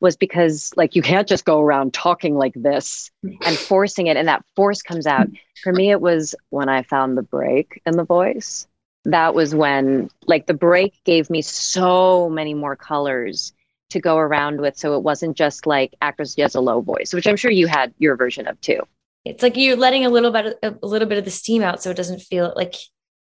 was 0.01 0.17
because 0.17 0.73
like 0.77 0.95
you 0.95 1.03
can't 1.03 1.29
just 1.29 1.45
go 1.45 1.61
around 1.61 1.95
talking 1.95 2.37
like 2.37 2.55
this 2.55 3.11
and 3.23 3.57
forcing 3.57 4.07
it 4.07 4.17
and 4.17 4.29
that 4.29 4.45
force 4.55 4.83
comes 4.83 5.07
out. 5.07 5.27
For 5.63 5.73
me 5.73 5.91
it 5.91 6.01
was 6.01 6.35
when 6.51 6.69
i 6.69 6.83
found 6.83 7.17
the 7.17 7.23
break 7.23 7.81
in 7.87 7.97
the 7.97 8.05
voice. 8.05 8.67
That 9.05 9.35
was 9.35 9.55
when 9.55 10.11
like 10.27 10.47
the 10.47 10.55
break 10.55 11.03
gave 11.05 11.31
me 11.31 11.43
so 11.43 12.29
many 12.29 12.55
more 12.55 12.77
colors 12.77 13.53
to 13.91 14.01
go 14.01 14.19
around 14.19 14.61
with. 14.61 14.77
So 14.77 14.97
it 14.97 15.03
wasn't 15.03 15.37
just 15.37 15.67
like 15.67 15.95
actress 16.03 16.37
has 16.39 16.55
a 16.55 16.61
low 16.61 16.81
voice 16.81 17.13
which 17.13 17.27
i'm 17.27 17.37
sure 17.37 17.51
you 17.51 17.67
had 17.67 17.93
your 17.99 18.17
version 18.17 18.47
of 18.47 18.61
too. 18.61 18.81
It's 19.25 19.43
like 19.43 19.57
you're 19.57 19.77
letting 19.77 20.07
a 20.07 20.11
little 20.11 20.31
bit 20.31 20.59
of, 20.63 20.79
a 20.83 20.87
little 20.87 21.09
bit 21.09 21.19
of 21.19 21.25
the 21.25 21.31
steam 21.31 21.63
out 21.63 21.83
so 21.83 21.91
it 21.91 21.97
doesn't 21.97 22.21
feel 22.21 22.53
like 22.55 22.75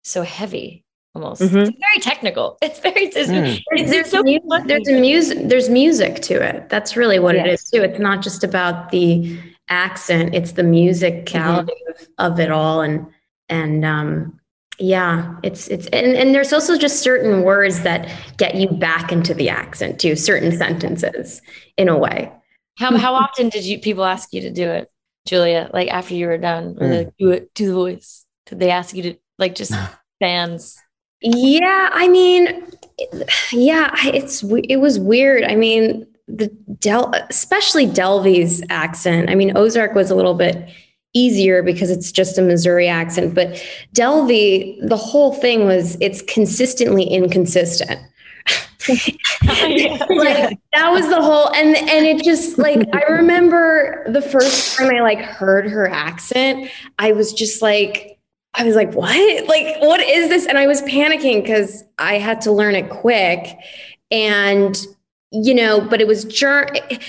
so 0.02 0.22
heavy 0.22 0.83
almost. 1.14 1.42
Mhm. 1.42 1.68
It's 1.68 1.78
very 1.78 2.00
technical. 2.00 2.58
It's 2.62 2.78
very 2.80 3.06
it's, 3.06 3.16
Mm. 3.30 3.60
it's, 3.70 3.90
there's, 3.90 4.10
so 4.10 4.22
mu- 4.22 4.64
there's 4.66 4.88
a 4.88 4.98
music 5.00 5.38
there's 5.48 5.68
music 5.70 6.20
to 6.22 6.34
it 6.42 6.68
that's 6.68 6.96
really 6.96 7.18
what 7.18 7.34
it 7.36 7.46
Yes. 7.46 7.62
is 7.64 7.70
too 7.70 7.82
it's 7.82 7.98
not 7.98 8.22
just 8.22 8.42
about 8.44 8.90
the 8.90 9.38
accent 9.68 10.34
it's 10.34 10.52
the 10.52 10.62
musicality 10.62 11.70
of, 12.18 12.32
of 12.32 12.40
it 12.40 12.50
all 12.50 12.80
and 12.80 13.06
and 13.48 13.84
um 13.84 14.38
yeah 14.78 15.36
it's 15.42 15.68
it's 15.68 15.86
and, 15.88 16.16
and 16.16 16.34
there's 16.34 16.52
also 16.52 16.76
just 16.76 17.00
certain 17.02 17.42
words 17.42 17.82
that 17.82 18.10
get 18.36 18.56
you 18.56 18.68
back 18.68 19.12
into 19.12 19.32
the 19.34 19.48
accent 19.48 20.00
too 20.00 20.16
certain 20.16 20.50
sentences 20.52 21.40
in 21.78 21.88
a 21.88 21.96
way 21.96 22.30
how 22.76 22.96
how 22.96 23.14
often 23.14 23.48
did 23.48 23.64
you 23.64 23.78
people 23.78 24.04
ask 24.04 24.32
you 24.32 24.40
to 24.42 24.50
do 24.50 24.68
it? 24.68 24.90
Julia, 25.26 25.70
like 25.72 25.88
after 25.88 26.12
you 26.14 26.26
were 26.26 26.36
done, 26.36 26.76
or 26.78 26.86
like, 26.88 27.16
do 27.18 27.30
it, 27.30 27.54
do 27.54 27.68
the 27.68 27.72
voice. 27.74 28.26
Did 28.46 28.58
they 28.60 28.70
ask 28.70 28.94
you 28.94 29.02
to 29.04 29.14
like 29.38 29.54
just 29.54 29.72
fans? 30.20 30.76
Yeah, 31.26 31.88
I 31.92 32.06
mean, 32.06 32.66
yeah, 33.50 33.90
it's 34.04 34.42
it 34.42 34.76
was 34.76 34.98
weird. 34.98 35.42
I 35.44 35.54
mean, 35.54 36.06
the 36.28 36.48
Del, 36.80 37.14
especially 37.30 37.86
Delvey's 37.86 38.62
accent. 38.68 39.30
I 39.30 39.34
mean, 39.34 39.56
Ozark 39.56 39.94
was 39.94 40.10
a 40.10 40.14
little 40.14 40.34
bit 40.34 40.68
easier 41.14 41.62
because 41.62 41.90
it's 41.90 42.12
just 42.12 42.36
a 42.36 42.42
Missouri 42.42 42.88
accent, 42.88 43.34
but 43.34 43.62
Delvey, 43.94 44.86
the 44.86 44.98
whole 44.98 45.32
thing 45.32 45.64
was 45.64 45.96
it's 46.02 46.20
consistently 46.20 47.04
inconsistent. 47.04 48.00
like 48.88 50.58
that 50.74 50.90
was 50.90 51.08
the 51.08 51.22
whole 51.22 51.50
and 51.54 51.74
and 51.74 52.04
it 52.04 52.22
just 52.22 52.58
like 52.58 52.86
I 52.92 53.04
remember 53.10 54.04
the 54.12 54.20
first 54.20 54.76
time 54.76 54.94
I 54.94 55.00
like 55.00 55.20
heard 55.20 55.70
her 55.70 55.88
accent, 55.88 56.68
I 56.98 57.12
was 57.12 57.32
just 57.32 57.62
like 57.62 58.13
I 58.54 58.64
was 58.64 58.76
like, 58.76 58.92
what? 58.94 59.48
Like, 59.48 59.80
what 59.80 60.00
is 60.00 60.28
this? 60.28 60.46
And 60.46 60.58
I 60.58 60.66
was 60.66 60.82
panicking 60.82 61.42
because 61.42 61.84
I 61.98 62.18
had 62.18 62.40
to 62.42 62.52
learn 62.52 62.74
it 62.74 62.88
quick. 62.90 63.56
And 64.10 64.86
you 65.36 65.52
know, 65.52 65.80
but 65.80 66.00
it 66.00 66.06
was 66.06 66.24
ger- 66.24 66.68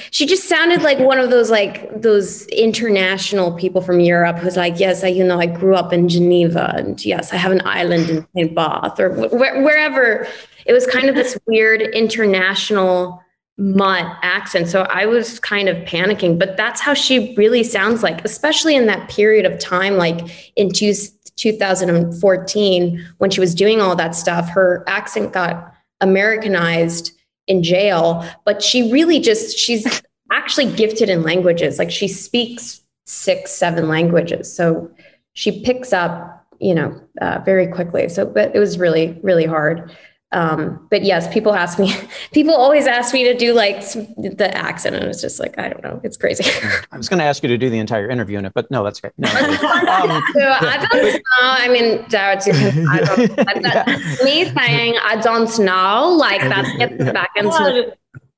she 0.10 0.26
just 0.26 0.50
sounded 0.50 0.82
like 0.82 0.98
one 0.98 1.20
of 1.20 1.30
those 1.30 1.52
like 1.52 2.02
those 2.02 2.48
international 2.48 3.56
people 3.56 3.82
from 3.82 4.00
Europe 4.00 4.40
who's 4.40 4.58
like, 4.58 4.80
yes, 4.80 5.04
I 5.04 5.10
you 5.10 5.24
know 5.24 5.40
I 5.40 5.46
grew 5.46 5.76
up 5.76 5.94
in 5.94 6.10
Geneva 6.10 6.74
and 6.76 7.04
yes, 7.06 7.32
I 7.32 7.36
have 7.36 7.52
an 7.52 7.62
island 7.66 8.10
in 8.10 8.28
St. 8.36 8.56
Barth 8.56 9.00
or 9.00 9.14
wh- 9.14 9.32
wherever. 9.32 10.28
It 10.66 10.74
was 10.74 10.88
kind 10.88 11.08
of 11.08 11.14
this 11.14 11.38
weird 11.46 11.82
international 11.84 13.22
mutt 13.58 14.18
accent. 14.22 14.68
So 14.68 14.82
I 14.84 15.06
was 15.06 15.40
kind 15.40 15.70
of 15.70 15.78
panicking, 15.86 16.38
but 16.40 16.58
that's 16.58 16.82
how 16.82 16.94
she 16.94 17.36
really 17.36 17.64
sounds 17.64 18.04
like, 18.04 18.26
especially 18.26 18.76
in 18.76 18.88
that 18.88 19.08
period 19.10 19.46
of 19.46 19.60
time, 19.60 19.98
like 19.98 20.52
in 20.56 20.72
two, 20.72 20.94
2014 21.38 23.06
when 23.18 23.30
she 23.30 23.40
was 23.40 23.56
doing 23.56 23.82
all 23.82 23.96
that 23.96 24.16
stuff. 24.16 24.50
Her 24.50 24.84
accent 24.88 25.34
got 25.34 25.74
Americanized 26.02 27.12
in 27.48 27.64
jail, 27.64 28.26
but 28.46 28.62
she 28.64 28.92
really 28.92 29.20
just, 29.20 29.58
she's 29.58 30.02
actually 30.32 30.72
gifted 30.74 31.10
in 31.10 31.24
languages. 31.24 31.78
Like 31.78 31.92
she 31.92 32.08
speaks 32.08 32.82
six, 33.06 33.52
seven 33.52 33.88
languages. 33.88 34.54
So 34.54 34.90
she 35.34 35.64
picks 35.64 35.94
up, 35.94 36.46
you 36.60 36.74
know, 36.74 37.00
uh, 37.22 37.40
very 37.46 37.68
quickly. 37.68 38.10
So, 38.10 38.26
but 38.26 38.56
it 38.56 38.60
was 38.60 38.80
really, 38.80 39.20
really 39.22 39.46
hard. 39.46 39.96
Um, 40.32 40.86
but 40.90 41.04
yes, 41.04 41.32
people 41.34 41.54
ask 41.54 41.80
me, 41.80 41.94
people 42.34 42.54
always 42.54 42.88
ask 42.88 43.14
me 43.14 43.24
to 43.24 43.38
do 43.38 43.54
like 43.54 43.82
the 44.18 44.52
accent. 44.54 44.96
And 44.96 45.06
it's 45.06 45.22
just 45.22 45.40
like, 45.40 45.58
I 45.58 45.70
don't 45.70 45.84
know. 45.84 46.02
It's 46.04 46.18
crazy. 46.18 46.44
I 46.92 46.98
was 46.98 47.08
going 47.08 47.20
to 47.20 47.26
ask 47.26 47.44
you 47.44 47.50
to 47.50 47.58
do 47.58 47.70
the 47.70 47.80
entire 47.80 48.10
interview 48.10 48.38
in 48.38 48.46
it, 48.46 48.54
but 48.54 48.70
no, 48.70 48.84
that's 48.84 49.00
great. 49.00 49.14
No, 49.18 49.30
um, 49.30 49.36
so 49.38 49.68
I 49.68 50.88
don't 50.92 51.14
know. 51.14 51.22
I 51.42 51.68
mean, 51.70 52.00
Gerrad, 52.06 52.46
I 52.90 53.00
don't, 53.02 53.64
yeah. 53.64 54.24
me 54.24 54.46
saying 54.54 54.96
I 55.04 55.16
don't 55.22 55.60
know, 55.60 56.16
like 56.18 56.42
that 56.42 56.76
gets 56.78 56.96
yeah. 57.00 57.12
back 57.12 57.32
into 57.36 57.96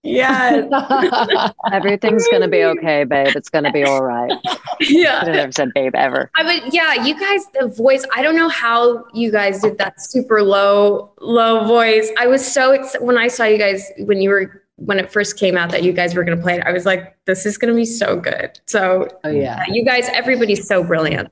yeah. 0.08 1.52
Everything's 1.72 2.28
gonna 2.30 2.48
be 2.48 2.64
okay, 2.64 3.04
babe. 3.04 3.36
It's 3.36 3.50
gonna 3.50 3.72
be 3.72 3.84
all 3.84 4.04
right. 4.04 4.32
Yeah. 4.80 5.22
I 5.24 5.32
never 5.32 5.52
said 5.52 5.74
babe 5.74 5.96
ever. 5.96 6.32
I 6.36 6.44
mean, 6.44 6.70
yeah, 6.72 6.94
you 7.04 7.20
guys, 7.20 7.46
the 7.60 7.68
voice, 7.68 8.06
I 8.16 8.22
don't 8.22 8.36
know 8.36 8.50
how 8.50 9.06
you 9.14 9.32
guys 9.32 9.62
did 9.62 9.78
that 9.80 10.02
super 10.02 10.44
low, 10.44 11.12
low 11.20 11.66
voice. 11.66 12.12
I 12.18 12.28
was 12.28 12.46
so 12.46 12.72
excited 12.72 13.06
when 13.06 13.18
I 13.18 13.28
saw 13.28 13.46
you 13.46 13.58
guys 13.58 13.92
when 14.00 14.22
you 14.22 14.30
were 14.30 14.64
when 14.76 15.00
it 15.00 15.12
first 15.12 15.38
came 15.38 15.58
out 15.58 15.72
that 15.72 15.82
you 15.84 15.92
guys 15.92 16.16
were 16.16 16.24
gonna 16.24 16.42
play 16.42 16.58
it. 16.58 16.64
I 16.66 16.72
was 16.72 16.86
like, 16.86 17.18
this 17.26 17.46
is 17.46 17.58
gonna 17.58 17.74
be 17.74 17.86
so 17.86 18.18
good. 18.18 18.60
So 18.66 19.08
oh 19.24 19.30
yeah. 19.30 19.64
You 19.68 19.84
guys, 19.84 20.08
everybody's 20.10 20.68
so 20.68 20.84
brilliant. 20.84 21.32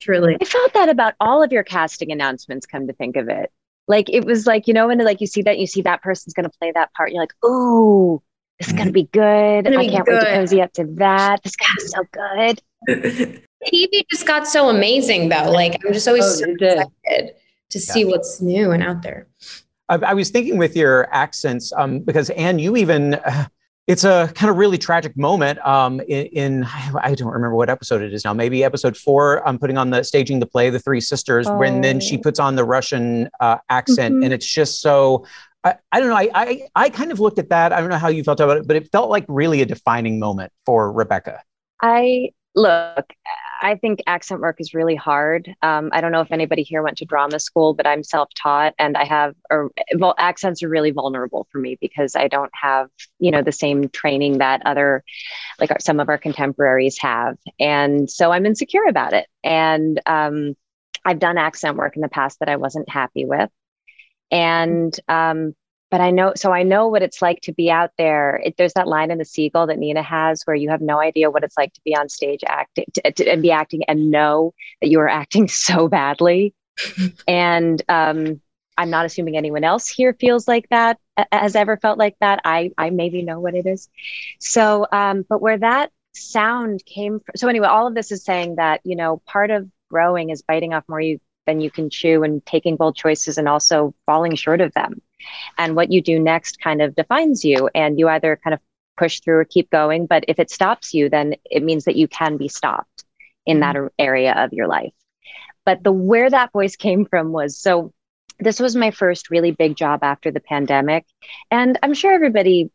Truly. 0.00 0.36
I 0.40 0.44
felt 0.44 0.72
that 0.74 0.88
about 0.88 1.14
all 1.20 1.42
of 1.42 1.52
your 1.52 1.62
casting 1.62 2.10
announcements, 2.10 2.66
come 2.66 2.86
to 2.86 2.92
think 2.92 3.16
of 3.16 3.28
it 3.28 3.52
like 3.90 4.08
it 4.08 4.24
was 4.24 4.46
like 4.46 4.66
you 4.66 4.74
know 4.74 4.86
when 4.86 4.98
like 4.98 5.20
you 5.20 5.26
see 5.26 5.42
that 5.42 5.58
you 5.58 5.66
see 5.66 5.82
that 5.82 6.00
person's 6.02 6.32
going 6.32 6.48
to 6.48 6.58
play 6.58 6.72
that 6.72 6.92
part 6.94 7.10
you're 7.10 7.22
like 7.22 7.34
oh 7.42 8.22
this 8.60 8.68
is 8.68 8.74
going 8.74 8.88
to 8.88 8.92
be 8.92 9.04
good. 9.04 9.66
I 9.66 9.88
can't 9.88 10.04
good. 10.04 10.12
wait 10.12 10.20
to 10.20 10.34
cozy 10.34 10.60
up 10.60 10.72
to 10.74 10.84
that. 10.96 11.42
This 11.42 11.56
guy's 11.56 11.90
so 11.90 12.04
good. 12.12 12.62
Tv 13.66 14.04
just 14.10 14.26
got 14.26 14.46
so 14.46 14.68
amazing 14.68 15.30
though. 15.30 15.50
Like 15.50 15.80
i'm 15.84 15.94
just 15.94 16.06
always 16.06 16.24
oh, 16.24 16.28
so 16.28 16.50
excited 16.50 17.34
to 17.70 17.78
yeah. 17.78 17.92
see 17.92 18.04
what's 18.04 18.40
new 18.40 18.70
and 18.70 18.82
out 18.82 19.02
there. 19.02 19.26
I, 19.88 19.96
I 19.96 20.14
was 20.14 20.28
thinking 20.28 20.58
with 20.58 20.76
your 20.76 21.12
accents 21.12 21.72
um, 21.72 22.00
because 22.00 22.28
Anne, 22.30 22.58
you 22.58 22.76
even 22.76 23.14
uh, 23.14 23.46
it's 23.86 24.04
a 24.04 24.30
kind 24.34 24.50
of 24.50 24.56
really 24.56 24.78
tragic 24.78 25.16
moment 25.16 25.58
um, 25.66 26.00
in, 26.00 26.26
in, 26.26 26.64
I 26.64 27.14
don't 27.14 27.32
remember 27.32 27.56
what 27.56 27.68
episode 27.68 28.02
it 28.02 28.12
is 28.12 28.24
now. 28.24 28.32
Maybe 28.32 28.62
episode 28.62 28.96
four. 28.96 29.46
I'm 29.46 29.58
putting 29.58 29.78
on 29.78 29.90
the 29.90 30.04
staging 30.04 30.38
the 30.38 30.46
play, 30.46 30.70
The 30.70 30.78
Three 30.78 31.00
Sisters, 31.00 31.48
oh. 31.48 31.56
when 31.56 31.80
then 31.80 31.98
she 31.98 32.16
oh. 32.16 32.20
puts 32.20 32.38
on 32.38 32.54
the 32.54 32.64
Russian 32.64 33.28
uh, 33.40 33.56
accent, 33.68 34.16
mm-hmm. 34.16 34.24
and 34.24 34.32
it's 34.32 34.46
just 34.46 34.80
so. 34.80 35.26
I, 35.64 35.74
I 35.92 36.00
don't 36.00 36.08
know. 36.08 36.16
I, 36.16 36.30
I 36.34 36.62
I 36.74 36.90
kind 36.90 37.12
of 37.12 37.20
looked 37.20 37.38
at 37.38 37.50
that. 37.50 37.72
I 37.72 37.80
don't 37.80 37.90
know 37.90 37.98
how 37.98 38.08
you 38.08 38.24
felt 38.24 38.40
about 38.40 38.58
it, 38.58 38.66
but 38.66 38.76
it 38.76 38.90
felt 38.92 39.10
like 39.10 39.24
really 39.28 39.60
a 39.60 39.66
defining 39.66 40.18
moment 40.18 40.52
for 40.64 40.92
Rebekah. 40.92 41.42
I 41.82 42.30
look. 42.54 43.06
I 43.62 43.76
think 43.76 44.00
accent 44.06 44.40
work 44.40 44.56
is 44.58 44.72
really 44.72 44.94
hard. 44.94 45.54
Um, 45.60 45.90
I 45.92 46.00
don't 46.00 46.12
know 46.12 46.22
if 46.22 46.32
anybody 46.32 46.62
here 46.62 46.82
went 46.82 46.96
to 46.98 47.04
drama 47.04 47.38
school, 47.38 47.74
but 47.74 47.86
I'm 47.86 48.02
self-taught, 48.02 48.74
and 48.78 48.96
I 48.96 49.04
have, 49.04 49.34
or 49.50 49.70
well, 49.98 50.14
accents 50.18 50.62
are 50.62 50.68
really 50.68 50.92
vulnerable 50.92 51.46
for 51.52 51.58
me 51.58 51.76
because 51.78 52.16
I 52.16 52.28
don't 52.28 52.50
have, 52.54 52.88
you 53.18 53.30
know, 53.30 53.42
the 53.42 53.52
same 53.52 53.90
training 53.90 54.38
that 54.38 54.62
other, 54.64 55.04
like 55.58 55.70
our, 55.70 55.78
some 55.78 56.00
of 56.00 56.08
our 56.08 56.16
contemporaries 56.16 56.98
have, 57.00 57.36
and 57.58 58.10
so 58.10 58.32
I'm 58.32 58.46
insecure 58.46 58.86
about 58.88 59.12
it. 59.12 59.26
And 59.44 60.00
um, 60.06 60.56
I've 61.04 61.18
done 61.18 61.36
accent 61.36 61.76
work 61.76 61.96
in 61.96 62.02
the 62.02 62.08
past 62.08 62.40
that 62.40 62.48
I 62.48 62.56
wasn't 62.56 62.88
happy 62.88 63.26
with, 63.26 63.50
and 64.30 64.94
um, 65.06 65.54
but 65.90 66.00
I 66.00 66.10
know, 66.10 66.32
so 66.36 66.52
I 66.52 66.62
know 66.62 66.86
what 66.88 67.02
it's 67.02 67.20
like 67.20 67.40
to 67.42 67.52
be 67.52 67.70
out 67.70 67.90
there. 67.98 68.40
It, 68.44 68.56
there's 68.56 68.74
that 68.74 68.86
line 68.86 69.10
in 69.10 69.18
the 69.18 69.24
Seagull 69.24 69.66
that 69.66 69.78
Nina 69.78 70.02
has 70.02 70.42
where 70.44 70.56
you 70.56 70.70
have 70.70 70.80
no 70.80 71.00
idea 71.00 71.30
what 71.30 71.44
it's 71.44 71.56
like 71.58 71.72
to 71.74 71.80
be 71.84 71.96
on 71.96 72.08
stage 72.08 72.42
acting 72.46 72.86
to, 72.94 73.12
to, 73.12 73.28
and 73.28 73.42
be 73.42 73.50
acting 73.50 73.82
and 73.84 74.10
know 74.10 74.54
that 74.80 74.88
you 74.88 75.00
are 75.00 75.08
acting 75.08 75.48
so 75.48 75.88
badly. 75.88 76.54
and 77.26 77.82
um, 77.88 78.40
I'm 78.78 78.90
not 78.90 79.04
assuming 79.04 79.36
anyone 79.36 79.64
else 79.64 79.88
here 79.88 80.14
feels 80.14 80.48
like 80.48 80.68
that, 80.70 80.98
has 81.32 81.56
ever 81.56 81.76
felt 81.76 81.98
like 81.98 82.16
that. 82.20 82.40
I, 82.44 82.70
I 82.78 82.90
maybe 82.90 83.22
know 83.22 83.40
what 83.40 83.54
it 83.54 83.66
is. 83.66 83.88
So, 84.38 84.86
um, 84.92 85.26
but 85.28 85.42
where 85.42 85.58
that 85.58 85.90
sound 86.14 86.84
came 86.86 87.20
from. 87.20 87.34
So 87.36 87.48
anyway, 87.48 87.66
all 87.66 87.86
of 87.86 87.94
this 87.94 88.12
is 88.12 88.24
saying 88.24 88.56
that, 88.56 88.80
you 88.84 88.96
know, 88.96 89.20
part 89.26 89.50
of 89.50 89.68
growing 89.90 90.30
is 90.30 90.42
biting 90.42 90.72
off 90.72 90.84
more 90.88 91.00
you 91.00 91.20
than 91.50 91.60
you 91.60 91.70
can 91.70 91.90
chew 91.90 92.22
and 92.22 92.46
taking 92.46 92.76
bold 92.76 92.94
choices 92.94 93.36
and 93.36 93.48
also 93.48 93.92
falling 94.06 94.36
short 94.36 94.60
of 94.60 94.72
them 94.74 95.02
and 95.58 95.74
what 95.74 95.90
you 95.90 96.00
do 96.00 96.18
next 96.18 96.60
kind 96.60 96.80
of 96.80 96.94
defines 96.94 97.44
you 97.44 97.68
and 97.74 97.98
you 97.98 98.08
either 98.08 98.38
kind 98.42 98.54
of 98.54 98.60
push 98.96 99.20
through 99.20 99.38
or 99.38 99.44
keep 99.44 99.68
going 99.70 100.06
but 100.06 100.24
if 100.28 100.38
it 100.38 100.48
stops 100.48 100.94
you 100.94 101.08
then 101.08 101.34
it 101.50 101.64
means 101.64 101.84
that 101.84 101.96
you 101.96 102.06
can 102.06 102.36
be 102.36 102.48
stopped 102.48 103.04
in 103.46 103.60
that 103.60 103.74
mm-hmm. 103.74 103.88
area 103.98 104.32
of 104.36 104.52
your 104.52 104.68
life 104.68 104.92
but 105.64 105.82
the 105.82 105.92
where 105.92 106.30
that 106.30 106.52
voice 106.52 106.76
came 106.76 107.04
from 107.04 107.32
was 107.32 107.58
so 107.58 107.92
this 108.38 108.60
was 108.60 108.76
my 108.76 108.92
first 108.92 109.28
really 109.28 109.50
big 109.50 109.74
job 109.74 110.04
after 110.04 110.30
the 110.30 110.40
pandemic 110.40 111.04
and 111.50 111.78
i'm 111.82 111.94
sure 111.94 112.12
everybody 112.12 112.70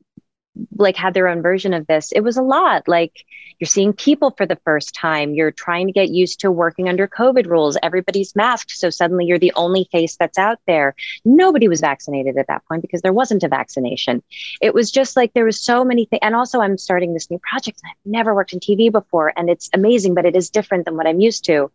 like 0.77 0.95
had 0.95 1.13
their 1.13 1.27
own 1.27 1.41
version 1.41 1.73
of 1.73 1.87
this 1.87 2.11
it 2.11 2.21
was 2.21 2.37
a 2.37 2.41
lot. 2.41 2.87
Like 2.87 3.25
you're 3.59 3.67
seeing 3.67 3.93
people 3.93 4.31
for 4.31 4.45
the 4.45 4.57
first 4.65 4.93
time. 4.93 5.33
You're 5.33 5.51
trying 5.51 5.87
to 5.87 5.93
get 5.93 6.09
used 6.09 6.39
to 6.41 6.51
working 6.51 6.89
under 6.89 7.07
covid 7.07 7.47
rules. 7.47 7.77
Everybody's 7.81 8.35
masked 8.35 8.71
so 8.71 8.89
suddenly 8.89 9.25
you're 9.25 9.39
the 9.39 9.53
only 9.55 9.87
face 9.91 10.15
that's 10.17 10.37
out 10.37 10.59
there. 10.67 10.95
Nobody 11.23 11.67
was 11.67 11.81
vaccinated 11.81 12.37
at 12.37 12.47
that 12.47 12.65
point 12.67 12.81
because 12.81 13.01
there 13.01 13.13
wasn't 13.13 13.43
a 13.43 13.47
vaccination. 13.47 14.23
It 14.61 14.73
was 14.73 14.91
just 14.91 15.15
like 15.15 15.33
there 15.33 15.45
was 15.45 15.59
so 15.59 15.83
many 15.83 16.05
things 16.05 16.19
and 16.21 16.35
also 16.35 16.59
i'm 16.59 16.77
starting 16.77 17.13
this 17.13 17.29
new 17.29 17.39
project 17.39 17.79
i've 17.85 17.95
never 18.05 18.33
worked 18.33 18.53
in 18.53 18.59
tv 18.59 18.91
before 18.91 19.33
and 19.37 19.49
it's 19.49 19.69
amazing 19.73 20.13
but 20.13 20.25
it 20.25 20.35
is 20.35 20.49
different 20.49 20.85
than 20.85 20.95
what 20.97 21.07
i'm 21.07 21.19
used 21.19 21.45
to. 21.45 21.71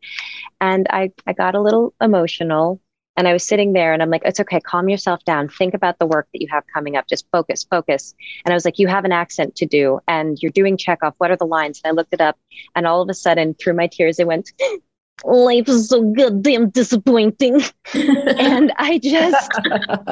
And 0.61 0.87
i 0.91 1.13
i 1.27 1.33
got 1.33 1.55
a 1.55 1.61
little 1.61 1.95
emotional 2.01 2.81
and 3.17 3.29
I 3.29 3.33
was 3.33 3.45
sitting 3.45 3.73
there 3.73 3.93
and 3.93 4.03
I'm 4.03 4.11
like, 4.11 4.23
it's 4.25 4.41
okay, 4.41 4.61
calm 4.61 4.89
yourself 4.89 5.25
down. 5.25 5.49
Think 5.49 5.75
about 5.75 5.99
the 5.99 6.07
work 6.07 6.29
that 6.33 6.41
you 6.41 6.49
have 6.51 6.65
coming 6.73 6.97
up. 6.97 7.07
Just 7.07 7.27
focus, 7.31 7.65
focus. 7.65 8.15
And 8.45 8.53
I 8.53 8.55
was 8.55 8.65
like, 8.65 8.79
you 8.79 8.89
have 8.89 9.05
an 9.05 9.13
accent 9.13 9.57
to 9.57 9.67
do 9.67 10.01
and 10.09 10.39
you're 10.41 10.53
doing 10.53 10.77
Chekhov. 10.77 11.15
What 11.19 11.31
are 11.31 11.37
the 11.37 11.47
lines? 11.47 11.81
And 11.85 11.91
I 11.91 11.95
looked 11.95 12.15
it 12.15 12.21
up 12.21 12.39
and 12.75 12.87
all 12.87 13.03
of 13.03 13.09
a 13.09 13.15
sudden 13.15 13.55
through 13.55 13.75
my 13.75 13.89
tears, 13.89 14.19
it 14.19 14.27
went, 14.27 14.53
life 15.25 15.69
is 15.69 15.89
so 15.89 16.03
goddamn 16.03 16.71
disappointing. 16.71 17.61
and 17.95 18.73
I 18.79 18.99
just, 19.03 19.51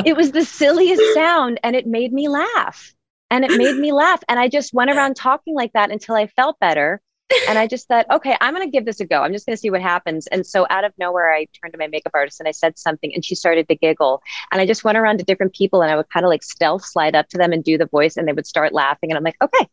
it 0.04 0.16
was 0.16 0.32
the 0.32 0.44
silliest 0.44 1.14
sound 1.14 1.60
and 1.62 1.74
it 1.76 1.86
made 1.86 2.12
me 2.12 2.28
laugh. 2.28 2.94
And 3.30 3.44
it 3.44 3.56
made 3.56 3.76
me 3.76 3.92
laugh. 3.92 4.22
And 4.28 4.38
I 4.38 4.48
just 4.48 4.72
went 4.72 4.90
around 4.90 5.14
talking 5.14 5.54
like 5.54 5.72
that 5.74 5.90
until 5.90 6.14
I 6.14 6.26
felt 6.26 6.58
better 6.58 7.00
and 7.48 7.58
I 7.58 7.66
just 7.66 7.88
thought, 7.88 8.06
okay, 8.10 8.36
I'm 8.40 8.54
going 8.54 8.66
to 8.66 8.70
give 8.70 8.84
this 8.84 9.00
a 9.00 9.04
go. 9.04 9.22
I'm 9.22 9.32
just 9.32 9.46
going 9.46 9.56
to 9.56 9.60
see 9.60 9.70
what 9.70 9.82
happens. 9.82 10.26
And 10.28 10.46
so 10.46 10.66
out 10.70 10.84
of 10.84 10.92
nowhere, 10.98 11.32
I 11.32 11.46
turned 11.60 11.72
to 11.72 11.78
my 11.78 11.86
makeup 11.86 12.12
artist 12.14 12.40
and 12.40 12.48
I 12.48 12.52
said 12.52 12.78
something, 12.78 13.12
and 13.14 13.24
she 13.24 13.34
started 13.34 13.68
to 13.68 13.76
giggle. 13.76 14.22
And 14.50 14.60
I 14.60 14.66
just 14.66 14.84
went 14.84 14.98
around 14.98 15.18
to 15.18 15.24
different 15.24 15.54
people 15.54 15.82
and 15.82 15.90
I 15.90 15.96
would 15.96 16.08
kind 16.10 16.24
of 16.24 16.30
like 16.30 16.42
stealth 16.42 16.84
slide 16.84 17.14
up 17.14 17.28
to 17.28 17.38
them 17.38 17.52
and 17.52 17.62
do 17.62 17.76
the 17.78 17.86
voice, 17.86 18.16
and 18.16 18.26
they 18.26 18.32
would 18.32 18.46
start 18.46 18.72
laughing. 18.72 19.10
And 19.10 19.18
I'm 19.18 19.24
like, 19.24 19.36
okay, 19.42 19.68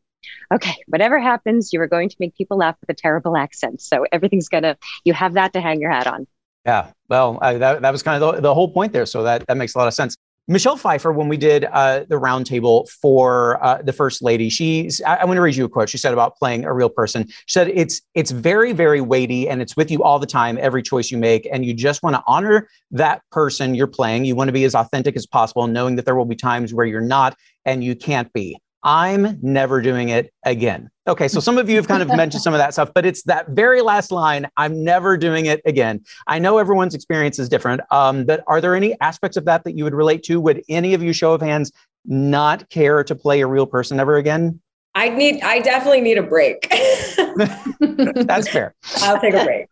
okay, 0.54 0.76
whatever 0.88 1.20
happens, 1.20 1.72
you 1.72 1.82
are 1.82 1.88
going 1.88 2.10
to 2.10 2.16
make 2.20 2.36
people 2.36 2.58
laugh 2.58 2.76
with 2.82 2.90
a 2.90 2.94
terrible 2.94 3.38
accent. 3.38 3.82
So 3.82 4.06
everything's 4.12 4.50
gonna, 4.50 4.78
you 5.04 5.14
have 5.14 5.34
that 5.34 5.54
to 5.54 5.62
hang 5.62 5.80
your 5.80 5.92
hat 5.92 6.08
on. 6.08 6.28
Yeah, 6.66 6.92
well, 7.10 7.38
I, 7.42 7.58
that, 7.60 7.82
that 7.84 7.92
was 7.92 8.02
kind 8.02 8.22
of 8.22 8.36
the, 8.36 8.42
the 8.42 8.54
whole 8.54 8.70
point 8.70 8.92
there. 8.92 9.06
So 9.06 9.24
that, 9.24 9.46
that 9.48 9.56
makes 9.56 9.76
a 9.76 9.78
lot 9.78 9.88
of 9.88 9.94
sense. 9.94 10.16
Michelle 10.48 10.78
Pfeiffer, 10.78 11.12
when 11.12 11.28
we 11.28 11.38
did 11.38 11.66
uh, 11.66 12.02
the 12.08 12.16
roundtable 12.16 12.88
for 12.88 13.64
uh, 13.64 13.82
the 13.82 13.92
First 13.92 14.22
Lady, 14.22 14.50
she's. 14.50 15.02
I, 15.02 15.16
I 15.16 15.26
want 15.26 15.38
to 15.38 15.42
read 15.42 15.56
you 15.56 15.66
a 15.66 15.70
quote. 15.70 15.90
She 15.90 15.98
said 15.98 16.14
about 16.14 16.38
playing 16.38 16.66
a 16.66 16.74
real 16.74 16.90
person. 16.90 17.28
She 17.28 17.36
said, 17.48 17.70
"It's 17.70 18.02
it's 18.14 18.30
very 18.30 18.72
very 18.72 19.02
weighty, 19.02 19.50
and 19.50 19.60
it's 19.60 19.76
with 19.76 19.90
you 19.90 20.04
all 20.04 20.20
the 20.20 20.28
time. 20.28 20.60
Every 20.62 20.84
choice 20.84 21.10
you 21.10 21.18
make, 21.18 21.48
and 21.52 21.66
you 21.66 21.74
just 21.74 22.04
want 22.04 22.16
to 22.16 22.24
honor 22.28 22.70
that 22.92 23.24
person 23.32 23.74
you're 23.74 23.88
playing. 23.88 24.26
You 24.26 24.36
want 24.36 24.50
to 24.50 24.54
be 24.54 24.66
as 24.66 24.76
authentic 24.76 25.16
as 25.16 25.26
possible, 25.26 25.66
knowing 25.66 25.96
that 25.96 26.06
there 26.06 26.16
will 26.16 26.26
be 26.26 26.36
times 26.36 26.76
where 26.76 26.86
you're 26.86 27.02
not 27.02 27.36
and 27.66 27.84
you 27.84 27.96
can't 27.96 28.32
be. 28.32 28.60
I'm 28.86 29.40
never 29.42 29.82
doing 29.82 30.10
it 30.10 30.32
again. 30.44 30.92
Okay, 31.08 31.28
so 31.28 31.40
some 31.40 31.58
of 31.58 31.68
you 31.68 31.76
have 31.76 31.88
kind 31.88 32.04
of 32.04 32.08
mentioned 32.16 32.44
some 32.44 32.54
of 32.54 32.60
that 32.60 32.74
stuff, 32.74 32.92
but 32.94 33.04
it's 33.04 33.24
that 33.24 33.50
very 33.50 33.82
last 33.82 34.12
line 34.12 34.48
I'm 34.58 34.84
never 34.84 35.18
doing 35.18 35.48
it 35.48 35.62
again. 35.66 36.04
I 36.28 36.38
know 36.38 36.60
everyone's 36.60 36.94
experience 36.94 37.40
is 37.40 37.50
different, 37.50 37.82
um, 37.90 38.26
but 38.26 38.44
are 38.46 38.62
there 38.62 38.76
any 38.76 38.96
aspects 39.02 39.38
of 39.38 39.46
that 39.46 39.64
that 39.64 39.76
you 39.76 39.84
would 39.86 39.96
relate 39.96 40.22
to? 40.24 40.40
Would 40.40 40.64
any 40.70 40.94
of 40.94 41.02
you, 41.02 41.14
show 41.14 41.34
of 41.34 41.42
hands, 41.42 41.72
not 42.06 42.70
care 42.70 43.04
to 43.04 43.16
play 43.16 43.42
a 43.42 43.48
real 43.48 43.66
person 43.66 44.00
ever 44.00 44.18
again? 44.18 44.62
I 44.94 45.10
need, 45.10 45.42
I 45.42 45.60
definitely 45.60 46.02
need 46.02 46.20
a 46.20 46.24
break. 46.24 46.70
That's 47.80 48.48
fair. 48.48 48.76
I'll 48.98 49.20
take 49.20 49.34
a 49.34 49.44
break. 49.44 49.68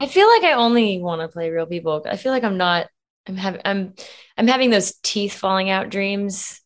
I 0.00 0.06
feel 0.06 0.28
like 0.28 0.44
I 0.44 0.54
only 0.54 0.98
want 0.98 1.20
to 1.20 1.28
play 1.28 1.50
real 1.50 1.66
people. 1.66 2.02
I 2.08 2.16
feel 2.16 2.32
like 2.32 2.42
I'm 2.42 2.56
not. 2.56 2.88
I'm 3.28 3.36
having. 3.36 3.60
I'm. 3.64 3.94
I'm 4.36 4.48
having 4.48 4.70
those 4.70 4.94
teeth 5.02 5.34
falling 5.34 5.70
out 5.70 5.90
dreams. 5.90 6.61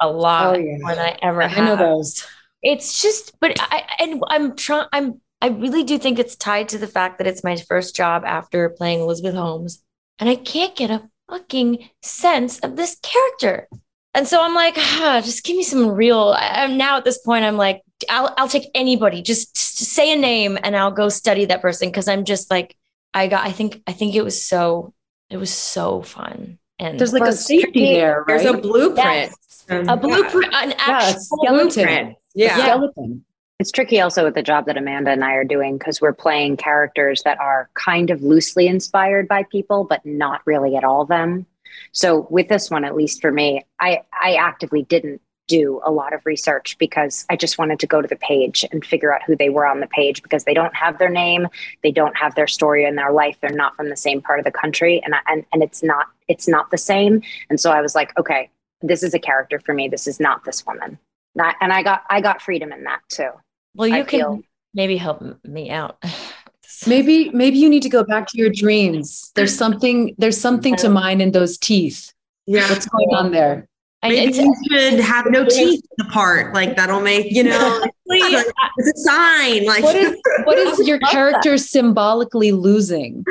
A, 0.00 0.08
lot 0.08 0.56
oh, 0.56 0.58
yeah. 0.58 0.76
more 0.80 0.94
than 0.94 1.06
I 1.06 1.18
ever 1.22 1.42
have. 1.46 1.58
I 1.58 1.66
know 1.66 1.76
those. 1.76 2.26
It's 2.62 3.02
just, 3.02 3.38
but 3.40 3.56
I 3.60 3.84
and 3.98 4.22
I'm 4.28 4.56
trying. 4.56 4.86
I'm. 4.92 5.20
I 5.40 5.48
really 5.48 5.82
do 5.82 5.98
think 5.98 6.20
it's 6.20 6.36
tied 6.36 6.68
to 6.68 6.78
the 6.78 6.86
fact 6.86 7.18
that 7.18 7.26
it's 7.26 7.42
my 7.42 7.56
first 7.56 7.96
job 7.96 8.22
after 8.24 8.68
playing 8.68 9.00
Elizabeth 9.00 9.34
Holmes, 9.34 9.82
and 10.20 10.28
I 10.28 10.36
can't 10.36 10.76
get 10.76 10.90
a 10.90 11.08
fucking 11.28 11.88
sense 12.02 12.60
of 12.60 12.76
this 12.76 12.96
character. 13.02 13.68
And 14.14 14.28
so 14.28 14.42
I'm 14.42 14.54
like, 14.54 14.74
ah, 14.76 15.20
just 15.24 15.42
give 15.42 15.56
me 15.56 15.62
some 15.62 15.88
real. 15.88 16.36
I'm 16.38 16.76
now 16.76 16.98
at 16.98 17.04
this 17.04 17.18
point. 17.18 17.44
I'm 17.44 17.56
like, 17.56 17.82
I'll 18.10 18.32
I'll 18.36 18.48
take 18.48 18.70
anybody. 18.74 19.22
Just, 19.22 19.56
just 19.56 19.92
say 19.92 20.12
a 20.12 20.16
name, 20.16 20.58
and 20.62 20.76
I'll 20.76 20.92
go 20.92 21.08
study 21.08 21.46
that 21.46 21.62
person 21.62 21.88
because 21.88 22.08
I'm 22.08 22.24
just 22.24 22.50
like, 22.50 22.76
I 23.14 23.26
got. 23.26 23.46
I 23.46 23.52
think. 23.52 23.82
I 23.86 23.92
think 23.92 24.14
it 24.14 24.22
was 24.22 24.42
so. 24.42 24.94
It 25.30 25.38
was 25.38 25.50
so 25.52 26.02
fun. 26.02 26.58
And 26.82 26.98
there's 26.98 27.12
like 27.12 27.22
a 27.22 27.32
safety 27.32 27.94
there, 27.94 28.24
right? 28.26 28.42
There's 28.42 28.44
a 28.44 28.58
blueprint. 28.58 29.30
Yes. 29.30 29.64
Um, 29.70 29.88
a 29.88 29.96
blueprint, 29.96 30.52
yeah. 30.52 30.64
an 30.64 30.74
actual 30.78 31.38
yeah, 31.44 31.50
blueprint. 31.50 32.16
Yeah. 32.34 32.56
Skeleton. 32.56 33.24
It's 33.60 33.70
tricky 33.70 34.00
also 34.00 34.24
with 34.24 34.34
the 34.34 34.42
job 34.42 34.66
that 34.66 34.76
Amanda 34.76 35.12
and 35.12 35.22
I 35.22 35.34
are 35.34 35.44
doing 35.44 35.78
because 35.78 36.00
we're 36.00 36.12
playing 36.12 36.56
characters 36.56 37.22
that 37.24 37.38
are 37.38 37.70
kind 37.74 38.10
of 38.10 38.20
loosely 38.20 38.66
inspired 38.66 39.28
by 39.28 39.44
people, 39.44 39.84
but 39.84 40.04
not 40.04 40.40
really 40.44 40.74
at 40.74 40.82
all 40.82 41.04
them. 41.04 41.46
So 41.92 42.26
with 42.28 42.48
this 42.48 42.68
one, 42.68 42.84
at 42.84 42.96
least 42.96 43.20
for 43.20 43.30
me, 43.30 43.64
I, 43.80 44.02
I 44.20 44.34
actively 44.34 44.82
didn't 44.82 45.20
do 45.52 45.80
a 45.84 45.90
lot 45.90 46.14
of 46.14 46.24
research 46.24 46.76
because 46.78 47.26
I 47.28 47.36
just 47.36 47.58
wanted 47.58 47.78
to 47.80 47.86
go 47.86 48.00
to 48.00 48.08
the 48.08 48.16
page 48.16 48.64
and 48.72 48.84
figure 48.84 49.14
out 49.14 49.22
who 49.26 49.36
they 49.36 49.50
were 49.50 49.66
on 49.66 49.80
the 49.80 49.86
page 49.86 50.22
because 50.22 50.44
they 50.44 50.54
don't 50.54 50.74
have 50.74 50.98
their 50.98 51.10
name, 51.10 51.46
they 51.82 51.92
don't 51.92 52.16
have 52.16 52.34
their 52.34 52.46
story 52.46 52.86
in 52.86 52.96
their 52.96 53.12
life, 53.12 53.36
they're 53.40 53.50
not 53.50 53.76
from 53.76 53.90
the 53.90 53.96
same 53.96 54.22
part 54.22 54.38
of 54.38 54.44
the 54.44 54.50
country, 54.50 55.02
and 55.04 55.14
I, 55.14 55.18
and 55.28 55.44
and 55.52 55.62
it's 55.62 55.82
not 55.82 56.06
it's 56.28 56.48
not 56.48 56.70
the 56.70 56.78
same. 56.78 57.22
And 57.50 57.60
so 57.60 57.70
I 57.70 57.82
was 57.82 57.94
like, 57.94 58.18
okay, 58.18 58.50
this 58.80 59.02
is 59.02 59.12
a 59.12 59.18
character 59.18 59.58
for 59.58 59.74
me. 59.74 59.88
This 59.88 60.06
is 60.06 60.18
not 60.18 60.44
this 60.44 60.64
woman. 60.66 60.98
Not, 61.34 61.56
and 61.60 61.72
I 61.72 61.82
got 61.82 62.02
I 62.08 62.20
got 62.20 62.40
freedom 62.40 62.72
in 62.72 62.84
that 62.84 63.00
too. 63.08 63.30
Well, 63.74 63.88
you 63.88 63.96
I 63.96 64.02
can 64.02 64.20
feel. 64.20 64.42
maybe 64.72 64.96
help 64.96 65.22
me 65.44 65.70
out. 65.70 66.02
maybe 66.86 67.28
maybe 67.30 67.58
you 67.58 67.68
need 67.68 67.82
to 67.82 67.90
go 67.90 68.04
back 68.04 68.26
to 68.28 68.38
your 68.38 68.50
dreams. 68.50 69.30
There's 69.34 69.54
something 69.54 70.14
there's 70.16 70.40
something 70.40 70.76
to 70.76 70.88
mine 70.88 71.20
in 71.20 71.32
those 71.32 71.58
teeth. 71.58 72.12
Yeah, 72.46 72.68
what's 72.70 72.86
going 72.86 73.14
on 73.14 73.32
there? 73.32 73.68
Maybe 74.02 74.36
you 74.36 74.54
should 74.70 75.00
have 75.00 75.26
no 75.30 75.44
teeth 75.48 75.84
apart. 76.00 76.54
Like 76.54 76.76
that'll 76.76 77.00
make 77.00 77.30
you 77.30 77.44
know. 77.44 77.84
it's 78.06 78.88
a 78.88 79.00
sign. 79.00 79.64
Like 79.64 79.84
what 79.84 79.96
is 79.96 80.16
what 80.44 80.58
is 80.58 80.78
your 80.88 80.98
character 80.98 81.56
symbolically 81.56 82.52
losing? 82.52 83.24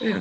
I, 0.00 0.18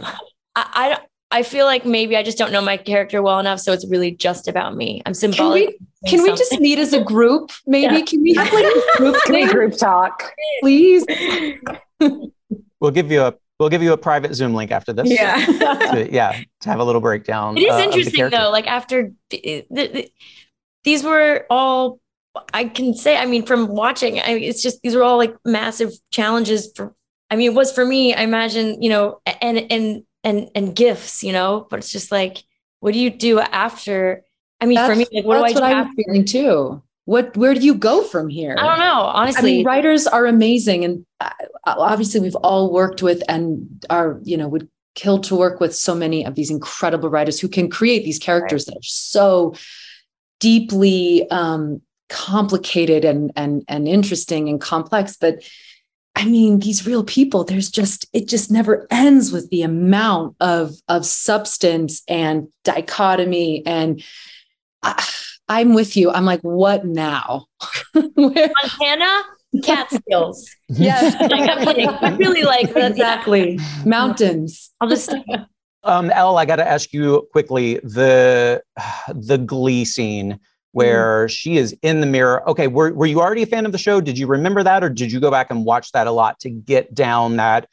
I 0.55 0.99
I 1.29 1.43
feel 1.43 1.65
like 1.65 1.85
maybe 1.85 2.15
I 2.15 2.23
just 2.23 2.38
don't 2.38 2.53
know 2.53 2.61
my 2.61 2.77
character 2.77 3.21
well 3.21 3.39
enough, 3.39 3.59
so 3.59 3.73
it's 3.73 3.85
really 3.88 4.11
just 4.11 4.47
about 4.47 4.77
me. 4.77 5.01
I'm 5.05 5.13
symbolic. 5.13 5.77
Can 6.05 6.21
we, 6.21 6.23
can 6.23 6.23
we 6.23 6.29
just 6.38 6.57
meet 6.61 6.79
as 6.79 6.93
a 6.93 7.03
group? 7.03 7.51
Maybe 7.65 7.95
yeah. 7.95 8.01
can 8.01 8.21
we 8.21 8.34
have 8.35 8.51
like 8.53 8.65
a 8.65 8.97
group, 8.97 9.51
group 9.51 9.77
talk, 9.77 10.31
please? 10.61 11.05
we'll 11.99 12.91
give 12.91 13.11
you 13.11 13.23
a 13.23 13.34
We'll 13.59 13.69
give 13.69 13.81
you 13.81 13.93
a 13.93 13.97
private 13.97 14.35
Zoom 14.35 14.53
link 14.53 14.71
after 14.71 14.93
this. 14.93 15.09
Yeah. 15.09 15.43
to, 15.45 16.07
yeah. 16.11 16.39
To 16.61 16.69
have 16.69 16.79
a 16.79 16.84
little 16.84 17.01
breakdown. 17.01 17.57
It 17.57 17.61
is 17.61 17.73
uh, 17.73 17.79
interesting 17.79 18.29
though. 18.29 18.51
Like 18.51 18.67
after 18.67 19.11
the, 19.31 19.65
the, 19.71 20.11
these 20.84 21.03
were 21.03 21.45
all, 21.49 21.99
I 22.53 22.65
can 22.65 22.93
say, 22.93 23.17
I 23.17 23.25
mean, 23.25 23.45
from 23.45 23.67
watching, 23.67 24.19
I, 24.19 24.31
it's 24.31 24.61
just, 24.61 24.81
these 24.84 24.95
were 24.95 25.03
all 25.03 25.17
like 25.17 25.35
massive 25.43 25.91
challenges 26.11 26.71
for, 26.75 26.93
I 27.31 27.35
mean, 27.35 27.51
it 27.51 27.55
was 27.55 27.71
for 27.73 27.84
me, 27.84 28.13
I 28.13 28.21
imagine, 28.21 28.81
you 28.81 28.89
know, 28.89 29.21
and, 29.41 29.57
and, 29.71 30.03
and, 30.23 30.49
and 30.53 30.75
gifts, 30.75 31.23
you 31.23 31.34
know, 31.34 31.65
but 31.69 31.79
it's 31.79 31.91
just 31.91 32.11
like, 32.11 32.43
what 32.79 32.93
do 32.93 32.99
you 32.99 33.09
do 33.09 33.39
after? 33.39 34.23
I 34.61 34.67
mean, 34.67 34.75
that's, 34.75 34.93
for 34.93 34.97
me, 34.97 35.07
like, 35.11 35.25
what 35.25 35.38
do 35.38 35.43
I 35.45 35.53
do? 35.53 35.59
What 35.61 35.73
I'm 35.73 35.95
feeling 35.95 36.25
too 36.25 36.84
what 37.07 37.38
where 37.38 37.53
do 37.53 37.61
you 37.61 37.73
go 37.73 38.03
from 38.03 38.27
here? 38.27 38.53
I 38.59 38.63
don't 38.63 38.79
know. 38.79 39.01
Honestly 39.01 39.39
I 39.39 39.55
mean, 39.55 39.65
writers 39.65 40.07
are 40.07 40.25
amazing 40.25 40.84
and 40.84 41.05
uh, 41.21 41.29
obviously 41.65 42.19
we've 42.19 42.35
all 42.35 42.73
worked 42.73 43.01
with 43.01 43.23
and 43.29 43.65
are 43.89 44.19
you 44.23 44.35
know 44.35 44.49
would 44.49 44.67
kill 44.93 45.19
to 45.19 45.35
work 45.35 45.61
with 45.61 45.73
so 45.73 45.95
many 45.95 46.25
of 46.25 46.35
these 46.35 46.51
incredible 46.51 47.09
writers 47.09 47.39
who 47.39 47.47
can 47.47 47.69
create 47.69 48.03
these 48.03 48.19
characters 48.19 48.67
right. 48.67 48.73
that 48.73 48.79
are 48.79 48.84
so 48.84 49.55
deeply 50.41 51.29
um, 51.31 51.81
complicated 52.09 53.05
and 53.05 53.31
and 53.38 53.63
and 53.69 53.88
interesting 53.88 54.49
and 54.49 54.59
complex 54.59 55.15
but 55.15 55.41
i 56.15 56.25
mean 56.25 56.59
these 56.59 56.85
real 56.85 57.03
people 57.05 57.43
there's 57.43 57.69
just 57.69 58.05
it 58.11 58.27
just 58.27 58.51
never 58.51 58.85
ends 58.91 59.31
with 59.31 59.49
the 59.49 59.61
amount 59.61 60.35
of 60.41 60.73
of 60.89 61.05
substance 61.05 62.03
and 62.07 62.47
dichotomy 62.63 63.65
and 63.65 64.03
uh, 64.84 65.01
I'm 65.49 65.74
with 65.74 65.95
you. 65.95 66.11
I'm 66.11 66.26
like, 66.26 66.41
what 66.41 66.86
now? 66.86 67.45
Montana, 67.95 69.24
Catskills. 69.64 70.49
yes, 70.69 71.15
I'm 72.02 72.18
really 72.18 72.44
like 72.44 72.72
exactly 72.76 73.60
mountains. 73.86 74.74
I'll 74.82 74.90
just. 74.90 75.14
Um, 75.84 76.10
Elle, 76.10 76.38
I 76.38 76.45
got 76.45 76.57
to 76.57 76.68
ask 76.68 76.91
you 76.91 77.28
quickly 77.32 77.80
the 77.84 78.61
the 79.14 79.38
Glee 79.38 79.86
scene 79.86 80.40
where 80.72 81.26
mm. 81.26 81.30
she 81.30 81.57
is 81.57 81.76
in 81.82 82.02
the 82.02 82.07
mirror. 82.07 82.48
Okay, 82.49 82.68
were 82.68 82.91
were 82.94 83.06
you 83.06 83.22
already 83.22 83.44
a 83.44 83.48
fan 83.48 83.65
of 83.65 83.72
the 83.72 83.78
show? 83.78 84.02
Did 84.02 84.18
you 84.18 84.28
remember 84.28 84.64
that, 84.64 84.84
or 84.84 84.90
did 84.90 85.11
you 85.11 85.19
go 85.19 85.32
back 85.32 85.49
and 85.49 85.64
watch 85.65 85.91
that 85.94 86.07
a 86.07 86.11
lot 86.11 86.40
to 86.41 86.49
get 86.49 86.94
down 86.94 87.38
that 87.38 87.69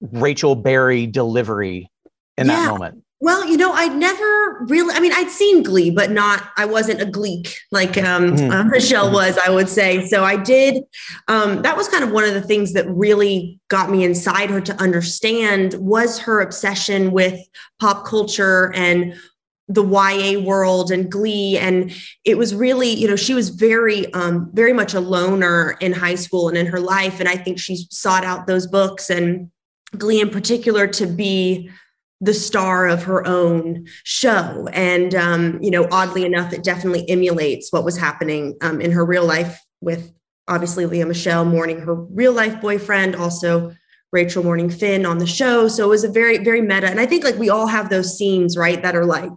Rachel 0.00 0.54
Berry 0.54 1.06
delivery 1.06 1.90
in 2.36 2.46
yeah. 2.46 2.56
that 2.56 2.70
moment? 2.70 3.03
Well, 3.24 3.48
you 3.48 3.56
know, 3.56 3.72
I'd 3.72 3.96
never 3.96 4.66
really, 4.66 4.94
I 4.94 5.00
mean, 5.00 5.14
I'd 5.14 5.30
seen 5.30 5.62
Glee, 5.62 5.88
but 5.88 6.10
not, 6.10 6.50
I 6.58 6.66
wasn't 6.66 7.00
a 7.00 7.06
Gleek 7.06 7.56
like 7.72 7.96
um, 7.96 8.36
mm. 8.36 8.52
uh, 8.52 8.64
Michelle 8.64 9.10
was, 9.10 9.38
I 9.38 9.48
would 9.48 9.70
say. 9.70 10.06
So 10.06 10.22
I 10.22 10.36
did, 10.36 10.84
um, 11.26 11.62
that 11.62 11.74
was 11.74 11.88
kind 11.88 12.04
of 12.04 12.10
one 12.10 12.24
of 12.24 12.34
the 12.34 12.42
things 12.42 12.74
that 12.74 12.86
really 12.86 13.58
got 13.68 13.88
me 13.88 14.04
inside 14.04 14.50
her 14.50 14.60
to 14.60 14.78
understand 14.78 15.72
was 15.78 16.18
her 16.18 16.42
obsession 16.42 17.12
with 17.12 17.40
pop 17.80 18.04
culture 18.04 18.70
and 18.74 19.14
the 19.68 19.82
YA 19.82 20.38
world 20.40 20.90
and 20.90 21.10
Glee. 21.10 21.56
And 21.56 21.96
it 22.26 22.36
was 22.36 22.54
really, 22.54 22.90
you 22.90 23.08
know, 23.08 23.16
she 23.16 23.32
was 23.32 23.48
very, 23.48 24.12
um, 24.12 24.50
very 24.52 24.74
much 24.74 24.92
a 24.92 25.00
loner 25.00 25.78
in 25.80 25.94
high 25.94 26.16
school 26.16 26.50
and 26.50 26.58
in 26.58 26.66
her 26.66 26.78
life. 26.78 27.20
And 27.20 27.28
I 27.30 27.36
think 27.36 27.58
she 27.58 27.86
sought 27.88 28.24
out 28.24 28.46
those 28.46 28.66
books 28.66 29.08
and 29.08 29.50
Glee 29.96 30.20
in 30.20 30.28
particular 30.28 30.86
to 30.88 31.06
be 31.06 31.70
the 32.20 32.34
star 32.34 32.86
of 32.86 33.02
her 33.02 33.26
own 33.26 33.86
show. 34.04 34.68
And, 34.72 35.14
um, 35.14 35.58
you 35.62 35.70
know, 35.70 35.88
oddly 35.90 36.24
enough, 36.24 36.52
it 36.52 36.64
definitely 36.64 37.08
emulates 37.10 37.72
what 37.72 37.84
was 37.84 37.96
happening 37.96 38.56
um, 38.62 38.80
in 38.80 38.92
her 38.92 39.04
real 39.04 39.26
life 39.26 39.60
with 39.80 40.12
obviously 40.48 40.86
Lea 40.86 41.04
Michele 41.04 41.44
mourning 41.44 41.80
her 41.80 41.94
real 41.94 42.32
life 42.32 42.60
boyfriend, 42.60 43.16
also 43.16 43.74
Rachel 44.12 44.44
mourning 44.44 44.70
Finn 44.70 45.04
on 45.04 45.18
the 45.18 45.26
show. 45.26 45.68
So 45.68 45.84
it 45.84 45.88
was 45.88 46.04
a 46.04 46.08
very, 46.08 46.38
very 46.38 46.62
meta. 46.62 46.86
And 46.86 47.00
I 47.00 47.06
think 47.06 47.24
like 47.24 47.36
we 47.36 47.50
all 47.50 47.66
have 47.66 47.90
those 47.90 48.16
scenes, 48.16 48.56
right, 48.56 48.80
that 48.82 48.94
are 48.94 49.06
like, 49.06 49.32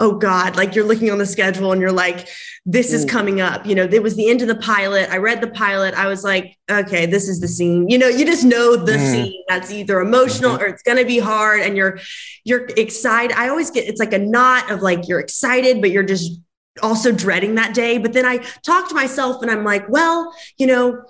oh 0.00 0.16
God, 0.16 0.56
like 0.56 0.74
you're 0.74 0.84
looking 0.84 1.10
on 1.10 1.18
the 1.18 1.26
schedule 1.26 1.72
and 1.72 1.80
you're 1.80 1.92
like, 1.92 2.28
this 2.64 2.92
is 2.92 3.04
mm. 3.04 3.08
coming 3.08 3.40
up. 3.40 3.66
You 3.66 3.74
know, 3.74 3.84
it 3.84 4.02
was 4.02 4.14
the 4.14 4.30
end 4.30 4.42
of 4.42 4.48
the 4.48 4.56
pilot. 4.56 5.10
I 5.10 5.16
read 5.16 5.40
the 5.40 5.48
pilot. 5.48 5.94
I 5.94 6.06
was 6.06 6.22
like, 6.22 6.56
okay, 6.70 7.06
this 7.06 7.28
is 7.28 7.40
the 7.40 7.48
scene. 7.48 7.88
You 7.88 7.98
know, 7.98 8.08
you 8.08 8.24
just 8.24 8.44
know 8.44 8.76
the 8.76 8.92
mm. 8.92 9.12
scene 9.12 9.44
that's 9.48 9.72
either 9.72 10.00
emotional 10.00 10.52
mm-hmm. 10.52 10.62
or 10.62 10.66
it's 10.66 10.82
going 10.82 10.98
to 10.98 11.04
be 11.04 11.18
hard 11.18 11.60
and 11.60 11.76
you're, 11.76 11.98
you're 12.44 12.66
excited. 12.76 13.36
I 13.36 13.48
always 13.48 13.70
get, 13.70 13.88
it's 13.88 14.00
like 14.00 14.12
a 14.12 14.18
knot 14.18 14.70
of 14.70 14.82
like, 14.82 15.08
you're 15.08 15.20
excited, 15.20 15.80
but 15.80 15.90
you're 15.90 16.04
just 16.04 16.40
also 16.82 17.10
dreading 17.10 17.56
that 17.56 17.74
day. 17.74 17.98
But 17.98 18.12
then 18.12 18.24
I 18.24 18.38
talk 18.62 18.88
to 18.90 18.94
myself 18.94 19.42
and 19.42 19.50
I'm 19.50 19.64
like, 19.64 19.88
well, 19.88 20.32
you 20.58 20.68
know, 20.68 21.02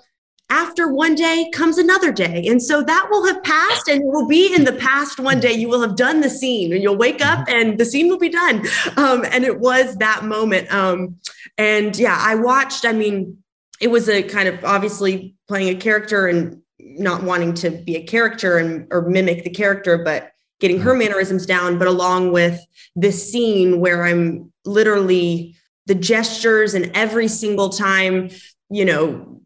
after 0.49 0.91
one 0.91 1.15
day 1.15 1.49
comes 1.53 1.77
another 1.77 2.11
day. 2.11 2.45
And 2.47 2.61
so 2.61 2.81
that 2.81 3.07
will 3.11 3.25
have 3.27 3.43
passed 3.43 3.87
and 3.87 4.01
it 4.01 4.07
will 4.07 4.27
be 4.27 4.53
in 4.53 4.63
the 4.63 4.73
past 4.73 5.19
one 5.19 5.39
day. 5.39 5.53
You 5.53 5.69
will 5.69 5.81
have 5.81 5.95
done 5.95 6.21
the 6.21 6.29
scene 6.29 6.73
and 6.73 6.81
you'll 6.81 6.97
wake 6.97 7.23
up 7.23 7.47
mm-hmm. 7.47 7.69
and 7.69 7.77
the 7.77 7.85
scene 7.85 8.07
will 8.07 8.17
be 8.17 8.29
done. 8.29 8.65
Um, 8.97 9.25
and 9.31 9.43
it 9.43 9.59
was 9.59 9.95
that 9.97 10.25
moment. 10.25 10.73
Um, 10.73 11.17
and 11.57 11.97
yeah, 11.97 12.17
I 12.19 12.35
watched, 12.35 12.85
I 12.85 12.93
mean, 12.93 13.37
it 13.79 13.89
was 13.89 14.09
a 14.09 14.23
kind 14.23 14.47
of 14.47 14.65
obviously 14.65 15.35
playing 15.47 15.75
a 15.75 15.79
character 15.79 16.27
and 16.27 16.61
not 16.79 17.23
wanting 17.23 17.53
to 17.53 17.69
be 17.69 17.95
a 17.95 18.03
character 18.03 18.57
and 18.57 18.87
or 18.91 19.07
mimic 19.07 19.43
the 19.43 19.49
character, 19.49 19.97
but 20.03 20.31
getting 20.59 20.79
her 20.81 20.91
mm-hmm. 20.91 20.99
mannerisms 20.99 21.45
down, 21.45 21.77
but 21.77 21.87
along 21.87 22.31
with 22.31 22.59
this 22.95 23.31
scene 23.31 23.79
where 23.79 24.03
I'm 24.03 24.51
literally 24.65 25.55
the 25.85 25.95
gestures 25.95 26.73
and 26.73 26.91
every 26.93 27.27
single 27.27 27.69
time, 27.69 28.29
you 28.69 28.85
know, 28.85 29.38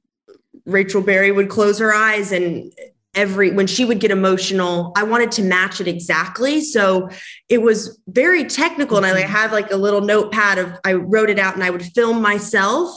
Rachel 0.65 1.01
Berry 1.01 1.31
would 1.31 1.49
close 1.49 1.79
her 1.79 1.93
eyes 1.93 2.31
and 2.31 2.71
every 3.15 3.51
when 3.51 3.67
she 3.67 3.85
would 3.85 3.99
get 3.99 4.09
emotional 4.09 4.91
i 4.95 5.03
wanted 5.03 5.31
to 5.31 5.43
match 5.43 5.79
it 5.79 5.87
exactly 5.87 6.61
so 6.61 7.07
it 7.47 7.61
was 7.61 7.99
very 8.07 8.43
technical 8.43 8.97
and 8.97 9.05
i 9.05 9.11
like 9.11 9.25
mm-hmm. 9.25 9.33
have 9.33 9.51
like 9.51 9.71
a 9.71 9.75
little 9.75 10.01
notepad 10.01 10.57
of 10.57 10.73
i 10.83 10.93
wrote 10.93 11.29
it 11.29 11.37
out 11.37 11.53
and 11.53 11.63
i 11.63 11.69
would 11.69 11.83
film 11.83 12.21
myself 12.21 12.89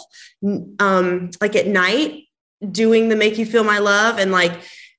um 0.78 1.30
like 1.40 1.54
at 1.54 1.66
night 1.66 2.22
doing 2.70 3.08
the 3.08 3.16
make 3.16 3.36
you 3.36 3.44
feel 3.44 3.64
my 3.64 3.78
love 3.78 4.18
and 4.18 4.32
like 4.32 4.52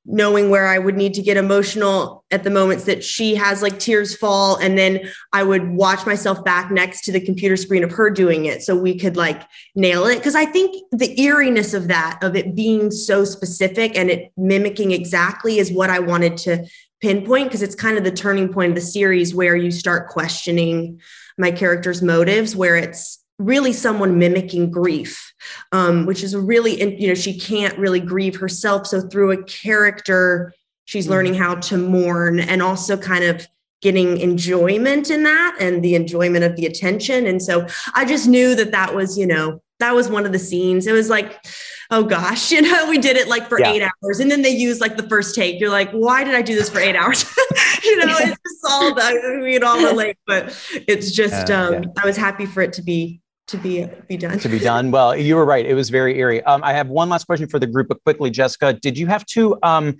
knowing 0.10 0.50
where 0.50 0.68
I 0.68 0.80
would 0.80 0.96
need 0.96 1.14
to 1.16 1.22
get 1.22 1.36
emotional 1.36 2.24
at 2.32 2.44
the 2.44 2.50
moments 2.50 2.86
that 2.86 3.04
she 3.04 3.36
has 3.36 3.62
like 3.62 3.78
tears 3.78 4.16
fall. 4.16 4.56
And 4.56 4.78
then 4.78 5.02
I 5.34 5.44
would 5.44 5.70
watch 5.70 6.06
myself 6.06 6.44
back 6.46 6.72
next 6.72 7.02
to 7.02 7.12
the 7.12 7.20
computer 7.20 7.58
screen 7.58 7.84
of 7.84 7.92
her 7.92 8.10
doing 8.10 8.46
it 8.46 8.64
so 8.64 8.76
we 8.76 8.98
could 8.98 9.18
like 9.18 9.42
nail 9.76 10.06
it. 10.06 10.24
Cause 10.24 10.36
I 10.36 10.46
think 10.46 10.82
the 10.92 11.20
eeriness 11.22 11.74
of 11.74 11.90
that, 11.90 12.20
of 12.24 12.36
it 12.38 12.56
being 12.56 12.90
so 12.90 13.26
specific 13.26 13.98
and 13.98 14.10
it 14.10 14.32
mimicking 14.38 14.92
exactly 14.92 15.60
is 15.60 15.72
what 15.72 15.90
I 15.90 16.00
wanted 16.00 16.38
to 16.38 16.66
pinpoint 17.02 17.48
because 17.48 17.62
it's 17.62 17.76
kind 17.76 17.98
of 17.98 18.04
the 18.04 18.12
turning 18.12 18.52
point 18.52 18.70
of 18.70 18.76
the 18.76 18.82
series 18.82 19.36
where 19.36 19.56
you 19.56 19.72
start 19.72 20.10
questioning 20.10 21.02
my 21.38 21.52
character's 21.52 22.02
motives, 22.02 22.56
where 22.56 22.78
it's 22.78 23.20
really 23.40 23.74
someone 23.74 24.18
mimicking 24.18 24.72
grief 24.72 25.28
um, 25.72 26.06
which 26.06 26.24
is 26.24 26.36
really 26.36 27.00
you 27.00 27.08
know 27.08 27.14
she 27.14 27.38
can't 27.38 27.78
really 27.78 28.00
grieve 28.00 28.36
herself. 28.36 28.88
So 28.88 29.02
through 29.02 29.32
a 29.32 29.44
character 29.44 30.54
she's 30.86 31.06
mm-hmm. 31.06 31.14
learning 31.14 31.34
how 31.36 31.56
to 31.56 31.78
mourn 31.78 32.40
and 32.40 32.62
also 32.62 32.98
kind 32.98 33.24
of 33.24 33.48
getting 33.82 34.18
enjoyment 34.18 35.12
in 35.12 35.24
that 35.24 35.56
and 35.60 35.84
the 35.84 35.94
enjoyment 35.94 36.44
of 36.44 36.56
the 36.56 36.66
attention. 36.66 37.28
And 37.28 37.42
so 37.42 37.68
i 37.94 38.06
just 38.06 38.28
knew 38.28 38.56
that 38.56 38.72
that 38.72 38.96
was 38.96 39.18
you 39.18 39.28
know 39.28 39.62
that 39.80 39.94
was 39.94 40.10
one 40.10 40.26
of 40.26 40.32
the 40.32 40.40
scenes. 40.40 40.88
It 40.88 40.94
was 40.94 41.10
like 41.10 41.46
oh 41.92 42.04
gosh 42.04 42.52
you 42.56 42.62
know 42.62 42.90
we 42.90 42.98
did 42.98 43.18
it 43.18 43.28
like 43.28 43.48
for 43.48 43.60
yeah. 43.60 43.72
eight 43.72 43.82
hours. 43.84 44.20
And 44.20 44.32
then 44.32 44.42
they 44.42 44.50
use 44.50 44.80
like 44.80 44.98
the 44.98 45.08
first 45.08 45.36
take. 45.36 45.60
You're 45.60 45.70
like 45.70 45.92
why 45.92 46.24
did 46.24 46.36
i 46.36 46.42
do 46.42 46.56
this 46.56 46.70
for 46.70 46.80
eight 46.80 46.96
hours? 46.96 47.26
You 47.84 48.06
know 48.06 48.16
it's 48.18 48.30
just 48.30 48.66
all 48.70 48.94
the 48.94 49.40
we 49.44 49.60
all 49.60 49.82
relate 49.82 50.18
but 50.26 50.46
it's 50.88 51.12
just 51.12 51.50
um 51.50 51.74
yeah. 51.74 51.82
i 52.04 52.06
was 52.06 52.18
happy 52.18 52.46
for 52.46 52.62
it 52.62 52.74
to 52.74 52.82
be 52.82 53.22
to 53.48 53.58
be 53.58 53.88
be 54.08 54.18
done. 54.18 54.40
to 54.40 54.50
be 54.50 54.60
done. 54.60 54.92
Well, 54.92 55.16
you 55.16 55.36
were 55.36 55.46
right. 55.46 55.66
It 55.66 55.74
was 55.74 55.90
very 55.90 56.18
eerie. 56.18 56.44
Um, 56.44 56.64
I 56.64 56.74
have 56.74 56.90
one 56.90 57.10
last 57.10 57.26
question 57.26 57.48
for 57.48 57.60
the 57.60 57.68
group, 57.68 57.88
but 57.88 58.04
quickly, 58.04 58.30
Jessica, 58.30 58.74
did 58.74 58.98
you 58.98 59.08
have 59.08 59.26
to? 59.28 59.58
Um, 59.64 59.98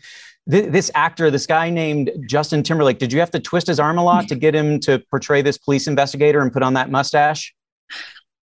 th- 0.50 0.72
this 0.72 0.92
actor, 0.96 1.32
this 1.32 1.46
guy 1.46 1.70
named 1.70 2.12
Justin 2.28 2.64
Timberlake, 2.64 3.00
did 3.00 3.12
you 3.12 3.20
have 3.20 3.32
to 3.32 3.40
twist 3.40 3.68
his 3.68 3.80
arm 3.80 3.98
a 3.98 4.04
lot 4.04 4.28
to 4.28 4.36
get 4.36 4.54
him 4.54 4.80
to 4.82 5.00
portray 5.10 5.42
this 5.42 5.58
police 5.58 5.88
investigator 5.88 6.42
and 6.42 6.52
put 6.52 6.64
on 6.64 6.74
that 6.74 6.90
mustache? 6.90 7.54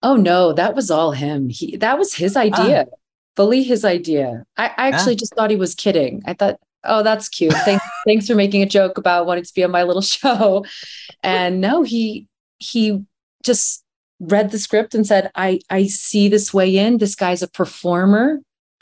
Oh 0.02 0.16
no, 0.16 0.54
that 0.54 0.76
was 0.76 0.90
all 0.90 1.12
him. 1.12 1.50
He 1.50 1.78
that 1.78 1.98
was 1.98 2.14
his 2.14 2.36
idea, 2.36 2.86
ah. 2.88 2.96
fully 3.36 3.64
his 3.64 3.84
idea. 3.84 4.44
I, 4.58 4.66
I 4.66 4.88
actually 4.90 5.14
ah. 5.14 5.20
just 5.20 5.36
thought 5.36 5.50
he 5.50 5.56
was 5.56 5.76
kidding. 5.76 6.24
I 6.26 6.34
thought, 6.34 6.58
oh, 6.84 7.04
that's 7.04 7.30
cute. 7.30 7.54
Thanks, 7.54 7.84
thanks 8.08 8.28
for 8.28 8.36
making 8.36 8.62
a 8.62 8.66
joke 8.66 8.98
about 8.98 9.26
wanting 9.26 9.44
to 9.44 9.54
be 9.54 9.64
on 9.64 9.72
my 9.72 9.84
little 9.84 10.02
show. 10.18 10.66
And 11.22 11.62
no, 11.62 11.84
he 11.84 12.28
he 12.60 13.04
just 13.44 13.84
read 14.20 14.52
the 14.52 14.60
script 14.60 14.94
and 14.94 15.06
said, 15.06 15.32
I, 15.36 15.60
I 15.70 15.88
see 15.88 16.28
this 16.28 16.54
way 16.54 16.78
in. 16.78 16.98
This 16.98 17.16
guy's 17.16 17.42
a 17.42 17.48
performer. 17.48 18.40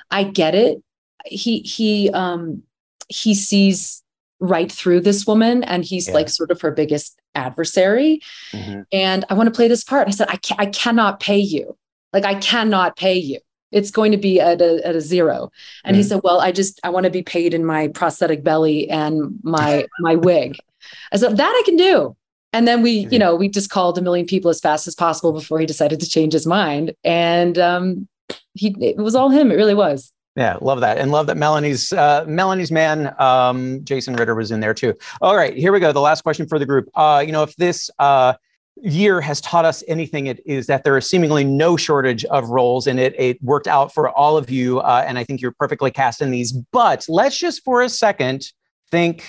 I 0.10 0.24
get 0.24 0.56
it. 0.56 0.82
He 1.26 1.60
he 1.60 2.10
um 2.12 2.64
he 3.10 3.36
sees 3.36 4.04
right 4.40 4.72
through 4.72 5.02
this 5.02 5.26
woman 5.26 5.64
and 5.64 5.84
he's 5.84 6.08
yeah. 6.08 6.14
like 6.14 6.30
sort 6.30 6.52
of 6.52 6.62
her 6.62 6.72
biggest 6.72 7.20
adversary. 7.36 8.22
Mm-hmm. 8.52 8.82
And 8.92 9.26
I 9.30 9.34
want 9.34 9.48
to 9.48 9.56
play 9.56 9.68
this 9.68 9.84
part. 9.84 10.08
I 10.08 10.12
said, 10.12 10.28
I, 10.30 10.38
ca- 10.38 10.56
I 10.60 10.68
cannot 10.68 11.20
pay 11.20 11.40
you. 11.40 11.78
Like 12.14 12.26
I 12.26 12.36
cannot 12.36 12.98
pay 12.98 13.16
you. 13.16 13.40
It's 13.72 13.92
going 13.92 14.12
to 14.12 14.18
be 14.18 14.40
at 14.40 14.62
a, 14.62 14.86
at 14.86 14.96
a 14.96 15.02
zero. 15.02 15.52
And 15.84 15.94
mm-hmm. 15.94 16.02
he 16.02 16.04
said, 16.04 16.22
well, 16.24 16.40
I 16.40 16.52
just, 16.52 16.80
I 16.84 16.90
want 16.90 17.06
to 17.06 17.10
be 17.10 17.24
paid 17.24 17.54
in 17.54 17.66
my 17.66 17.90
prosthetic 17.90 18.44
belly 18.44 18.90
and 18.90 19.40
my, 19.44 19.88
my 20.00 20.16
wig. 20.16 20.58
I 21.12 21.18
said, 21.18 21.38
that 21.38 21.52
I 21.52 21.62
can 21.66 21.76
do. 21.76 22.16
And 22.58 22.68
then 22.68 22.82
we, 22.82 22.90
you 22.90 23.06
mm-hmm. 23.08 23.20
know, 23.20 23.36
we 23.36 23.50
just 23.50 23.70
called 23.70 24.00
a 24.00 24.02
million 24.02 24.26
people 24.26 24.50
as 24.50 24.60
fast 24.60 24.88
as 24.88 24.96
possible 24.96 25.32
before 25.32 25.60
he 25.60 25.68
decided 25.68 26.00
to 26.00 26.10
change 26.10 26.34
his 26.34 26.48
mind. 26.48 26.92
And 27.04 27.60
um, 27.60 28.08
he, 28.56 28.76
it 28.82 28.98
was 28.98 29.14
all 29.14 29.30
him. 29.30 29.52
It 29.52 29.56
really 29.56 29.76
was. 29.76 30.12
Yeah, 30.36 30.58
love 30.62 30.82
that, 30.82 30.98
and 30.98 31.12
love 31.12 31.28
that 31.28 31.38
Melanie's 31.38 31.94
uh, 31.94 32.26
Melanie's 32.28 32.72
man, 32.72 33.14
um, 33.20 33.84
Jason 33.84 34.16
Ritter, 34.16 34.34
was 34.34 34.50
in 34.50 34.60
there 34.60 34.74
too. 34.74 34.96
All 35.22 35.36
right, 35.36 35.56
here 35.56 35.72
we 35.72 35.80
go. 35.80 35.92
The 35.92 36.02
last 36.02 36.22
question 36.22 36.48
for 36.48 36.58
the 36.58 36.66
group. 36.66 36.90
Uh, 36.96 37.24
you 37.26 37.32
know, 37.32 37.42
if 37.42 37.56
this 37.56 37.90
uh, 37.98 38.34
year 38.76 39.20
has 39.22 39.42
taught 39.42 39.66
us 39.66 39.84
anything, 39.88 40.28
it 40.28 40.40
is 40.46 40.68
that 40.68 40.84
there 40.84 40.96
is 40.96 41.10
seemingly 41.10 41.44
no 41.44 41.76
shortage 41.76 42.24
of 42.26 42.50
roles, 42.50 42.86
and 42.86 43.00
it 43.00 43.20
it 43.20 43.42
worked 43.42 43.68
out 43.68 43.92
for 43.94 44.10
all 44.10 44.38
of 44.38 44.50
you. 44.52 44.80
Uh, 44.80 45.04
and 45.08 45.18
I 45.18 45.24
think 45.24 45.42
you're 45.42 45.56
perfectly 45.60 45.90
cast 45.90 46.22
in 46.22 46.32
these. 46.32 46.52
But 46.72 47.06
let's 47.08 47.38
just 47.38 47.64
for 47.64 47.82
a 47.82 47.90
second 47.90 48.52
think 48.92 49.24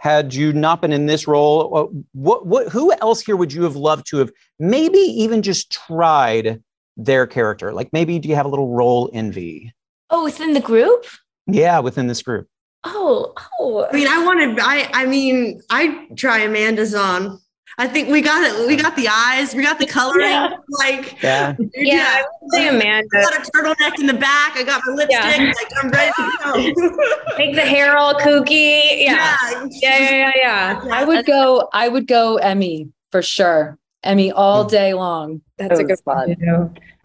had 0.00 0.32
you 0.32 0.50
not 0.54 0.80
been 0.80 0.92
in 0.92 1.04
this 1.04 1.28
role 1.28 1.76
uh, 1.76 2.00
what 2.12 2.46
what 2.46 2.68
who 2.68 2.90
else 3.02 3.20
here 3.20 3.36
would 3.36 3.52
you 3.52 3.62
have 3.64 3.76
loved 3.76 4.06
to 4.06 4.16
have 4.16 4.32
maybe 4.58 4.98
even 4.98 5.42
just 5.42 5.70
tried 5.70 6.62
their 6.96 7.26
character? 7.26 7.72
Like 7.74 7.90
maybe 7.92 8.18
do 8.18 8.28
you 8.28 8.34
have 8.34 8.46
a 8.46 8.48
little 8.48 8.74
role 8.74 9.10
envy? 9.12 9.74
Oh 10.08 10.24
within 10.24 10.54
the 10.54 10.60
group? 10.60 11.04
Yeah 11.46 11.80
within 11.80 12.06
this 12.06 12.22
group. 12.22 12.48
Oh 12.82 13.34
oh. 13.60 13.86
I 13.92 13.94
mean 13.94 14.08
i 14.08 14.24
wanted 14.24 14.58
i 14.58 14.88
i 14.94 15.04
mean 15.04 15.60
i 15.68 16.06
try 16.16 16.38
Amanda's 16.38 16.90
Zahn. 16.90 17.38
I 17.80 17.88
think 17.88 18.10
we 18.10 18.20
got 18.20 18.42
it. 18.42 18.66
We 18.66 18.76
got 18.76 18.94
the 18.94 19.08
eyes. 19.08 19.54
We 19.54 19.62
got 19.62 19.78
the 19.78 19.86
coloring. 19.86 20.28
Yeah. 20.28 20.50
Like, 20.68 21.22
yeah, 21.22 21.56
yeah. 21.76 22.22
yeah. 22.52 22.60
I 22.60 22.60
Amanda. 22.64 23.08
I 23.16 23.22
got 23.22 23.34
a 23.34 23.50
turtleneck 23.50 23.98
in 23.98 24.06
the 24.06 24.12
back. 24.12 24.54
I 24.54 24.64
got 24.64 24.82
my 24.84 24.92
lipstick. 24.92 25.18
Yeah. 25.18 25.52
Like, 25.56 25.72
I'm 25.82 25.88
ready 25.88 26.12
to 26.12 26.74
go. 26.84 27.38
Make 27.38 27.54
the 27.54 27.62
hair 27.62 27.96
all 27.96 28.12
kooky. 28.12 29.04
Yeah. 29.04 29.34
Yeah. 29.42 29.66
Yeah. 29.70 30.10
Yeah. 30.10 30.32
yeah, 30.36 30.80
I 30.92 31.04
would 31.04 31.24
go. 31.24 31.70
I 31.72 31.88
would 31.88 32.06
go 32.06 32.36
Emmy 32.36 32.90
for 33.12 33.22
sure. 33.22 33.78
Emmy 34.04 34.30
all 34.30 34.66
mm. 34.66 34.70
day 34.70 34.92
long. 34.92 35.40
That's 35.56 35.80
a 35.80 35.84
good 35.84 36.00
one. 36.04 36.36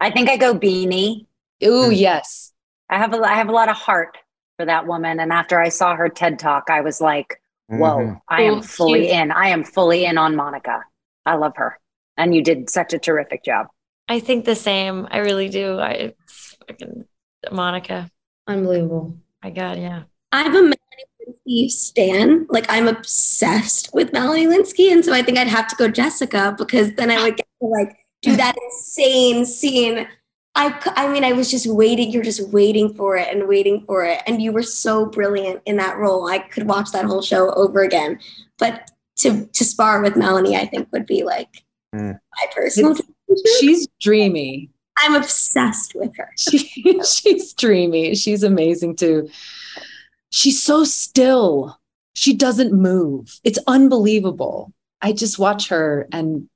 I 0.02 0.10
think 0.10 0.28
I 0.28 0.36
go 0.36 0.54
Beanie. 0.54 1.24
Ooh, 1.64 1.88
mm. 1.88 1.98
yes. 1.98 2.52
I 2.90 2.98
have 2.98 3.14
a 3.14 3.18
I 3.22 3.32
have 3.32 3.48
a 3.48 3.52
lot 3.52 3.70
of 3.70 3.76
heart 3.76 4.18
for 4.58 4.66
that 4.66 4.86
woman, 4.86 5.20
and 5.20 5.32
after 5.32 5.58
I 5.58 5.70
saw 5.70 5.96
her 5.96 6.10
TED 6.10 6.38
talk, 6.38 6.68
I 6.68 6.82
was 6.82 7.00
like, 7.00 7.40
whoa, 7.68 7.98
mm-hmm. 7.98 8.14
I 8.28 8.42
am 8.42 8.62
fully 8.62 9.10
in. 9.10 9.30
I 9.30 9.48
am 9.48 9.64
fully 9.64 10.04
in 10.04 10.18
on 10.18 10.36
Monica. 10.36 10.82
I 11.24 11.36
love 11.36 11.54
her. 11.56 11.78
And 12.16 12.34
you 12.34 12.42
did 12.42 12.70
such 12.70 12.94
a 12.94 12.98
terrific 12.98 13.44
job. 13.44 13.66
I 14.08 14.20
think 14.20 14.44
the 14.44 14.54
same. 14.54 15.08
I 15.10 15.18
really 15.18 15.48
do. 15.48 15.78
I 15.78 15.90
it's 15.90 16.56
fucking 16.66 17.04
Monica. 17.50 18.10
Unbelievable. 18.46 19.16
My 19.42 19.50
God, 19.50 19.78
yeah. 19.78 20.04
I'm 20.32 20.54
a 20.54 20.62
Melanie 20.62 20.76
Lynskey 21.28 21.70
stan. 21.70 22.46
Like 22.48 22.66
I'm 22.68 22.88
obsessed 22.88 23.90
with 23.92 24.12
Melanie 24.12 24.46
Lynskey. 24.46 24.92
And 24.92 25.04
so 25.04 25.12
I 25.12 25.22
think 25.22 25.38
I'd 25.38 25.48
have 25.48 25.68
to 25.68 25.76
go 25.76 25.88
Jessica 25.88 26.54
because 26.56 26.94
then 26.94 27.10
I 27.10 27.22
would 27.22 27.36
get 27.36 27.46
to 27.60 27.66
like 27.66 27.96
do 28.22 28.36
that 28.36 28.54
insane 28.70 29.44
scene 29.44 30.06
I, 30.56 30.74
I 30.96 31.08
mean, 31.08 31.22
I 31.22 31.32
was 31.32 31.50
just 31.50 31.66
waiting. 31.66 32.10
You're 32.10 32.24
just 32.24 32.48
waiting 32.48 32.94
for 32.94 33.16
it 33.16 33.28
and 33.32 33.46
waiting 33.46 33.84
for 33.86 34.04
it. 34.06 34.22
And 34.26 34.40
you 34.40 34.52
were 34.52 34.62
so 34.62 35.04
brilliant 35.04 35.60
in 35.66 35.76
that 35.76 35.98
role. 35.98 36.26
I 36.28 36.38
could 36.38 36.66
watch 36.66 36.92
that 36.92 37.04
whole 37.04 37.20
show 37.20 37.52
over 37.52 37.82
again. 37.82 38.18
But 38.58 38.90
to, 39.16 39.46
to 39.46 39.64
spar 39.64 40.00
with 40.00 40.16
Melanie, 40.16 40.56
I 40.56 40.64
think 40.64 40.88
would 40.92 41.04
be 41.04 41.24
like 41.24 41.62
mm. 41.94 42.14
my 42.14 42.46
personal. 42.54 42.96
She's 43.60 43.86
dreamy. 44.00 44.70
I'm 45.02 45.14
obsessed 45.14 45.94
with 45.94 46.16
her. 46.16 46.30
She, 46.38 47.02
she's 47.02 47.52
dreamy. 47.52 48.14
She's 48.14 48.42
amazing 48.42 48.96
too. 48.96 49.28
She's 50.30 50.62
so 50.62 50.84
still. 50.84 51.78
She 52.14 52.34
doesn't 52.34 52.72
move. 52.72 53.40
It's 53.44 53.58
unbelievable. 53.66 54.72
I 55.02 55.12
just 55.12 55.38
watch 55.38 55.68
her 55.68 56.08
and 56.12 56.48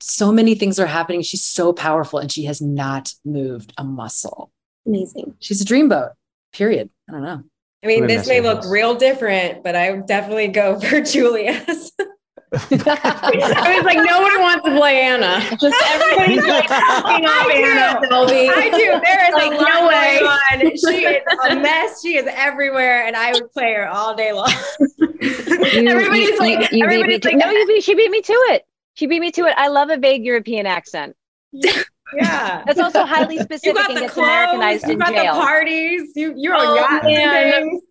so 0.00 0.30
many 0.32 0.54
things 0.54 0.78
are 0.78 0.86
happening. 0.86 1.22
She's 1.22 1.44
so 1.44 1.72
powerful 1.72 2.18
and 2.18 2.30
she 2.30 2.44
has 2.44 2.60
not 2.60 3.12
moved 3.24 3.72
a 3.78 3.84
muscle. 3.84 4.50
Amazing. 4.86 5.34
She's 5.40 5.60
a 5.60 5.64
dreamboat, 5.64 6.12
period. 6.52 6.90
I 7.08 7.12
don't 7.12 7.22
know. 7.22 7.42
I 7.84 7.86
mean, 7.86 8.06
this 8.06 8.26
may 8.26 8.40
look 8.40 8.64
real 8.68 8.94
different, 8.96 9.62
but 9.62 9.76
I 9.76 9.92
would 9.92 10.06
definitely 10.06 10.48
go 10.48 10.78
for 10.80 11.00
Julia's. 11.00 11.92
I 12.50 13.74
was 13.76 13.84
like, 13.84 13.98
no 13.98 14.22
one 14.22 14.40
wants 14.40 14.64
to 14.64 14.74
play 14.74 15.00
Anna. 15.02 15.38
Just 15.60 15.76
everybody's 15.86 16.44
like 16.46 16.66
talking 16.66 17.26
off 17.26 17.50
Anna 17.52 18.06
Delvey. 18.08 18.48
I 18.54 18.70
do. 18.70 19.00
There 19.04 19.28
is 19.28 19.34
Like, 19.34 19.50
like 19.52 19.60
no 19.60 19.80
no 19.82 19.88
way. 19.88 20.18
way. 20.22 20.66
On. 20.70 20.76
She 20.76 21.04
is 21.04 21.22
a 21.50 21.56
mess. 21.56 22.00
She 22.02 22.16
is 22.16 22.26
everywhere, 22.30 23.06
and 23.06 23.16
I 23.16 23.32
would 23.32 23.52
play 23.52 23.74
her 23.74 23.86
all 23.88 24.14
day 24.16 24.32
long. 24.32 24.50
You- 24.98 25.88
everybody's 25.88 26.28
you- 26.30 26.38
like, 26.38 26.72
you, 26.72 26.78
you 26.78 26.88
beat 26.88 27.06
me 27.06 27.14
everybody's 27.14 27.20
to, 27.20 27.28
like, 27.28 27.36
no, 27.36 27.50
you 27.50 27.66
beat, 27.66 27.84
she 27.84 27.94
beat 27.94 28.10
me 28.10 28.22
to 28.22 28.32
it. 28.32 28.64
She 28.98 29.06
beat 29.06 29.20
me 29.20 29.30
to 29.30 29.46
it. 29.46 29.54
I 29.56 29.68
love 29.68 29.90
a 29.90 29.96
vague 29.96 30.24
European 30.24 30.66
accent. 30.66 31.14
yeah. 31.52 31.82
That's 32.66 32.80
also 32.80 33.04
highly 33.04 33.36
You 33.36 33.42
specific 33.42 33.76
got 33.76 33.90
and 33.90 33.96
the 33.96 34.00
gets 34.02 34.14
clothes. 34.14 34.26
Americanized 34.26 34.86
You 34.86 34.92
in 34.94 34.98
got 34.98 35.12
jail. 35.12 35.34
the 35.34 35.40
parties. 35.40 36.10
You 36.16 36.34
you're 36.36 36.56
Oh, 36.56 36.58
on 36.70 36.76
yachts 36.76 37.04
man. 37.06 37.44
and 37.54 37.70
things. 37.70 37.82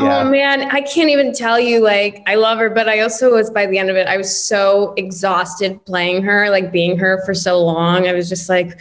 Yeah. 0.00 0.18
Oh 0.24 0.28
man, 0.28 0.62
I 0.72 0.80
can't 0.80 1.08
even 1.08 1.32
tell 1.32 1.58
you. 1.60 1.80
Like, 1.82 2.22
I 2.26 2.34
love 2.34 2.58
her, 2.58 2.68
but 2.68 2.88
I 2.88 3.00
also 3.00 3.32
was 3.34 3.48
by 3.48 3.66
the 3.66 3.78
end 3.78 3.90
of 3.90 3.96
it, 3.96 4.08
I 4.08 4.16
was 4.16 4.44
so 4.44 4.92
exhausted 4.96 5.86
playing 5.86 6.22
her, 6.24 6.50
like 6.50 6.72
being 6.72 6.98
her 6.98 7.22
for 7.24 7.32
so 7.32 7.64
long. 7.64 8.08
I 8.08 8.12
was 8.12 8.28
just 8.28 8.48
like, 8.48 8.78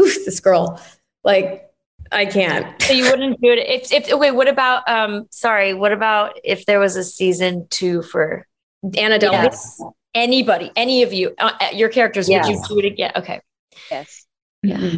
oof, 0.00 0.14
this 0.24 0.38
girl. 0.38 0.80
Like, 1.24 1.68
I 2.12 2.24
can't. 2.24 2.80
So 2.82 2.92
you 2.94 3.04
wouldn't 3.10 3.40
do 3.40 3.52
it 3.52 3.58
if 3.58 3.92
if 3.92 4.16
wait, 4.18 4.30
what 4.30 4.46
about 4.48 4.88
um 4.88 5.26
sorry, 5.30 5.74
what 5.74 5.92
about 5.92 6.38
if 6.44 6.64
there 6.66 6.78
was 6.78 6.94
a 6.96 7.02
season 7.04 7.66
two 7.68 8.00
for 8.02 8.46
Anna 8.96 9.18
Delvey. 9.18 9.32
Yes. 9.44 9.82
Anybody, 10.14 10.70
any 10.76 11.02
of 11.02 11.12
you, 11.12 11.34
uh, 11.38 11.52
your 11.72 11.88
characters, 11.88 12.28
would 12.28 12.46
you 12.46 12.62
do 12.68 12.78
it 12.78 12.84
again? 12.84 13.12
Okay. 13.16 13.40
Yes. 13.90 14.26
Yeah. 14.62 14.90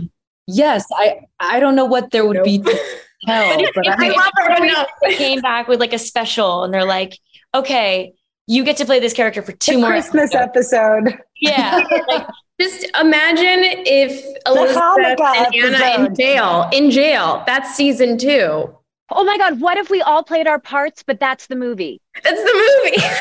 Yes, 0.48 0.84
I 0.92 1.20
I 1.38 1.60
don't 1.60 1.76
know 1.76 1.84
what 1.84 2.10
there 2.10 2.26
would 2.26 2.42
be 2.42 2.58
to 2.58 2.64
tell, 3.26 3.56
But 3.56 3.60
if, 3.64 3.70
but 3.74 3.86
if, 3.86 3.94
I, 3.98 4.06
if 4.08 4.16
love 4.16 4.32
her, 4.36 4.56
somebody 4.56 4.72
no. 4.72 5.16
came 5.16 5.40
back 5.40 5.68
with 5.68 5.78
like 5.80 5.92
a 5.92 5.98
special 5.98 6.64
and 6.64 6.74
they're 6.74 6.84
like, 6.84 7.16
okay, 7.54 8.12
you 8.48 8.64
get 8.64 8.76
to 8.78 8.84
play 8.84 8.98
this 8.98 9.12
character 9.12 9.40
for 9.40 9.52
two 9.52 9.74
The 9.74 9.78
more 9.78 9.90
Christmas 9.90 10.34
episodes. 10.34 11.06
episode. 11.08 11.18
Yeah. 11.40 11.80
Like, 12.08 12.26
Just 12.60 12.84
imagine 13.00 13.82
if 13.86 14.24
Elizabeth 14.46 14.76
Hanukkah 15.18 15.46
and 15.54 15.74
Anna 15.74 16.06
in 16.06 16.14
jail. 16.14 16.68
In 16.72 16.90
jail. 16.90 17.42
That's 17.46 17.74
season 17.74 18.18
two. 18.18 18.76
Oh 19.10 19.24
my 19.24 19.36
God, 19.38 19.60
what 19.60 19.78
if 19.78 19.90
we 19.90 20.00
all 20.02 20.22
played 20.22 20.46
our 20.46 20.58
parts, 20.60 21.02
but 21.02 21.18
that's 21.20 21.46
the 21.46 21.56
movie? 21.56 22.00
That's 22.22 22.42
the 22.42 22.80
movie. 22.84 23.02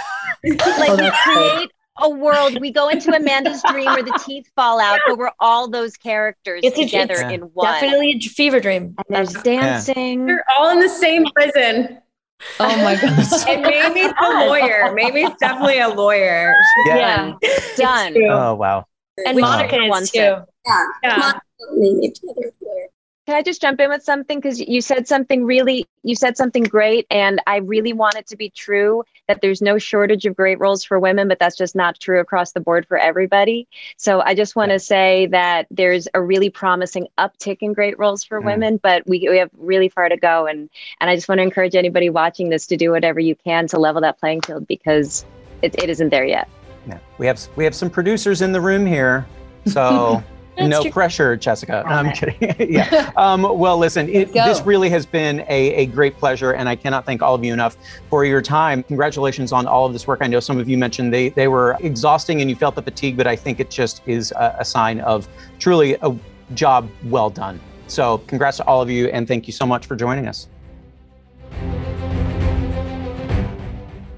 Like 0.79 0.89
Oh, 0.89 0.95
we 0.95 1.01
that's 1.03 1.21
create 1.21 1.71
a 1.97 2.09
world, 2.09 2.59
we 2.61 2.71
go 2.71 2.87
into 2.89 3.13
Amanda's 3.15 3.61
dream 3.69 3.85
where 3.85 4.03
the 4.03 4.17
teeth 4.25 4.49
fall 4.55 4.79
out, 4.79 4.99
but 5.07 5.17
we're 5.17 5.31
all 5.39 5.67
those 5.69 5.97
characters 5.97 6.61
It's 6.63 6.77
a- 6.79 6.83
together 6.85 7.13
it's 7.15 7.21
in 7.33 7.41
one. 7.53 7.65
definitely 7.73 8.11
a 8.13 8.19
fever 8.19 8.59
dream. 8.59 8.95
And 8.97 9.05
there's 9.09 9.33
dancing. 9.43 10.25
They're 10.25 10.43
all 10.57 10.69
in 10.69 10.79
the 10.79 10.89
same 10.89 11.25
prison. 11.35 11.99
oh 12.59 12.83
my 12.83 12.95
gosh. 13.01 13.45
And 13.47 13.61
Mamie's 13.61 14.13
a 14.19 14.45
lawyer. 14.47 14.93
Mamie's 14.95 15.31
definitely 15.39 15.79
a 15.79 15.89
lawyer. 15.89 16.55
Yeah. 16.85 17.33
Done. 17.77 18.15
Oh 18.29 18.55
wow. 18.55 18.85
And 19.25 19.35
We 19.35 19.41
Monica 19.41 19.75
all 19.77 19.83
is 19.83 19.89
want 19.89 20.07
too. 20.07 20.19
it. 20.19 20.43
Yeah. 21.03 21.33
Can 23.27 23.35
I 23.35 23.43
just 23.43 23.61
jump 23.61 23.79
in 23.79 23.89
with 23.89 24.03
something? 24.03 24.39
Because 24.39 24.59
you 24.59 24.81
said 24.81 25.07
something 25.07 25.45
really, 25.45 25.85
you 26.03 26.15
said 26.15 26.35
something 26.35 26.63
great, 26.63 27.05
and 27.11 27.39
I 27.45 27.57
really 27.57 27.93
want 27.93 28.15
it 28.15 28.25
to 28.27 28.35
be 28.35 28.49
true 28.49 29.03
that 29.31 29.41
there's 29.41 29.61
no 29.61 29.77
shortage 29.77 30.25
of 30.25 30.35
great 30.35 30.59
roles 30.59 30.83
for 30.83 30.99
women, 30.99 31.29
but 31.29 31.39
that's 31.39 31.55
just 31.55 31.73
not 31.73 31.97
true 32.01 32.19
across 32.19 32.51
the 32.51 32.59
board 32.59 32.85
for 32.85 32.97
everybody. 32.97 33.65
So 33.95 34.19
I 34.19 34.35
just 34.35 34.57
want 34.57 34.71
to 34.71 34.79
say 34.79 35.27
that 35.27 35.67
there's 35.71 36.09
a 36.13 36.21
really 36.21 36.49
promising 36.49 37.07
uptick 37.17 37.59
in 37.61 37.71
great 37.71 37.97
roles 37.97 38.25
for 38.25 38.41
Mm. 38.41 38.45
women, 38.45 38.77
but 38.83 39.07
we, 39.07 39.25
we 39.29 39.37
have 39.37 39.49
really 39.57 39.87
far 39.87 40.09
to 40.09 40.17
go. 40.17 40.47
And 40.47 40.69
and 40.99 41.09
I 41.09 41.15
just 41.15 41.29
want 41.29 41.39
to 41.39 41.43
encourage 41.43 41.75
anybody 41.75 42.09
watching 42.09 42.49
this 42.49 42.67
to 42.67 42.75
do 42.75 42.91
whatever 42.91 43.21
you 43.21 43.35
can 43.35 43.67
to 43.67 43.79
level 43.79 44.01
that 44.01 44.19
playing 44.19 44.41
field 44.41 44.67
because 44.67 45.23
it, 45.61 45.73
it 45.81 45.89
isn't 45.89 46.09
there 46.09 46.25
yet. 46.25 46.49
Yeah. 46.85 46.99
We 47.17 47.25
have 47.27 47.39
we 47.55 47.63
have 47.63 47.75
some 47.75 47.89
producers 47.89 48.41
in 48.41 48.51
the 48.51 48.59
room 48.59 48.85
here, 48.85 49.25
so 49.65 50.21
That's 50.57 50.69
no 50.69 50.81
true. 50.81 50.91
pressure, 50.91 51.35
Jessica. 51.35 51.83
I'm 51.85 52.11
kidding. 52.11 52.55
yeah. 52.73 53.11
Um, 53.15 53.43
well, 53.43 53.77
listen, 53.77 54.09
it, 54.09 54.33
this 54.33 54.61
really 54.61 54.89
has 54.89 55.05
been 55.05 55.41
a, 55.47 55.73
a 55.75 55.85
great 55.87 56.17
pleasure, 56.17 56.51
and 56.51 56.67
I 56.67 56.75
cannot 56.75 57.05
thank 57.05 57.21
all 57.21 57.35
of 57.35 57.43
you 57.43 57.53
enough 57.53 57.77
for 58.09 58.25
your 58.25 58.41
time. 58.41 58.83
Congratulations 58.83 59.51
on 59.51 59.65
all 59.65 59.85
of 59.85 59.93
this 59.93 60.07
work. 60.07 60.19
I 60.21 60.27
know 60.27 60.39
some 60.39 60.59
of 60.59 60.67
you 60.67 60.77
mentioned 60.77 61.13
they 61.13 61.29
they 61.29 61.47
were 61.47 61.77
exhausting 61.79 62.41
and 62.41 62.49
you 62.49 62.55
felt 62.55 62.75
the 62.75 62.81
fatigue, 62.81 63.17
but 63.17 63.27
I 63.27 63.35
think 63.35 63.59
it 63.59 63.69
just 63.69 64.01
is 64.05 64.31
a, 64.33 64.57
a 64.59 64.65
sign 64.65 64.99
of 65.01 65.27
truly 65.59 65.95
a 66.01 66.15
job 66.53 66.89
well 67.05 67.29
done. 67.29 67.59
So, 67.87 68.19
congrats 68.19 68.57
to 68.57 68.65
all 68.65 68.81
of 68.81 68.89
you, 68.89 69.07
and 69.07 69.27
thank 69.27 69.47
you 69.47 69.53
so 69.53 69.65
much 69.65 69.85
for 69.85 69.95
joining 69.95 70.27
us. 70.27 70.47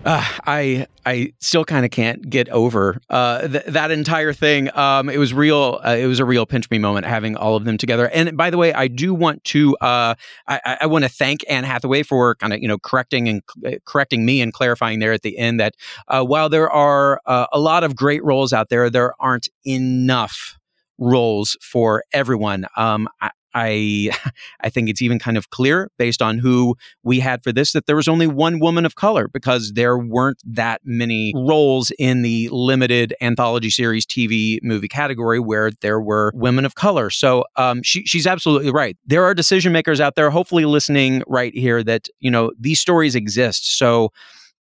Uh, 0.05 0.21
I 0.45 0.87
I 1.05 1.33
still 1.39 1.63
kind 1.63 1.85
of 1.85 1.91
can't 1.91 2.29
get 2.29 2.49
over 2.49 2.99
uh, 3.09 3.47
th- 3.47 3.63
that 3.67 3.89
entire 3.89 4.33
thing. 4.33 4.75
Um, 4.77 5.09
it 5.09 5.17
was 5.17 5.33
real. 5.33 5.79
Uh, 5.85 5.95
it 5.97 6.07
was 6.07 6.19
a 6.19 6.25
real 6.25 6.45
pinch 6.45 6.69
me 6.69 6.77
moment 6.77 7.05
having 7.05 7.37
all 7.37 7.55
of 7.55 7.63
them 7.63 7.77
together. 7.77 8.09
And 8.09 8.35
by 8.35 8.49
the 8.49 8.57
way, 8.57 8.73
I 8.73 8.89
do 8.89 9.13
want 9.13 9.43
to 9.45 9.77
uh, 9.77 10.15
I, 10.47 10.77
I- 10.81 10.85
want 10.87 11.05
to 11.05 11.09
thank 11.09 11.45
Anne 11.49 11.63
Hathaway 11.63 12.03
for 12.03 12.35
kind 12.35 12.51
of 12.51 12.61
you 12.61 12.67
know 12.67 12.77
correcting 12.77 13.29
and 13.29 13.41
uh, 13.65 13.71
correcting 13.85 14.25
me 14.25 14.41
and 14.41 14.51
clarifying 14.51 14.99
there 14.99 15.13
at 15.13 15.21
the 15.21 15.37
end 15.37 15.61
that 15.61 15.75
uh, 16.09 16.23
while 16.23 16.49
there 16.49 16.69
are 16.69 17.21
a 17.25 17.59
lot 17.59 17.83
of 17.85 17.95
great 17.95 18.23
roles 18.25 18.51
out 18.51 18.67
there, 18.69 18.89
there 18.89 19.13
aren't 19.21 19.47
enough 19.65 20.57
roles 20.97 21.55
for 21.61 22.03
everyone. 22.11 22.65
Um, 22.75 23.07
I 23.53 24.11
I 24.61 24.69
think 24.69 24.89
it's 24.89 25.01
even 25.01 25.19
kind 25.19 25.37
of 25.37 25.49
clear 25.49 25.91
based 25.97 26.21
on 26.21 26.37
who 26.37 26.75
we 27.03 27.19
had 27.19 27.43
for 27.43 27.51
this 27.51 27.73
that 27.73 27.85
there 27.85 27.95
was 27.95 28.07
only 28.07 28.27
one 28.27 28.59
woman 28.59 28.85
of 28.85 28.95
color 28.95 29.27
because 29.27 29.73
there 29.73 29.97
weren't 29.97 30.41
that 30.45 30.81
many 30.83 31.33
roles 31.35 31.91
in 31.99 32.21
the 32.21 32.49
limited 32.51 33.13
anthology 33.21 33.69
series 33.69 34.05
TV 34.05 34.59
movie 34.63 34.87
category 34.87 35.39
where 35.39 35.71
there 35.81 35.99
were 35.99 36.31
women 36.35 36.65
of 36.65 36.75
color. 36.75 37.09
So 37.09 37.45
um, 37.55 37.83
she, 37.83 38.05
she's 38.05 38.27
absolutely 38.27 38.71
right. 38.71 38.97
There 39.05 39.23
are 39.23 39.33
decision 39.33 39.71
makers 39.73 39.99
out 39.99 40.15
there, 40.15 40.29
hopefully 40.29 40.65
listening 40.65 41.23
right 41.27 41.53
here, 41.53 41.83
that 41.83 42.07
you 42.19 42.31
know 42.31 42.51
these 42.59 42.79
stories 42.79 43.15
exist. 43.15 43.77
So 43.77 44.11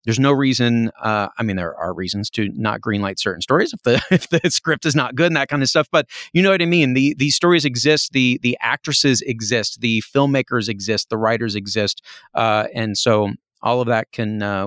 there's 0.04 0.18
no 0.18 0.32
reason. 0.32 0.90
Uh, 1.00 1.28
I 1.38 1.42
mean, 1.42 1.56
there 1.56 1.74
are 1.76 1.94
reasons 1.94 2.30
to 2.30 2.48
not 2.54 2.80
greenlight 2.80 3.18
certain 3.18 3.40
stories 3.42 3.72
if 3.72 3.82
the 3.82 4.02
if 4.10 4.28
the 4.28 4.40
script 4.50 4.84
is 4.84 4.94
not 4.94 5.14
good 5.14 5.26
and 5.26 5.36
that 5.36 5.48
kind 5.48 5.62
of 5.62 5.68
stuff. 5.68 5.88
But 5.90 6.08
you 6.32 6.42
know 6.42 6.50
what 6.50 6.62
I 6.62 6.66
mean. 6.66 6.94
The 6.94 7.14
these 7.14 7.36
stories 7.36 7.64
exist. 7.64 8.12
The 8.12 8.38
the 8.42 8.56
actresses 8.60 9.22
exist. 9.22 9.80
The 9.80 10.02
filmmakers 10.02 10.68
exist. 10.68 11.08
The 11.10 11.18
writers 11.18 11.54
exist. 11.54 12.02
Uh, 12.34 12.66
and 12.74 12.96
so 12.96 13.32
all 13.62 13.80
of 13.80 13.86
that 13.88 14.10
can 14.12 14.42
uh, 14.42 14.66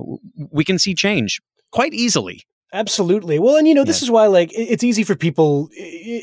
we 0.51 0.63
can 0.63 0.79
see 0.79 0.93
change 0.93 1.41
quite 1.71 1.93
easily. 1.93 2.43
Absolutely. 2.73 3.39
Well, 3.39 3.55
and 3.57 3.67
you 3.67 3.73
know, 3.73 3.83
this 3.83 4.01
Yeah. 4.01 4.07
is 4.07 4.11
why 4.11 4.27
like 4.27 4.51
it's 4.53 4.83
easy 4.83 5.03
for 5.03 5.15
people 5.15 5.69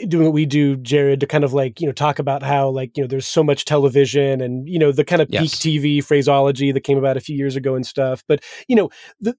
doing 0.09 0.25
what 0.25 0.33
we 0.33 0.45
do, 0.45 0.77
Gerrad, 0.79 1.21
to 1.21 1.27
kind 1.27 1.45
of 1.45 1.53
like, 1.55 1.81
you 1.81 1.87
know, 1.87 1.93
talk 1.93 2.19
about 2.19 2.43
how 2.43 2.69
like, 2.69 2.97
you 2.97 3.03
know, 3.03 3.09
there's 3.09 3.27
so 3.27 3.43
much 3.45 3.65
television 3.65 4.41
and, 4.41 4.69
you 4.69 4.79
know, 4.79 4.93
the 4.93 5.05
kind 5.05 5.23
of 5.23 5.29
peak 5.29 5.51
TV 5.53 6.05
phraseology 6.05 6.73
that 6.73 6.81
came 6.83 6.99
about 6.99 7.17
a 7.17 7.21
few 7.21 7.37
years 7.37 7.57
ago 7.57 7.75
and 7.75 7.87
stuff. 7.87 8.23
But, 8.29 8.43
you 8.69 8.77
know, 8.77 8.91
the 9.21 9.35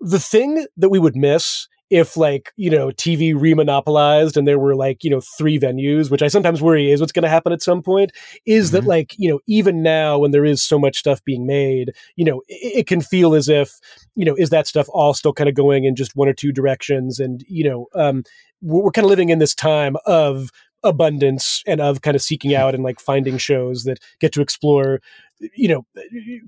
the 0.00 0.20
thing 0.20 0.66
that 0.76 0.90
we 0.90 0.98
would 0.98 1.16
miss 1.16 1.68
if 1.90 2.16
like, 2.16 2.52
you 2.56 2.70
know, 2.70 2.88
TV 2.90 3.32
remonopolized 3.34 4.36
and 4.36 4.46
there 4.46 4.58
were 4.58 4.74
like, 4.76 5.02
you 5.04 5.10
know, 5.10 5.20
three 5.20 5.58
venues, 5.58 6.10
which 6.10 6.22
I 6.22 6.28
sometimes 6.28 6.60
worry 6.60 6.90
is 6.90 7.00
what's 7.00 7.12
going 7.12 7.22
to 7.22 7.28
happen 7.28 7.52
at 7.52 7.62
some 7.62 7.82
point, 7.82 8.12
is 8.46 8.72
that 8.72 8.84
Mhm. 8.84 8.86
like, 8.86 9.14
you 9.18 9.30
know, 9.30 9.40
even 9.46 9.82
now 9.82 10.18
when 10.18 10.30
there 10.30 10.44
is 10.44 10.62
so 10.62 10.78
much 10.78 10.98
stuff 10.98 11.24
being 11.24 11.46
made, 11.46 11.92
you 12.16 12.24
know, 12.24 12.42
it, 12.48 12.80
it 12.80 12.86
can 12.86 13.00
feel 13.00 13.34
as 13.34 13.48
if 13.48 13.78
you 14.16 14.24
know, 14.24 14.34
is 14.34 14.50
that 14.50 14.66
stuff 14.66 14.86
all 14.90 15.14
still 15.14 15.32
kind 15.32 15.48
of 15.48 15.54
going 15.54 15.84
in 15.84 15.94
just 15.96 16.16
one 16.16 16.28
or 16.28 16.34
two 16.34 16.52
directions? 16.52 17.18
And, 17.20 17.44
you 17.48 17.68
know, 17.68 17.86
um, 17.94 18.24
we're, 18.62 18.82
we're 18.82 18.90
kind 18.90 19.04
of 19.04 19.10
living 19.10 19.28
in 19.30 19.38
this 19.38 19.54
time 19.54 19.96
of 20.06 20.50
abundance 20.84 21.62
and 21.66 21.80
of 21.80 22.02
kind 22.02 22.14
of 22.14 22.22
seeking 22.22 22.54
out 22.54 22.74
and 22.74 22.84
like 22.84 23.00
finding 23.00 23.36
shows 23.38 23.84
that 23.84 23.98
get 24.20 24.32
to 24.32 24.40
explore, 24.40 25.00
you 25.54 25.68
know, 25.68 25.86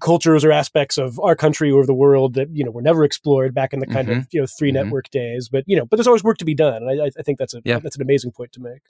cultures 0.01 0.45
or 0.45 0.53
aspects 0.53 0.99
of 0.99 1.19
our 1.21 1.37
country 1.37 1.71
or 1.71 1.87
the 1.87 1.95
world 1.95 2.35
that, 2.35 2.49
you 2.53 2.65
know, 2.65 2.71
were 2.71 2.83
never 2.83 3.05
explored 3.05 3.55
back 3.55 3.73
in 3.73 3.79
the 3.81 3.87
kind 3.87 4.09
of, 4.11 4.27
you 4.33 4.41
know, 4.41 4.47
3 4.59 4.71
Mhm. 4.71 4.75
network 4.75 5.11
days. 5.11 5.49
But, 5.49 5.65
you 5.67 5.77
know, 5.77 5.85
but 5.87 5.97
there's 5.97 6.07
always 6.07 6.25
work 6.25 6.39
to 6.39 6.45
be 6.45 6.55
done. 6.55 6.83
And 6.89 7.03
I, 7.03 7.07
I 7.07 7.23
think 7.23 7.39
that's 7.39 7.55
a, 7.55 7.61
Yeah. 7.65 7.79
that's 7.79 7.97
an 7.97 8.03
amazing 8.03 8.33
point 8.33 8.53
to 8.53 8.61
make. 8.61 8.83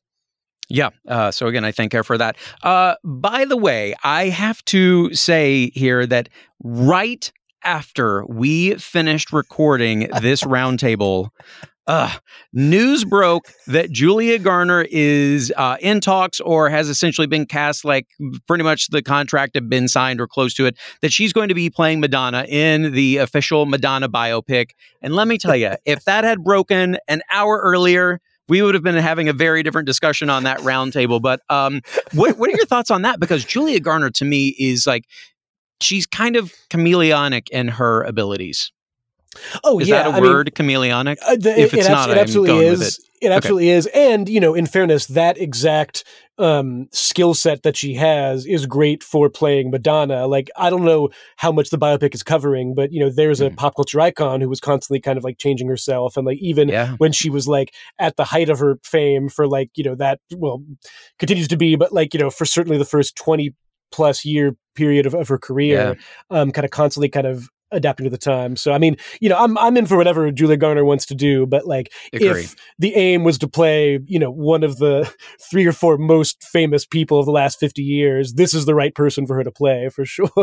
Yeah. 0.69 0.91
Uh, 1.07 1.31
so 1.33 1.49
again, 1.49 1.65
I 1.65 1.73
thank 1.73 1.93
her 1.93 2.05
for 2.05 2.17
that. 2.17 2.37
Uh, 2.63 2.95
by 3.05 3.45
the 3.45 3.57
way, 3.57 3.95
I 4.05 4.29
have 4.29 4.65
to 4.67 5.13
say 5.15 5.71
here 5.75 6.07
that 6.07 6.29
right 6.63 7.31
after 7.65 8.25
we 8.27 8.75
finished 8.77 9.33
recording 9.33 10.09
this 10.23 10.43
roundtable, 10.45 11.31
uh, 11.87 12.13
news 12.53 13.05
broke 13.05 13.53
that 13.67 13.91
Julia 13.91 14.39
Garner 14.39 14.87
is 14.91 15.53
uh, 15.57 15.77
in 15.81 16.01
talks 16.01 16.41
or 16.41 16.69
has 16.69 16.89
essentially 16.89 17.27
been 17.27 17.47
cast, 17.47 17.85
like 17.85 18.07
pretty 18.47 18.65
much 18.65 18.89
the 18.89 19.03
contract 19.03 19.55
had 19.55 19.69
been 19.69 19.89
signed 19.89 20.21
or 20.21 20.27
close 20.27 20.55
to 20.55 20.67
it, 20.67 20.77
that 21.01 21.13
she's 21.13 21.33
going 21.33 21.49
to 21.49 21.55
be 21.55 21.69
playing 21.71 22.01
Madonna 22.01 22.45
in 22.49 22.93
the 22.93 23.17
official 23.17 23.67
Madonna 23.67 24.09
biopic. 24.09 24.71
And 25.03 25.15
let 25.15 25.27
me 25.27 25.39
tell 25.39 25.57
you, 25.57 25.73
if 25.85 26.05
that 26.05 26.25
had 26.25 26.45
broken 26.45 26.99
an 27.09 27.23
hour 27.33 27.61
earlier, 27.63 28.21
we 28.49 28.63
would 28.63 28.75
have 28.75 28.83
been 28.83 28.97
having 28.97 29.29
a 29.29 29.33
very 29.33 29.63
different 29.63 29.87
discussion 29.87 30.29
on 30.29 30.43
that 30.43 30.59
roundtable. 30.59 31.23
But 31.23 31.41
um, 31.49 31.81
what 32.13 32.37
what 32.37 32.51
are 32.51 32.57
your 32.57 32.67
thoughts 32.67 32.91
on 32.91 33.03
that? 33.03 33.21
Because 33.21 33.45
Julia 33.45 33.81
Garner 33.81 34.11
to 34.11 34.25
me 34.25 34.55
is 34.59 34.87
like 34.87 35.05
she's 35.81 36.07
kind 36.07 36.37
of 36.37 36.53
chameleonic 36.69 37.49
in 37.51 37.69
her 37.69 38.03
abilities. 38.03 38.73
Oh, 39.63 39.79
is 39.79 39.89
yeah. 39.89 40.03
that 40.03 40.15
a 40.15 40.17
I 40.17 40.21
word, 40.21 40.51
mean, 40.59 40.69
chameleonic? 40.69 41.19
Uh, 41.25 41.37
the, 41.37 41.59
if 41.59 41.73
it's 41.73 41.87
it 41.87 41.91
not, 41.91 42.11
it 42.11 42.19
absolutely 42.19 42.67
is. 42.67 42.99
It. 42.99 43.27
it. 43.27 43.33
absolutely 43.33 43.71
okay. 43.71 43.77
is. 43.77 43.87
And 43.87 44.29
you 44.29 44.41
know, 44.41 44.55
in 44.55 44.67
fairness, 44.67 45.07
that 45.07 45.39
exact 45.39 46.05
um, 46.37 46.89
skill 46.91 47.35
set 47.35 47.63
that 47.63 47.77
she 47.77 47.95
has 47.95 48.45
is 48.45 48.67
great 48.67 49.05
for 49.05 49.29
playing 49.29 49.71
Madonna. 49.71 50.27
Like, 50.27 50.51
I 50.57 50.69
don't 50.69 50.85
know 50.85 51.11
how 51.37 51.53
much 51.53 51.71
the 51.71 51.79
biopic 51.79 52.15
is 52.15 52.25
covering, 52.25 52.75
but 52.75 52.93
you 52.93 52.99
know, 52.99 53.11
there's 53.11 53.41
a 53.41 53.51
mm. 53.51 53.57
pop 53.57 53.77
culture 53.77 54.01
icon 54.01 54.41
who 54.41 54.49
was 54.49 54.59
constantly 54.59 55.01
kind 55.01 55.17
of 55.17 55.23
like 55.23 55.39
changing 55.39 55.69
herself, 55.69 56.17
and 56.17 56.27
like 56.27 56.39
even 56.39 56.69
yeah. 56.69 56.95
when 56.99 57.13
she 57.13 57.31
was 57.31 57.47
like 57.47 57.73
at 58.01 58.17
the 58.17 58.25
height 58.25 58.49
of 58.49 58.59
her 58.59 58.79
fame 58.83 59.29
for 59.29 59.47
like 59.47 59.71
you 59.77 59.85
know 59.85 59.95
that 59.95 60.21
well 60.35 60.65
continues 61.21 61.49
to 61.49 61.57
be, 61.57 61.77
but 61.77 61.93
like 61.93 62.15
you 62.15 62.21
know 62.21 62.31
for 62.31 62.45
certainly 62.45 62.79
the 62.79 62.85
first 62.85 63.15
twenty 63.15 63.55
plus 63.93 64.25
year 64.25 64.57
period 64.75 65.07
of, 65.07 65.15
of 65.15 65.29
her 65.29 65.39
career, 65.39 65.97
yeah. 66.31 66.41
um, 66.41 66.51
kind 66.51 66.65
of 66.65 66.71
constantly 66.71 67.09
kind 67.09 67.27
of 67.27 67.49
adapting 67.73 68.05
to 68.05 68.11
the 68.11 68.19
time. 68.19 68.57
So 68.57 68.73
I 68.73 68.79
mean, 68.79 68.97
you 69.21 69.29
know, 69.29 69.37
I'm 69.37 69.57
I'm 69.59 69.77
in 69.77 69.87
for 69.87 69.97
whatever 69.97 70.31
Julia 70.31 70.57
Garner 70.57 70.85
wants 70.85 71.07
to 71.07 71.15
do, 71.15 71.47
but 71.47 71.67
like 71.67 71.93
Agreed. 72.13 72.31
if 72.31 72.57
the 72.79 72.95
aim 72.95 73.25
was 73.25 73.39
to 73.39 73.49
play, 73.49 74.01
you 74.07 74.19
know, 74.19 74.31
one 74.31 74.63
of 74.63 74.79
the 74.79 75.13
three 75.51 75.67
or 75.67 75.73
four 75.73 75.99
most 75.99 76.43
famous 76.45 76.85
people 76.85 77.19
of 77.19 77.27
the 77.27 77.33
last 77.33 77.59
50 77.59 77.83
years, 77.83 78.35
this 78.35 78.55
is 78.55 78.67
the 78.67 78.75
right 78.75 78.95
person 78.95 79.27
for 79.27 79.37
her 79.37 79.45
to 79.45 79.51
play 79.51 79.89
for 79.89 80.05
sure. 80.05 80.29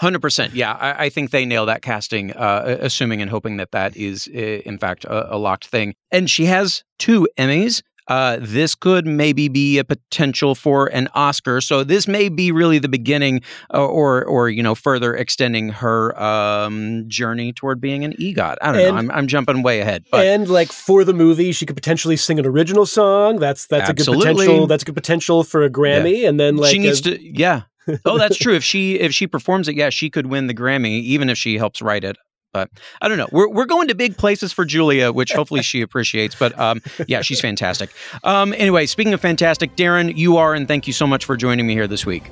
100%. 0.00 0.50
Yeah, 0.54 0.72
I, 0.72 1.04
I, 1.04 1.08
think 1.08 1.30
they 1.30 1.44
nail 1.46 1.66
that 1.66 1.82
casting 1.82 2.32
uh, 2.32 2.78
assuming 2.80 3.22
and 3.22 3.30
hoping 3.30 3.56
that 3.56 3.72
that 3.72 3.96
is 3.96 4.26
in 4.26 4.78
fact 4.78 5.04
a, 5.04 5.34
a 5.34 5.38
locked 5.38 5.66
thing. 5.66 5.94
And 6.10 6.28
she 6.28 6.46
has 6.46 6.84
two 6.98 7.28
Emmys 7.38 7.82
uh, 8.08 8.38
this 8.40 8.74
could 8.74 9.06
maybe 9.06 9.48
be 9.48 9.78
a 9.78 9.84
potential 9.84 10.54
for 10.54 10.86
an 10.86 11.08
Oscar. 11.14 11.60
So 11.60 11.84
this 11.84 12.06
may 12.06 12.28
be 12.28 12.52
really 12.52 12.78
the 12.78 12.88
beginning, 12.88 13.42
uh, 13.72 13.84
or 13.84 14.24
or 14.24 14.48
you 14.48 14.62
know, 14.62 14.74
further 14.74 15.14
extending 15.14 15.70
her 15.70 16.18
um, 16.20 17.04
journey 17.08 17.52
toward 17.52 17.80
being 17.80 18.04
an 18.04 18.12
EGOT. 18.14 18.56
I 18.60 18.72
don't 18.72 18.80
and, 18.80 18.92
know. 18.92 18.96
I'm, 18.96 19.10
I'm 19.10 19.26
jumping 19.26 19.62
way 19.62 19.80
ahead. 19.80 20.04
But. 20.10 20.26
And 20.26 20.48
like 20.48 20.72
for 20.72 21.04
the 21.04 21.14
movie, 21.14 21.52
she 21.52 21.66
could 21.66 21.76
potentially 21.76 22.16
sing 22.16 22.38
an 22.38 22.46
original 22.46 22.86
song. 22.86 23.38
That's 23.38 23.66
that's 23.66 23.90
Absolutely. 23.90 24.24
a 24.24 24.34
good 24.34 24.36
potential. 24.36 24.66
That's 24.66 24.82
a 24.82 24.86
good 24.86 24.94
potential 24.94 25.44
for 25.44 25.64
a 25.64 25.70
Grammy. 25.70 26.22
Yeah. 26.22 26.28
And 26.28 26.40
then 26.40 26.56
like 26.56 26.72
she 26.72 26.78
needs 26.78 27.00
a, 27.00 27.16
to. 27.16 27.38
Yeah. 27.38 27.62
oh, 28.04 28.18
that's 28.18 28.36
true. 28.36 28.54
If 28.54 28.64
she 28.72 28.98
if 29.00 29.12
she 29.12 29.26
performs 29.26 29.68
it, 29.68 29.76
yeah, 29.76 29.90
she 29.90 30.10
could 30.10 30.26
win 30.26 30.46
the 30.46 30.54
Grammy, 30.54 31.02
even 31.02 31.28
if 31.28 31.38
she 31.38 31.58
helps 31.58 31.82
write 31.82 32.04
it. 32.04 32.16
But 32.56 32.70
I 33.02 33.08
don't 33.08 33.18
know. 33.18 33.28
We're, 33.30 33.50
we're 33.50 33.66
going 33.66 33.88
to 33.88 33.94
big 33.94 34.16
places 34.16 34.50
for 34.50 34.64
Julia, 34.64 35.12
which 35.12 35.32
hopefully 35.34 35.60
she 35.60 35.82
appreciates. 35.82 36.34
But 36.34 36.58
um, 36.58 36.80
yeah, 37.06 37.20
she's 37.20 37.38
fantastic. 37.38 37.90
Um, 38.24 38.54
anyway, 38.54 38.86
speaking 38.86 39.12
of 39.12 39.20
fantastic, 39.20 39.76
Darren, 39.76 40.16
you 40.16 40.38
are, 40.38 40.54
and 40.54 40.66
thank 40.66 40.86
you 40.86 40.94
so 40.94 41.06
much 41.06 41.26
for 41.26 41.36
joining 41.36 41.66
me 41.66 41.74
here 41.74 41.86
this 41.86 42.06
week. 42.06 42.30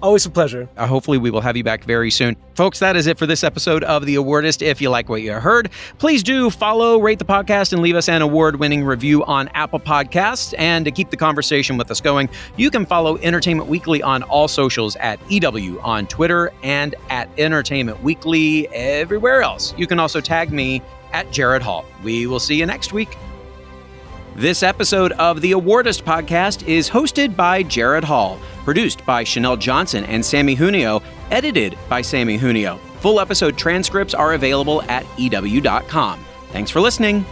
Always 0.00 0.24
a 0.26 0.30
pleasure. 0.30 0.68
Uh, 0.76 0.86
hopefully, 0.86 1.18
we 1.18 1.30
will 1.30 1.40
have 1.40 1.56
you 1.56 1.64
back 1.64 1.82
very 1.84 2.10
soon. 2.10 2.36
Folks, 2.54 2.78
that 2.78 2.94
is 2.94 3.06
it 3.08 3.18
for 3.18 3.26
this 3.26 3.42
episode 3.42 3.82
of 3.84 4.06
The 4.06 4.14
Awardist. 4.14 4.62
If 4.62 4.80
you 4.80 4.90
like 4.90 5.08
what 5.08 5.22
you 5.22 5.32
heard, 5.32 5.70
please 5.98 6.22
do 6.22 6.50
follow, 6.50 7.00
rate 7.00 7.18
the 7.18 7.24
podcast, 7.24 7.72
and 7.72 7.82
leave 7.82 7.96
us 7.96 8.08
an 8.08 8.22
award 8.22 8.56
winning 8.56 8.84
review 8.84 9.24
on 9.24 9.48
Apple 9.54 9.80
Podcasts. 9.80 10.54
And 10.56 10.84
to 10.84 10.92
keep 10.92 11.10
the 11.10 11.16
conversation 11.16 11.76
with 11.76 11.90
us 11.90 12.00
going, 12.00 12.28
you 12.56 12.70
can 12.70 12.86
follow 12.86 13.18
Entertainment 13.18 13.68
Weekly 13.68 14.00
on 14.02 14.22
all 14.24 14.46
socials 14.46 14.94
at 14.96 15.18
EW 15.30 15.80
on 15.80 16.06
Twitter 16.06 16.52
and 16.62 16.94
at 17.10 17.28
Entertainment 17.36 18.00
Weekly 18.02 18.68
everywhere 18.68 19.42
else. 19.42 19.74
You 19.76 19.88
can 19.88 19.98
also 19.98 20.20
tag 20.20 20.52
me 20.52 20.80
at 21.12 21.26
Gerrad 21.28 21.62
Hall. 21.62 21.84
We 22.04 22.26
will 22.26 22.40
see 22.40 22.54
you 22.56 22.66
next 22.66 22.92
week. 22.92 23.16
This 24.38 24.62
episode 24.62 25.10
of 25.14 25.40
the 25.40 25.50
Awardist 25.50 26.04
podcast 26.04 26.64
is 26.64 26.88
hosted 26.88 27.34
by 27.34 27.64
Gerrad 27.64 28.04
Hall, 28.04 28.38
produced 28.62 29.04
by 29.04 29.24
Chanel 29.24 29.56
Johnson 29.56 30.04
and 30.04 30.24
Sammy 30.24 30.54
Junio, 30.54 31.02
edited 31.32 31.76
by 31.88 32.02
Sammy 32.02 32.38
Junio. 32.38 32.76
Full 33.00 33.18
episode 33.18 33.58
transcripts 33.58 34.14
are 34.14 34.34
available 34.34 34.82
at 34.82 35.04
EW.com. 35.18 36.24
Thanks 36.52 36.70
for 36.70 36.80
listening. 36.80 37.26